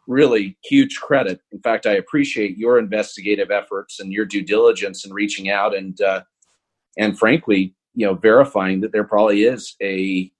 really 0.06 0.56
huge 0.64 0.96
credit. 0.96 1.40
In 1.52 1.60
fact, 1.60 1.86
I 1.86 1.92
appreciate 1.92 2.56
your 2.56 2.78
investigative 2.78 3.50
efforts 3.50 4.00
and 4.00 4.12
your 4.12 4.24
due 4.24 4.42
diligence 4.42 5.04
in 5.04 5.12
reaching 5.12 5.50
out 5.50 5.74
and 5.76 6.00
uh, 6.00 6.22
and 6.98 7.18
frankly, 7.18 7.74
you 7.94 8.06
know, 8.06 8.14
verifying 8.14 8.80
that 8.80 8.92
there 8.92 9.04
probably 9.04 9.44
is 9.44 9.74
a 9.82 10.30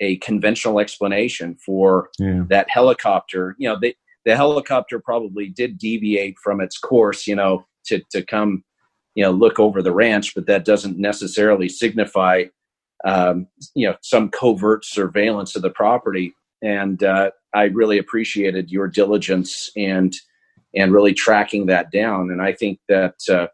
a 0.00 0.16
conventional 0.18 0.78
explanation 0.78 1.56
for 1.56 2.08
yeah. 2.18 2.44
that 2.48 2.70
helicopter. 2.70 3.56
You 3.58 3.70
know, 3.70 3.78
the 3.80 3.94
the 4.24 4.36
helicopter 4.36 5.00
probably 5.00 5.48
did 5.48 5.78
deviate 5.78 6.38
from 6.38 6.60
its 6.60 6.78
course, 6.78 7.26
you 7.26 7.36
know, 7.36 7.66
to 7.86 8.02
to 8.12 8.22
come, 8.22 8.64
you 9.18 9.24
know, 9.24 9.32
look 9.32 9.58
over 9.58 9.82
the 9.82 9.90
ranch, 9.90 10.32
but 10.32 10.46
that 10.46 10.64
doesn't 10.64 10.96
necessarily 10.96 11.68
signify 11.68 12.44
um, 13.04 13.48
you 13.74 13.88
know 13.88 13.96
some 14.00 14.28
covert 14.28 14.84
surveillance 14.84 15.56
of 15.56 15.62
the 15.62 15.70
property. 15.70 16.34
And 16.62 17.02
uh, 17.02 17.32
i 17.52 17.64
really 17.64 17.98
appreciated 17.98 18.70
your 18.70 18.86
diligence 18.86 19.72
and 19.76 20.14
and 20.72 20.92
really 20.92 21.14
tracking 21.14 21.66
that 21.66 21.90
down. 21.90 22.30
And 22.30 22.40
i 22.40 22.52
think 22.52 22.78
that 22.88 23.16
uh, 23.28 23.48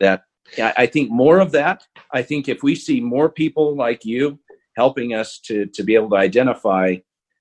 that 0.00 0.24
i 0.58 0.86
think 0.86 1.10
more 1.10 1.40
of 1.40 1.52
that. 1.52 1.86
I 2.12 2.22
think 2.22 2.48
if 2.48 2.62
we 2.62 2.74
see 2.74 3.00
more 3.00 3.28
people 3.28 3.76
like 3.76 4.06
you 4.06 4.38
helping 4.76 5.12
us 5.12 5.38
to 5.40 5.66
to 5.74 5.82
be 5.82 5.94
able 5.94 6.08
to 6.10 6.16
identify 6.16 6.96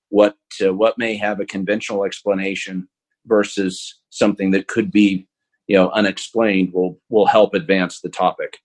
what 0.10 0.36
uh, 0.62 0.74
what 0.74 0.98
may 0.98 1.16
have 1.16 1.40
a 1.40 1.46
conventional 1.46 2.04
explanation 2.04 2.90
versus 3.26 4.02
something 4.10 4.52
that 4.52 4.68
could 4.68 4.92
be 4.92 5.26
you 5.68 5.76
know 5.76 5.90
unexplained 5.92 6.74
will 6.74 7.00
will 7.10 7.26
help 7.26 7.54
advance 7.54 8.02
the 8.02 8.10
topic 8.10 8.60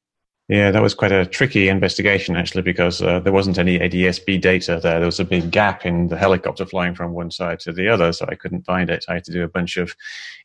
yeah, 0.50 0.72
that 0.72 0.82
was 0.82 0.94
quite 0.94 1.12
a 1.12 1.26
tricky 1.26 1.68
investigation 1.68 2.34
actually 2.34 2.62
because 2.62 3.00
uh, 3.00 3.20
there 3.20 3.32
wasn't 3.32 3.56
any 3.56 3.78
ADSB 3.78 4.40
data 4.40 4.80
there. 4.82 4.98
There 4.98 5.06
was 5.06 5.20
a 5.20 5.24
big 5.24 5.52
gap 5.52 5.86
in 5.86 6.08
the 6.08 6.18
helicopter 6.18 6.66
flying 6.66 6.96
from 6.96 7.12
one 7.12 7.30
side 7.30 7.60
to 7.60 7.72
the 7.72 7.86
other, 7.86 8.12
so 8.12 8.26
I 8.28 8.34
couldn't 8.34 8.66
find 8.66 8.90
it. 8.90 9.04
I 9.08 9.14
had 9.14 9.24
to 9.26 9.32
do 9.32 9.44
a 9.44 9.48
bunch 9.48 9.76
of 9.76 9.94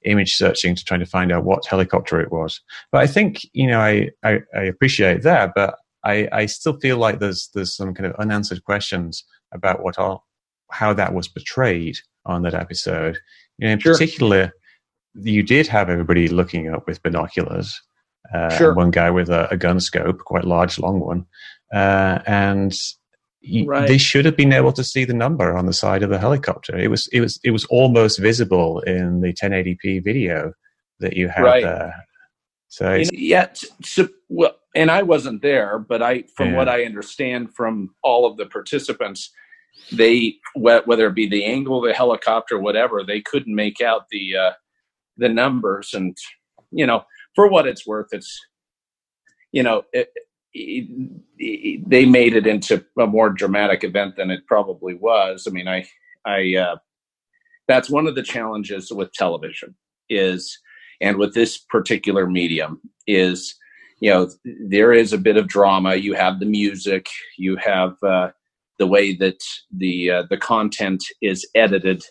image 0.04 0.36
searching 0.36 0.76
to 0.76 0.86
try 0.86 1.00
to 1.00 1.08
find 1.08 1.32
out 1.32 1.44
what 1.44 1.66
helicopter 1.66 2.22
it 2.22 2.32
was. 2.32 2.62
But 2.92 3.02
I 3.02 3.08
think 3.08 3.48
you 3.54 3.66
know 3.66 3.80
I 3.80 4.12
I, 4.24 4.42
I 4.54 4.62
appreciate 4.66 5.24
that, 5.24 5.54
but 5.56 5.76
I, 6.04 6.30
I 6.32 6.46
still 6.46 6.80
feel 6.80 6.98
like 6.98 7.18
there's 7.18 7.50
there's 7.56 7.76
some 7.76 7.96
kind 7.96 8.06
of 8.06 8.16
unanswered 8.18 8.64
questions 8.64 9.24
about 9.52 9.82
what 9.82 9.98
are 9.98 10.22
how 10.70 10.94
that 10.94 11.16
was 11.16 11.28
portrayed 11.28 11.98
on 12.28 12.44
that 12.44 12.54
episode. 12.54 13.18
You 13.58 13.66
know, 13.66 13.74
in 13.74 13.80
sure. 13.80 13.94
particular, 13.94 14.54
you 15.16 15.44
did 15.44 15.68
have 15.68 15.90
everybody 15.90 16.28
looking 16.28 16.70
up 16.70 16.88
with 16.88 17.02
binoculars 17.02 17.82
uh, 18.34 18.56
sure. 18.58 18.74
one 18.74 18.92
guy 18.92 19.10
with 19.10 19.30
a, 19.30 19.48
a, 19.52 19.58
gun 19.58 19.80
scope, 19.80 20.20
quite 20.20 20.46
large, 20.46 20.80
long 20.80 21.00
one, 21.00 21.26
uh, 21.74 22.20
and 22.26 22.76
right. 23.66 23.88
they 23.88 23.98
should 23.98 24.26
have 24.26 24.36
been 24.36 24.54
able 24.54 24.74
to 24.74 24.84
see 24.84 25.06
the 25.06 25.14
number 25.14 25.56
on 25.56 25.66
the 25.66 25.74
side 25.74 26.04
of 26.04 26.10
the 26.10 26.20
helicopter. 26.20 26.78
It 26.78 26.90
was 26.90 27.08
it 27.12 27.20
was 27.20 27.40
it 27.44 27.52
was 27.52 27.66
almost 27.66 28.20
visible 28.20 28.80
in 28.82 29.22
the 29.22 29.34
1080p 29.34 30.04
video 30.04 30.54
that 31.00 31.16
you 31.16 31.28
had 31.28 31.44
right. 31.44 31.64
there. 31.64 32.06
So 32.68 33.04
yeah, 33.14 33.50
so, 33.84 34.10
well, 34.28 34.56
and 34.76 34.92
I 34.92 35.04
wasn't 35.04 35.42
there, 35.42 35.80
but 35.80 36.02
I, 36.02 36.24
from 36.36 36.50
yeah. 36.50 36.58
what 36.58 36.68
I 36.68 36.84
understand 36.84 37.54
from 37.54 37.94
all 38.04 38.26
of 38.26 38.38
the 38.38 38.48
participants, 38.48 39.32
they 39.92 40.36
whether 40.56 41.08
it 41.08 41.16
be 41.16 41.30
the 41.30 41.46
angle 41.46 41.78
of 41.78 41.88
the 41.88 41.94
helicopter, 41.94 42.60
whatever, 42.60 43.04
they 43.04 43.22
couldn't 43.22 43.56
make 43.56 43.82
out 43.82 44.06
the 44.10 44.36
uh, 44.36 44.52
the 45.18 45.30
numbers. 45.30 45.94
And 45.94 46.18
you 46.72 46.86
know, 46.86 47.04
for 47.36 47.50
what 47.50 47.68
it's 47.68 47.88
worth, 47.88 48.08
it's 48.12 48.40
you 49.52 49.64
know, 49.64 49.84
it, 49.94 50.10
it, 50.54 50.88
it, 51.38 51.90
they 51.90 52.06
made 52.06 52.36
it 52.36 52.48
into 52.48 52.84
a 53.00 53.08
more 53.08 53.30
dramatic 53.30 53.84
event 53.84 54.16
than 54.18 54.32
it 54.32 54.46
probably 54.48 54.96
was. 54.96 55.48
I 55.48 55.52
mean, 55.52 55.68
I 55.68 55.86
I 56.26 56.56
uh, 56.56 56.76
that's 57.68 57.90
one 57.90 58.08
of 58.08 58.16
the 58.16 58.24
challenges 58.24 58.92
with 58.92 59.14
television 59.14 59.76
is 60.10 60.58
and 61.02 61.18
with 61.18 61.34
this 61.34 61.58
particular 61.58 62.28
medium 62.28 62.80
is 63.08 63.56
you 64.00 64.10
know 64.10 64.30
there 64.68 64.94
is 64.94 65.14
a 65.14 65.18
bit 65.18 65.38
of 65.38 65.48
drama 65.48 65.96
you 65.96 66.14
have 66.14 66.40
the 66.40 66.46
music 66.46 67.08
you 67.38 67.56
have 67.58 67.96
uh, 68.04 68.30
the 68.78 68.88
way 68.88 69.16
that 69.16 69.40
the 69.76 70.12
uh, 70.12 70.24
the 70.30 70.38
content 70.38 71.04
is 71.22 71.48
edited 71.56 72.04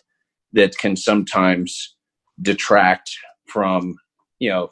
that 0.53 0.77
can 0.77 0.95
sometimes 0.95 1.94
detract 2.41 3.11
from 3.47 3.97
you 4.39 4.49
know 4.49 4.69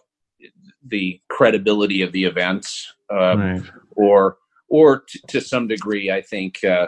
the 0.86 1.20
credibility 1.30 2.02
of 2.02 2.12
the 2.12 2.26
events 2.26 2.94
uh, 3.12 3.38
right. 3.38 3.62
or 3.92 4.38
or 4.70 5.04
t- 5.08 5.20
to 5.28 5.40
some 5.40 5.68
degree 5.68 6.12
i 6.12 6.22
think 6.22 6.64
uh, 6.64 6.88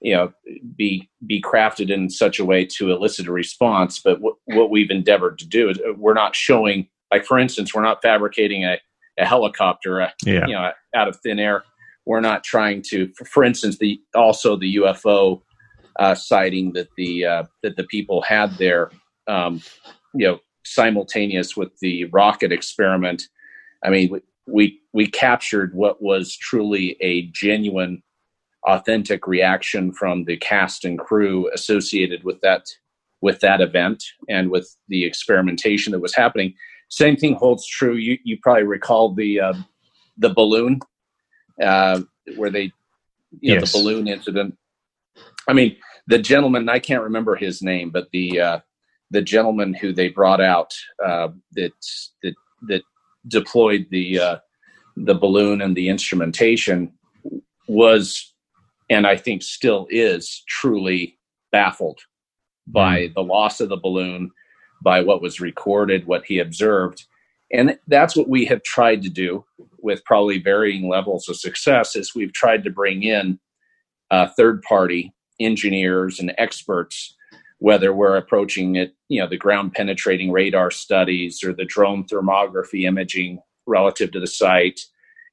you 0.00 0.14
know 0.14 0.32
be 0.76 1.08
be 1.26 1.40
crafted 1.40 1.90
in 1.90 2.08
such 2.08 2.38
a 2.38 2.44
way 2.44 2.64
to 2.64 2.90
elicit 2.90 3.26
a 3.26 3.32
response 3.32 3.98
but 3.98 4.14
w- 4.14 4.36
what 4.46 4.70
we've 4.70 4.90
endeavored 4.90 5.38
to 5.38 5.46
do 5.46 5.68
is 5.68 5.78
uh, 5.78 5.92
we're 5.96 6.14
not 6.14 6.34
showing 6.34 6.88
like 7.12 7.24
for 7.24 7.38
instance 7.38 7.74
we're 7.74 7.82
not 7.82 8.02
fabricating 8.02 8.64
a, 8.64 8.78
a 9.18 9.24
helicopter 9.24 10.00
uh, 10.02 10.10
yeah. 10.24 10.46
you 10.46 10.54
know 10.54 10.70
out 10.94 11.08
of 11.08 11.16
thin 11.20 11.38
air 11.38 11.64
we're 12.06 12.20
not 12.20 12.44
trying 12.44 12.82
to 12.82 13.10
for, 13.16 13.24
for 13.24 13.44
instance 13.44 13.78
the 13.78 14.00
also 14.14 14.56
the 14.56 14.76
ufo 14.76 15.40
uh, 15.98 16.14
sighting 16.14 16.72
that 16.74 16.88
the 16.96 17.24
uh, 17.24 17.42
that 17.62 17.76
the 17.76 17.84
people 17.84 18.20
had 18.22 18.52
there 18.58 18.90
um, 19.28 19.60
you 20.16 20.26
know 20.26 20.38
simultaneous 20.64 21.56
with 21.56 21.78
the 21.80 22.04
rocket 22.06 22.50
experiment 22.50 23.22
i 23.84 23.90
mean 23.90 24.20
we, 24.46 24.80
we 24.92 25.06
captured 25.06 25.74
what 25.74 26.00
was 26.00 26.36
truly 26.36 26.96
a 27.00 27.22
genuine 27.32 28.02
authentic 28.66 29.26
reaction 29.26 29.92
from 29.92 30.24
the 30.24 30.36
cast 30.36 30.84
and 30.84 30.98
crew 30.98 31.50
associated 31.52 32.24
with 32.24 32.40
that 32.40 32.66
with 33.22 33.40
that 33.40 33.60
event 33.60 34.04
and 34.28 34.50
with 34.50 34.76
the 34.88 35.04
experimentation 35.04 35.92
that 35.92 36.00
was 36.00 36.14
happening. 36.14 36.54
Same 36.90 37.16
thing 37.16 37.34
holds 37.34 37.66
true. 37.66 37.94
You 37.94 38.18
you 38.24 38.38
probably 38.42 38.64
recall 38.64 39.14
the 39.14 39.40
uh, 39.40 39.54
the 40.18 40.30
balloon 40.30 40.80
uh, 41.62 42.02
where 42.36 42.50
they 42.50 42.72
you 43.40 43.54
know, 43.54 43.60
yes. 43.60 43.72
the 43.72 43.78
balloon 43.78 44.08
incident. 44.08 44.56
I 45.48 45.52
mean, 45.52 45.76
the 46.06 46.18
gentleman 46.18 46.68
I 46.68 46.78
can't 46.78 47.02
remember 47.02 47.36
his 47.36 47.62
name, 47.62 47.90
but 47.90 48.08
the 48.12 48.40
uh, 48.40 48.60
the 49.10 49.22
gentleman 49.22 49.74
who 49.74 49.92
they 49.92 50.08
brought 50.08 50.40
out 50.40 50.72
uh, 51.04 51.28
that 51.52 51.72
that 52.22 52.34
that 52.68 52.82
deployed 53.28 53.86
the 53.90 54.18
uh, 54.18 54.36
the 54.96 55.14
balloon 55.14 55.60
and 55.60 55.76
the 55.76 55.88
instrumentation 55.88 56.92
was 57.68 58.32
and 58.88 59.06
I 59.06 59.16
think 59.16 59.42
still 59.42 59.86
is 59.90 60.44
truly 60.48 61.18
baffled 61.50 62.00
by 62.66 63.00
mm. 63.00 63.14
the 63.14 63.22
loss 63.22 63.60
of 63.60 63.68
the 63.68 63.76
balloon, 63.76 64.30
by 64.82 65.00
what 65.00 65.22
was 65.22 65.40
recorded, 65.40 66.06
what 66.06 66.24
he 66.24 66.38
observed. 66.38 67.04
And 67.52 67.78
that's 67.86 68.16
what 68.16 68.28
we 68.28 68.44
have 68.46 68.62
tried 68.62 69.02
to 69.02 69.08
do 69.08 69.44
with 69.78 70.04
probably 70.04 70.38
varying 70.38 70.88
levels 70.88 71.28
of 71.28 71.36
success 71.36 71.94
is 71.94 72.14
we've 72.14 72.32
tried 72.32 72.64
to 72.64 72.70
bring 72.70 73.02
in 73.02 73.38
uh, 74.10 74.28
third 74.36 74.62
party 74.62 75.12
engineers 75.40 76.18
and 76.18 76.32
experts 76.38 77.15
whether 77.58 77.92
we're 77.92 78.16
approaching 78.16 78.76
it 78.76 78.94
you 79.08 79.20
know 79.20 79.28
the 79.28 79.36
ground 79.36 79.72
penetrating 79.72 80.30
radar 80.30 80.70
studies 80.70 81.42
or 81.44 81.52
the 81.52 81.64
drone 81.64 82.04
thermography 82.04 82.84
imaging 82.84 83.38
relative 83.66 84.10
to 84.10 84.20
the 84.20 84.26
site 84.26 84.80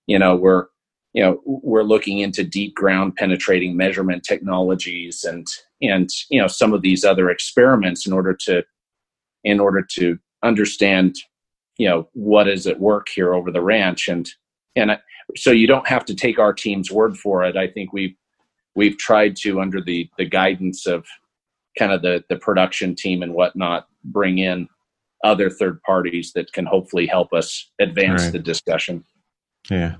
you 0.07 0.17
know 0.17 0.35
we're 0.35 0.65
you 1.13 1.21
know 1.21 1.41
we're 1.45 1.83
looking 1.83 2.19
into 2.19 2.43
deep 2.43 2.75
ground 2.75 3.15
penetrating 3.15 3.77
measurement 3.77 4.23
technologies 4.23 5.23
and 5.23 5.47
and 5.81 6.09
you 6.29 6.39
know 6.39 6.47
some 6.47 6.73
of 6.73 6.81
these 6.81 7.03
other 7.03 7.29
experiments 7.29 8.05
in 8.05 8.13
order 8.13 8.33
to 8.33 8.63
in 9.43 9.59
order 9.59 9.81
to 9.81 10.17
understand 10.43 11.17
you 11.77 11.87
know 11.87 12.07
what 12.13 12.47
is 12.47 12.67
at 12.67 12.79
work 12.79 13.07
here 13.09 13.33
over 13.33 13.51
the 13.51 13.61
ranch. 13.61 14.07
And 14.07 14.29
and 14.75 14.99
so 15.35 15.51
you 15.51 15.67
don't 15.67 15.87
have 15.87 16.05
to 16.05 16.15
take 16.15 16.39
our 16.39 16.53
team's 16.53 16.91
word 16.91 17.17
for 17.17 17.43
it. 17.43 17.57
I 17.57 17.67
think 17.67 17.93
we've 17.93 18.15
we've 18.75 18.97
tried 18.97 19.35
to 19.37 19.61
under 19.61 19.81
the 19.81 20.09
the 20.17 20.25
guidance 20.25 20.85
of 20.85 21.05
kind 21.77 21.91
of 21.91 22.01
the 22.01 22.23
the 22.29 22.35
production 22.35 22.95
team 22.95 23.21
and 23.23 23.33
whatnot 23.33 23.87
bring 24.03 24.37
in 24.37 24.67
other 25.23 25.49
third 25.49 25.81
parties 25.83 26.33
that 26.33 26.51
can 26.53 26.65
hopefully 26.65 27.07
help 27.07 27.33
us 27.33 27.71
advance 27.79 28.23
right. 28.23 28.33
the 28.33 28.39
discussion 28.39 29.03
yeah 29.69 29.95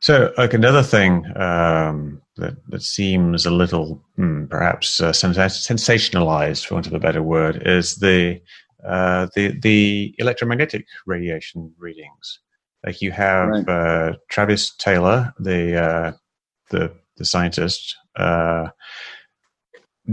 so, 0.00 0.32
like 0.38 0.54
another 0.54 0.82
thing 0.82 1.24
um, 1.36 2.22
that 2.36 2.56
that 2.68 2.82
seems 2.82 3.46
a 3.46 3.50
little 3.50 4.00
hmm, 4.16 4.46
perhaps 4.46 5.00
uh, 5.00 5.10
sensationalized, 5.10 6.66
for 6.66 6.74
want 6.74 6.86
of 6.86 6.94
a 6.94 7.00
better 7.00 7.22
word, 7.22 7.62
is 7.66 7.96
the 7.96 8.40
uh, 8.86 9.26
the 9.34 9.58
the 9.58 10.14
electromagnetic 10.18 10.86
radiation 11.06 11.72
readings. 11.78 12.40
Like 12.86 13.02
you 13.02 13.10
have 13.10 13.48
right. 13.48 13.68
uh, 13.68 14.12
Travis 14.30 14.72
Taylor, 14.76 15.34
the 15.40 15.82
uh, 15.82 16.12
the 16.70 16.94
the 17.16 17.24
scientist, 17.24 17.96
uh, 18.14 18.68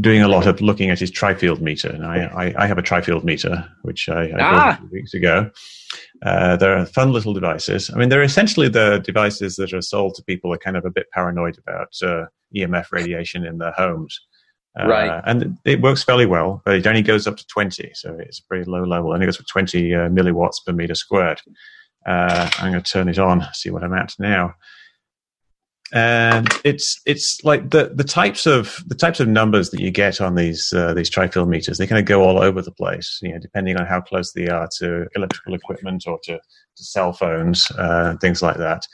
doing 0.01 0.22
a 0.22 0.27
lot 0.27 0.45
of 0.45 0.61
looking 0.61 0.89
at 0.89 0.99
his 0.99 1.09
tri-field 1.09 1.61
meter. 1.61 1.89
And 1.89 2.05
I, 2.05 2.26
I, 2.26 2.63
I 2.63 2.67
have 2.67 2.77
a 2.77 2.81
tri-field 2.81 3.23
meter, 3.23 3.67
which 3.84 4.09
I, 4.09 4.26
I 4.26 4.39
ah. 4.39 4.51
bought 4.51 4.73
a 4.73 4.77
few 4.77 4.89
weeks 4.91 5.13
ago. 5.13 5.49
Uh, 6.26 6.57
they're 6.57 6.85
fun 6.85 7.13
little 7.13 7.34
devices. 7.34 7.89
I 7.89 7.97
mean, 7.97 8.09
they're 8.09 8.23
essentially 8.23 8.67
the 8.67 8.99
devices 9.05 9.55
that 9.55 9.73
are 9.73 9.81
sold 9.81 10.15
to 10.15 10.23
people 10.23 10.49
who 10.49 10.55
are 10.55 10.59
kind 10.59 10.76
of 10.76 10.85
a 10.85 10.91
bit 10.91 11.09
paranoid 11.11 11.57
about 11.57 11.93
uh, 12.03 12.26
EMF 12.55 12.91
radiation 12.91 13.45
in 13.45 13.57
their 13.57 13.72
homes. 13.72 14.19
Uh, 14.77 14.88
right. 14.88 15.22
And 15.26 15.57
it 15.63 15.81
works 15.81 16.03
fairly 16.03 16.26
well, 16.26 16.61
but 16.65 16.76
it 16.76 16.88
only 16.88 17.01
goes 17.01 17.27
up 17.27 17.38
to 17.38 17.47
20. 17.47 17.91
So 17.93 18.17
it's 18.19 18.39
a 18.39 18.43
pretty 18.43 18.69
low 18.69 18.84
level. 18.84 19.11
It 19.11 19.15
only 19.15 19.27
goes 19.27 19.38
for 19.38 19.43
20 19.43 19.95
uh, 19.95 19.97
milliwatts 20.09 20.57
per 20.65 20.73
meter 20.73 20.95
squared. 20.95 21.39
Uh, 22.05 22.49
I'm 22.59 22.72
going 22.72 22.84
to 22.84 22.91
turn 22.91 23.07
it 23.07 23.17
on, 23.17 23.45
see 23.53 23.69
what 23.69 23.84
I'm 23.84 23.93
at 23.93 24.13
now 24.19 24.55
and 25.93 26.47
it's 26.63 26.99
it's 27.05 27.43
like 27.43 27.69
the 27.69 27.91
the 27.93 28.03
types 28.03 28.45
of 28.45 28.83
the 28.87 28.95
types 28.95 29.19
of 29.19 29.27
numbers 29.27 29.69
that 29.69 29.79
you 29.79 29.91
get 29.91 30.19
on 30.19 30.35
these 30.35 30.73
uh, 30.73 30.93
these 30.93 31.09
tri-field 31.09 31.47
meters 31.47 31.77
they 31.77 31.85
kind 31.85 31.99
of 31.99 32.05
go 32.05 32.23
all 32.23 32.39
over 32.41 32.61
the 32.61 32.71
place 32.71 33.19
you 33.21 33.31
know 33.31 33.37
depending 33.39 33.77
on 33.77 33.85
how 33.85 34.01
close 34.01 34.31
they 34.33 34.47
are 34.47 34.67
to 34.79 35.05
electrical 35.15 35.53
equipment 35.53 36.03
or 36.07 36.19
to, 36.23 36.37
to 36.37 36.83
cell 36.83 37.13
phones 37.13 37.69
uh, 37.77 38.15
things 38.17 38.41
like 38.41 38.57
that. 38.57 38.87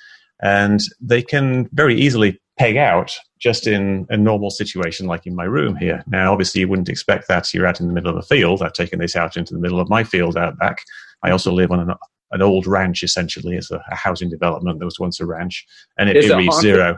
And 0.44 0.80
they 1.00 1.22
can 1.22 1.70
very 1.72 1.96
easily 1.96 2.42
peg 2.58 2.76
out 2.76 3.12
just 3.40 3.68
in 3.68 4.06
a 4.10 4.18
normal 4.18 4.50
situation 4.50 5.06
like 5.06 5.26
in 5.26 5.36
my 5.36 5.44
room 5.44 5.76
here. 5.76 6.04
Now 6.08 6.32
obviously 6.32 6.62
you 6.62 6.68
wouldn't 6.68 6.90
expect 6.90 7.28
that. 7.28 7.54
You're 7.54 7.68
out 7.68 7.80
in 7.80 7.88
the 7.88 7.94
middle 7.94 8.12
of 8.12 8.18
a 8.18 8.22
field. 8.24 8.62
I've 8.62 8.74
taken 8.74 9.00
this 9.00 9.16
out 9.16 9.38
into 9.38 9.54
the 9.54 9.60
middle 9.60 9.80
of 9.80 9.90
my 9.90 10.04
field 10.04 10.38
out 10.38 10.58
back. 10.60 10.80
I 11.24 11.32
also 11.32 11.52
live 11.52 11.72
on 11.72 11.80
an 11.80 11.94
an 12.32 12.42
old 12.42 12.68
ranch 12.68 13.04
essentially. 13.04 13.56
It's 13.56 13.72
a, 13.72 13.84
a, 13.92 13.96
housing 13.96 14.30
development 14.30 14.80
that 14.80 14.86
was 14.86 15.00
once 15.00 15.20
a 15.20 15.26
ranch, 15.26 15.66
and 15.98 16.10
it, 16.10 16.18
it 16.18 16.36
reads 16.36 16.60
zero. 16.60 16.98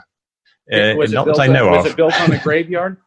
Uh, 0.71 0.93
not 1.09 1.25
that 1.25 1.39
I 1.39 1.47
know 1.47 1.69
on, 1.69 1.79
of. 1.79 1.83
Was 1.83 1.91
it 1.93 1.97
built 1.97 2.21
on 2.21 2.31
a 2.31 2.39
graveyard? 2.43 2.97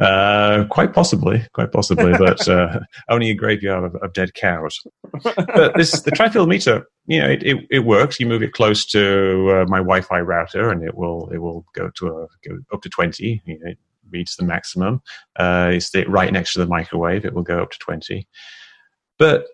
uh, 0.00 0.64
quite 0.70 0.92
possibly, 0.92 1.44
quite 1.52 1.70
possibly, 1.70 2.12
but 2.18 2.48
uh, 2.48 2.80
only 3.08 3.30
a 3.30 3.34
graveyard 3.34 3.84
of, 3.84 3.94
of, 3.96 4.12
dead 4.12 4.34
cows. 4.34 4.80
But 5.22 5.76
this 5.76 6.00
the 6.00 6.10
tri-field 6.10 6.48
meter, 6.48 6.86
you 7.06 7.20
know, 7.20 7.28
it, 7.28 7.42
it, 7.44 7.66
it, 7.70 7.78
works. 7.80 8.18
You 8.18 8.26
move 8.26 8.42
it 8.42 8.52
close 8.52 8.84
to 8.86 9.62
uh, 9.62 9.64
my 9.68 9.78
Wi-Fi 9.78 10.20
router, 10.20 10.70
and 10.70 10.82
it 10.82 10.96
will 10.96 11.30
it 11.32 11.38
will 11.38 11.64
go 11.74 11.90
to 11.96 12.06
a, 12.08 12.26
go 12.48 12.58
up 12.72 12.82
to 12.82 12.88
twenty. 12.88 13.42
You 13.46 13.58
know, 13.60 13.70
it 13.70 13.78
reads 14.10 14.36
the 14.36 14.44
maximum. 14.44 15.00
Uh, 15.36 15.70
it's 15.72 15.94
right 16.08 16.32
next 16.32 16.54
to 16.54 16.58
the 16.58 16.66
microwave. 16.66 17.24
It 17.24 17.34
will 17.34 17.42
go 17.42 17.62
up 17.62 17.70
to 17.70 17.78
twenty. 17.78 18.26
But 19.18 19.46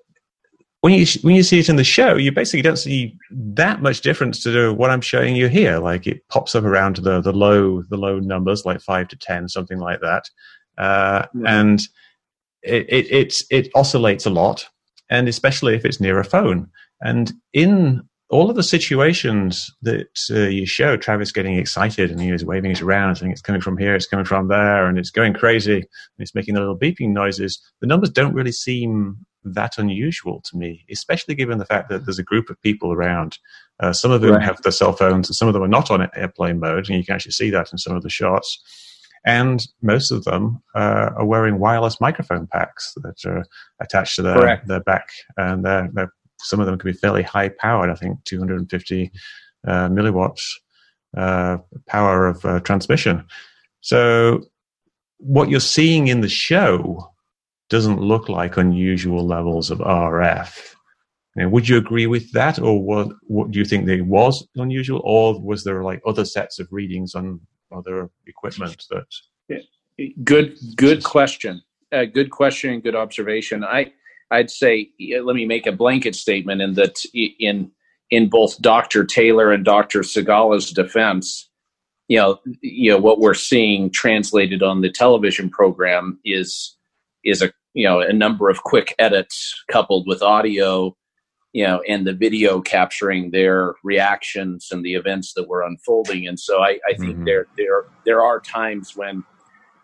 when 0.82 0.92
you 0.92 1.06
when 1.22 1.36
you 1.36 1.44
see 1.44 1.60
it 1.60 1.68
in 1.68 1.76
the 1.76 1.84
show, 1.84 2.16
you 2.16 2.32
basically 2.32 2.60
don't 2.60 2.76
see 2.76 3.16
that 3.30 3.80
much 3.80 4.00
difference 4.00 4.42
to 4.42 4.72
what 4.74 4.90
I'm 4.90 5.00
showing 5.00 5.36
you 5.36 5.48
here. 5.48 5.78
Like 5.78 6.08
it 6.08 6.26
pops 6.28 6.56
up 6.56 6.64
around 6.64 6.96
the 6.96 7.20
the 7.20 7.32
low 7.32 7.82
the 7.88 7.96
low 7.96 8.18
numbers, 8.18 8.66
like 8.66 8.80
five 8.80 9.06
to 9.08 9.16
ten, 9.16 9.48
something 9.48 9.78
like 9.78 10.00
that, 10.00 10.28
uh, 10.78 11.26
and 11.46 11.80
it, 12.62 12.86
it 12.88 13.10
it 13.12 13.34
it 13.50 13.68
oscillates 13.76 14.26
a 14.26 14.30
lot, 14.30 14.66
and 15.08 15.28
especially 15.28 15.76
if 15.76 15.84
it's 15.84 16.00
near 16.00 16.18
a 16.18 16.24
phone. 16.24 16.68
And 17.00 17.32
in 17.52 18.02
all 18.30 18.50
of 18.50 18.56
the 18.56 18.62
situations 18.64 19.72
that 19.82 20.08
uh, 20.30 20.48
you 20.48 20.66
show, 20.66 20.96
Travis 20.96 21.30
getting 21.30 21.58
excited 21.58 22.10
and 22.10 22.20
he 22.20 22.32
was 22.32 22.44
waving 22.44 22.72
it 22.72 22.82
around, 22.82 23.14
saying 23.16 23.30
it's 23.30 23.42
coming 23.42 23.60
from 23.60 23.76
here, 23.76 23.94
it's 23.94 24.06
coming 24.06 24.24
from 24.24 24.48
there, 24.48 24.86
and 24.86 24.98
it's 24.98 25.10
going 25.10 25.34
crazy, 25.34 25.76
and 25.76 25.84
it's 26.18 26.34
making 26.34 26.54
the 26.54 26.60
little 26.60 26.78
beeping 26.78 27.10
noises. 27.10 27.62
The 27.80 27.86
numbers 27.86 28.10
don't 28.10 28.34
really 28.34 28.50
seem 28.50 29.24
that 29.44 29.78
unusual 29.78 30.40
to 30.42 30.56
me, 30.56 30.84
especially 30.90 31.34
given 31.34 31.58
the 31.58 31.64
fact 31.64 31.88
that 31.88 32.04
there's 32.04 32.18
a 32.18 32.24
group 32.24 32.50
of 32.50 32.60
people 32.62 32.92
around. 32.92 33.38
Uh, 33.80 33.92
some 33.92 34.10
of 34.10 34.20
them 34.20 34.32
right. 34.32 34.42
have 34.42 34.62
their 34.62 34.72
cell 34.72 34.92
phones, 34.92 35.28
and 35.28 35.36
some 35.36 35.48
of 35.48 35.54
them 35.54 35.62
are 35.62 35.68
not 35.68 35.90
on 35.90 36.08
airplane 36.14 36.60
mode, 36.60 36.88
and 36.88 36.96
you 36.96 37.04
can 37.04 37.14
actually 37.14 37.32
see 37.32 37.50
that 37.50 37.72
in 37.72 37.78
some 37.78 37.96
of 37.96 38.02
the 38.02 38.10
shots. 38.10 38.60
and 39.24 39.68
most 39.82 40.10
of 40.10 40.24
them 40.24 40.62
uh, 40.74 41.10
are 41.16 41.24
wearing 41.24 41.58
wireless 41.58 42.00
microphone 42.00 42.46
packs 42.46 42.92
that 43.02 43.24
are 43.24 43.44
attached 43.80 44.16
to 44.16 44.22
their 44.22 44.62
their 44.66 44.80
back, 44.80 45.08
and 45.36 45.64
they're, 45.64 45.88
they're, 45.92 46.12
some 46.40 46.60
of 46.60 46.66
them 46.66 46.78
can 46.78 46.90
be 46.90 46.96
fairly 46.96 47.22
high 47.22 47.48
powered. 47.48 47.90
I 47.90 47.94
think 47.94 48.24
250 48.24 49.12
uh, 49.66 49.88
milliwatts 49.88 50.42
uh, 51.16 51.58
power 51.86 52.26
of 52.26 52.44
uh, 52.44 52.60
transmission. 52.60 53.24
So 53.80 54.42
what 55.18 55.50
you're 55.50 55.60
seeing 55.60 56.08
in 56.08 56.20
the 56.20 56.28
show 56.28 57.11
doesn't 57.68 58.00
look 58.00 58.28
like 58.28 58.56
unusual 58.56 59.26
levels 59.26 59.70
of 59.70 59.78
RF. 59.78 60.74
Would 61.36 61.68
you 61.68 61.78
agree 61.78 62.06
with 62.06 62.30
that, 62.32 62.58
or 62.58 62.82
what, 62.82 63.08
what 63.22 63.50
do 63.50 63.58
you 63.58 63.64
think 63.64 63.86
there 63.86 64.04
was 64.04 64.46
unusual, 64.56 65.00
or 65.04 65.40
was 65.40 65.64
there 65.64 65.82
like 65.82 66.02
other 66.06 66.26
sets 66.26 66.58
of 66.58 66.68
readings 66.70 67.14
on 67.14 67.40
other 67.74 68.10
equipment 68.26 68.84
that? 68.90 69.06
Good, 70.24 70.58
good 70.76 71.04
question. 71.04 71.62
Uh, 71.90 72.04
good 72.04 72.30
question 72.30 72.70
and 72.72 72.82
good 72.82 72.94
observation. 72.94 73.64
I, 73.64 73.92
I'd 74.30 74.50
say 74.50 74.90
let 75.22 75.36
me 75.36 75.44
make 75.44 75.66
a 75.66 75.72
blanket 75.72 76.14
statement 76.14 76.62
in 76.62 76.74
that 76.74 77.02
in 77.14 77.70
in 78.10 78.28
both 78.28 78.60
Dr. 78.60 79.04
Taylor 79.04 79.52
and 79.52 79.64
Dr. 79.64 80.00
Segala's 80.00 80.70
defense, 80.70 81.48
you 82.08 82.18
know, 82.18 82.38
you 82.60 82.90
know 82.90 82.98
what 82.98 83.20
we're 83.20 83.34
seeing 83.34 83.90
translated 83.90 84.62
on 84.62 84.80
the 84.80 84.90
television 84.90 85.48
program 85.48 86.18
is 86.24 86.76
is 87.24 87.42
a 87.42 87.52
you 87.74 87.84
know 87.84 88.00
a 88.00 88.12
number 88.12 88.48
of 88.50 88.62
quick 88.62 88.94
edits 88.98 89.54
coupled 89.70 90.06
with 90.06 90.22
audio 90.22 90.94
you 91.52 91.66
know 91.66 91.82
and 91.88 92.06
the 92.06 92.12
video 92.12 92.60
capturing 92.60 93.30
their 93.30 93.74
reactions 93.84 94.68
and 94.70 94.84
the 94.84 94.94
events 94.94 95.32
that 95.34 95.48
were 95.48 95.62
unfolding 95.62 96.26
and 96.26 96.38
so 96.38 96.62
i, 96.62 96.78
I 96.88 96.94
think 96.94 97.16
mm-hmm. 97.16 97.24
there 97.24 97.46
there 97.56 97.84
there 98.04 98.22
are 98.22 98.40
times 98.40 98.96
when 98.96 99.24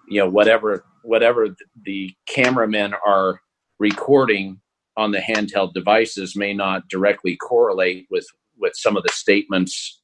you 0.09 0.21
know 0.21 0.29
whatever 0.29 0.85
whatever 1.03 1.55
the 1.85 2.15
cameramen 2.27 2.95
are 3.07 3.41
recording 3.79 4.61
on 4.97 5.13
the 5.13 5.19
handheld 5.19 5.73
devices 5.75 6.35
may 6.35 6.53
not 6.53 6.89
directly 6.89 7.37
correlate 7.37 8.07
with 8.11 8.27
with 8.59 8.73
some 8.75 8.97
of 8.97 9.03
the 9.05 9.13
statements 9.13 10.01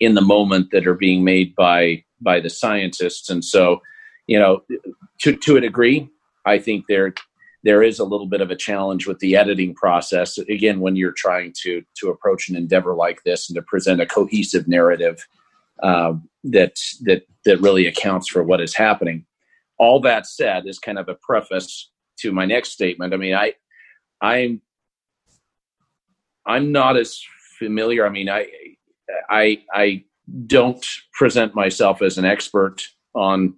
in 0.00 0.14
the 0.14 0.20
moment 0.20 0.70
that 0.70 0.86
are 0.86 0.94
being 0.94 1.24
made 1.24 1.54
by 1.56 2.02
by 2.20 2.38
the 2.40 2.50
scientists 2.50 3.28
and 3.28 3.44
so 3.44 3.80
you 4.26 4.38
know 4.38 4.60
to 5.20 5.34
to 5.34 5.56
a 5.56 5.60
degree 5.60 6.08
i 6.48 6.58
think 6.58 6.84
there 6.88 7.14
there 7.64 7.82
is 7.82 7.98
a 7.98 8.04
little 8.04 8.26
bit 8.26 8.40
of 8.40 8.50
a 8.52 8.56
challenge 8.56 9.08
with 9.08 9.18
the 9.18 9.34
editing 9.34 9.74
process. 9.74 10.38
Again 10.38 10.78
when 10.78 10.94
you're 10.94 11.12
trying 11.12 11.52
to 11.62 11.82
to 11.96 12.08
approach 12.08 12.48
an 12.48 12.56
endeavor 12.56 12.94
like 12.94 13.24
this 13.24 13.48
and 13.48 13.56
to 13.56 13.62
present 13.62 14.00
a 14.00 14.06
cohesive 14.06 14.68
narrative 14.68 15.26
uh, 15.82 16.14
that 16.44 16.76
that 17.02 17.22
that 17.44 17.60
really 17.60 17.86
accounts 17.86 18.28
for 18.28 18.44
what 18.44 18.60
is 18.60 18.76
happening. 18.76 19.26
All 19.76 20.00
that 20.00 20.26
said 20.26 20.66
is 20.66 20.78
kind 20.78 20.98
of 20.98 21.08
a 21.08 21.16
preface 21.16 21.90
to 22.18 22.32
my 22.32 22.44
next 22.44 22.70
statement 22.70 23.14
i 23.14 23.16
mean 23.16 23.34
i 23.34 23.52
i'm 24.20 24.60
i'm 26.46 26.70
not 26.72 26.96
as 26.96 27.20
familiar 27.58 28.06
i 28.06 28.10
mean 28.10 28.28
i 28.28 28.46
i 29.30 29.58
i 29.72 30.04
don't 30.46 30.86
present 31.12 31.54
myself 31.54 32.02
as 32.02 32.18
an 32.18 32.24
expert 32.24 32.82
on 33.14 33.54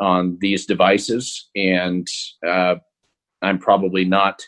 on 0.00 0.38
these 0.40 0.66
devices 0.66 1.48
and 1.54 2.06
uh, 2.46 2.76
I'm 3.42 3.58
probably 3.58 4.04
not 4.04 4.42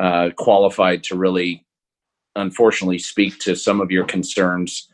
uh, 0.00 0.30
qualified 0.36 1.02
to 1.04 1.16
really, 1.16 1.66
unfortunately, 2.36 2.98
speak 2.98 3.38
to 3.40 3.56
some 3.56 3.80
of 3.80 3.90
your 3.90 4.04
concerns. 4.04 4.88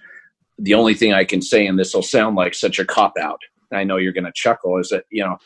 The 0.58 0.74
only 0.74 0.94
thing 0.94 1.12
I 1.12 1.24
can 1.24 1.42
say, 1.42 1.66
and 1.66 1.78
this 1.78 1.94
will 1.94 2.02
sound 2.02 2.36
like 2.36 2.54
such 2.54 2.78
a 2.78 2.84
cop 2.84 3.14
out, 3.20 3.40
I 3.72 3.84
know 3.84 3.96
you're 3.96 4.12
going 4.12 4.24
to 4.24 4.32
chuckle, 4.34 4.78
is 4.78 4.88
that, 4.90 5.04
you 5.10 5.24
know, 5.24 5.36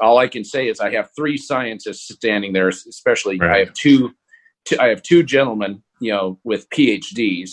all 0.00 0.18
I 0.18 0.28
can 0.28 0.44
say 0.44 0.68
is 0.68 0.80
I 0.80 0.92
have 0.92 1.10
three 1.16 1.36
scientists 1.36 2.08
standing 2.14 2.52
there, 2.52 2.68
especially 2.68 3.38
right. 3.38 3.50
I 3.50 3.58
have 3.58 3.72
two, 3.74 4.12
two, 4.64 4.78
I 4.78 4.88
have 4.88 5.02
two 5.02 5.22
gentlemen, 5.22 5.82
you 6.00 6.12
know, 6.12 6.38
with 6.44 6.68
PhDs 6.70 7.50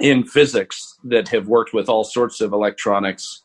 in 0.00 0.24
physics 0.24 0.98
that 1.04 1.28
have 1.28 1.48
worked 1.48 1.72
with 1.72 1.88
all 1.88 2.04
sorts 2.04 2.40
of 2.40 2.52
electronics 2.52 3.42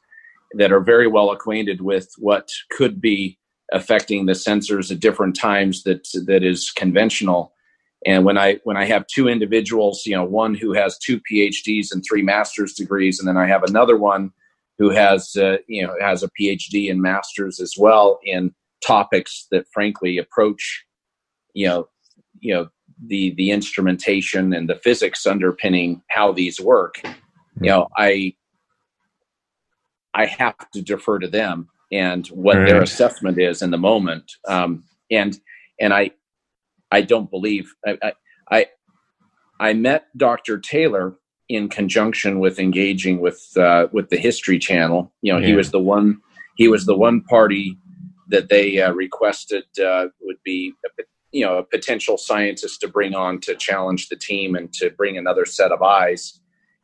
that 0.55 0.71
are 0.71 0.79
very 0.79 1.07
well 1.07 1.31
acquainted 1.31 1.81
with 1.81 2.09
what 2.17 2.49
could 2.71 3.01
be 3.01 3.37
affecting 3.71 4.25
the 4.25 4.33
sensors 4.33 4.91
at 4.91 4.99
different 4.99 5.35
times 5.35 5.83
that 5.83 6.07
that 6.25 6.43
is 6.43 6.71
conventional. 6.71 7.53
And 8.05 8.25
when 8.25 8.37
i 8.37 8.59
when 8.65 8.75
i 8.75 8.83
have 8.83 9.07
two 9.07 9.29
individuals 9.29 10.03
you 10.05 10.13
know 10.13 10.25
one 10.25 10.55
who 10.55 10.73
has 10.73 10.97
two 10.97 11.21
phds 11.31 11.87
and 11.89 12.03
three 12.03 12.21
master's 12.21 12.73
degrees 12.73 13.17
and 13.17 13.29
then 13.29 13.37
i 13.37 13.47
have 13.47 13.63
another 13.63 13.95
one 13.97 14.33
who 14.77 14.89
has 14.89 15.37
uh, 15.37 15.57
you 15.69 15.87
know 15.87 15.95
has 16.01 16.21
a 16.21 16.29
phd 16.37 16.91
and 16.91 17.01
masters 17.01 17.61
as 17.61 17.75
well 17.77 18.19
in 18.25 18.53
topics 18.85 19.47
that 19.51 19.65
frankly 19.73 20.17
approach 20.17 20.83
you 21.53 21.65
know 21.65 21.87
you 22.41 22.53
know 22.53 22.67
the 23.07 23.33
the 23.35 23.51
instrumentation 23.51 24.53
and 24.53 24.69
the 24.69 24.75
physics 24.75 25.25
underpinning 25.25 26.01
how 26.09 26.31
these 26.31 26.59
work. 26.59 27.01
You 27.61 27.69
know 27.69 27.87
i 27.97 28.33
i 30.13 30.25
have 30.25 30.55
to 30.71 30.81
defer 30.81 31.19
to 31.19 31.27
them 31.27 31.69
and 31.93 32.27
what 32.29 32.57
right. 32.57 32.67
their 32.67 32.81
assessment 32.81 33.39
is 33.39 33.61
in 33.61 33.69
the 33.69 33.77
moment. 33.77 34.33
Um, 34.47 34.83
and 35.11 35.39
and 35.79 35.93
I 35.93 36.11
I 36.91 37.01
don't 37.01 37.29
believe 37.29 37.71
I, 37.85 38.13
I 38.49 38.65
I 39.59 39.73
met 39.73 40.07
Dr. 40.17 40.59
Taylor 40.59 41.15
in 41.49 41.69
conjunction 41.69 42.39
with 42.39 42.59
engaging 42.59 43.21
with 43.21 43.45
uh, 43.55 43.87
with 43.91 44.09
the 44.09 44.17
History 44.17 44.57
Channel. 44.57 45.13
You 45.21 45.33
know, 45.33 45.39
yeah. 45.39 45.47
he 45.47 45.53
was 45.53 45.71
the 45.71 45.79
one 45.79 46.19
he 46.57 46.67
was 46.67 46.85
the 46.85 46.97
one 46.97 47.21
party 47.21 47.77
that 48.29 48.49
they 48.49 48.81
uh, 48.81 48.91
requested 48.93 49.65
uh, 49.79 50.07
would 50.21 50.41
be 50.43 50.73
a, 50.85 51.03
you 51.31 51.45
know 51.45 51.59
a 51.59 51.63
potential 51.63 52.17
scientist 52.17 52.81
to 52.81 52.87
bring 52.87 53.13
on 53.13 53.39
to 53.41 53.55
challenge 53.55 54.09
the 54.09 54.15
team 54.15 54.55
and 54.55 54.73
to 54.73 54.89
bring 54.89 55.17
another 55.17 55.45
set 55.45 55.71
of 55.71 55.83
eyes. 55.83 56.39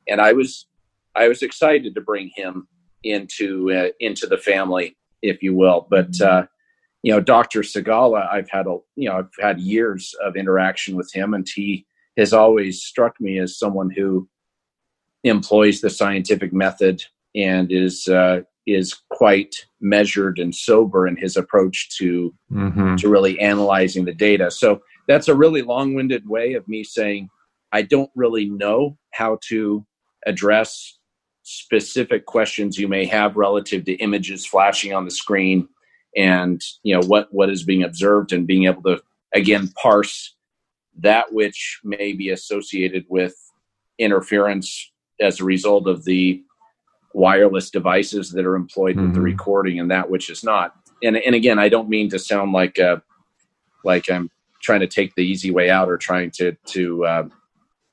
And 0.08 0.22
I 0.22 0.34
was 0.34 0.68
I 1.16 1.28
was 1.28 1.42
excited 1.42 1.96
to 1.96 2.02
bring 2.02 2.30
him 2.36 2.68
into 3.04 3.72
uh, 3.72 3.90
into 4.00 4.28
the 4.28 4.38
family 4.38 4.96
if 5.22 5.44
you 5.44 5.56
will. 5.56 5.88
But 5.90 6.20
uh, 6.22 6.46
you 7.04 7.14
know, 7.14 7.22
Dr. 7.22 7.62
Segala, 7.62 8.28
I've 8.32 8.50
had 8.50 8.68
a 8.68 8.78
you 8.96 9.10
know 9.10 9.20
I've 9.20 9.32
had 9.40 9.60
years 9.60 10.14
of 10.24 10.36
interaction 10.36 10.96
with 10.96 11.12
him, 11.14 11.34
and 11.34 11.48
he 11.48 11.86
has 12.18 12.34
always 12.34 12.84
struck 12.84 13.20
me 13.20 13.40
as 13.40 13.58
someone 13.58 13.90
who 13.90 14.28
employs 15.24 15.82
the 15.82 15.90
scientific 15.90 16.54
method 16.54 17.04
and 17.36 17.72
is 17.72 18.08
uh, 18.08 18.42
is 18.66 18.96
quite 19.10 19.56
measured 19.82 20.40
and 20.40 20.54
sober 20.54 21.08
in 21.08 21.16
his 21.16 21.38
approach 21.38 21.90
to 21.98 22.34
mm-hmm. 22.52 22.96
to 22.96 23.10
really 23.10 23.40
analyzing 23.40 24.06
the 24.06 24.14
data. 24.14 24.52
So 24.52 24.82
that's 25.08 25.28
a 25.28 25.36
really 25.36 25.62
long-winded 25.62 26.30
way 26.30 26.54
of 26.54 26.68
me 26.68 26.84
saying 26.84 27.30
I 27.72 27.82
don't 27.84 28.12
really 28.16 28.50
know 28.50 28.98
how 29.14 29.40
to 29.48 29.86
address 30.26 30.99
specific 31.50 32.28
questions 32.28 32.78
you 32.78 32.88
may 32.88 33.06
have 33.06 33.36
relative 33.36 33.84
to 33.84 33.94
images 33.94 34.46
flashing 34.46 34.94
on 34.94 35.04
the 35.04 35.10
screen 35.10 35.68
and 36.16 36.62
you 36.84 36.94
know 36.94 37.06
what 37.08 37.28
what 37.34 37.50
is 37.50 37.64
being 37.64 37.82
observed 37.82 38.32
and 38.32 38.46
being 38.46 38.66
able 38.66 38.84
to 38.84 39.02
again 39.34 39.68
parse 39.82 40.36
that 40.96 41.34
which 41.34 41.80
may 41.84 42.14
be 42.14 42.30
associated 42.30 43.04
with 43.10 43.34
interference 43.98 44.92
as 45.20 45.40
a 45.40 45.44
result 45.44 45.88
of 45.88 46.06
the 46.06 46.40
wireless 47.16 47.72
devices 47.72 48.30
that 48.30 48.46
are 48.46 48.56
employed 48.56 48.96
mm-hmm. 48.96 49.06
with 49.06 49.14
the 49.16 49.20
mm-hmm. 49.20 49.26
recording 49.26 49.80
and 49.80 49.90
that 49.90 50.08
which 50.08 50.30
is 50.30 50.44
not 50.44 50.76
and 51.02 51.18
and 51.18 51.34
again 51.34 51.58
i 51.58 51.68
don't 51.68 51.90
mean 51.90 52.08
to 52.08 52.20
sound 52.20 52.52
like 52.52 52.78
uh 52.78 52.98
like 53.84 54.08
i'm 54.12 54.30
trying 54.62 54.82
to 54.82 54.88
take 54.88 55.16
the 55.16 55.26
easy 55.26 55.50
way 55.50 55.72
out 55.72 55.90
or 55.90 55.98
trying 55.98 56.30
to 56.30 56.56
to 56.68 57.04
uh, 57.06 57.28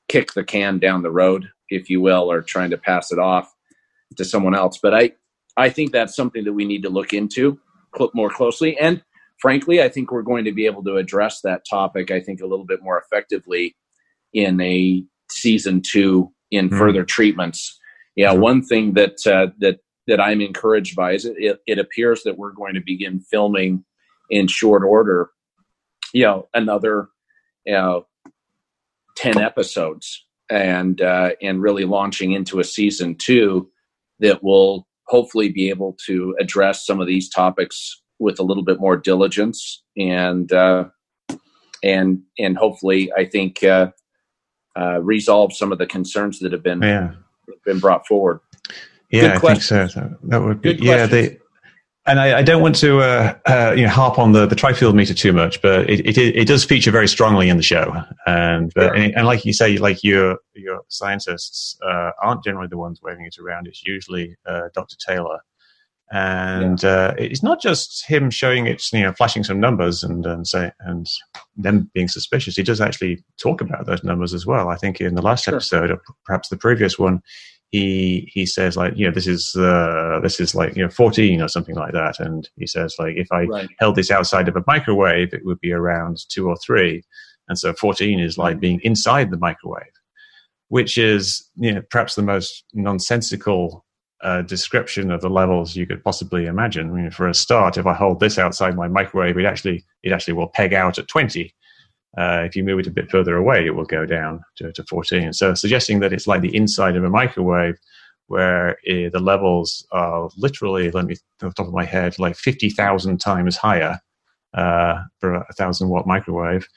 kick 0.07 0.33
the 0.33 0.43
can 0.43 0.77
down 0.77 1.01
the 1.01 1.09
road 1.09 1.49
if 1.69 1.89
you 1.89 2.01
will, 2.01 2.31
or 2.31 2.41
trying 2.41 2.71
to 2.71 2.77
pass 2.77 3.11
it 3.11 3.19
off 3.19 3.53
to 4.15 4.25
someone 4.25 4.55
else. 4.55 4.79
But 4.81 4.93
I, 4.93 5.11
I 5.55 5.69
think 5.69 5.91
that's 5.91 6.15
something 6.15 6.43
that 6.43 6.53
we 6.53 6.65
need 6.65 6.83
to 6.83 6.89
look 6.89 7.13
into 7.13 7.59
more 8.13 8.29
closely. 8.29 8.77
And 8.77 9.01
frankly, 9.39 9.81
I 9.81 9.89
think 9.89 10.11
we're 10.11 10.21
going 10.21 10.45
to 10.45 10.51
be 10.51 10.65
able 10.65 10.83
to 10.83 10.97
address 10.97 11.41
that 11.41 11.63
topic, 11.69 12.11
I 12.11 12.21
think, 12.21 12.41
a 12.41 12.45
little 12.45 12.65
bit 12.65 12.81
more 12.81 13.01
effectively 13.01 13.75
in 14.33 14.59
a 14.61 15.03
season 15.29 15.81
two 15.81 16.31
in 16.51 16.69
mm-hmm. 16.69 16.77
further 16.77 17.03
treatments. 17.03 17.79
Yeah, 18.15 18.31
mm-hmm. 18.31 18.41
one 18.41 18.63
thing 18.63 18.93
that 18.93 19.25
uh, 19.25 19.47
that 19.59 19.79
that 20.07 20.21
I'm 20.21 20.41
encouraged 20.41 20.95
by 20.95 21.13
is 21.13 21.25
it, 21.25 21.59
it 21.67 21.79
appears 21.79 22.23
that 22.23 22.37
we're 22.37 22.53
going 22.53 22.75
to 22.75 22.81
begin 22.85 23.19
filming 23.19 23.83
in 24.29 24.47
short 24.47 24.83
order. 24.83 25.29
You 26.13 26.23
know, 26.23 26.49
another 26.53 27.09
you 27.65 27.73
know 27.73 28.07
ten 29.15 29.37
episodes 29.37 30.25
and 30.49 31.01
uh, 31.01 31.31
and 31.41 31.61
really 31.61 31.85
launching 31.85 32.31
into 32.31 32.59
a 32.59 32.63
season 32.63 33.15
two 33.15 33.69
that 34.19 34.43
will 34.43 34.87
hopefully 35.07 35.49
be 35.49 35.69
able 35.69 35.95
to 36.05 36.35
address 36.39 36.85
some 36.85 36.99
of 36.99 37.07
these 37.07 37.29
topics 37.29 38.01
with 38.19 38.39
a 38.39 38.43
little 38.43 38.63
bit 38.63 38.79
more 38.79 38.97
diligence 38.97 39.83
and 39.97 40.51
uh, 40.51 40.85
and 41.83 42.21
and 42.39 42.57
hopefully 42.57 43.11
I 43.15 43.25
think 43.25 43.63
uh, 43.63 43.91
uh, 44.77 45.01
resolve 45.01 45.53
some 45.53 45.71
of 45.71 45.77
the 45.77 45.87
concerns 45.87 46.39
that 46.39 46.51
have 46.51 46.63
been 46.63 46.81
yeah. 46.81 47.13
been 47.65 47.79
brought 47.79 48.07
forward. 48.07 48.39
Yeah, 49.11 49.35
I 49.35 49.39
think 49.39 49.61
so. 49.61 49.87
That 50.23 50.41
would 50.41 50.61
be 50.61 50.73
Good 50.73 50.83
yeah. 50.83 51.05
They 51.05 51.39
and 52.07 52.19
I, 52.19 52.39
I, 52.39 52.41
don't 52.41 52.61
want 52.61 52.75
to 52.77 52.99
uh, 52.99 53.37
uh, 53.45 53.73
you 53.75 53.83
know 53.83 53.89
harp 53.89 54.17
on 54.17 54.31
the, 54.31 54.45
the 54.45 54.55
tri-field 54.55 54.95
meter 54.95 55.13
too 55.13 55.33
much, 55.33 55.61
but 55.61 55.89
it, 55.89 55.99
it, 56.05 56.17
it 56.17 56.47
does 56.47 56.63
feature 56.63 56.89
very 56.89 57.07
strongly 57.07 57.49
in 57.49 57.57
the 57.57 57.63
show. 57.63 57.93
And 58.25 58.71
uh, 58.77 58.91
and, 58.93 59.15
and, 59.15 59.27
like 59.27 59.45
you 59.45 59.53
say, 59.53 59.77
like 59.77 60.03
your 60.03 60.37
your 60.55 60.81
scientists 60.87 61.77
uh, 61.85 62.11
aren't 62.21 62.43
generally 62.43 62.67
the 62.67 62.77
ones 62.77 63.01
waving 63.03 63.25
it 63.25 63.37
around. 63.37 63.67
It's 63.67 63.85
usually 63.85 64.35
uh, 64.45 64.69
Dr. 64.73 64.95
Taylor, 65.05 65.39
and 66.11 66.81
yeah. 66.81 66.89
Uh, 66.89 67.15
it's 67.17 67.43
not 67.43 67.61
just 67.61 68.05
him 68.07 68.29
showing 68.29 68.67
it, 68.67 68.81
you 68.93 69.01
know, 69.01 69.11
flashing 69.13 69.43
some 69.43 69.59
numbers 69.59 70.03
and 70.03 70.25
and 70.25 70.47
say 70.47 70.71
and 70.79 71.05
them 71.57 71.91
being 71.93 72.07
suspicious. 72.07 72.55
He 72.55 72.63
does 72.63 72.79
actually 72.79 73.23
talk 73.37 73.59
about 73.59 73.85
those 73.85 74.03
numbers 74.03 74.33
as 74.33 74.45
well. 74.45 74.69
I 74.69 74.77
think 74.77 75.01
in 75.01 75.15
the 75.15 75.21
last 75.21 75.43
sure. 75.43 75.55
episode, 75.55 75.91
or 75.91 76.01
perhaps 76.25 76.47
the 76.47 76.57
previous 76.57 76.97
one, 76.97 77.21
he 77.71 78.29
he 78.33 78.45
says 78.45 78.77
like 78.77 78.93
you 78.95 79.05
know 79.05 79.13
this 79.13 79.27
is 79.27 79.55
uh, 79.55 80.19
this 80.23 80.39
is 80.39 80.55
like 80.55 80.75
you 80.75 80.83
know 80.83 80.89
14 80.89 81.41
or 81.41 81.47
something 81.47 81.75
like 81.75 81.93
that. 81.93 82.19
And 82.19 82.47
he 82.55 82.67
says 82.67 82.95
like 82.97 83.15
if 83.17 83.27
i 83.31 83.43
right. 83.43 83.69
held 83.79 83.95
this 83.95 84.11
outside 84.11 84.47
of 84.47 84.55
a 84.55 84.63
microwave 84.67 85.33
it 85.33 85.45
would 85.45 85.59
be 85.59 85.71
around 85.71 86.17
2 86.29 86.47
or 86.47 86.55
3 86.65 87.03
and 87.49 87.57
so 87.57 87.73
14 87.73 88.19
is 88.19 88.37
like 88.37 88.59
being 88.59 88.79
inside 88.83 89.31
the 89.31 89.37
microwave 89.37 89.83
which 90.69 90.97
is 90.97 91.49
you 91.55 91.73
know 91.73 91.81
perhaps 91.89 92.15
the 92.15 92.21
most 92.21 92.63
nonsensical 92.73 93.85
uh, 94.21 94.41
description 94.41 95.11
of 95.11 95.21
the 95.21 95.29
levels 95.29 95.75
you 95.75 95.85
could 95.85 96.03
possibly 96.03 96.47
imagine. 96.47 96.89
I 96.89 96.93
mean, 96.93 97.11
for 97.11 97.27
a 97.27 97.33
start 97.33 97.77
if 97.77 97.85
i 97.85 97.93
hold 97.93 98.19
this 98.19 98.39
outside 98.39 98.75
my 98.75 98.87
microwave 98.87 99.37
it 99.37 99.45
actually 99.45 99.85
it 100.03 100.11
actually 100.11 100.33
will 100.33 100.47
peg 100.47 100.73
out 100.73 100.97
at 100.97 101.07
20 101.07 101.53
uh, 102.17 102.41
if 102.43 102.55
you 102.55 102.63
move 102.63 102.79
it 102.79 102.87
a 102.87 102.91
bit 102.91 103.11
further 103.11 103.35
away, 103.35 103.65
it 103.65 103.75
will 103.75 103.85
go 103.85 104.05
down 104.05 104.43
to, 104.55 104.71
to 104.73 104.83
14. 104.83 105.33
So 105.33 105.53
suggesting 105.53 105.99
that 105.99 106.13
it's 106.13 106.27
like 106.27 106.41
the 106.41 106.55
inside 106.55 106.95
of 106.95 107.03
a 107.03 107.09
microwave 107.09 107.77
where 108.25 108.71
uh, 108.71 109.09
the 109.13 109.21
levels 109.21 109.85
are 109.91 110.29
literally, 110.35 110.89
let 110.91 111.05
me, 111.05 111.13
off 111.43 111.49
the 111.49 111.63
top 111.63 111.67
of 111.67 111.73
my 111.73 111.85
head, 111.85 112.17
like 112.17 112.35
50,000 112.35 113.19
times 113.19 113.55
higher 113.55 113.99
uh, 114.55 115.03
for 115.19 115.35
a 115.35 115.39
1,000 115.39 115.89
watt 115.89 116.07
microwave, 116.07 116.67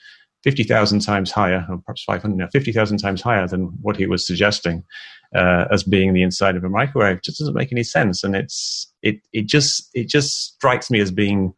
50,000 0.44 1.00
times 1.00 1.30
higher, 1.30 1.66
or 1.70 1.78
perhaps 1.78 2.04
500, 2.04 2.36
no, 2.36 2.46
50,000 2.52 2.98
times 2.98 3.22
higher 3.22 3.48
than 3.48 3.66
what 3.80 3.96
he 3.96 4.06
was 4.06 4.26
suggesting 4.26 4.84
uh, 5.34 5.64
as 5.70 5.82
being 5.82 6.12
the 6.12 6.22
inside 6.22 6.54
of 6.54 6.64
a 6.64 6.68
microwave. 6.68 7.22
Just 7.22 7.38
doesn't 7.38 7.54
make 7.54 7.72
any 7.72 7.82
sense. 7.82 8.22
And 8.22 8.36
it's, 8.36 8.92
it, 9.02 9.20
it 9.32 9.46
just, 9.46 9.88
it 9.94 10.08
just 10.08 10.54
strikes 10.54 10.90
me 10.90 11.00
as 11.00 11.10
being 11.10 11.54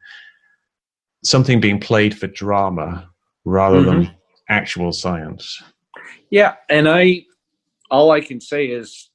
something 1.24 1.60
being 1.60 1.80
played 1.80 2.16
for 2.16 2.28
drama 2.28 3.08
rather 3.44 3.80
mm-hmm. 3.80 4.02
than 4.02 4.14
actual 4.48 4.92
science. 4.92 5.62
Yeah, 6.30 6.54
and 6.68 6.88
I 6.88 7.24
all 7.90 8.10
I 8.10 8.20
can 8.20 8.40
say 8.40 8.66
is 8.66 9.10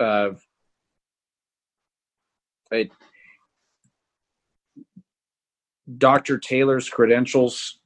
uh, 0.00 0.30
I, 2.72 2.90
Dr. 5.98 6.38
Taylor's 6.38 6.88
credentials 6.88 7.78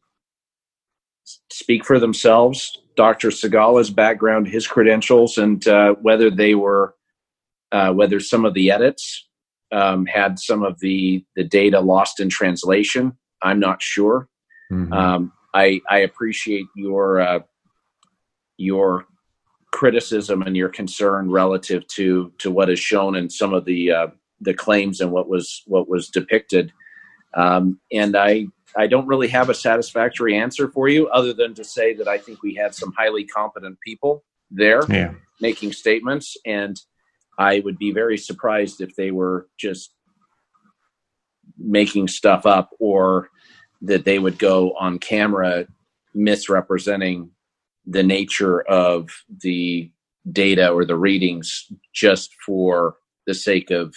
speak 1.53 1.85
for 1.85 1.99
themselves. 1.99 2.79
Dr. 2.97 3.29
Segala's 3.29 3.91
background, 3.91 4.49
his 4.49 4.67
credentials, 4.67 5.39
and 5.39 5.67
uh, 5.69 5.95
whether 6.01 6.31
they 6.31 6.55
were, 6.55 6.95
uh, 7.73 7.93
whether 7.93 8.19
some 8.21 8.45
of 8.45 8.55
the 8.55 8.71
edits 8.71 9.29
um, 9.73 10.07
had 10.07 10.39
some 10.39 10.63
of 10.63 10.81
the 10.81 11.25
the 11.37 11.45
data 11.45 11.81
lost 11.81 12.21
in 12.21 12.29
translation, 12.29 13.13
I'm 13.43 13.61
not 13.61 13.83
sure. 13.83 14.29
Mm-hmm. 14.73 14.93
Um, 14.93 15.33
I 15.55 15.81
I 15.89 15.99
appreciate 15.99 16.67
your 16.75 17.21
uh, 17.21 17.41
your 18.57 19.07
criticism 19.73 20.43
and 20.43 20.57
your 20.57 20.69
concern 20.69 21.31
relative 21.31 21.87
to 21.89 22.33
to 22.39 22.51
what 22.51 22.71
is 22.71 22.79
shown 22.79 23.17
in 23.17 23.31
some 23.31 23.55
of 23.55 23.65
the 23.65 23.93
uh, 23.93 24.07
the 24.41 24.55
claims 24.55 25.01
and 25.01 25.11
what 25.11 25.29
was 25.29 25.63
what 25.67 25.89
was 25.89 26.09
depicted. 26.09 26.73
Um, 27.35 27.81
and 27.93 28.17
I 28.17 28.47
I 28.77 28.87
don't 28.87 29.07
really 29.07 29.29
have 29.29 29.49
a 29.49 29.55
satisfactory 29.55 30.37
answer 30.37 30.69
for 30.69 30.89
you 30.89 31.09
other 31.09 31.33
than 31.33 31.55
to 31.55 31.65
say 31.65 31.95
that 31.95 32.09
I 32.09 32.19
think 32.19 32.43
we 32.43 32.55
had 32.55 32.75
some 32.75 32.93
highly 32.97 33.25
competent 33.25 33.79
people 33.81 34.25
there 34.51 34.83
yeah. 34.89 35.13
making 35.41 35.73
statements 35.73 36.37
and 36.45 36.81
I 37.39 37.61
would 37.61 37.79
be 37.79 37.93
very 37.93 38.19
surprised 38.19 38.81
if 38.81 38.95
they 38.97 39.11
were 39.11 39.49
just 39.59 39.95
making 41.57 42.09
stuff 42.09 42.47
up 42.47 42.71
or 42.79 43.31
that 43.83 44.05
they 44.05 44.19
would 44.19 44.39
go 44.39 44.73
on 44.79 44.99
camera 44.99 45.67
misrepresenting 46.15 47.31
the 47.87 48.03
nature 48.03 48.63
of 48.63 49.09
the 49.43 49.91
data 50.31 50.69
or 50.71 50.85
the 50.85 50.97
readings 50.97 51.73
just 51.95 52.35
for 52.45 52.97
the 53.27 53.35
sake 53.35 53.71
of 53.71 53.95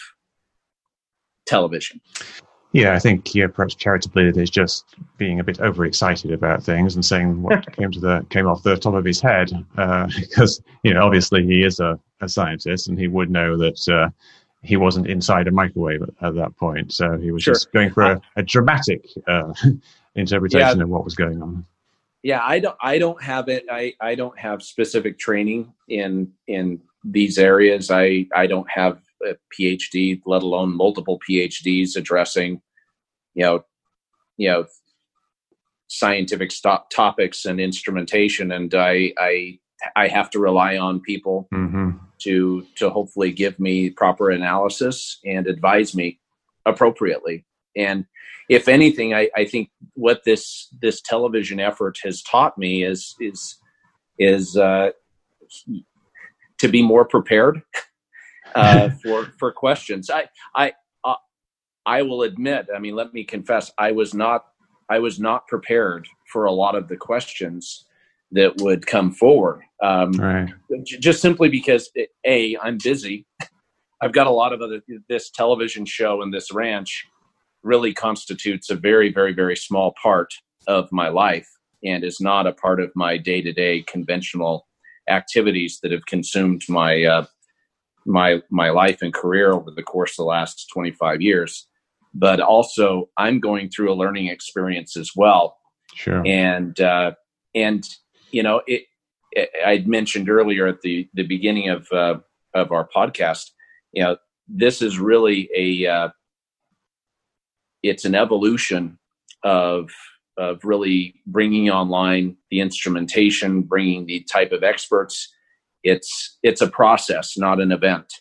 television. 1.45 1.99
Yeah, 2.71 2.95
I 2.95 2.99
think 2.99 3.35
yeah, 3.35 3.47
perhaps 3.47 3.75
charitably 3.75 4.27
it 4.27 4.37
is 4.37 4.49
just 4.49 4.95
being 5.17 5.39
a 5.39 5.43
bit 5.43 5.59
overexcited 5.59 6.31
about 6.31 6.63
things 6.63 6.95
and 6.95 7.05
saying 7.05 7.43
what 7.43 7.71
came 7.75 7.91
to 7.91 7.99
the 7.99 8.25
came 8.29 8.47
off 8.47 8.63
the 8.63 8.75
top 8.77 8.95
of 8.95 9.05
his 9.05 9.21
head 9.21 9.51
uh, 9.77 10.07
because 10.19 10.61
you 10.83 10.93
know 10.93 11.05
obviously 11.05 11.45
he 11.45 11.63
is 11.63 11.79
a, 11.79 11.99
a 12.21 12.27
scientist 12.27 12.87
and 12.87 12.97
he 12.97 13.07
would 13.07 13.29
know 13.29 13.57
that 13.57 13.87
uh, 13.89 14.09
he 14.63 14.77
wasn't 14.77 15.07
inside 15.07 15.47
a 15.47 15.51
microwave 15.51 16.01
at, 16.01 16.09
at 16.21 16.35
that 16.35 16.55
point. 16.57 16.93
So 16.93 17.17
he 17.17 17.31
was 17.31 17.43
sure. 17.43 17.53
just 17.53 17.71
going 17.73 17.91
for 17.91 18.03
a, 18.03 18.21
a 18.37 18.43
dramatic 18.43 19.05
uh, 19.27 19.53
interpretation 20.15 20.77
yeah. 20.77 20.83
of 20.83 20.89
what 20.89 21.03
was 21.03 21.15
going 21.15 21.41
on. 21.41 21.65
Yeah, 22.23 22.39
I 22.41 22.59
don't. 22.59 22.77
I 22.81 22.99
don't 22.99 23.21
have 23.21 23.49
it. 23.49 23.65
I, 23.69 23.93
I 23.99 24.15
don't 24.15 24.37
have 24.39 24.63
specific 24.63 25.19
training 25.19 25.73
in 25.89 26.31
in 26.47 26.79
these 27.03 27.37
areas. 27.37 27.91
I 27.91 28.27
I 28.33 28.47
don't 28.47 28.69
have 28.69 29.01
a 29.27 29.35
PhD, 29.53 30.21
let 30.25 30.41
alone 30.41 30.75
multiple 30.75 31.19
PhDs 31.29 31.97
addressing, 31.97 32.61
you 33.33 33.43
know, 33.43 33.65
you 34.37 34.49
know, 34.49 34.65
scientific 35.87 36.51
stop 36.51 36.89
topics 36.89 37.43
and 37.43 37.59
instrumentation. 37.59 38.53
And 38.53 38.73
I 38.73 39.13
I 39.17 39.59
I 39.97 40.07
have 40.07 40.29
to 40.31 40.39
rely 40.39 40.77
on 40.77 41.01
people 41.01 41.49
mm-hmm. 41.53 41.91
To 42.23 42.65
to 42.75 42.89
hopefully 42.89 43.31
give 43.31 43.59
me 43.59 43.89
proper 43.89 44.31
analysis 44.31 45.19
and 45.25 45.47
advise 45.47 45.95
me 45.95 46.19
appropriately. 46.65 47.45
And 47.75 48.05
if 48.49 48.67
anything, 48.67 49.13
I, 49.13 49.29
I 49.35 49.45
think 49.45 49.69
what 49.93 50.23
this 50.23 50.67
this 50.81 51.01
television 51.01 51.59
effort 51.59 51.97
has 52.03 52.21
taught 52.21 52.57
me 52.57 52.83
is 52.83 53.15
is 53.19 53.57
is 54.19 54.57
uh, 54.57 54.91
to 56.59 56.67
be 56.67 56.81
more 56.81 57.05
prepared 57.05 57.61
uh, 58.55 58.89
for 59.01 59.33
for 59.37 59.51
questions. 59.51 60.09
I 60.09 60.27
I 60.55 60.73
uh, 61.03 61.15
I 61.85 62.01
will 62.01 62.23
admit. 62.23 62.67
I 62.73 62.79
mean, 62.79 62.95
let 62.95 63.13
me 63.13 63.23
confess. 63.23 63.71
I 63.77 63.91
was 63.91 64.13
not 64.13 64.45
I 64.89 64.99
was 64.99 65.19
not 65.19 65.47
prepared 65.47 66.07
for 66.31 66.45
a 66.45 66.51
lot 66.51 66.75
of 66.75 66.87
the 66.87 66.97
questions 66.97 67.85
that 68.33 68.57
would 68.61 68.85
come 68.85 69.11
forward. 69.11 69.61
Um, 69.81 70.11
right. 70.13 70.49
Just 70.85 71.21
simply 71.21 71.49
because, 71.49 71.89
a, 72.25 72.57
I'm 72.61 72.77
busy. 72.83 73.25
I've 74.01 74.13
got 74.13 74.27
a 74.27 74.31
lot 74.31 74.53
of 74.53 74.61
other. 74.61 74.81
This 75.07 75.29
television 75.29 75.85
show 75.85 76.21
and 76.21 76.33
this 76.33 76.51
ranch 76.51 77.05
really 77.63 77.93
constitutes 77.93 78.69
a 78.69 78.75
very, 78.75 79.11
very, 79.11 79.33
very 79.33 79.55
small 79.55 79.93
part 80.01 80.33
of 80.67 80.91
my 80.91 81.09
life, 81.09 81.47
and 81.83 82.03
is 82.03 82.19
not 82.19 82.47
a 82.47 82.53
part 82.53 82.81
of 82.81 82.91
my 82.95 83.17
day 83.17 83.41
to 83.41 83.53
day 83.53 83.81
conventional 83.83 84.67
activities 85.09 85.79
that 85.83 85.91
have 85.91 86.05
consumed 86.05 86.63
my 86.67 87.03
uh, 87.03 87.25
my 88.05 88.41
my 88.49 88.69
life 88.71 89.01
and 89.01 89.13
career 89.13 89.53
over 89.53 89.71
the 89.71 89.83
course 89.83 90.11
of 90.13 90.17
the 90.17 90.29
last 90.29 90.69
25 90.73 91.21
years. 91.21 91.67
But 92.13 92.39
also, 92.39 93.09
I'm 93.17 93.39
going 93.39 93.69
through 93.69 93.91
a 93.91 93.95
learning 93.95 94.27
experience 94.27 94.97
as 94.97 95.11
well. 95.15 95.57
Sure. 95.95 96.23
And 96.25 96.79
uh, 96.79 97.13
and 97.55 97.83
you 98.33 98.43
know, 98.43 98.61
it, 98.67 98.83
it, 99.31 99.49
I'd 99.65 99.87
mentioned 99.87 100.29
earlier 100.29 100.67
at 100.67 100.81
the 100.81 101.07
the 101.13 101.23
beginning 101.23 101.69
of 101.69 101.89
uh, 101.91 102.15
of 102.53 102.71
our 102.71 102.89
podcast, 102.93 103.51
you 103.93 104.03
know, 104.03 104.17
this 104.47 104.81
is 104.81 104.99
really 104.99 105.49
a 105.55 105.87
uh, 105.87 106.09
it's 107.83 108.03
an 108.03 108.15
evolution 108.15 108.97
of 109.43 109.91
of 110.37 110.65
really 110.65 111.21
bringing 111.27 111.69
online 111.69 112.35
the 112.49 112.59
instrumentation, 112.59 113.61
bringing 113.61 114.07
the 114.07 114.21
type 114.23 114.51
of 114.51 114.63
experts. 114.63 115.31
It's 115.83 116.37
it's 116.43 116.61
a 116.61 116.69
process, 116.69 117.37
not 117.37 117.61
an 117.61 117.71
event. 117.71 118.11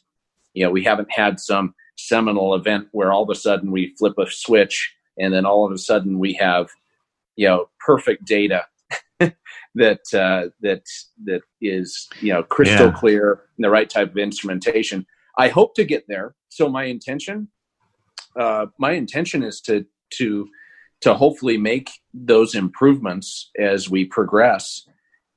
You 0.52 0.66
know, 0.66 0.70
we 0.70 0.84
haven't 0.84 1.10
had 1.10 1.40
some 1.40 1.74
seminal 1.96 2.54
event 2.54 2.88
where 2.92 3.12
all 3.12 3.22
of 3.22 3.30
a 3.30 3.34
sudden 3.34 3.70
we 3.70 3.94
flip 3.98 4.14
a 4.18 4.30
switch 4.30 4.94
and 5.18 5.32
then 5.32 5.46
all 5.46 5.64
of 5.64 5.72
a 5.72 5.78
sudden 5.78 6.18
we 6.18 6.34
have 6.34 6.68
you 7.36 7.46
know 7.46 7.68
perfect 7.84 8.24
data 8.24 8.64
that 9.74 10.00
uh, 10.14 10.48
that 10.60 10.82
that 11.24 11.42
is 11.60 12.08
you 12.20 12.32
know 12.32 12.42
crystal 12.42 12.86
yeah. 12.86 12.92
clear 12.92 13.32
and 13.56 13.64
the 13.64 13.70
right 13.70 13.88
type 13.88 14.10
of 14.10 14.18
instrumentation. 14.18 15.06
I 15.38 15.48
hope 15.48 15.74
to 15.76 15.84
get 15.84 16.04
there. 16.08 16.34
So 16.50 16.68
my 16.68 16.84
intention, 16.84 17.48
uh, 18.38 18.66
my 18.78 18.92
intention 18.92 19.42
is 19.42 19.60
to 19.62 19.86
to 20.14 20.48
to 21.02 21.14
hopefully 21.14 21.58
make 21.58 21.90
those 22.14 22.54
improvements 22.54 23.50
as 23.58 23.90
we 23.90 24.04
progress 24.04 24.86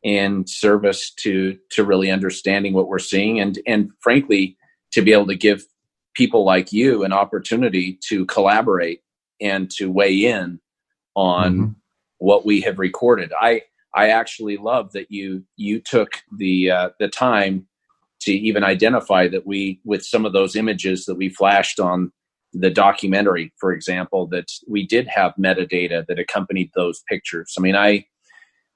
in 0.04 0.46
service 0.46 1.12
to 1.12 1.58
to 1.72 1.84
really 1.84 2.12
understanding 2.12 2.74
what 2.74 2.88
we're 2.88 3.00
seeing 3.00 3.40
and 3.40 3.60
and 3.66 3.90
frankly 4.00 4.58
to 4.92 5.02
be 5.02 5.12
able 5.12 5.28
to 5.28 5.36
give 5.36 5.66
people 6.14 6.46
like 6.46 6.72
you 6.72 7.04
an 7.04 7.12
opportunity 7.12 8.00
to 8.08 8.26
collaborate 8.26 9.02
and 9.42 9.70
to 9.70 9.92
weigh 9.92 10.26
in 10.26 10.60
on 11.16 11.54
mm-hmm. 11.54 11.72
what 12.18 12.46
we 12.46 12.62
have 12.62 12.80
recorded. 12.80 13.32
I 13.40 13.64
I 13.96 14.10
actually 14.10 14.58
love 14.58 14.92
that 14.94 15.10
you 15.10 15.44
you 15.56 15.80
took 15.80 16.10
the 16.38 16.72
uh, 16.72 16.90
the 17.00 17.08
time 17.08 17.68
to 18.22 18.34
even 18.34 18.64
identify 18.64 19.28
that 19.28 19.46
we 19.48 19.80
with 19.86 20.04
some 20.06 20.26
of 20.26 20.34
those 20.34 20.56
images 20.56 21.06
that 21.06 21.16
we 21.16 21.30
flashed 21.30 21.80
on 21.80 22.12
the 22.54 22.70
documentary, 22.70 23.54
for 23.58 23.74
example, 23.74 24.28
that 24.28 24.48
we 24.68 24.86
did 24.86 25.08
have 25.08 25.34
metadata 25.38 26.06
that 26.08 26.20
accompanied 26.20 26.72
those 26.74 27.04
pictures. 27.10 27.54
I 27.58 27.62
mean, 27.62 27.76
I 27.76 28.06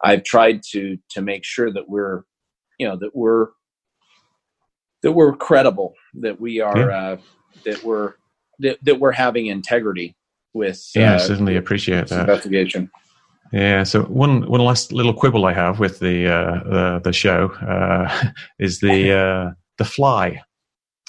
I've 0.03 0.23
tried 0.23 0.61
to 0.71 0.97
to 1.11 1.21
make 1.21 1.43
sure 1.43 1.71
that 1.71 1.89
we're 1.89 2.23
you 2.77 2.87
know 2.87 2.97
that 2.97 3.15
we're 3.15 3.47
that 5.01 5.11
we're 5.11 5.35
credible, 5.35 5.93
that 6.15 6.39
we 6.39 6.61
are 6.61 6.77
yeah. 6.77 6.97
uh, 6.97 7.17
that 7.65 7.83
we're 7.83 8.13
that, 8.59 8.77
that 8.83 8.99
we're 8.99 9.11
having 9.11 9.47
integrity 9.47 10.15
with. 10.53 10.81
Yeah, 10.95 11.15
uh, 11.15 11.19
certainly 11.19 11.55
appreciate 11.55 12.07
that 12.07 12.21
investigation. 12.21 12.91
Yeah. 13.51 13.83
So 13.83 14.03
one 14.03 14.49
one 14.49 14.61
last 14.61 14.91
little 14.91 15.13
quibble 15.13 15.45
I 15.45 15.53
have 15.53 15.79
with 15.79 15.99
the 15.99 16.27
uh, 16.27 16.63
the, 16.63 17.01
the 17.05 17.13
show 17.13 17.51
uh, 17.61 18.31
is 18.59 18.79
the 18.79 19.11
uh, 19.11 19.51
the 19.77 19.85
fly, 19.85 20.41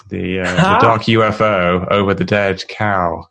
the, 0.08 0.40
uh, 0.40 0.54
the 0.54 0.78
dark 0.80 1.02
UFO 1.02 1.86
over 1.90 2.14
the 2.14 2.24
dead 2.24 2.64
cow. 2.68 3.26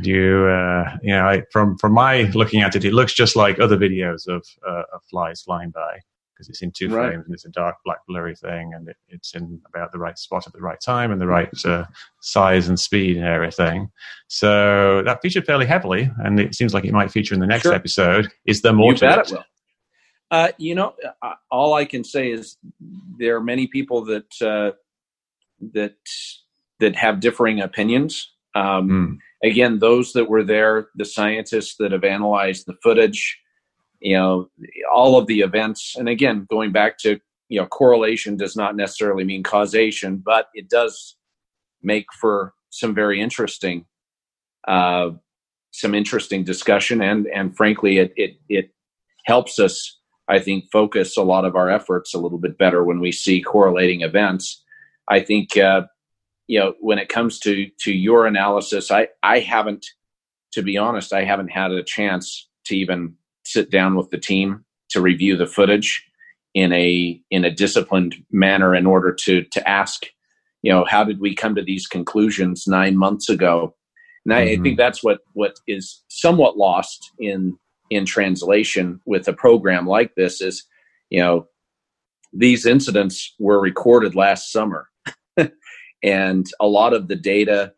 Do 0.00 0.10
you 0.10 0.46
uh, 0.46 0.96
you 1.02 1.14
know 1.14 1.28
I, 1.28 1.42
from 1.52 1.78
from 1.78 1.92
my 1.92 2.22
looking 2.34 2.62
at 2.62 2.74
it, 2.74 2.84
it 2.84 2.94
looks 2.94 3.12
just 3.12 3.36
like 3.36 3.60
other 3.60 3.76
videos 3.76 4.26
of, 4.26 4.44
uh, 4.66 4.82
of 4.92 5.02
flies 5.10 5.42
flying 5.42 5.70
by 5.70 6.00
because 6.42 6.48
it's 6.48 6.62
in 6.62 6.72
two 6.72 6.88
right. 6.88 7.08
frames 7.08 7.24
and 7.24 7.34
it's 7.34 7.44
a 7.44 7.50
dark 7.50 7.76
black 7.84 7.98
blurry 8.08 8.34
thing 8.34 8.72
and 8.74 8.88
it, 8.88 8.96
it's 9.08 9.34
in 9.34 9.60
about 9.68 9.92
the 9.92 9.98
right 9.98 10.18
spot 10.18 10.46
at 10.46 10.52
the 10.52 10.60
right 10.60 10.80
time 10.80 11.12
and 11.12 11.20
the 11.20 11.26
right 11.26 11.48
uh, 11.64 11.84
size 12.20 12.68
and 12.68 12.80
speed 12.80 13.16
and 13.16 13.26
everything 13.26 13.88
so 14.28 15.02
that 15.04 15.20
featured 15.22 15.46
fairly 15.46 15.66
heavily 15.66 16.10
and 16.18 16.40
it 16.40 16.54
seems 16.54 16.74
like 16.74 16.84
it 16.84 16.92
might 16.92 17.10
feature 17.10 17.34
in 17.34 17.40
the 17.40 17.46
next 17.46 17.62
sure. 17.62 17.74
episode 17.74 18.28
is 18.46 18.62
there 18.62 18.72
more 18.72 18.92
you 18.92 18.98
to 18.98 19.06
bet 19.06 19.18
it, 19.18 19.30
it 19.30 19.32
will. 19.32 19.44
Uh, 20.30 20.48
you 20.58 20.74
know 20.74 20.94
uh, 21.22 21.34
all 21.50 21.74
i 21.74 21.84
can 21.84 22.02
say 22.02 22.30
is 22.30 22.56
there 23.18 23.36
are 23.36 23.42
many 23.42 23.66
people 23.66 24.04
that 24.04 24.32
uh, 24.42 24.72
that 25.72 25.96
that 26.80 26.96
have 26.96 27.20
differing 27.20 27.60
opinions 27.60 28.32
um, 28.54 28.88
mm. 28.88 29.48
again 29.48 29.78
those 29.78 30.12
that 30.12 30.28
were 30.28 30.42
there 30.42 30.88
the 30.96 31.04
scientists 31.04 31.76
that 31.78 31.92
have 31.92 32.04
analyzed 32.04 32.66
the 32.66 32.74
footage 32.82 33.38
you 34.02 34.16
know 34.16 34.50
all 34.92 35.18
of 35.18 35.26
the 35.26 35.40
events. 35.40 35.94
And 35.96 36.08
again 36.08 36.46
going 36.50 36.72
back 36.72 36.98
to 36.98 37.20
you 37.48 37.60
know 37.60 37.66
correlation 37.66 38.36
does 38.36 38.56
not 38.56 38.76
necessarily 38.76 39.24
mean 39.24 39.42
causation 39.42 40.22
but 40.24 40.48
it 40.54 40.68
does 40.68 41.16
make 41.82 42.06
for 42.12 42.54
some 42.70 42.94
very 42.94 43.20
interesting 43.20 43.86
uh, 44.68 45.10
some 45.72 45.94
interesting 45.94 46.44
discussion. 46.44 47.00
And 47.02 47.26
and 47.28 47.56
frankly 47.56 47.98
it, 47.98 48.12
it 48.16 48.36
it 48.48 48.70
helps 49.24 49.58
us 49.60 50.00
i 50.28 50.38
think 50.38 50.64
focus 50.72 51.16
a 51.16 51.22
lot 51.22 51.44
of 51.44 51.54
our 51.54 51.70
efforts 51.70 52.12
a 52.12 52.18
little 52.18 52.38
bit 52.38 52.58
better 52.58 52.82
when 52.82 53.00
we 53.00 53.12
see 53.12 53.40
correlating 53.40 54.02
events. 54.02 54.62
I 55.08 55.20
think 55.20 55.56
uh, 55.56 55.82
you 56.46 56.58
know 56.58 56.74
when 56.80 56.98
it 56.98 57.08
comes 57.08 57.38
to 57.40 57.68
to 57.80 57.92
your 57.92 58.26
analysis 58.26 58.90
i 58.90 59.08
i 59.22 59.38
haven't 59.38 59.86
to 60.52 60.62
be 60.62 60.76
honest 60.76 61.12
i 61.12 61.24
haven't 61.24 61.48
had 61.48 61.72
a 61.72 61.82
chance 61.82 62.48
to 62.66 62.76
even 62.76 63.14
sit 63.52 63.70
down 63.70 63.96
with 63.96 64.10
the 64.10 64.18
team 64.18 64.64
to 64.90 65.00
review 65.00 65.36
the 65.36 65.46
footage 65.46 66.04
in 66.54 66.72
a 66.72 67.20
in 67.30 67.44
a 67.44 67.50
disciplined 67.50 68.16
manner 68.30 68.74
in 68.74 68.86
order 68.86 69.12
to 69.12 69.42
to 69.44 69.68
ask 69.68 70.06
you 70.62 70.72
know 70.72 70.84
how 70.84 71.02
did 71.04 71.20
we 71.20 71.34
come 71.34 71.54
to 71.54 71.62
these 71.62 71.86
conclusions 71.86 72.64
nine 72.66 72.96
months 72.96 73.28
ago 73.28 73.74
and 74.24 74.34
I, 74.34 74.46
mm-hmm. 74.46 74.60
I 74.60 74.62
think 74.62 74.78
that's 74.78 75.02
what 75.02 75.20
what 75.32 75.56
is 75.66 76.02
somewhat 76.08 76.56
lost 76.56 77.10
in 77.18 77.58
in 77.90 78.06
translation 78.06 79.00
with 79.06 79.28
a 79.28 79.32
program 79.32 79.86
like 79.86 80.14
this 80.14 80.40
is 80.40 80.64
you 81.10 81.20
know 81.20 81.46
these 82.32 82.64
incidents 82.64 83.34
were 83.38 83.60
recorded 83.60 84.14
last 84.14 84.52
summer 84.52 84.88
and 86.02 86.46
a 86.60 86.66
lot 86.66 86.94
of 86.94 87.08
the 87.08 87.16
data 87.16 87.72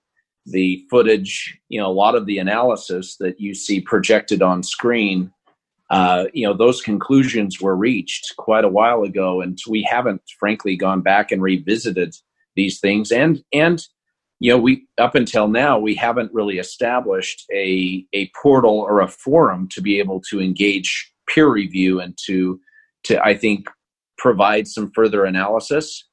the 0.46 0.84
footage 0.90 1.58
you 1.68 1.80
know 1.80 1.86
a 1.86 1.92
lot 1.92 2.14
of 2.14 2.26
the 2.26 2.38
analysis 2.38 3.16
that 3.18 3.40
you 3.40 3.54
see 3.54 3.80
projected 3.80 4.42
on 4.42 4.62
screen 4.62 5.32
uh, 5.94 6.24
you 6.32 6.44
know 6.44 6.54
those 6.54 6.82
conclusions 6.82 7.60
were 7.60 7.76
reached 7.76 8.34
quite 8.36 8.64
a 8.64 8.68
while 8.68 9.04
ago 9.04 9.40
and 9.40 9.56
we 9.68 9.80
haven't 9.88 10.20
frankly 10.40 10.74
gone 10.76 11.00
back 11.00 11.30
and 11.30 11.40
revisited 11.40 12.16
these 12.56 12.80
things. 12.80 13.12
And 13.12 13.44
and 13.52 13.80
you 14.40 14.50
know 14.50 14.58
we 14.58 14.88
up 14.98 15.14
until 15.14 15.46
now 15.46 15.78
we 15.78 15.94
haven't 15.94 16.34
really 16.34 16.58
established 16.58 17.44
a 17.52 18.04
a 18.12 18.28
portal 18.42 18.80
or 18.80 19.02
a 19.02 19.06
forum 19.08 19.68
to 19.70 19.80
be 19.80 20.00
able 20.00 20.20
to 20.30 20.40
engage 20.40 21.12
peer 21.28 21.48
review 21.48 22.00
and 22.00 22.18
to 22.26 22.60
to 23.04 23.24
i 23.24 23.32
think 23.32 23.68
provide 24.18 24.66
some 24.66 24.90
further 24.94 25.24
analysis 25.24 26.04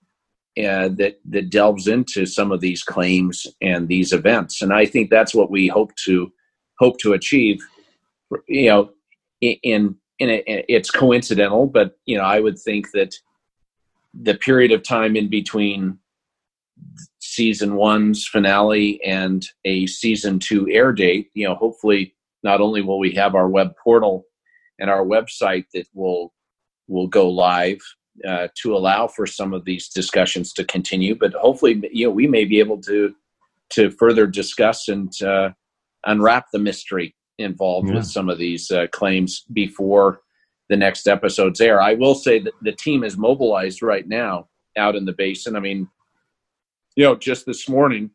uh, 0.60 0.90
that 0.90 1.20
that 1.28 1.50
delves 1.50 1.88
into 1.88 2.28
some 2.28 2.52
of 2.52 2.62
these 2.62 2.84
claims 2.84 3.48
and 3.62 3.88
these 3.88 4.14
events. 4.14 4.62
And 4.62 4.72
i 4.72 4.86
think 4.86 5.10
that's 5.10 5.34
what 5.34 5.50
we 5.50 5.68
hope 5.68 5.96
to 6.06 6.32
hope 6.78 7.00
to 7.00 7.14
achieve. 7.14 7.60
You 8.48 8.70
know 8.70 8.90
in 9.42 9.96
in 10.20 10.30
a, 10.30 10.44
it's 10.48 10.92
coincidental, 10.92 11.66
but 11.66 11.98
you 12.06 12.18
know 12.18 12.24
I 12.24 12.40
would 12.40 12.60
think 12.60 12.92
that 12.92 13.16
the 14.14 14.36
period 14.36 14.72
of 14.72 14.84
time 14.84 15.16
in 15.16 15.30
between 15.30 15.98
season 17.20 17.76
one's 17.76 18.28
finale 18.28 19.02
and 19.04 19.48
a 19.66 19.88
season 19.88 20.40
two 20.40 20.68
air 20.70 20.92
date, 20.92 21.30
you 21.34 21.48
know, 21.48 21.56
hopefully 21.56 22.14
not 22.44 22.60
only 22.60 22.82
will 22.82 23.00
we 23.00 23.12
have 23.12 23.36
our 23.36 23.48
web 23.48 23.74
portal 23.82 24.26
and 24.80 24.90
our 24.90 25.06
website 25.06 25.66
that 25.74 25.86
will 25.94 26.34
will 26.88 27.08
go 27.08 27.30
live 27.30 27.80
uh, 28.28 28.48
to 28.62 28.76
allow 28.76 29.08
for 29.08 29.26
some 29.26 29.54
of 29.54 29.64
these 29.64 29.88
discussions 29.88 30.52
to 30.54 30.64
continue, 30.66 31.16
but 31.16 31.34
hopefully, 31.34 31.82
you 31.92 32.06
know, 32.06 32.12
we 32.12 32.28
may 32.28 32.46
be 32.46 32.60
able 32.60 32.82
to 32.82 33.16
to 33.70 33.90
further 33.92 34.28
discuss 34.28 34.90
and 34.90 35.14
uh, 35.22 35.50
unwrap 36.06 36.48
the 36.52 36.60
mystery 36.60 37.16
involved 37.42 37.90
yeah. 37.90 37.96
with 37.96 38.06
some 38.06 38.30
of 38.30 38.38
these 38.38 38.72
uh, 38.72 38.88
claims 38.92 39.44
before 39.54 40.22
the 40.70 40.78
next 40.78 41.08
episodes 41.08 41.60
air. 41.60 41.82
I 41.82 41.96
will 41.96 42.16
say 42.16 42.40
that 42.40 42.54
the 42.62 42.72
team 42.72 43.04
is 43.04 43.18
mobilized 43.18 43.82
right 43.82 44.08
now 44.08 44.48
out 44.78 44.96
in 44.96 45.06
the 45.06 45.14
basin. 45.14 45.56
I 45.56 45.60
mean, 45.60 45.88
you 46.96 47.04
know, 47.04 47.16
just 47.16 47.46
this 47.46 47.68
morning 47.68 48.12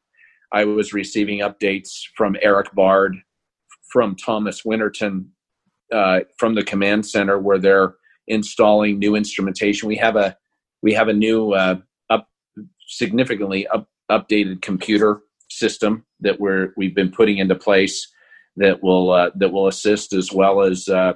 I 0.52 0.64
was 0.64 0.92
receiving 0.92 1.40
updates 1.40 1.90
from 2.16 2.36
Erik 2.40 2.72
Bard, 2.74 3.16
from 3.92 4.16
Thomas 4.16 4.64
Winterton, 4.64 5.30
uh, 5.92 6.20
from 6.38 6.54
the 6.54 6.64
command 6.64 7.06
center 7.06 7.38
where 7.38 7.58
they're 7.58 7.94
installing 8.26 8.98
new 8.98 9.14
instrumentation. 9.14 9.88
We 9.88 9.96
have 9.96 10.16
a 10.16 10.36
we 10.82 10.92
have 10.94 11.08
a 11.08 11.12
new 11.12 11.52
uh, 11.52 11.76
up 12.10 12.28
significantly 12.88 13.66
up, 13.68 13.88
updated 14.10 14.62
computer 14.62 15.20
system 15.50 16.04
that 16.20 16.40
we're 16.40 16.72
we've 16.76 16.94
been 16.94 17.10
putting 17.10 17.38
into 17.38 17.54
place 17.54 18.08
that 18.56 18.82
will 18.82 19.12
uh, 19.12 19.30
that 19.36 19.52
will 19.52 19.68
assist 19.68 20.12
as 20.12 20.32
well 20.32 20.62
as 20.62 20.88
uh, 20.88 21.14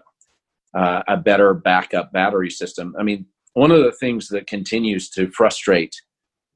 uh, 0.74 1.02
a 1.08 1.16
better 1.16 1.54
backup 1.54 2.12
battery 2.12 2.50
system. 2.50 2.94
I 2.98 3.02
mean, 3.02 3.26
one 3.54 3.70
of 3.70 3.82
the 3.82 3.92
things 3.92 4.28
that 4.28 4.46
continues 4.46 5.08
to 5.10 5.30
frustrate 5.30 5.94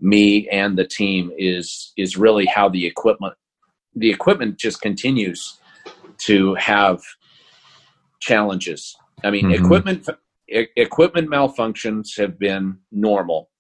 me 0.01 0.49
and 0.49 0.77
the 0.77 0.87
team 0.87 1.33
is 1.39 1.93
is 1.97 2.17
really 2.17 2.47
how 2.47 2.69
the 2.69 2.87
equipment 2.87 3.35
the 3.95 4.11
equipment 4.11 4.59
just 4.59 4.81
continues 4.81 5.59
to 6.19 6.55
have 6.55 7.01
challenges. 8.21 8.97
I 9.23 9.31
mean, 9.31 9.47
mm-hmm. 9.47 9.65
equipment 9.65 10.09
e- 10.49 10.67
equipment 10.77 11.29
malfunctions 11.29 12.17
have 12.19 12.39
been 12.39 12.79
normal 12.93 13.51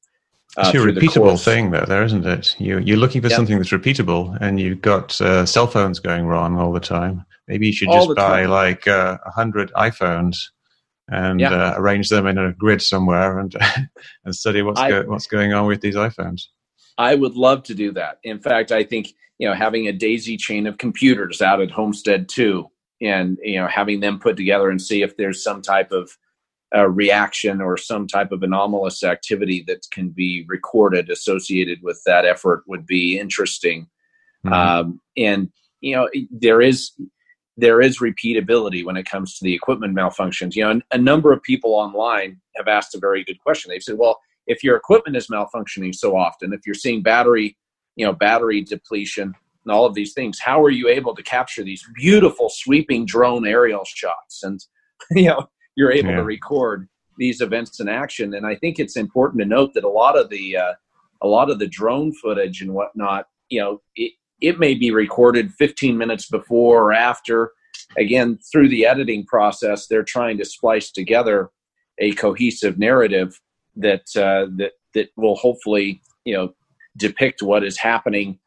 uh, 0.57 0.71
it's 0.73 0.75
a 0.75 0.87
repeatable 0.87 1.43
thing, 1.43 1.71
though, 1.71 1.85
there 1.87 2.05
isn't 2.05 2.27
it? 2.27 2.55
You 2.59 2.79
you're 2.79 2.97
looking 2.97 3.21
for 3.23 3.29
yep. 3.29 3.37
something 3.37 3.57
that's 3.57 3.71
repeatable, 3.71 4.37
and 4.41 4.61
you've 4.61 4.83
got 4.83 5.21
uh, 5.21 5.47
cell 5.47 5.67
phones 5.67 5.99
going 5.99 6.27
wrong 6.27 6.59
all 6.59 6.73
the 6.73 6.81
time. 6.81 7.25
Maybe 7.49 7.67
you 7.67 7.73
should 7.73 7.89
all 7.89 8.07
just 8.07 8.17
buy 8.17 8.43
time. 8.43 8.51
like 8.51 8.87
uh, 8.87 9.19
a 9.25 9.29
uh, 9.29 9.31
hundred 9.33 9.73
iPhones 9.73 10.37
and 11.09 11.41
yeah. 11.41 11.51
uh, 11.51 11.75
arrange 11.77 12.09
them 12.09 12.27
in 12.27 12.39
a 12.39 12.53
grid 12.53 12.81
somewhere 12.81 13.39
and 13.39 13.55
and 14.25 14.35
study 14.35 14.63
what's 14.63 14.81
I, 14.81 14.89
go, 14.89 15.03
what's 15.03 15.27
going 15.27 15.53
on 15.53 15.67
with 15.67 15.81
these 15.81 15.97
iPhones. 15.97 16.47
I 16.97 17.15
would 17.15 17.35
love 17.35 17.65
to 17.65 17.75
do 17.75 17.93
that. 17.93 18.19
In 18.23 18.41
fact, 18.41 18.73
I 18.73 18.85
think 18.85 19.13
you 19.39 19.49
know 19.49 19.55
having 19.55 19.89
a 19.89 19.93
daisy 19.93 20.37
chain 20.37 20.67
of 20.67 20.79
computers 20.79 21.43
out 21.43 21.61
at 21.61 21.71
Homestead 21.71 22.29
too, 22.29 22.71
and 23.01 23.39
you 23.43 23.61
know 23.61 23.67
having 23.67 24.01
them 24.01 24.19
put 24.19 24.37
together 24.37 24.71
and 24.71 24.81
see 24.81 25.03
if 25.03 25.17
there's 25.17 25.43
some 25.43 25.63
type 25.63 25.93
of 25.93 26.17
a 26.75 26.91
reaction 26.91 27.61
or 27.61 27.77
some 27.77 28.07
type 28.07 28.33
of 28.33 28.43
anomalous 28.43 29.03
activity 29.03 29.65
that 29.67 29.87
can 29.93 30.09
be 30.11 30.45
recorded 30.49 31.09
associated 31.09 31.79
with 31.83 32.01
that 32.05 32.25
effort 32.25 32.65
would 32.67 32.85
be 32.85 33.19
interesting. 33.19 33.87
Mm-hmm. 34.45 34.53
Um, 34.53 35.01
and 35.17 35.51
you 35.81 35.95
know, 35.95 36.09
there 36.31 36.61
is 36.61 36.91
there 37.57 37.81
is 37.81 38.01
repeatability 38.01 38.85
when 38.85 38.97
it 38.97 39.09
comes 39.09 39.39
to 39.39 39.45
the 39.45 39.55
equipment 39.55 39.97
malfunctions. 39.97 40.57
You 40.57 40.65
know, 40.65 40.81
a 40.91 40.99
number 40.99 41.33
of 41.33 41.43
people 41.43 41.75
online 41.75 42.41
have 42.57 42.67
asked 42.69 42.95
a 42.95 42.99
very 42.99 43.25
good 43.25 43.39
question. 43.41 43.71
They've 43.71 43.83
said, 43.83 43.99
"Well, 43.99 44.19
if 44.47 44.65
your 44.65 44.77
equipment 44.77 45.17
is 45.17 45.29
malfunctioning 45.29 45.95
so 45.95 46.17
often, 46.17 46.53
if 46.53 46.61
you're 46.67 46.75
seeing 46.75 47.03
battery 47.03 47.57
you 47.97 48.05
know 48.05 48.13
battery 48.13 48.61
depletion 48.63 49.35
and 49.65 49.73
all 49.73 49.87
of 49.87 49.95
these 49.95 50.13
things 50.13 50.39
how 50.41 50.63
are 50.63 50.71
you 50.71 50.89
able 50.89 51.15
to 51.15 51.23
capture 51.23 51.63
these 51.63 51.85
beautiful 51.95 52.49
sweeping 52.49 53.07
drone 53.07 53.47
aerial 53.47 53.85
shots 53.85 54.43
and 54.43 54.65
you 55.11 55.29
know 55.29 55.49
you're 55.77 55.93
able 55.93 56.11
yeah. 56.11 56.17
to 56.17 56.25
record 56.25 56.89
these 57.17 57.41
events 57.41 57.81
in 57.81 57.89
action 57.89 58.35
and 58.35 58.47
i 58.47 58.55
think 58.55 58.79
it's 58.79 58.97
important 58.97 59.41
to 59.41 59.47
note 59.47 59.73
that 59.75 59.85
a 59.85 59.89
lot 59.89 60.19
of 60.19 60.29
the 60.31 60.57
uh, 60.57 60.73
a 61.23 61.29
lot 61.29 61.51
of 61.51 61.59
the 61.59 61.67
drone 61.67 62.13
footage 62.13 62.61
and 62.61 62.73
whatnot 62.73 63.27
you 63.49 63.61
know 63.61 63.81
it, 63.97 64.13
it 64.41 64.59
may 64.59 64.75
be 64.75 64.91
recorded 64.91 65.53
15 65.55 65.97
minutes 65.97 66.29
before 66.29 66.83
or 66.83 66.93
after 66.93 67.53
again 67.99 68.39
through 68.51 68.69
the 68.69 68.87
editing 68.87 69.25
process 69.25 69.87
they're 69.87 70.03
trying 70.03 70.37
to 70.39 70.45
splice 70.45 70.91
together 70.91 71.51
a 71.99 72.13
cohesive 72.13 72.79
narrative 72.79 73.41
that 73.77 74.05
uh, 74.17 74.47
that 74.57 74.73
that 74.95 75.09
will 75.17 75.37
hopefully 75.37 76.01
you 76.25 76.35
know 76.35 76.55
depict 76.97 77.43
what 77.43 77.65
is 77.65 77.79
happening 77.79 78.39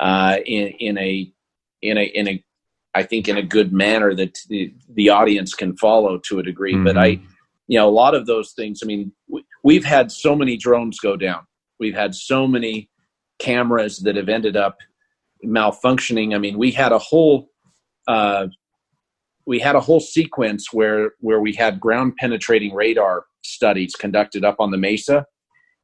uh, 0.00 0.38
in 0.46 0.68
in 0.78 0.98
a 0.98 1.32
in 1.82 1.98
a 1.98 2.04
in 2.04 2.28
a 2.28 2.44
I 2.94 3.02
think 3.02 3.28
in 3.28 3.36
a 3.36 3.42
good 3.42 3.72
manner 3.72 4.14
that 4.14 4.38
the, 4.48 4.72
the 4.94 5.08
audience 5.10 5.54
can 5.54 5.76
follow 5.76 6.18
to 6.18 6.38
a 6.38 6.42
degree. 6.42 6.74
Mm-hmm. 6.74 6.84
But 6.84 6.98
I, 6.98 7.20
you 7.66 7.78
know, 7.78 7.88
a 7.88 7.90
lot 7.90 8.14
of 8.14 8.26
those 8.26 8.52
things. 8.52 8.80
I 8.82 8.86
mean, 8.86 9.12
we, 9.28 9.44
we've 9.62 9.84
had 9.84 10.10
so 10.10 10.34
many 10.34 10.56
drones 10.56 10.98
go 10.98 11.16
down. 11.16 11.46
We've 11.78 11.94
had 11.94 12.14
so 12.14 12.46
many 12.46 12.90
cameras 13.38 13.98
that 13.98 14.16
have 14.16 14.28
ended 14.28 14.56
up 14.56 14.78
malfunctioning. 15.44 16.34
I 16.34 16.38
mean, 16.38 16.58
we 16.58 16.70
had 16.70 16.92
a 16.92 16.98
whole 16.98 17.50
uh, 18.08 18.48
we 19.46 19.58
had 19.58 19.76
a 19.76 19.80
whole 19.80 20.00
sequence 20.00 20.72
where 20.72 21.12
where 21.20 21.40
we 21.40 21.54
had 21.54 21.80
ground 21.80 22.16
penetrating 22.16 22.74
radar 22.74 23.24
studies 23.42 23.94
conducted 23.94 24.44
up 24.44 24.56
on 24.58 24.70
the 24.70 24.78
mesa, 24.78 25.26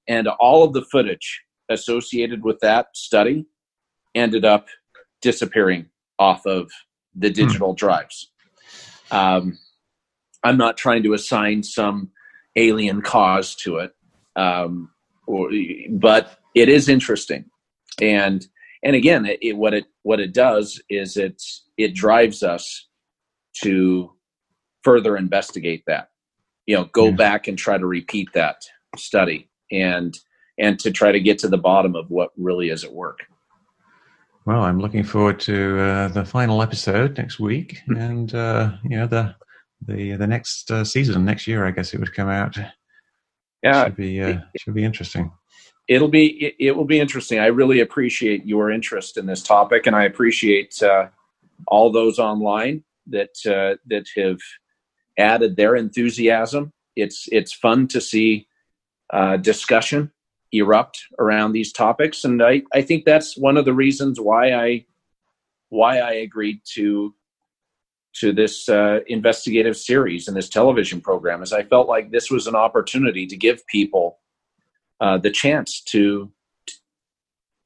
and 0.09 0.28
all 0.28 0.64
of 0.64 0.72
the 0.72 0.85
footage 0.90 1.43
associated 1.70 2.44
with 2.44 2.59
that 2.60 2.89
study 2.94 3.47
ended 4.14 4.44
up 4.44 4.68
disappearing 5.22 5.86
off 6.18 6.44
of 6.47 6.70
the 7.14 7.28
hmm. 7.28 7.34
digital 7.34 7.72
hmm. 7.72 7.76
drives. 7.76 8.30
Um, 9.10 9.58
I'm 10.42 10.56
not 10.56 10.76
trying 10.76 11.02
to 11.04 11.14
assign 11.14 11.62
some 11.62 12.10
alien 12.56 13.02
cause 13.02 13.54
to 13.56 13.78
it, 13.78 13.92
um, 14.36 14.90
or, 15.26 15.50
but 15.90 16.38
it 16.54 16.68
is 16.68 16.88
interesting, 16.88 17.46
and 18.00 18.46
and 18.82 18.94
again, 18.94 19.24
it, 19.24 19.38
it, 19.40 19.56
what 19.56 19.74
it 19.74 19.86
what 20.02 20.20
it 20.20 20.34
does 20.34 20.80
is 20.90 21.16
it 21.16 21.42
it 21.78 21.94
drives 21.94 22.42
us 22.42 22.86
to 23.62 24.12
further 24.82 25.16
investigate 25.16 25.82
that. 25.86 26.10
You 26.66 26.76
know, 26.76 26.84
go 26.92 27.12
back 27.12 27.46
and 27.46 27.58
try 27.58 27.76
to 27.76 27.86
repeat 27.86 28.28
that 28.34 28.62
study 28.96 29.50
and 29.70 30.18
and 30.58 30.78
to 30.80 30.90
try 30.90 31.12
to 31.12 31.20
get 31.20 31.38
to 31.40 31.48
the 31.48 31.58
bottom 31.58 31.96
of 31.96 32.10
what 32.10 32.30
really 32.36 32.68
is 32.70 32.84
at 32.84 32.92
work. 32.92 33.26
Well, 34.46 34.62
I'm 34.62 34.78
looking 34.78 35.04
forward 35.04 35.40
to 35.40 35.80
uh, 35.80 36.08
the 36.08 36.24
final 36.24 36.60
episode 36.60 37.16
next 37.16 37.40
week, 37.40 37.80
hmm. 37.86 37.96
and 37.96 38.34
uh, 38.34 38.72
you 38.82 38.96
know 38.98 39.06
the 39.06 39.34
the 39.86 40.16
the 40.16 40.26
next 40.26 40.70
uh, 40.70 40.84
season 40.84 41.24
next 41.24 41.46
year. 41.46 41.66
I 41.66 41.70
guess 41.70 41.94
it 41.94 42.00
would 42.00 42.14
come 42.14 42.28
out. 42.28 42.56
Yeah, 43.62 43.84
should 43.84 43.96
be 43.96 44.20
uh, 44.20 44.40
should 44.58 44.74
be 44.74 44.84
interesting. 44.84 45.32
It'll 45.88 46.08
be 46.08 46.26
it, 46.44 46.54
it, 46.58 46.76
will 46.76 46.84
be 46.84 47.00
interesting. 47.00 47.38
I 47.38 47.46
really 47.46 47.80
appreciate 47.80 48.44
your 48.44 48.70
interest 48.70 49.16
in 49.16 49.24
this 49.24 49.42
topic, 49.42 49.86
and 49.86 49.96
I 49.96 50.04
appreciate 50.04 50.82
uh, 50.82 51.08
all 51.66 51.90
those 51.90 52.18
online 52.18 52.84
that 53.06 53.36
uh, 53.46 53.76
that 53.86 54.06
have 54.16 54.40
added 55.18 55.56
their 55.56 55.74
enthusiasm. 55.74 56.70
It's 56.96 57.26
it's 57.32 57.54
fun 57.54 57.88
to 57.88 58.00
see 58.00 58.46
discussion 59.40 60.10
erupt 60.59 61.05
around 61.18 61.52
these 61.52 61.72
topics, 61.72 62.24
and 62.24 62.43
I, 62.43 62.62
I 62.72 62.82
think 62.82 63.05
that's 63.05 63.36
one 63.36 63.56
of 63.56 63.64
the 63.64 63.74
reasons 63.74 64.20
why 64.20 64.52
I 64.52 64.86
why 65.68 65.98
I 65.98 66.12
agreed 66.12 66.60
to 66.74 67.14
to 68.20 68.32
this 68.32 68.68
uh, 68.68 69.01
investigative 69.09 69.76
series 69.76 70.28
and 70.28 70.36
this 70.36 70.48
television 70.48 71.01
program 71.01 71.43
is 71.43 71.52
I 71.52 71.64
felt 71.64 71.89
like 71.89 72.10
this 72.10 72.31
was 72.31 72.47
an 72.47 72.55
opportunity 72.55 73.26
to 73.26 73.36
give 73.36 73.66
people 73.66 74.20
uh, 75.01 75.18
the 75.18 75.31
chance 75.31 75.81
to 75.89 76.31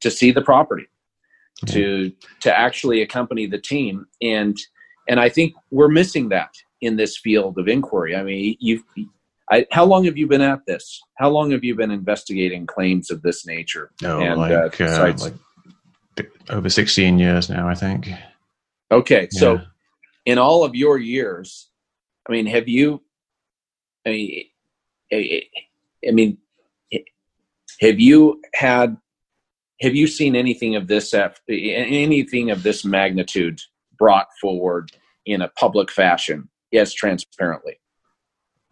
to 0.00 0.10
see 0.10 0.30
the 0.30 0.42
property, 0.42 0.86
mm-hmm. 1.64 1.74
to 1.74 2.12
to 2.40 2.58
actually 2.58 3.02
accompany 3.02 3.46
the 3.46 3.58
team, 3.58 4.06
and 4.22 4.56
and 5.08 5.20
I 5.20 5.28
think 5.28 5.54
we're 5.70 5.88
missing 5.88 6.28
that 6.30 6.54
in 6.80 6.96
this 6.96 7.18
field 7.18 7.58
of 7.58 7.68
inquiry. 7.68 8.16
I 8.16 8.22
mean, 8.22 8.56
you've 8.60 8.82
I, 9.50 9.66
how 9.70 9.84
long 9.84 10.04
have 10.04 10.16
you 10.16 10.26
been 10.26 10.42
at 10.42 10.66
this? 10.66 11.00
How 11.16 11.30
long 11.30 11.50
have 11.52 11.64
you 11.64 11.74
been 11.74 11.90
investigating 11.90 12.66
claims 12.66 13.10
of 13.10 13.22
this 13.22 13.46
nature? 13.46 13.90
Oh, 14.04 14.20
and, 14.20 14.38
like, 14.38 14.80
uh, 14.80 14.84
uh, 14.84 15.14
like 15.18 15.34
over 16.50 16.68
16 16.68 17.18
years 17.18 17.48
now, 17.48 17.68
I 17.68 17.74
think. 17.74 18.08
Okay. 18.90 19.28
Yeah. 19.32 19.40
So 19.40 19.60
in 20.26 20.38
all 20.38 20.64
of 20.64 20.74
your 20.74 20.98
years, 20.98 21.70
I 22.28 22.32
mean, 22.32 22.46
have 22.46 22.68
you, 22.68 23.02
I 24.06 24.10
mean, 24.10 24.44
eh, 25.10 25.16
eh, 25.16 25.40
eh, 25.40 26.08
I 26.08 26.12
mean, 26.12 26.38
have 27.80 28.00
you 28.00 28.40
had, 28.54 28.96
have 29.80 29.94
you 29.94 30.06
seen 30.06 30.34
anything 30.34 30.76
of 30.76 30.88
this, 30.88 31.14
anything 31.48 32.50
of 32.50 32.62
this 32.62 32.84
magnitude 32.84 33.60
brought 33.96 34.26
forward 34.40 34.90
in 35.24 35.40
a 35.40 35.48
public 35.48 35.90
fashion 35.90 36.48
as 36.74 36.92
transparently? 36.92 37.78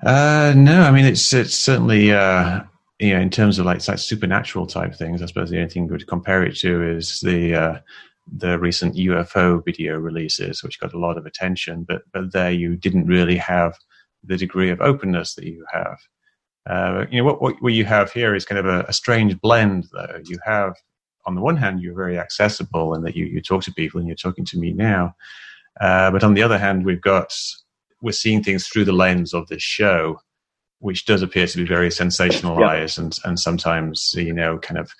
Uh, 0.06 0.54
no, 0.56 0.82
I 0.82 0.92
mean 0.92 1.04
it's 1.04 1.34
it's 1.34 1.58
certainly 1.58 2.12
uh, 2.12 2.60
you 3.00 3.12
know 3.12 3.20
in 3.20 3.28
terms 3.28 3.58
of 3.58 3.66
like, 3.66 3.86
like 3.88 3.98
supernatural 3.98 4.68
type 4.68 4.94
things. 4.94 5.20
I 5.20 5.26
suppose 5.26 5.50
the 5.50 5.56
only 5.58 5.68
thing 5.68 5.86
we 5.86 5.92
would 5.92 6.06
compare 6.06 6.44
it 6.44 6.54
to 6.58 6.96
is 6.96 7.18
the 7.24 7.54
uh, 7.56 7.78
the 8.32 8.56
recent 8.56 8.94
UFO 8.94 9.64
video 9.64 9.98
releases, 9.98 10.62
which 10.62 10.78
got 10.78 10.94
a 10.94 10.98
lot 10.98 11.18
of 11.18 11.26
attention. 11.26 11.84
But 11.88 12.02
but 12.12 12.32
there 12.32 12.52
you 12.52 12.76
didn't 12.76 13.08
really 13.08 13.36
have 13.36 13.76
the 14.22 14.36
degree 14.36 14.70
of 14.70 14.80
openness 14.80 15.34
that 15.34 15.44
you 15.44 15.66
have. 15.72 15.98
Uh, 16.70 17.06
you 17.10 17.18
know 17.18 17.24
what, 17.24 17.42
what, 17.42 17.60
what 17.60 17.72
you 17.72 17.84
have 17.84 18.12
here 18.12 18.36
is 18.36 18.44
kind 18.44 18.60
of 18.60 18.66
a, 18.66 18.84
a, 18.88 18.92
strange 18.92 19.40
blend, 19.40 19.86
though. 19.92 20.20
You 20.24 20.38
have 20.44 20.74
on 21.24 21.34
the 21.34 21.40
one 21.40 21.56
hand 21.56 21.80
you're 21.80 21.96
very 21.96 22.16
accessible 22.16 22.94
and 22.94 23.04
that 23.04 23.16
you 23.16 23.24
you 23.24 23.40
talk 23.42 23.64
to 23.64 23.74
people 23.74 23.98
and 23.98 24.06
you're 24.06 24.14
talking 24.14 24.44
to 24.44 24.58
me 24.58 24.72
now, 24.72 25.16
uh, 25.80 26.12
but 26.12 26.22
on 26.22 26.34
the 26.34 26.44
other 26.44 26.58
hand 26.58 26.84
we've 26.84 27.00
got 27.00 27.36
we're 28.02 28.12
seeing 28.12 28.42
things 28.42 28.66
through 28.66 28.84
the 28.84 28.92
lens 28.92 29.34
of 29.34 29.48
this 29.48 29.62
show, 29.62 30.18
which 30.78 31.06
does 31.06 31.22
appear 31.22 31.46
to 31.46 31.56
be 31.56 31.66
very 31.66 31.88
sensationalized 31.88 32.98
and, 32.98 33.16
and 33.24 33.38
sometimes, 33.38 34.12
you 34.14 34.32
know, 34.32 34.58
kind 34.58 34.78
of 34.78 34.90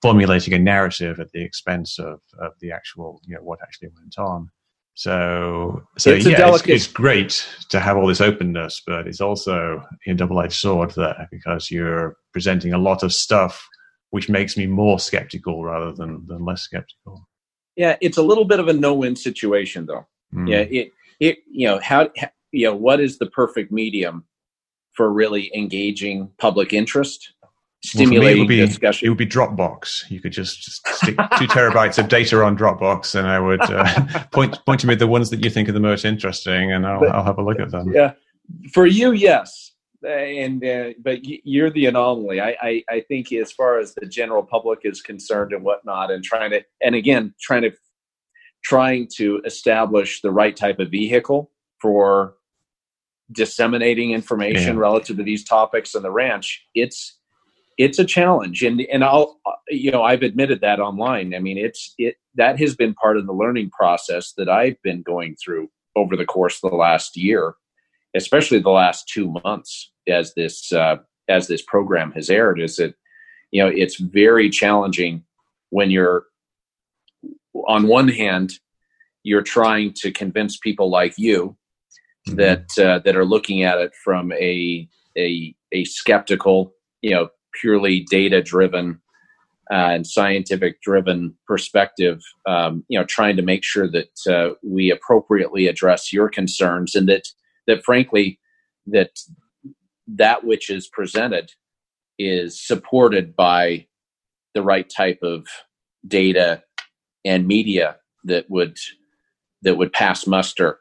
formulating 0.00 0.54
a 0.54 0.58
narrative 0.58 1.20
at 1.20 1.30
the 1.32 1.42
expense 1.42 1.98
of, 1.98 2.20
of 2.40 2.52
the 2.60 2.70
actual, 2.72 3.20
you 3.24 3.34
know, 3.34 3.42
what 3.42 3.58
actually 3.62 3.88
went 3.88 4.18
on. 4.18 4.50
So, 4.94 5.84
so 5.96 6.10
it's 6.10 6.26
yeah, 6.26 6.52
it's, 6.52 6.66
it's, 6.66 6.86
great 6.88 7.46
to 7.68 7.78
have 7.78 7.96
all 7.96 8.08
this 8.08 8.20
openness, 8.20 8.82
but 8.84 9.06
it's 9.06 9.20
also 9.20 9.80
a 10.08 10.14
double-edged 10.14 10.54
sword 10.54 10.90
there 10.92 11.28
because 11.30 11.70
you're 11.70 12.16
presenting 12.32 12.72
a 12.72 12.78
lot 12.78 13.04
of 13.04 13.12
stuff 13.12 13.64
which 14.10 14.28
makes 14.28 14.56
me 14.56 14.66
more 14.66 14.98
skeptical 14.98 15.62
rather 15.62 15.92
than, 15.92 16.26
than 16.26 16.44
less 16.44 16.62
skeptical. 16.62 17.28
Yeah, 17.76 17.96
it's 18.00 18.16
a 18.16 18.22
little 18.22 18.44
bit 18.44 18.58
of 18.58 18.68
a 18.68 18.72
no-win 18.72 19.14
situation, 19.14 19.86
though. 19.86 20.06
Mm. 20.34 20.48
Yeah, 20.48 20.60
it, 20.60 20.92
it, 21.20 21.38
you 21.48 21.68
know, 21.68 21.78
how 21.80 22.10
you 22.52 22.66
know 22.66 22.74
what 22.74 23.00
is 23.00 23.18
the 23.18 23.26
perfect 23.26 23.72
medium 23.72 24.24
for 24.92 25.12
really 25.12 25.50
engaging 25.54 26.30
public 26.38 26.72
interest? 26.72 27.34
Stimulating 27.84 28.38
well, 28.38 28.44
it 28.46 28.48
be, 28.48 28.66
discussion. 28.66 29.06
it 29.06 29.08
would 29.10 29.18
be 29.18 29.26
dropbox. 29.26 30.10
You 30.10 30.20
could 30.20 30.32
just, 30.32 30.60
just 30.62 30.86
stick 30.88 31.14
two 31.14 31.46
terabytes 31.46 31.96
of 31.96 32.08
data 32.08 32.42
on 32.42 32.58
dropbox 32.58 33.14
and 33.14 33.28
i 33.28 33.38
would 33.38 33.60
uh, 33.60 34.24
point 34.32 34.58
point 34.66 34.80
to 34.80 34.88
me 34.88 34.96
the 34.96 35.06
ones 35.06 35.30
that 35.30 35.44
you 35.44 35.48
think 35.48 35.68
are 35.68 35.72
the 35.72 35.78
most 35.78 36.04
interesting 36.04 36.72
and 36.72 36.84
i'll, 36.84 36.98
but, 36.98 37.10
I'll 37.10 37.22
have 37.22 37.38
a 37.38 37.42
look 37.42 37.60
at 37.60 37.70
them. 37.70 37.92
yeah. 37.94 38.14
For 38.72 38.86
you 38.86 39.12
yes. 39.12 39.72
And 40.04 40.64
uh, 40.64 40.90
but 41.00 41.20
you're 41.22 41.70
the 41.70 41.86
anomaly. 41.86 42.40
I, 42.40 42.56
I 42.60 42.84
i 42.90 43.00
think 43.06 43.32
as 43.32 43.52
far 43.52 43.78
as 43.78 43.94
the 43.94 44.06
general 44.06 44.42
public 44.42 44.80
is 44.82 45.00
concerned 45.00 45.52
and 45.52 45.62
whatnot 45.64 46.10
and 46.10 46.24
trying 46.24 46.50
to 46.50 46.64
and 46.82 46.96
again 46.96 47.34
trying 47.40 47.62
to 47.62 47.72
trying 48.64 49.08
to 49.16 49.40
establish 49.44 50.20
the 50.20 50.32
right 50.32 50.56
type 50.56 50.80
of 50.80 50.90
vehicle 50.90 51.52
for 51.80 52.34
disseminating 53.32 54.12
information 54.12 54.74
yeah. 54.74 54.80
relative 54.80 55.16
to 55.16 55.22
these 55.22 55.44
topics 55.44 55.94
on 55.94 56.02
the 56.02 56.10
ranch, 56.10 56.66
it's 56.74 57.16
it's 57.76 57.98
a 57.98 58.04
challenge. 58.04 58.62
And 58.62 58.80
and 58.82 59.04
I'll 59.04 59.40
you 59.68 59.90
know 59.90 60.02
I've 60.02 60.22
admitted 60.22 60.60
that 60.60 60.80
online. 60.80 61.34
I 61.34 61.38
mean 61.38 61.58
it's 61.58 61.94
it 61.98 62.16
that 62.34 62.58
has 62.58 62.74
been 62.74 62.94
part 62.94 63.16
of 63.16 63.26
the 63.26 63.32
learning 63.32 63.70
process 63.70 64.32
that 64.36 64.48
I've 64.48 64.80
been 64.82 65.02
going 65.02 65.36
through 65.42 65.68
over 65.96 66.16
the 66.16 66.26
course 66.26 66.60
of 66.62 66.70
the 66.70 66.76
last 66.76 67.16
year, 67.16 67.54
especially 68.14 68.60
the 68.60 68.70
last 68.70 69.08
two 69.08 69.34
months 69.44 69.92
as 70.08 70.34
this 70.34 70.72
uh, 70.72 70.96
as 71.28 71.48
this 71.48 71.62
program 71.62 72.12
has 72.12 72.30
aired. 72.30 72.60
Is 72.60 72.76
that 72.76 72.94
you 73.50 73.62
know 73.62 73.70
it's 73.74 73.96
very 73.96 74.50
challenging 74.50 75.24
when 75.70 75.90
you're 75.90 76.24
on 77.66 77.86
one 77.86 78.08
hand 78.08 78.52
you're 79.28 79.42
trying 79.42 79.92
to 79.92 80.10
convince 80.10 80.56
people 80.56 80.90
like 80.90 81.14
you. 81.18 81.56
That 82.36 82.66
uh, 82.78 83.00
that 83.00 83.16
are 83.16 83.24
looking 83.24 83.62
at 83.62 83.78
it 83.78 83.94
from 83.94 84.32
a 84.32 84.88
a 85.16 85.54
a 85.72 85.84
skeptical, 85.84 86.72
you 87.02 87.10
know, 87.10 87.28
purely 87.60 88.00
data 88.10 88.42
driven 88.42 89.00
uh, 89.70 89.90
and 89.92 90.06
scientific 90.06 90.80
driven 90.80 91.34
perspective, 91.46 92.22
um, 92.46 92.84
you 92.88 92.98
know, 92.98 93.04
trying 93.04 93.36
to 93.36 93.42
make 93.42 93.62
sure 93.62 93.88
that 93.90 94.18
uh, 94.26 94.54
we 94.62 94.90
appropriately 94.90 95.66
address 95.66 96.12
your 96.12 96.28
concerns 96.28 96.94
and 96.94 97.08
that 97.08 97.28
that 97.66 97.84
frankly 97.84 98.38
that 98.86 99.10
that 100.06 100.44
which 100.44 100.70
is 100.70 100.88
presented 100.88 101.52
is 102.18 102.60
supported 102.60 103.36
by 103.36 103.86
the 104.54 104.62
right 104.62 104.88
type 104.88 105.18
of 105.22 105.46
data 106.06 106.62
and 107.24 107.46
media 107.46 107.96
that 108.24 108.48
would 108.48 108.76
that 109.62 109.76
would 109.76 109.92
pass 109.92 110.26
muster 110.26 110.80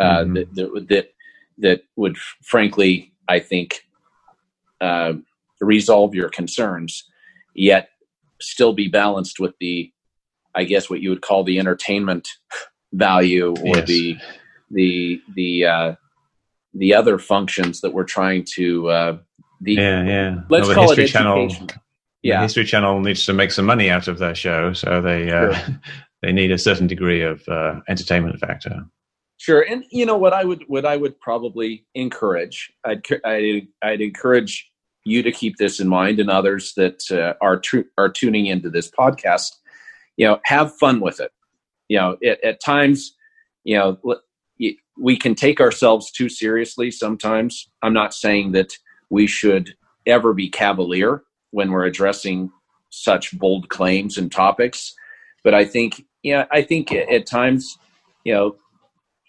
uh, 0.00 0.24
mm-hmm. 0.24 0.34
that, 0.34 0.54
that 0.54 0.86
that 0.88 1.12
that 1.58 1.82
would 1.96 2.16
frankly 2.42 3.12
I 3.28 3.38
think 3.38 3.84
uh, 4.80 5.14
resolve 5.60 6.14
your 6.14 6.30
concerns 6.30 7.04
yet 7.54 7.90
still 8.40 8.72
be 8.72 8.88
balanced 8.88 9.38
with 9.38 9.54
the 9.60 9.92
I 10.54 10.64
guess 10.64 10.90
what 10.90 11.00
you 11.00 11.10
would 11.10 11.22
call 11.22 11.44
the 11.44 11.58
entertainment 11.58 12.28
value 12.92 13.54
or 13.62 13.76
yes. 13.76 13.86
the 13.86 14.16
the 14.70 15.22
the 15.34 15.64
uh, 15.66 15.94
the 16.74 16.94
other 16.94 17.18
functions 17.18 17.80
that 17.80 17.92
we're 17.92 18.04
trying 18.04 18.44
to 18.54 18.88
uh, 18.88 19.18
the 19.60 19.74
yeah 19.74 20.04
yeah 20.04 20.36
let's 20.48 20.66
well, 20.66 20.74
call 20.74 20.88
History 20.88 21.04
it 21.04 21.08
Channel. 21.08 21.48
Yeah, 22.22 22.38
the 22.38 22.42
History 22.42 22.64
Channel 22.64 23.00
needs 23.00 23.24
to 23.26 23.32
make 23.32 23.50
some 23.50 23.64
money 23.64 23.88
out 23.88 24.06
of 24.08 24.18
their 24.18 24.34
show, 24.34 24.72
so 24.72 25.00
they 25.00 25.30
uh, 25.30 25.54
sure. 25.54 25.80
they 26.22 26.32
need 26.32 26.50
a 26.50 26.58
certain 26.58 26.86
degree 26.86 27.22
of 27.22 27.46
uh, 27.48 27.80
entertainment 27.88 28.38
factor. 28.40 28.84
Sure, 29.40 29.62
and 29.62 29.86
you 29.90 30.04
know 30.04 30.18
what 30.18 30.34
I 30.34 30.44
would 30.44 30.64
what 30.66 30.84
I 30.84 30.98
would 30.98 31.18
probably 31.18 31.86
encourage 31.94 32.70
I'd 32.84 33.02
I'd, 33.24 33.68
I'd 33.80 34.02
encourage 34.02 34.70
you 35.04 35.22
to 35.22 35.32
keep 35.32 35.56
this 35.56 35.80
in 35.80 35.88
mind 35.88 36.20
and 36.20 36.28
others 36.28 36.74
that 36.76 37.10
uh, 37.10 37.32
are 37.42 37.58
tr- 37.58 37.88
are 37.96 38.10
tuning 38.10 38.44
into 38.44 38.68
this 38.68 38.90
podcast. 38.90 39.52
You 40.18 40.26
know, 40.26 40.40
have 40.44 40.76
fun 40.76 41.00
with 41.00 41.20
it. 41.20 41.32
You 41.88 41.96
know, 41.96 42.16
it, 42.20 42.38
at 42.44 42.60
times, 42.60 43.16
you 43.64 43.78
know, 43.78 43.98
we 44.98 45.16
can 45.16 45.34
take 45.34 45.58
ourselves 45.58 46.10
too 46.10 46.28
seriously 46.28 46.90
sometimes. 46.90 47.66
I'm 47.82 47.94
not 47.94 48.12
saying 48.12 48.52
that 48.52 48.74
we 49.08 49.26
should 49.26 49.74
ever 50.06 50.34
be 50.34 50.50
cavalier 50.50 51.22
when 51.50 51.70
we're 51.70 51.86
addressing 51.86 52.52
such 52.90 53.38
bold 53.38 53.70
claims 53.70 54.18
and 54.18 54.30
topics, 54.30 54.94
but 55.42 55.54
I 55.54 55.64
think 55.64 56.04
yeah, 56.22 56.44
I 56.50 56.60
think 56.60 56.92
at 56.92 57.24
times, 57.24 57.78
you 58.24 58.34
know, 58.34 58.56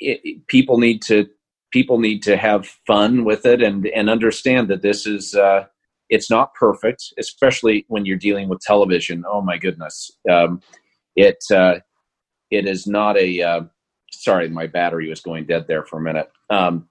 it, 0.02 0.48
people 0.48 0.78
need 0.78 1.02
to 1.04 1.28
people 1.72 2.00
need 2.00 2.22
to 2.24 2.36
have 2.36 2.66
fun 2.86 3.24
with 3.24 3.46
it 3.46 3.62
and 3.62 3.88
and 3.88 4.10
understand 4.10 4.68
that 4.70 4.82
this 4.82 5.08
is 5.08 5.34
uh, 5.36 5.66
it's 6.10 6.30
not 6.30 6.54
perfect, 6.54 7.14
especially 7.18 7.86
when 7.88 8.06
you're 8.06 8.18
dealing 8.18 8.50
with 8.50 8.60
television. 8.60 9.24
Oh 9.28 9.42
my 9.42 9.58
goodness, 9.58 10.12
um, 10.30 10.62
it 11.16 11.44
uh, 11.54 11.76
it 12.50 12.68
is 12.68 12.86
not 12.86 13.18
a 13.18 13.42
uh, 13.42 13.62
sorry, 14.12 14.50
my 14.50 14.68
battery 14.68 15.10
was 15.10 15.22
going 15.22 15.46
dead 15.46 15.66
there 15.68 15.86
for 15.86 16.00
a 16.00 16.02
minute. 16.02 16.30
Um, 16.50 16.90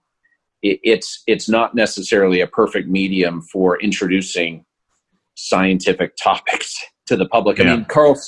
it, 0.62 0.80
it's 0.82 1.22
it's 1.26 1.48
not 1.48 1.74
necessarily 1.74 2.40
a 2.40 2.46
perfect 2.46 2.88
medium 2.88 3.42
for 3.42 3.80
introducing 3.80 4.64
scientific 5.34 6.16
topics 6.22 6.78
to 7.06 7.16
the 7.16 7.26
public. 7.26 7.58
Yeah. 7.58 7.64
I 7.72 7.76
mean, 7.76 7.84
Carl 7.86 8.18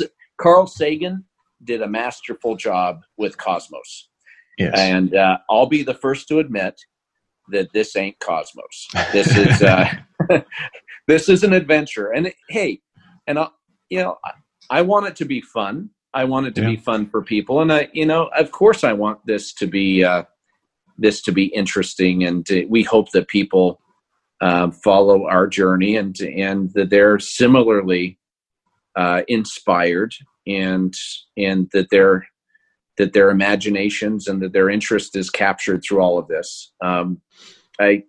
Carl 0.40 0.66
Sagan 0.66 1.24
did 1.64 1.82
a 1.82 1.88
masterful 1.88 2.56
job 2.56 3.02
with 3.16 3.38
Cosmos, 3.38 4.08
yes. 4.58 4.72
and 4.76 5.14
uh, 5.14 5.38
I'll 5.50 5.66
be 5.66 5.82
the 5.82 5.94
first 5.94 6.28
to 6.28 6.38
admit 6.38 6.80
that 7.48 7.72
this 7.72 7.96
ain't 7.96 8.18
Cosmos. 8.20 8.88
This 9.12 9.36
is 9.36 9.62
uh, 9.62 9.88
this 11.06 11.28
is 11.28 11.42
an 11.44 11.52
adventure, 11.52 12.12
and 12.12 12.32
hey, 12.48 12.80
and 13.26 13.38
I, 13.38 13.48
you 13.88 13.98
know, 13.98 14.18
I, 14.24 14.78
I 14.78 14.82
want 14.82 15.06
it 15.06 15.16
to 15.16 15.24
be 15.24 15.40
fun. 15.40 15.90
I 16.14 16.24
want 16.24 16.46
it 16.46 16.54
to 16.56 16.62
yeah. 16.62 16.70
be 16.70 16.76
fun 16.76 17.08
for 17.08 17.22
people, 17.22 17.60
and 17.60 17.72
I, 17.72 17.88
you 17.92 18.06
know, 18.06 18.30
of 18.36 18.52
course, 18.52 18.84
I 18.84 18.92
want 18.92 19.20
this 19.26 19.52
to 19.54 19.66
be 19.66 20.04
uh, 20.04 20.24
this 20.98 21.22
to 21.22 21.32
be 21.32 21.46
interesting, 21.46 22.24
and 22.24 22.44
to, 22.46 22.66
we 22.66 22.82
hope 22.82 23.10
that 23.12 23.28
people 23.28 23.80
uh, 24.40 24.70
follow 24.70 25.26
our 25.26 25.46
journey, 25.46 25.96
and 25.96 26.18
and 26.20 26.72
that 26.74 26.90
they're 26.90 27.18
similarly 27.18 28.18
uh, 28.96 29.22
inspired, 29.28 30.14
and 30.46 30.94
and 31.36 31.68
that 31.72 31.90
their 31.90 32.26
that 33.02 33.12
their 33.12 33.30
imaginations 33.30 34.28
and 34.28 34.40
that 34.40 34.52
their 34.52 34.70
interest 34.70 35.16
is 35.16 35.28
captured 35.28 35.82
through 35.82 36.00
all 36.00 36.18
of 36.18 36.28
this. 36.28 36.72
Um, 36.80 37.20
I, 37.80 38.04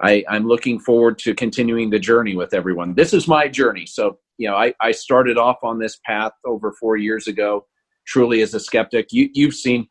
I 0.00 0.24
I'm 0.28 0.46
looking 0.46 0.78
forward 0.78 1.18
to 1.18 1.34
continuing 1.34 1.90
the 1.90 1.98
journey 1.98 2.36
with 2.36 2.54
everyone. 2.54 2.94
This 2.94 3.12
is 3.12 3.26
my 3.26 3.48
journey, 3.48 3.86
so 3.86 4.18
you 4.38 4.48
know, 4.48 4.56
I, 4.56 4.74
I 4.80 4.92
started 4.92 5.38
off 5.38 5.58
on 5.62 5.78
this 5.78 5.98
path 6.04 6.32
over 6.44 6.72
four 6.72 6.96
years 6.96 7.26
ago, 7.26 7.66
truly 8.06 8.42
as 8.42 8.54
a 8.54 8.60
skeptic. 8.60 9.12
You, 9.12 9.28
you've 9.32 9.54
seen, 9.54 9.88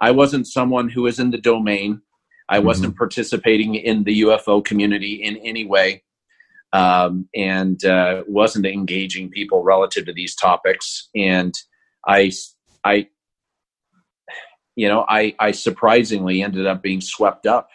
I 0.00 0.10
wasn't 0.10 0.46
someone 0.46 0.88
who 0.88 1.02
was 1.02 1.18
in 1.18 1.30
the 1.30 1.38
domain. 1.38 2.00
I 2.48 2.58
mm-hmm. 2.58 2.66
wasn't 2.66 2.96
participating 2.96 3.74
in 3.74 4.04
the 4.04 4.22
UFO 4.22 4.64
community 4.64 5.22
in 5.22 5.36
any 5.38 5.66
way, 5.66 6.02
um, 6.72 7.28
and 7.34 7.84
uh, 7.84 8.22
wasn't 8.26 8.66
engaging 8.66 9.30
people 9.30 9.62
relative 9.62 10.06
to 10.06 10.12
these 10.12 10.34
topics. 10.34 11.08
And 11.14 11.52
I, 12.06 12.32
I, 12.84 13.08
you 14.80 14.88
know, 14.88 15.04
I, 15.10 15.34
I 15.38 15.50
surprisingly 15.50 16.42
ended 16.42 16.66
up 16.66 16.80
being 16.80 17.02
swept 17.02 17.46
up 17.46 17.68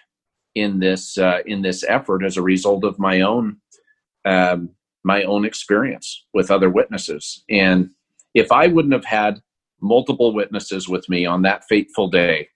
in 0.56 0.80
this 0.80 1.20
uh, 1.20 1.42
in 1.46 1.62
this 1.62 1.84
effort 1.88 2.24
as 2.24 2.36
a 2.36 2.42
result 2.42 2.84
of 2.84 2.98
my 2.98 3.22
own 3.22 3.58
um, 4.26 4.72
my 5.04 5.22
own 5.22 5.46
experience 5.46 6.26
with 6.34 6.50
other 6.50 6.72
witnesses. 6.72 7.44
And 7.48 7.92
if 8.34 8.52
I 8.52 8.66
wouldn't 8.66 8.96
have 8.96 9.06
had 9.06 9.40
multiple 9.80 10.34
witnesses 10.34 10.90
with 10.90 11.08
me 11.08 11.28
on 11.28 11.44
that 11.44 11.66
fateful 11.66 12.08
day 12.08 12.50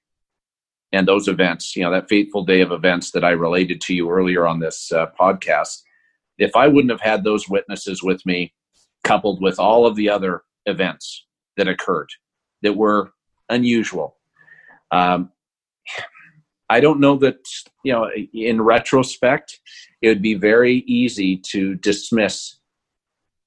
and 0.92 1.08
those 1.08 1.28
events, 1.28 1.76
you 1.76 1.84
know, 1.84 1.92
that 1.92 2.10
fateful 2.10 2.44
day 2.44 2.62
of 2.62 2.72
events 2.72 3.12
that 3.12 3.24
I 3.24 3.32
related 3.32 3.80
to 3.82 3.94
you 3.94 4.10
earlier 4.10 4.48
on 4.48 4.60
this 4.60 4.92
uh, 4.92 5.12
podcast, 5.20 5.84
if 6.40 6.56
I 6.56 6.68
wouldn't 6.68 6.90
have 6.90 7.02
had 7.02 7.24
those 7.24 7.48
witnesses 7.48 8.02
with 8.02 8.26
me, 8.26 8.52
coupled 9.04 9.44
with 9.44 9.60
all 9.60 9.86
of 9.86 9.96
the 9.96 10.10
other 10.10 10.42
events 10.66 11.28
that 11.56 11.68
occurred 11.68 12.10
that 12.64 12.76
were 12.76 13.12
unusual, 13.50 14.16
um, 14.92 15.32
I 16.70 16.80
don't 16.80 17.00
know 17.00 17.18
that, 17.18 17.40
you 17.84 17.92
know, 17.92 18.10
in 18.34 18.62
retrospect, 18.62 19.60
it 20.02 20.08
would 20.08 20.22
be 20.22 20.36
very 20.36 20.84
easy 20.88 21.38
to 21.52 21.76
dismiss, 21.76 22.60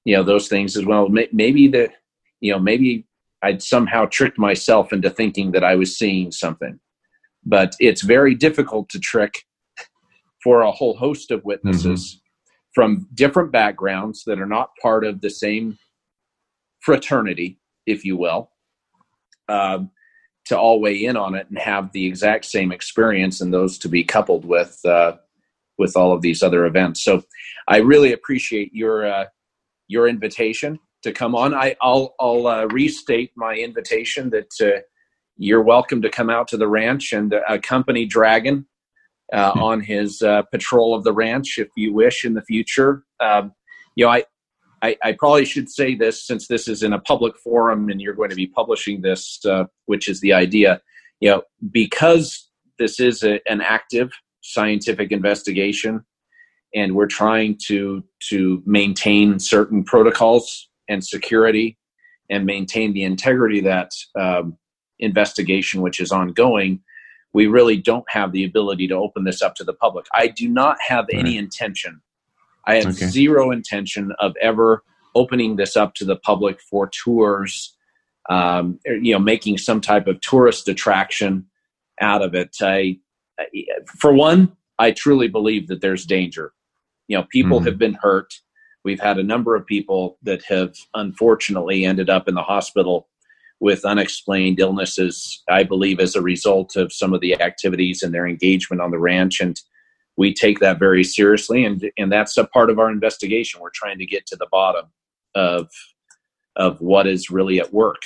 you 0.03 0.15
know, 0.15 0.23
those 0.23 0.49
things 0.49 0.75
as 0.75 0.85
well. 0.85 1.07
Maybe 1.09 1.67
that, 1.69 1.91
you 2.41 2.51
know, 2.51 2.59
maybe 2.59 3.07
I'd 3.41 3.63
somehow 3.63 4.05
tricked 4.05 4.37
myself 4.37 4.91
into 4.91 5.09
thinking 5.09 5.51
that 5.53 5.63
I 5.63 5.75
was 5.75 5.97
seeing 5.97 6.31
something. 6.31 6.79
But 7.45 7.75
it's 7.79 8.01
very 8.01 8.35
difficult 8.35 8.89
to 8.89 8.99
trick 8.99 9.43
for 10.43 10.61
a 10.61 10.71
whole 10.71 10.95
host 10.95 11.31
of 11.31 11.43
witnesses 11.45 12.15
mm-hmm. 12.15 12.19
from 12.75 13.07
different 13.13 13.51
backgrounds 13.51 14.23
that 14.25 14.39
are 14.39 14.45
not 14.45 14.71
part 14.81 15.05
of 15.05 15.21
the 15.21 15.29
same 15.29 15.77
fraternity, 16.81 17.59
if 17.85 18.03
you 18.03 18.17
will. 18.17 18.51
Um, 19.47 19.91
to 20.45 20.57
all 20.57 20.81
weigh 20.81 21.05
in 21.05 21.15
on 21.15 21.35
it 21.35 21.47
and 21.49 21.57
have 21.57 21.91
the 21.91 22.05
exact 22.05 22.45
same 22.45 22.71
experience 22.71 23.41
and 23.41 23.53
those 23.53 23.77
to 23.79 23.89
be 23.89 24.03
coupled 24.03 24.45
with 24.45 24.79
uh, 24.85 25.13
with 25.77 25.95
all 25.95 26.13
of 26.13 26.21
these 26.21 26.43
other 26.43 26.65
events. 26.65 27.03
So 27.03 27.23
I 27.67 27.77
really 27.77 28.13
appreciate 28.13 28.73
your 28.73 29.05
uh, 29.05 29.25
your 29.87 30.07
invitation 30.07 30.79
to 31.03 31.11
come 31.11 31.35
on. 31.35 31.53
I, 31.53 31.75
will 31.83 32.15
I'll 32.19 32.47
uh, 32.47 32.65
restate 32.65 33.31
my 33.35 33.55
invitation 33.55 34.29
that 34.31 34.53
uh, 34.61 34.81
you're 35.37 35.61
welcome 35.61 36.01
to 36.01 36.09
come 36.09 36.29
out 36.29 36.47
to 36.49 36.57
the 36.57 36.67
ranch 36.67 37.13
and 37.13 37.33
accompany 37.47 38.05
Dragon 38.05 38.65
mm-hmm. 39.33 39.59
on 39.59 39.81
his 39.81 40.21
uh, 40.21 40.43
patrol 40.43 40.95
of 40.95 41.03
the 41.03 41.13
ranch 41.13 41.57
if 41.57 41.69
you 41.75 41.93
wish 41.93 42.25
in 42.25 42.33
the 42.33 42.41
future. 42.43 43.03
Um, 43.19 43.53
you 43.95 44.05
know, 44.05 44.11
I, 44.11 44.23
I, 44.83 44.97
I, 45.01 45.13
probably 45.13 45.45
should 45.45 45.69
say 45.69 45.95
this 45.95 46.27
since 46.27 46.47
this 46.47 46.67
is 46.67 46.83
in 46.83 46.91
a 46.91 46.99
public 46.99 47.37
forum 47.37 47.89
and 47.89 48.01
you're 48.01 48.13
going 48.13 48.29
to 48.29 48.35
be 48.35 48.47
publishing 48.47 49.01
this, 49.01 49.39
uh, 49.45 49.63
which 49.85 50.09
is 50.09 50.19
the 50.19 50.33
idea. 50.33 50.81
You 51.21 51.29
know, 51.29 51.43
because 51.71 52.49
this 52.77 52.99
is 52.99 53.23
a, 53.23 53.39
an 53.49 53.61
active 53.61 54.11
scientific 54.41 55.11
investigation, 55.11 56.03
and 56.75 56.95
we're 56.95 57.07
trying 57.07 57.57
to 57.67 58.03
to 58.29 58.61
maintain 58.65 59.39
certain 59.39 59.85
protocols 59.85 60.69
and 60.89 61.03
security, 61.03 61.77
and 62.29 62.45
maintain 62.45 62.91
the 62.91 63.03
integrity 63.03 63.59
of 63.59 63.65
that 63.65 63.91
um, 64.19 64.57
investigation, 64.99 65.81
which 65.81 66.01
is 66.01 66.11
ongoing. 66.11 66.81
We 67.31 67.47
really 67.47 67.77
don't 67.77 68.05
have 68.09 68.33
the 68.33 68.43
ability 68.43 68.89
to 68.89 68.95
open 68.95 69.23
this 69.23 69.41
up 69.41 69.55
to 69.55 69.63
the 69.63 69.73
public. 69.73 70.05
I 70.13 70.27
do 70.27 70.49
not 70.49 70.77
have 70.85 71.05
right. 71.11 71.19
any 71.19 71.37
intention 71.37 72.01
I 72.65 72.75
have 72.75 72.95
okay. 72.95 73.07
zero 73.07 73.51
intention 73.51 74.13
of 74.19 74.35
ever 74.41 74.83
opening 75.15 75.55
this 75.55 75.75
up 75.77 75.93
to 75.95 76.05
the 76.05 76.15
public 76.15 76.59
for 76.61 76.89
tours, 76.89 77.75
um, 78.29 78.79
you 78.85 79.13
know, 79.13 79.19
making 79.19 79.57
some 79.57 79.81
type 79.81 80.07
of 80.07 80.19
tourist 80.21 80.67
attraction 80.67 81.45
out 82.01 82.21
of 82.21 82.33
it. 82.33 82.55
I, 82.61 82.99
for 83.99 84.13
one, 84.13 84.55
I 84.79 84.91
truly 84.91 85.27
believe 85.27 85.67
that 85.67 85.81
there's 85.81 86.05
danger. 86.05 86.53
You 87.07 87.17
know, 87.17 87.27
people 87.29 87.59
mm-hmm. 87.59 87.67
have 87.67 87.77
been 87.77 87.97
hurt. 88.01 88.33
we've 88.83 88.99
had 88.99 89.17
a 89.17 89.23
number 89.23 89.55
of 89.55 89.65
people 89.65 90.17
that 90.23 90.43
have 90.45 90.75
unfortunately 90.93 91.85
ended 91.85 92.09
up 92.09 92.27
in 92.27 92.35
the 92.35 92.41
hospital 92.41 93.07
with 93.59 93.85
unexplained 93.85 94.59
illnesses, 94.59 95.41
I 95.49 95.63
believe, 95.63 95.99
as 95.99 96.15
a 96.15 96.21
result 96.21 96.75
of 96.75 96.91
some 96.91 97.13
of 97.13 97.21
the 97.21 97.39
activities 97.41 98.03
and 98.03 98.13
their 98.13 98.27
engagement 98.27 98.81
on 98.81 98.91
the 98.91 98.99
ranch. 98.99 99.39
And 99.39 99.59
we 100.17 100.33
take 100.33 100.59
that 100.59 100.79
very 100.79 101.03
seriously, 101.03 101.65
and 101.65 101.89
and 101.97 102.11
that's 102.11 102.37
a 102.37 102.45
part 102.45 102.69
of 102.69 102.79
our 102.79 102.89
investigation. 102.89 103.61
We're 103.61 103.71
trying 103.73 103.97
to 103.99 104.05
get 104.05 104.25
to 104.27 104.35
the 104.35 104.47
bottom 104.51 104.85
of 105.35 105.69
of 106.55 106.79
what 106.81 107.07
is 107.07 107.29
really 107.29 107.59
at 107.59 107.73
work 107.73 108.01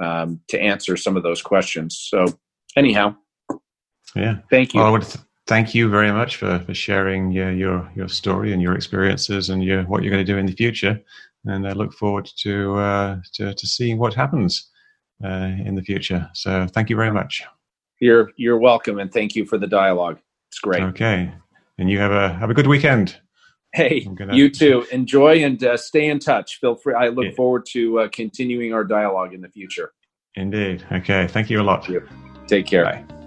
um, 0.00 0.40
to 0.48 0.60
answer 0.60 0.96
some 0.96 1.16
of 1.16 1.22
those 1.22 1.40
questions. 1.40 1.96
So, 2.08 2.26
anyhow, 2.76 3.14
yeah, 4.14 4.38
thank 4.50 4.74
you. 4.74 4.80
Well, 4.80 4.88
I 4.88 4.90
would 4.90 5.02
th- 5.02 5.24
thank 5.46 5.74
you 5.74 5.88
very 5.88 6.10
much 6.10 6.36
for, 6.36 6.58
for 6.60 6.74
sharing 6.74 7.30
your, 7.30 7.52
your 7.52 7.90
your 7.94 8.08
story 8.08 8.52
and 8.52 8.60
your 8.60 8.74
experiences 8.74 9.48
and 9.48 9.62
your 9.62 9.84
what 9.84 10.02
you're 10.02 10.12
going 10.12 10.24
to 10.24 10.32
do 10.32 10.38
in 10.38 10.46
the 10.46 10.52
future. 10.52 11.00
And 11.44 11.66
I 11.66 11.72
look 11.72 11.92
forward 11.92 12.28
to 12.38 12.76
uh, 12.76 13.16
to, 13.34 13.54
to 13.54 13.66
seeing 13.66 13.98
what 13.98 14.14
happens 14.14 14.68
uh, 15.24 15.52
in 15.64 15.76
the 15.76 15.82
future. 15.82 16.28
So, 16.34 16.66
thank 16.66 16.90
you 16.90 16.96
very 16.96 17.12
much. 17.12 17.44
You're 18.00 18.32
you're 18.36 18.58
welcome, 18.58 18.98
and 18.98 19.12
thank 19.12 19.36
you 19.36 19.44
for 19.46 19.58
the 19.58 19.68
dialogue. 19.68 20.18
It's 20.48 20.58
great. 20.58 20.82
Okay 20.82 21.32
and 21.78 21.90
you 21.90 21.98
have 21.98 22.12
a 22.12 22.32
have 22.34 22.50
a 22.50 22.54
good 22.54 22.66
weekend. 22.66 23.18
Hey, 23.72 24.00
gonna... 24.00 24.34
you 24.34 24.50
too. 24.50 24.86
Enjoy 24.92 25.42
and 25.44 25.62
uh, 25.64 25.76
stay 25.76 26.08
in 26.08 26.18
touch. 26.18 26.60
Feel 26.60 26.74
free. 26.74 26.94
I 26.94 27.08
look 27.08 27.26
yeah. 27.26 27.32
forward 27.32 27.64
to 27.70 28.00
uh, 28.00 28.08
continuing 28.12 28.74
our 28.74 28.84
dialogue 28.84 29.32
in 29.32 29.40
the 29.40 29.48
future. 29.48 29.92
Indeed. 30.34 30.84
Okay. 30.92 31.26
Thank 31.28 31.50
you 31.50 31.60
a 31.60 31.64
lot. 31.64 31.88
You. 31.88 32.06
Take 32.46 32.66
care. 32.66 32.84
Bye. 32.84 33.21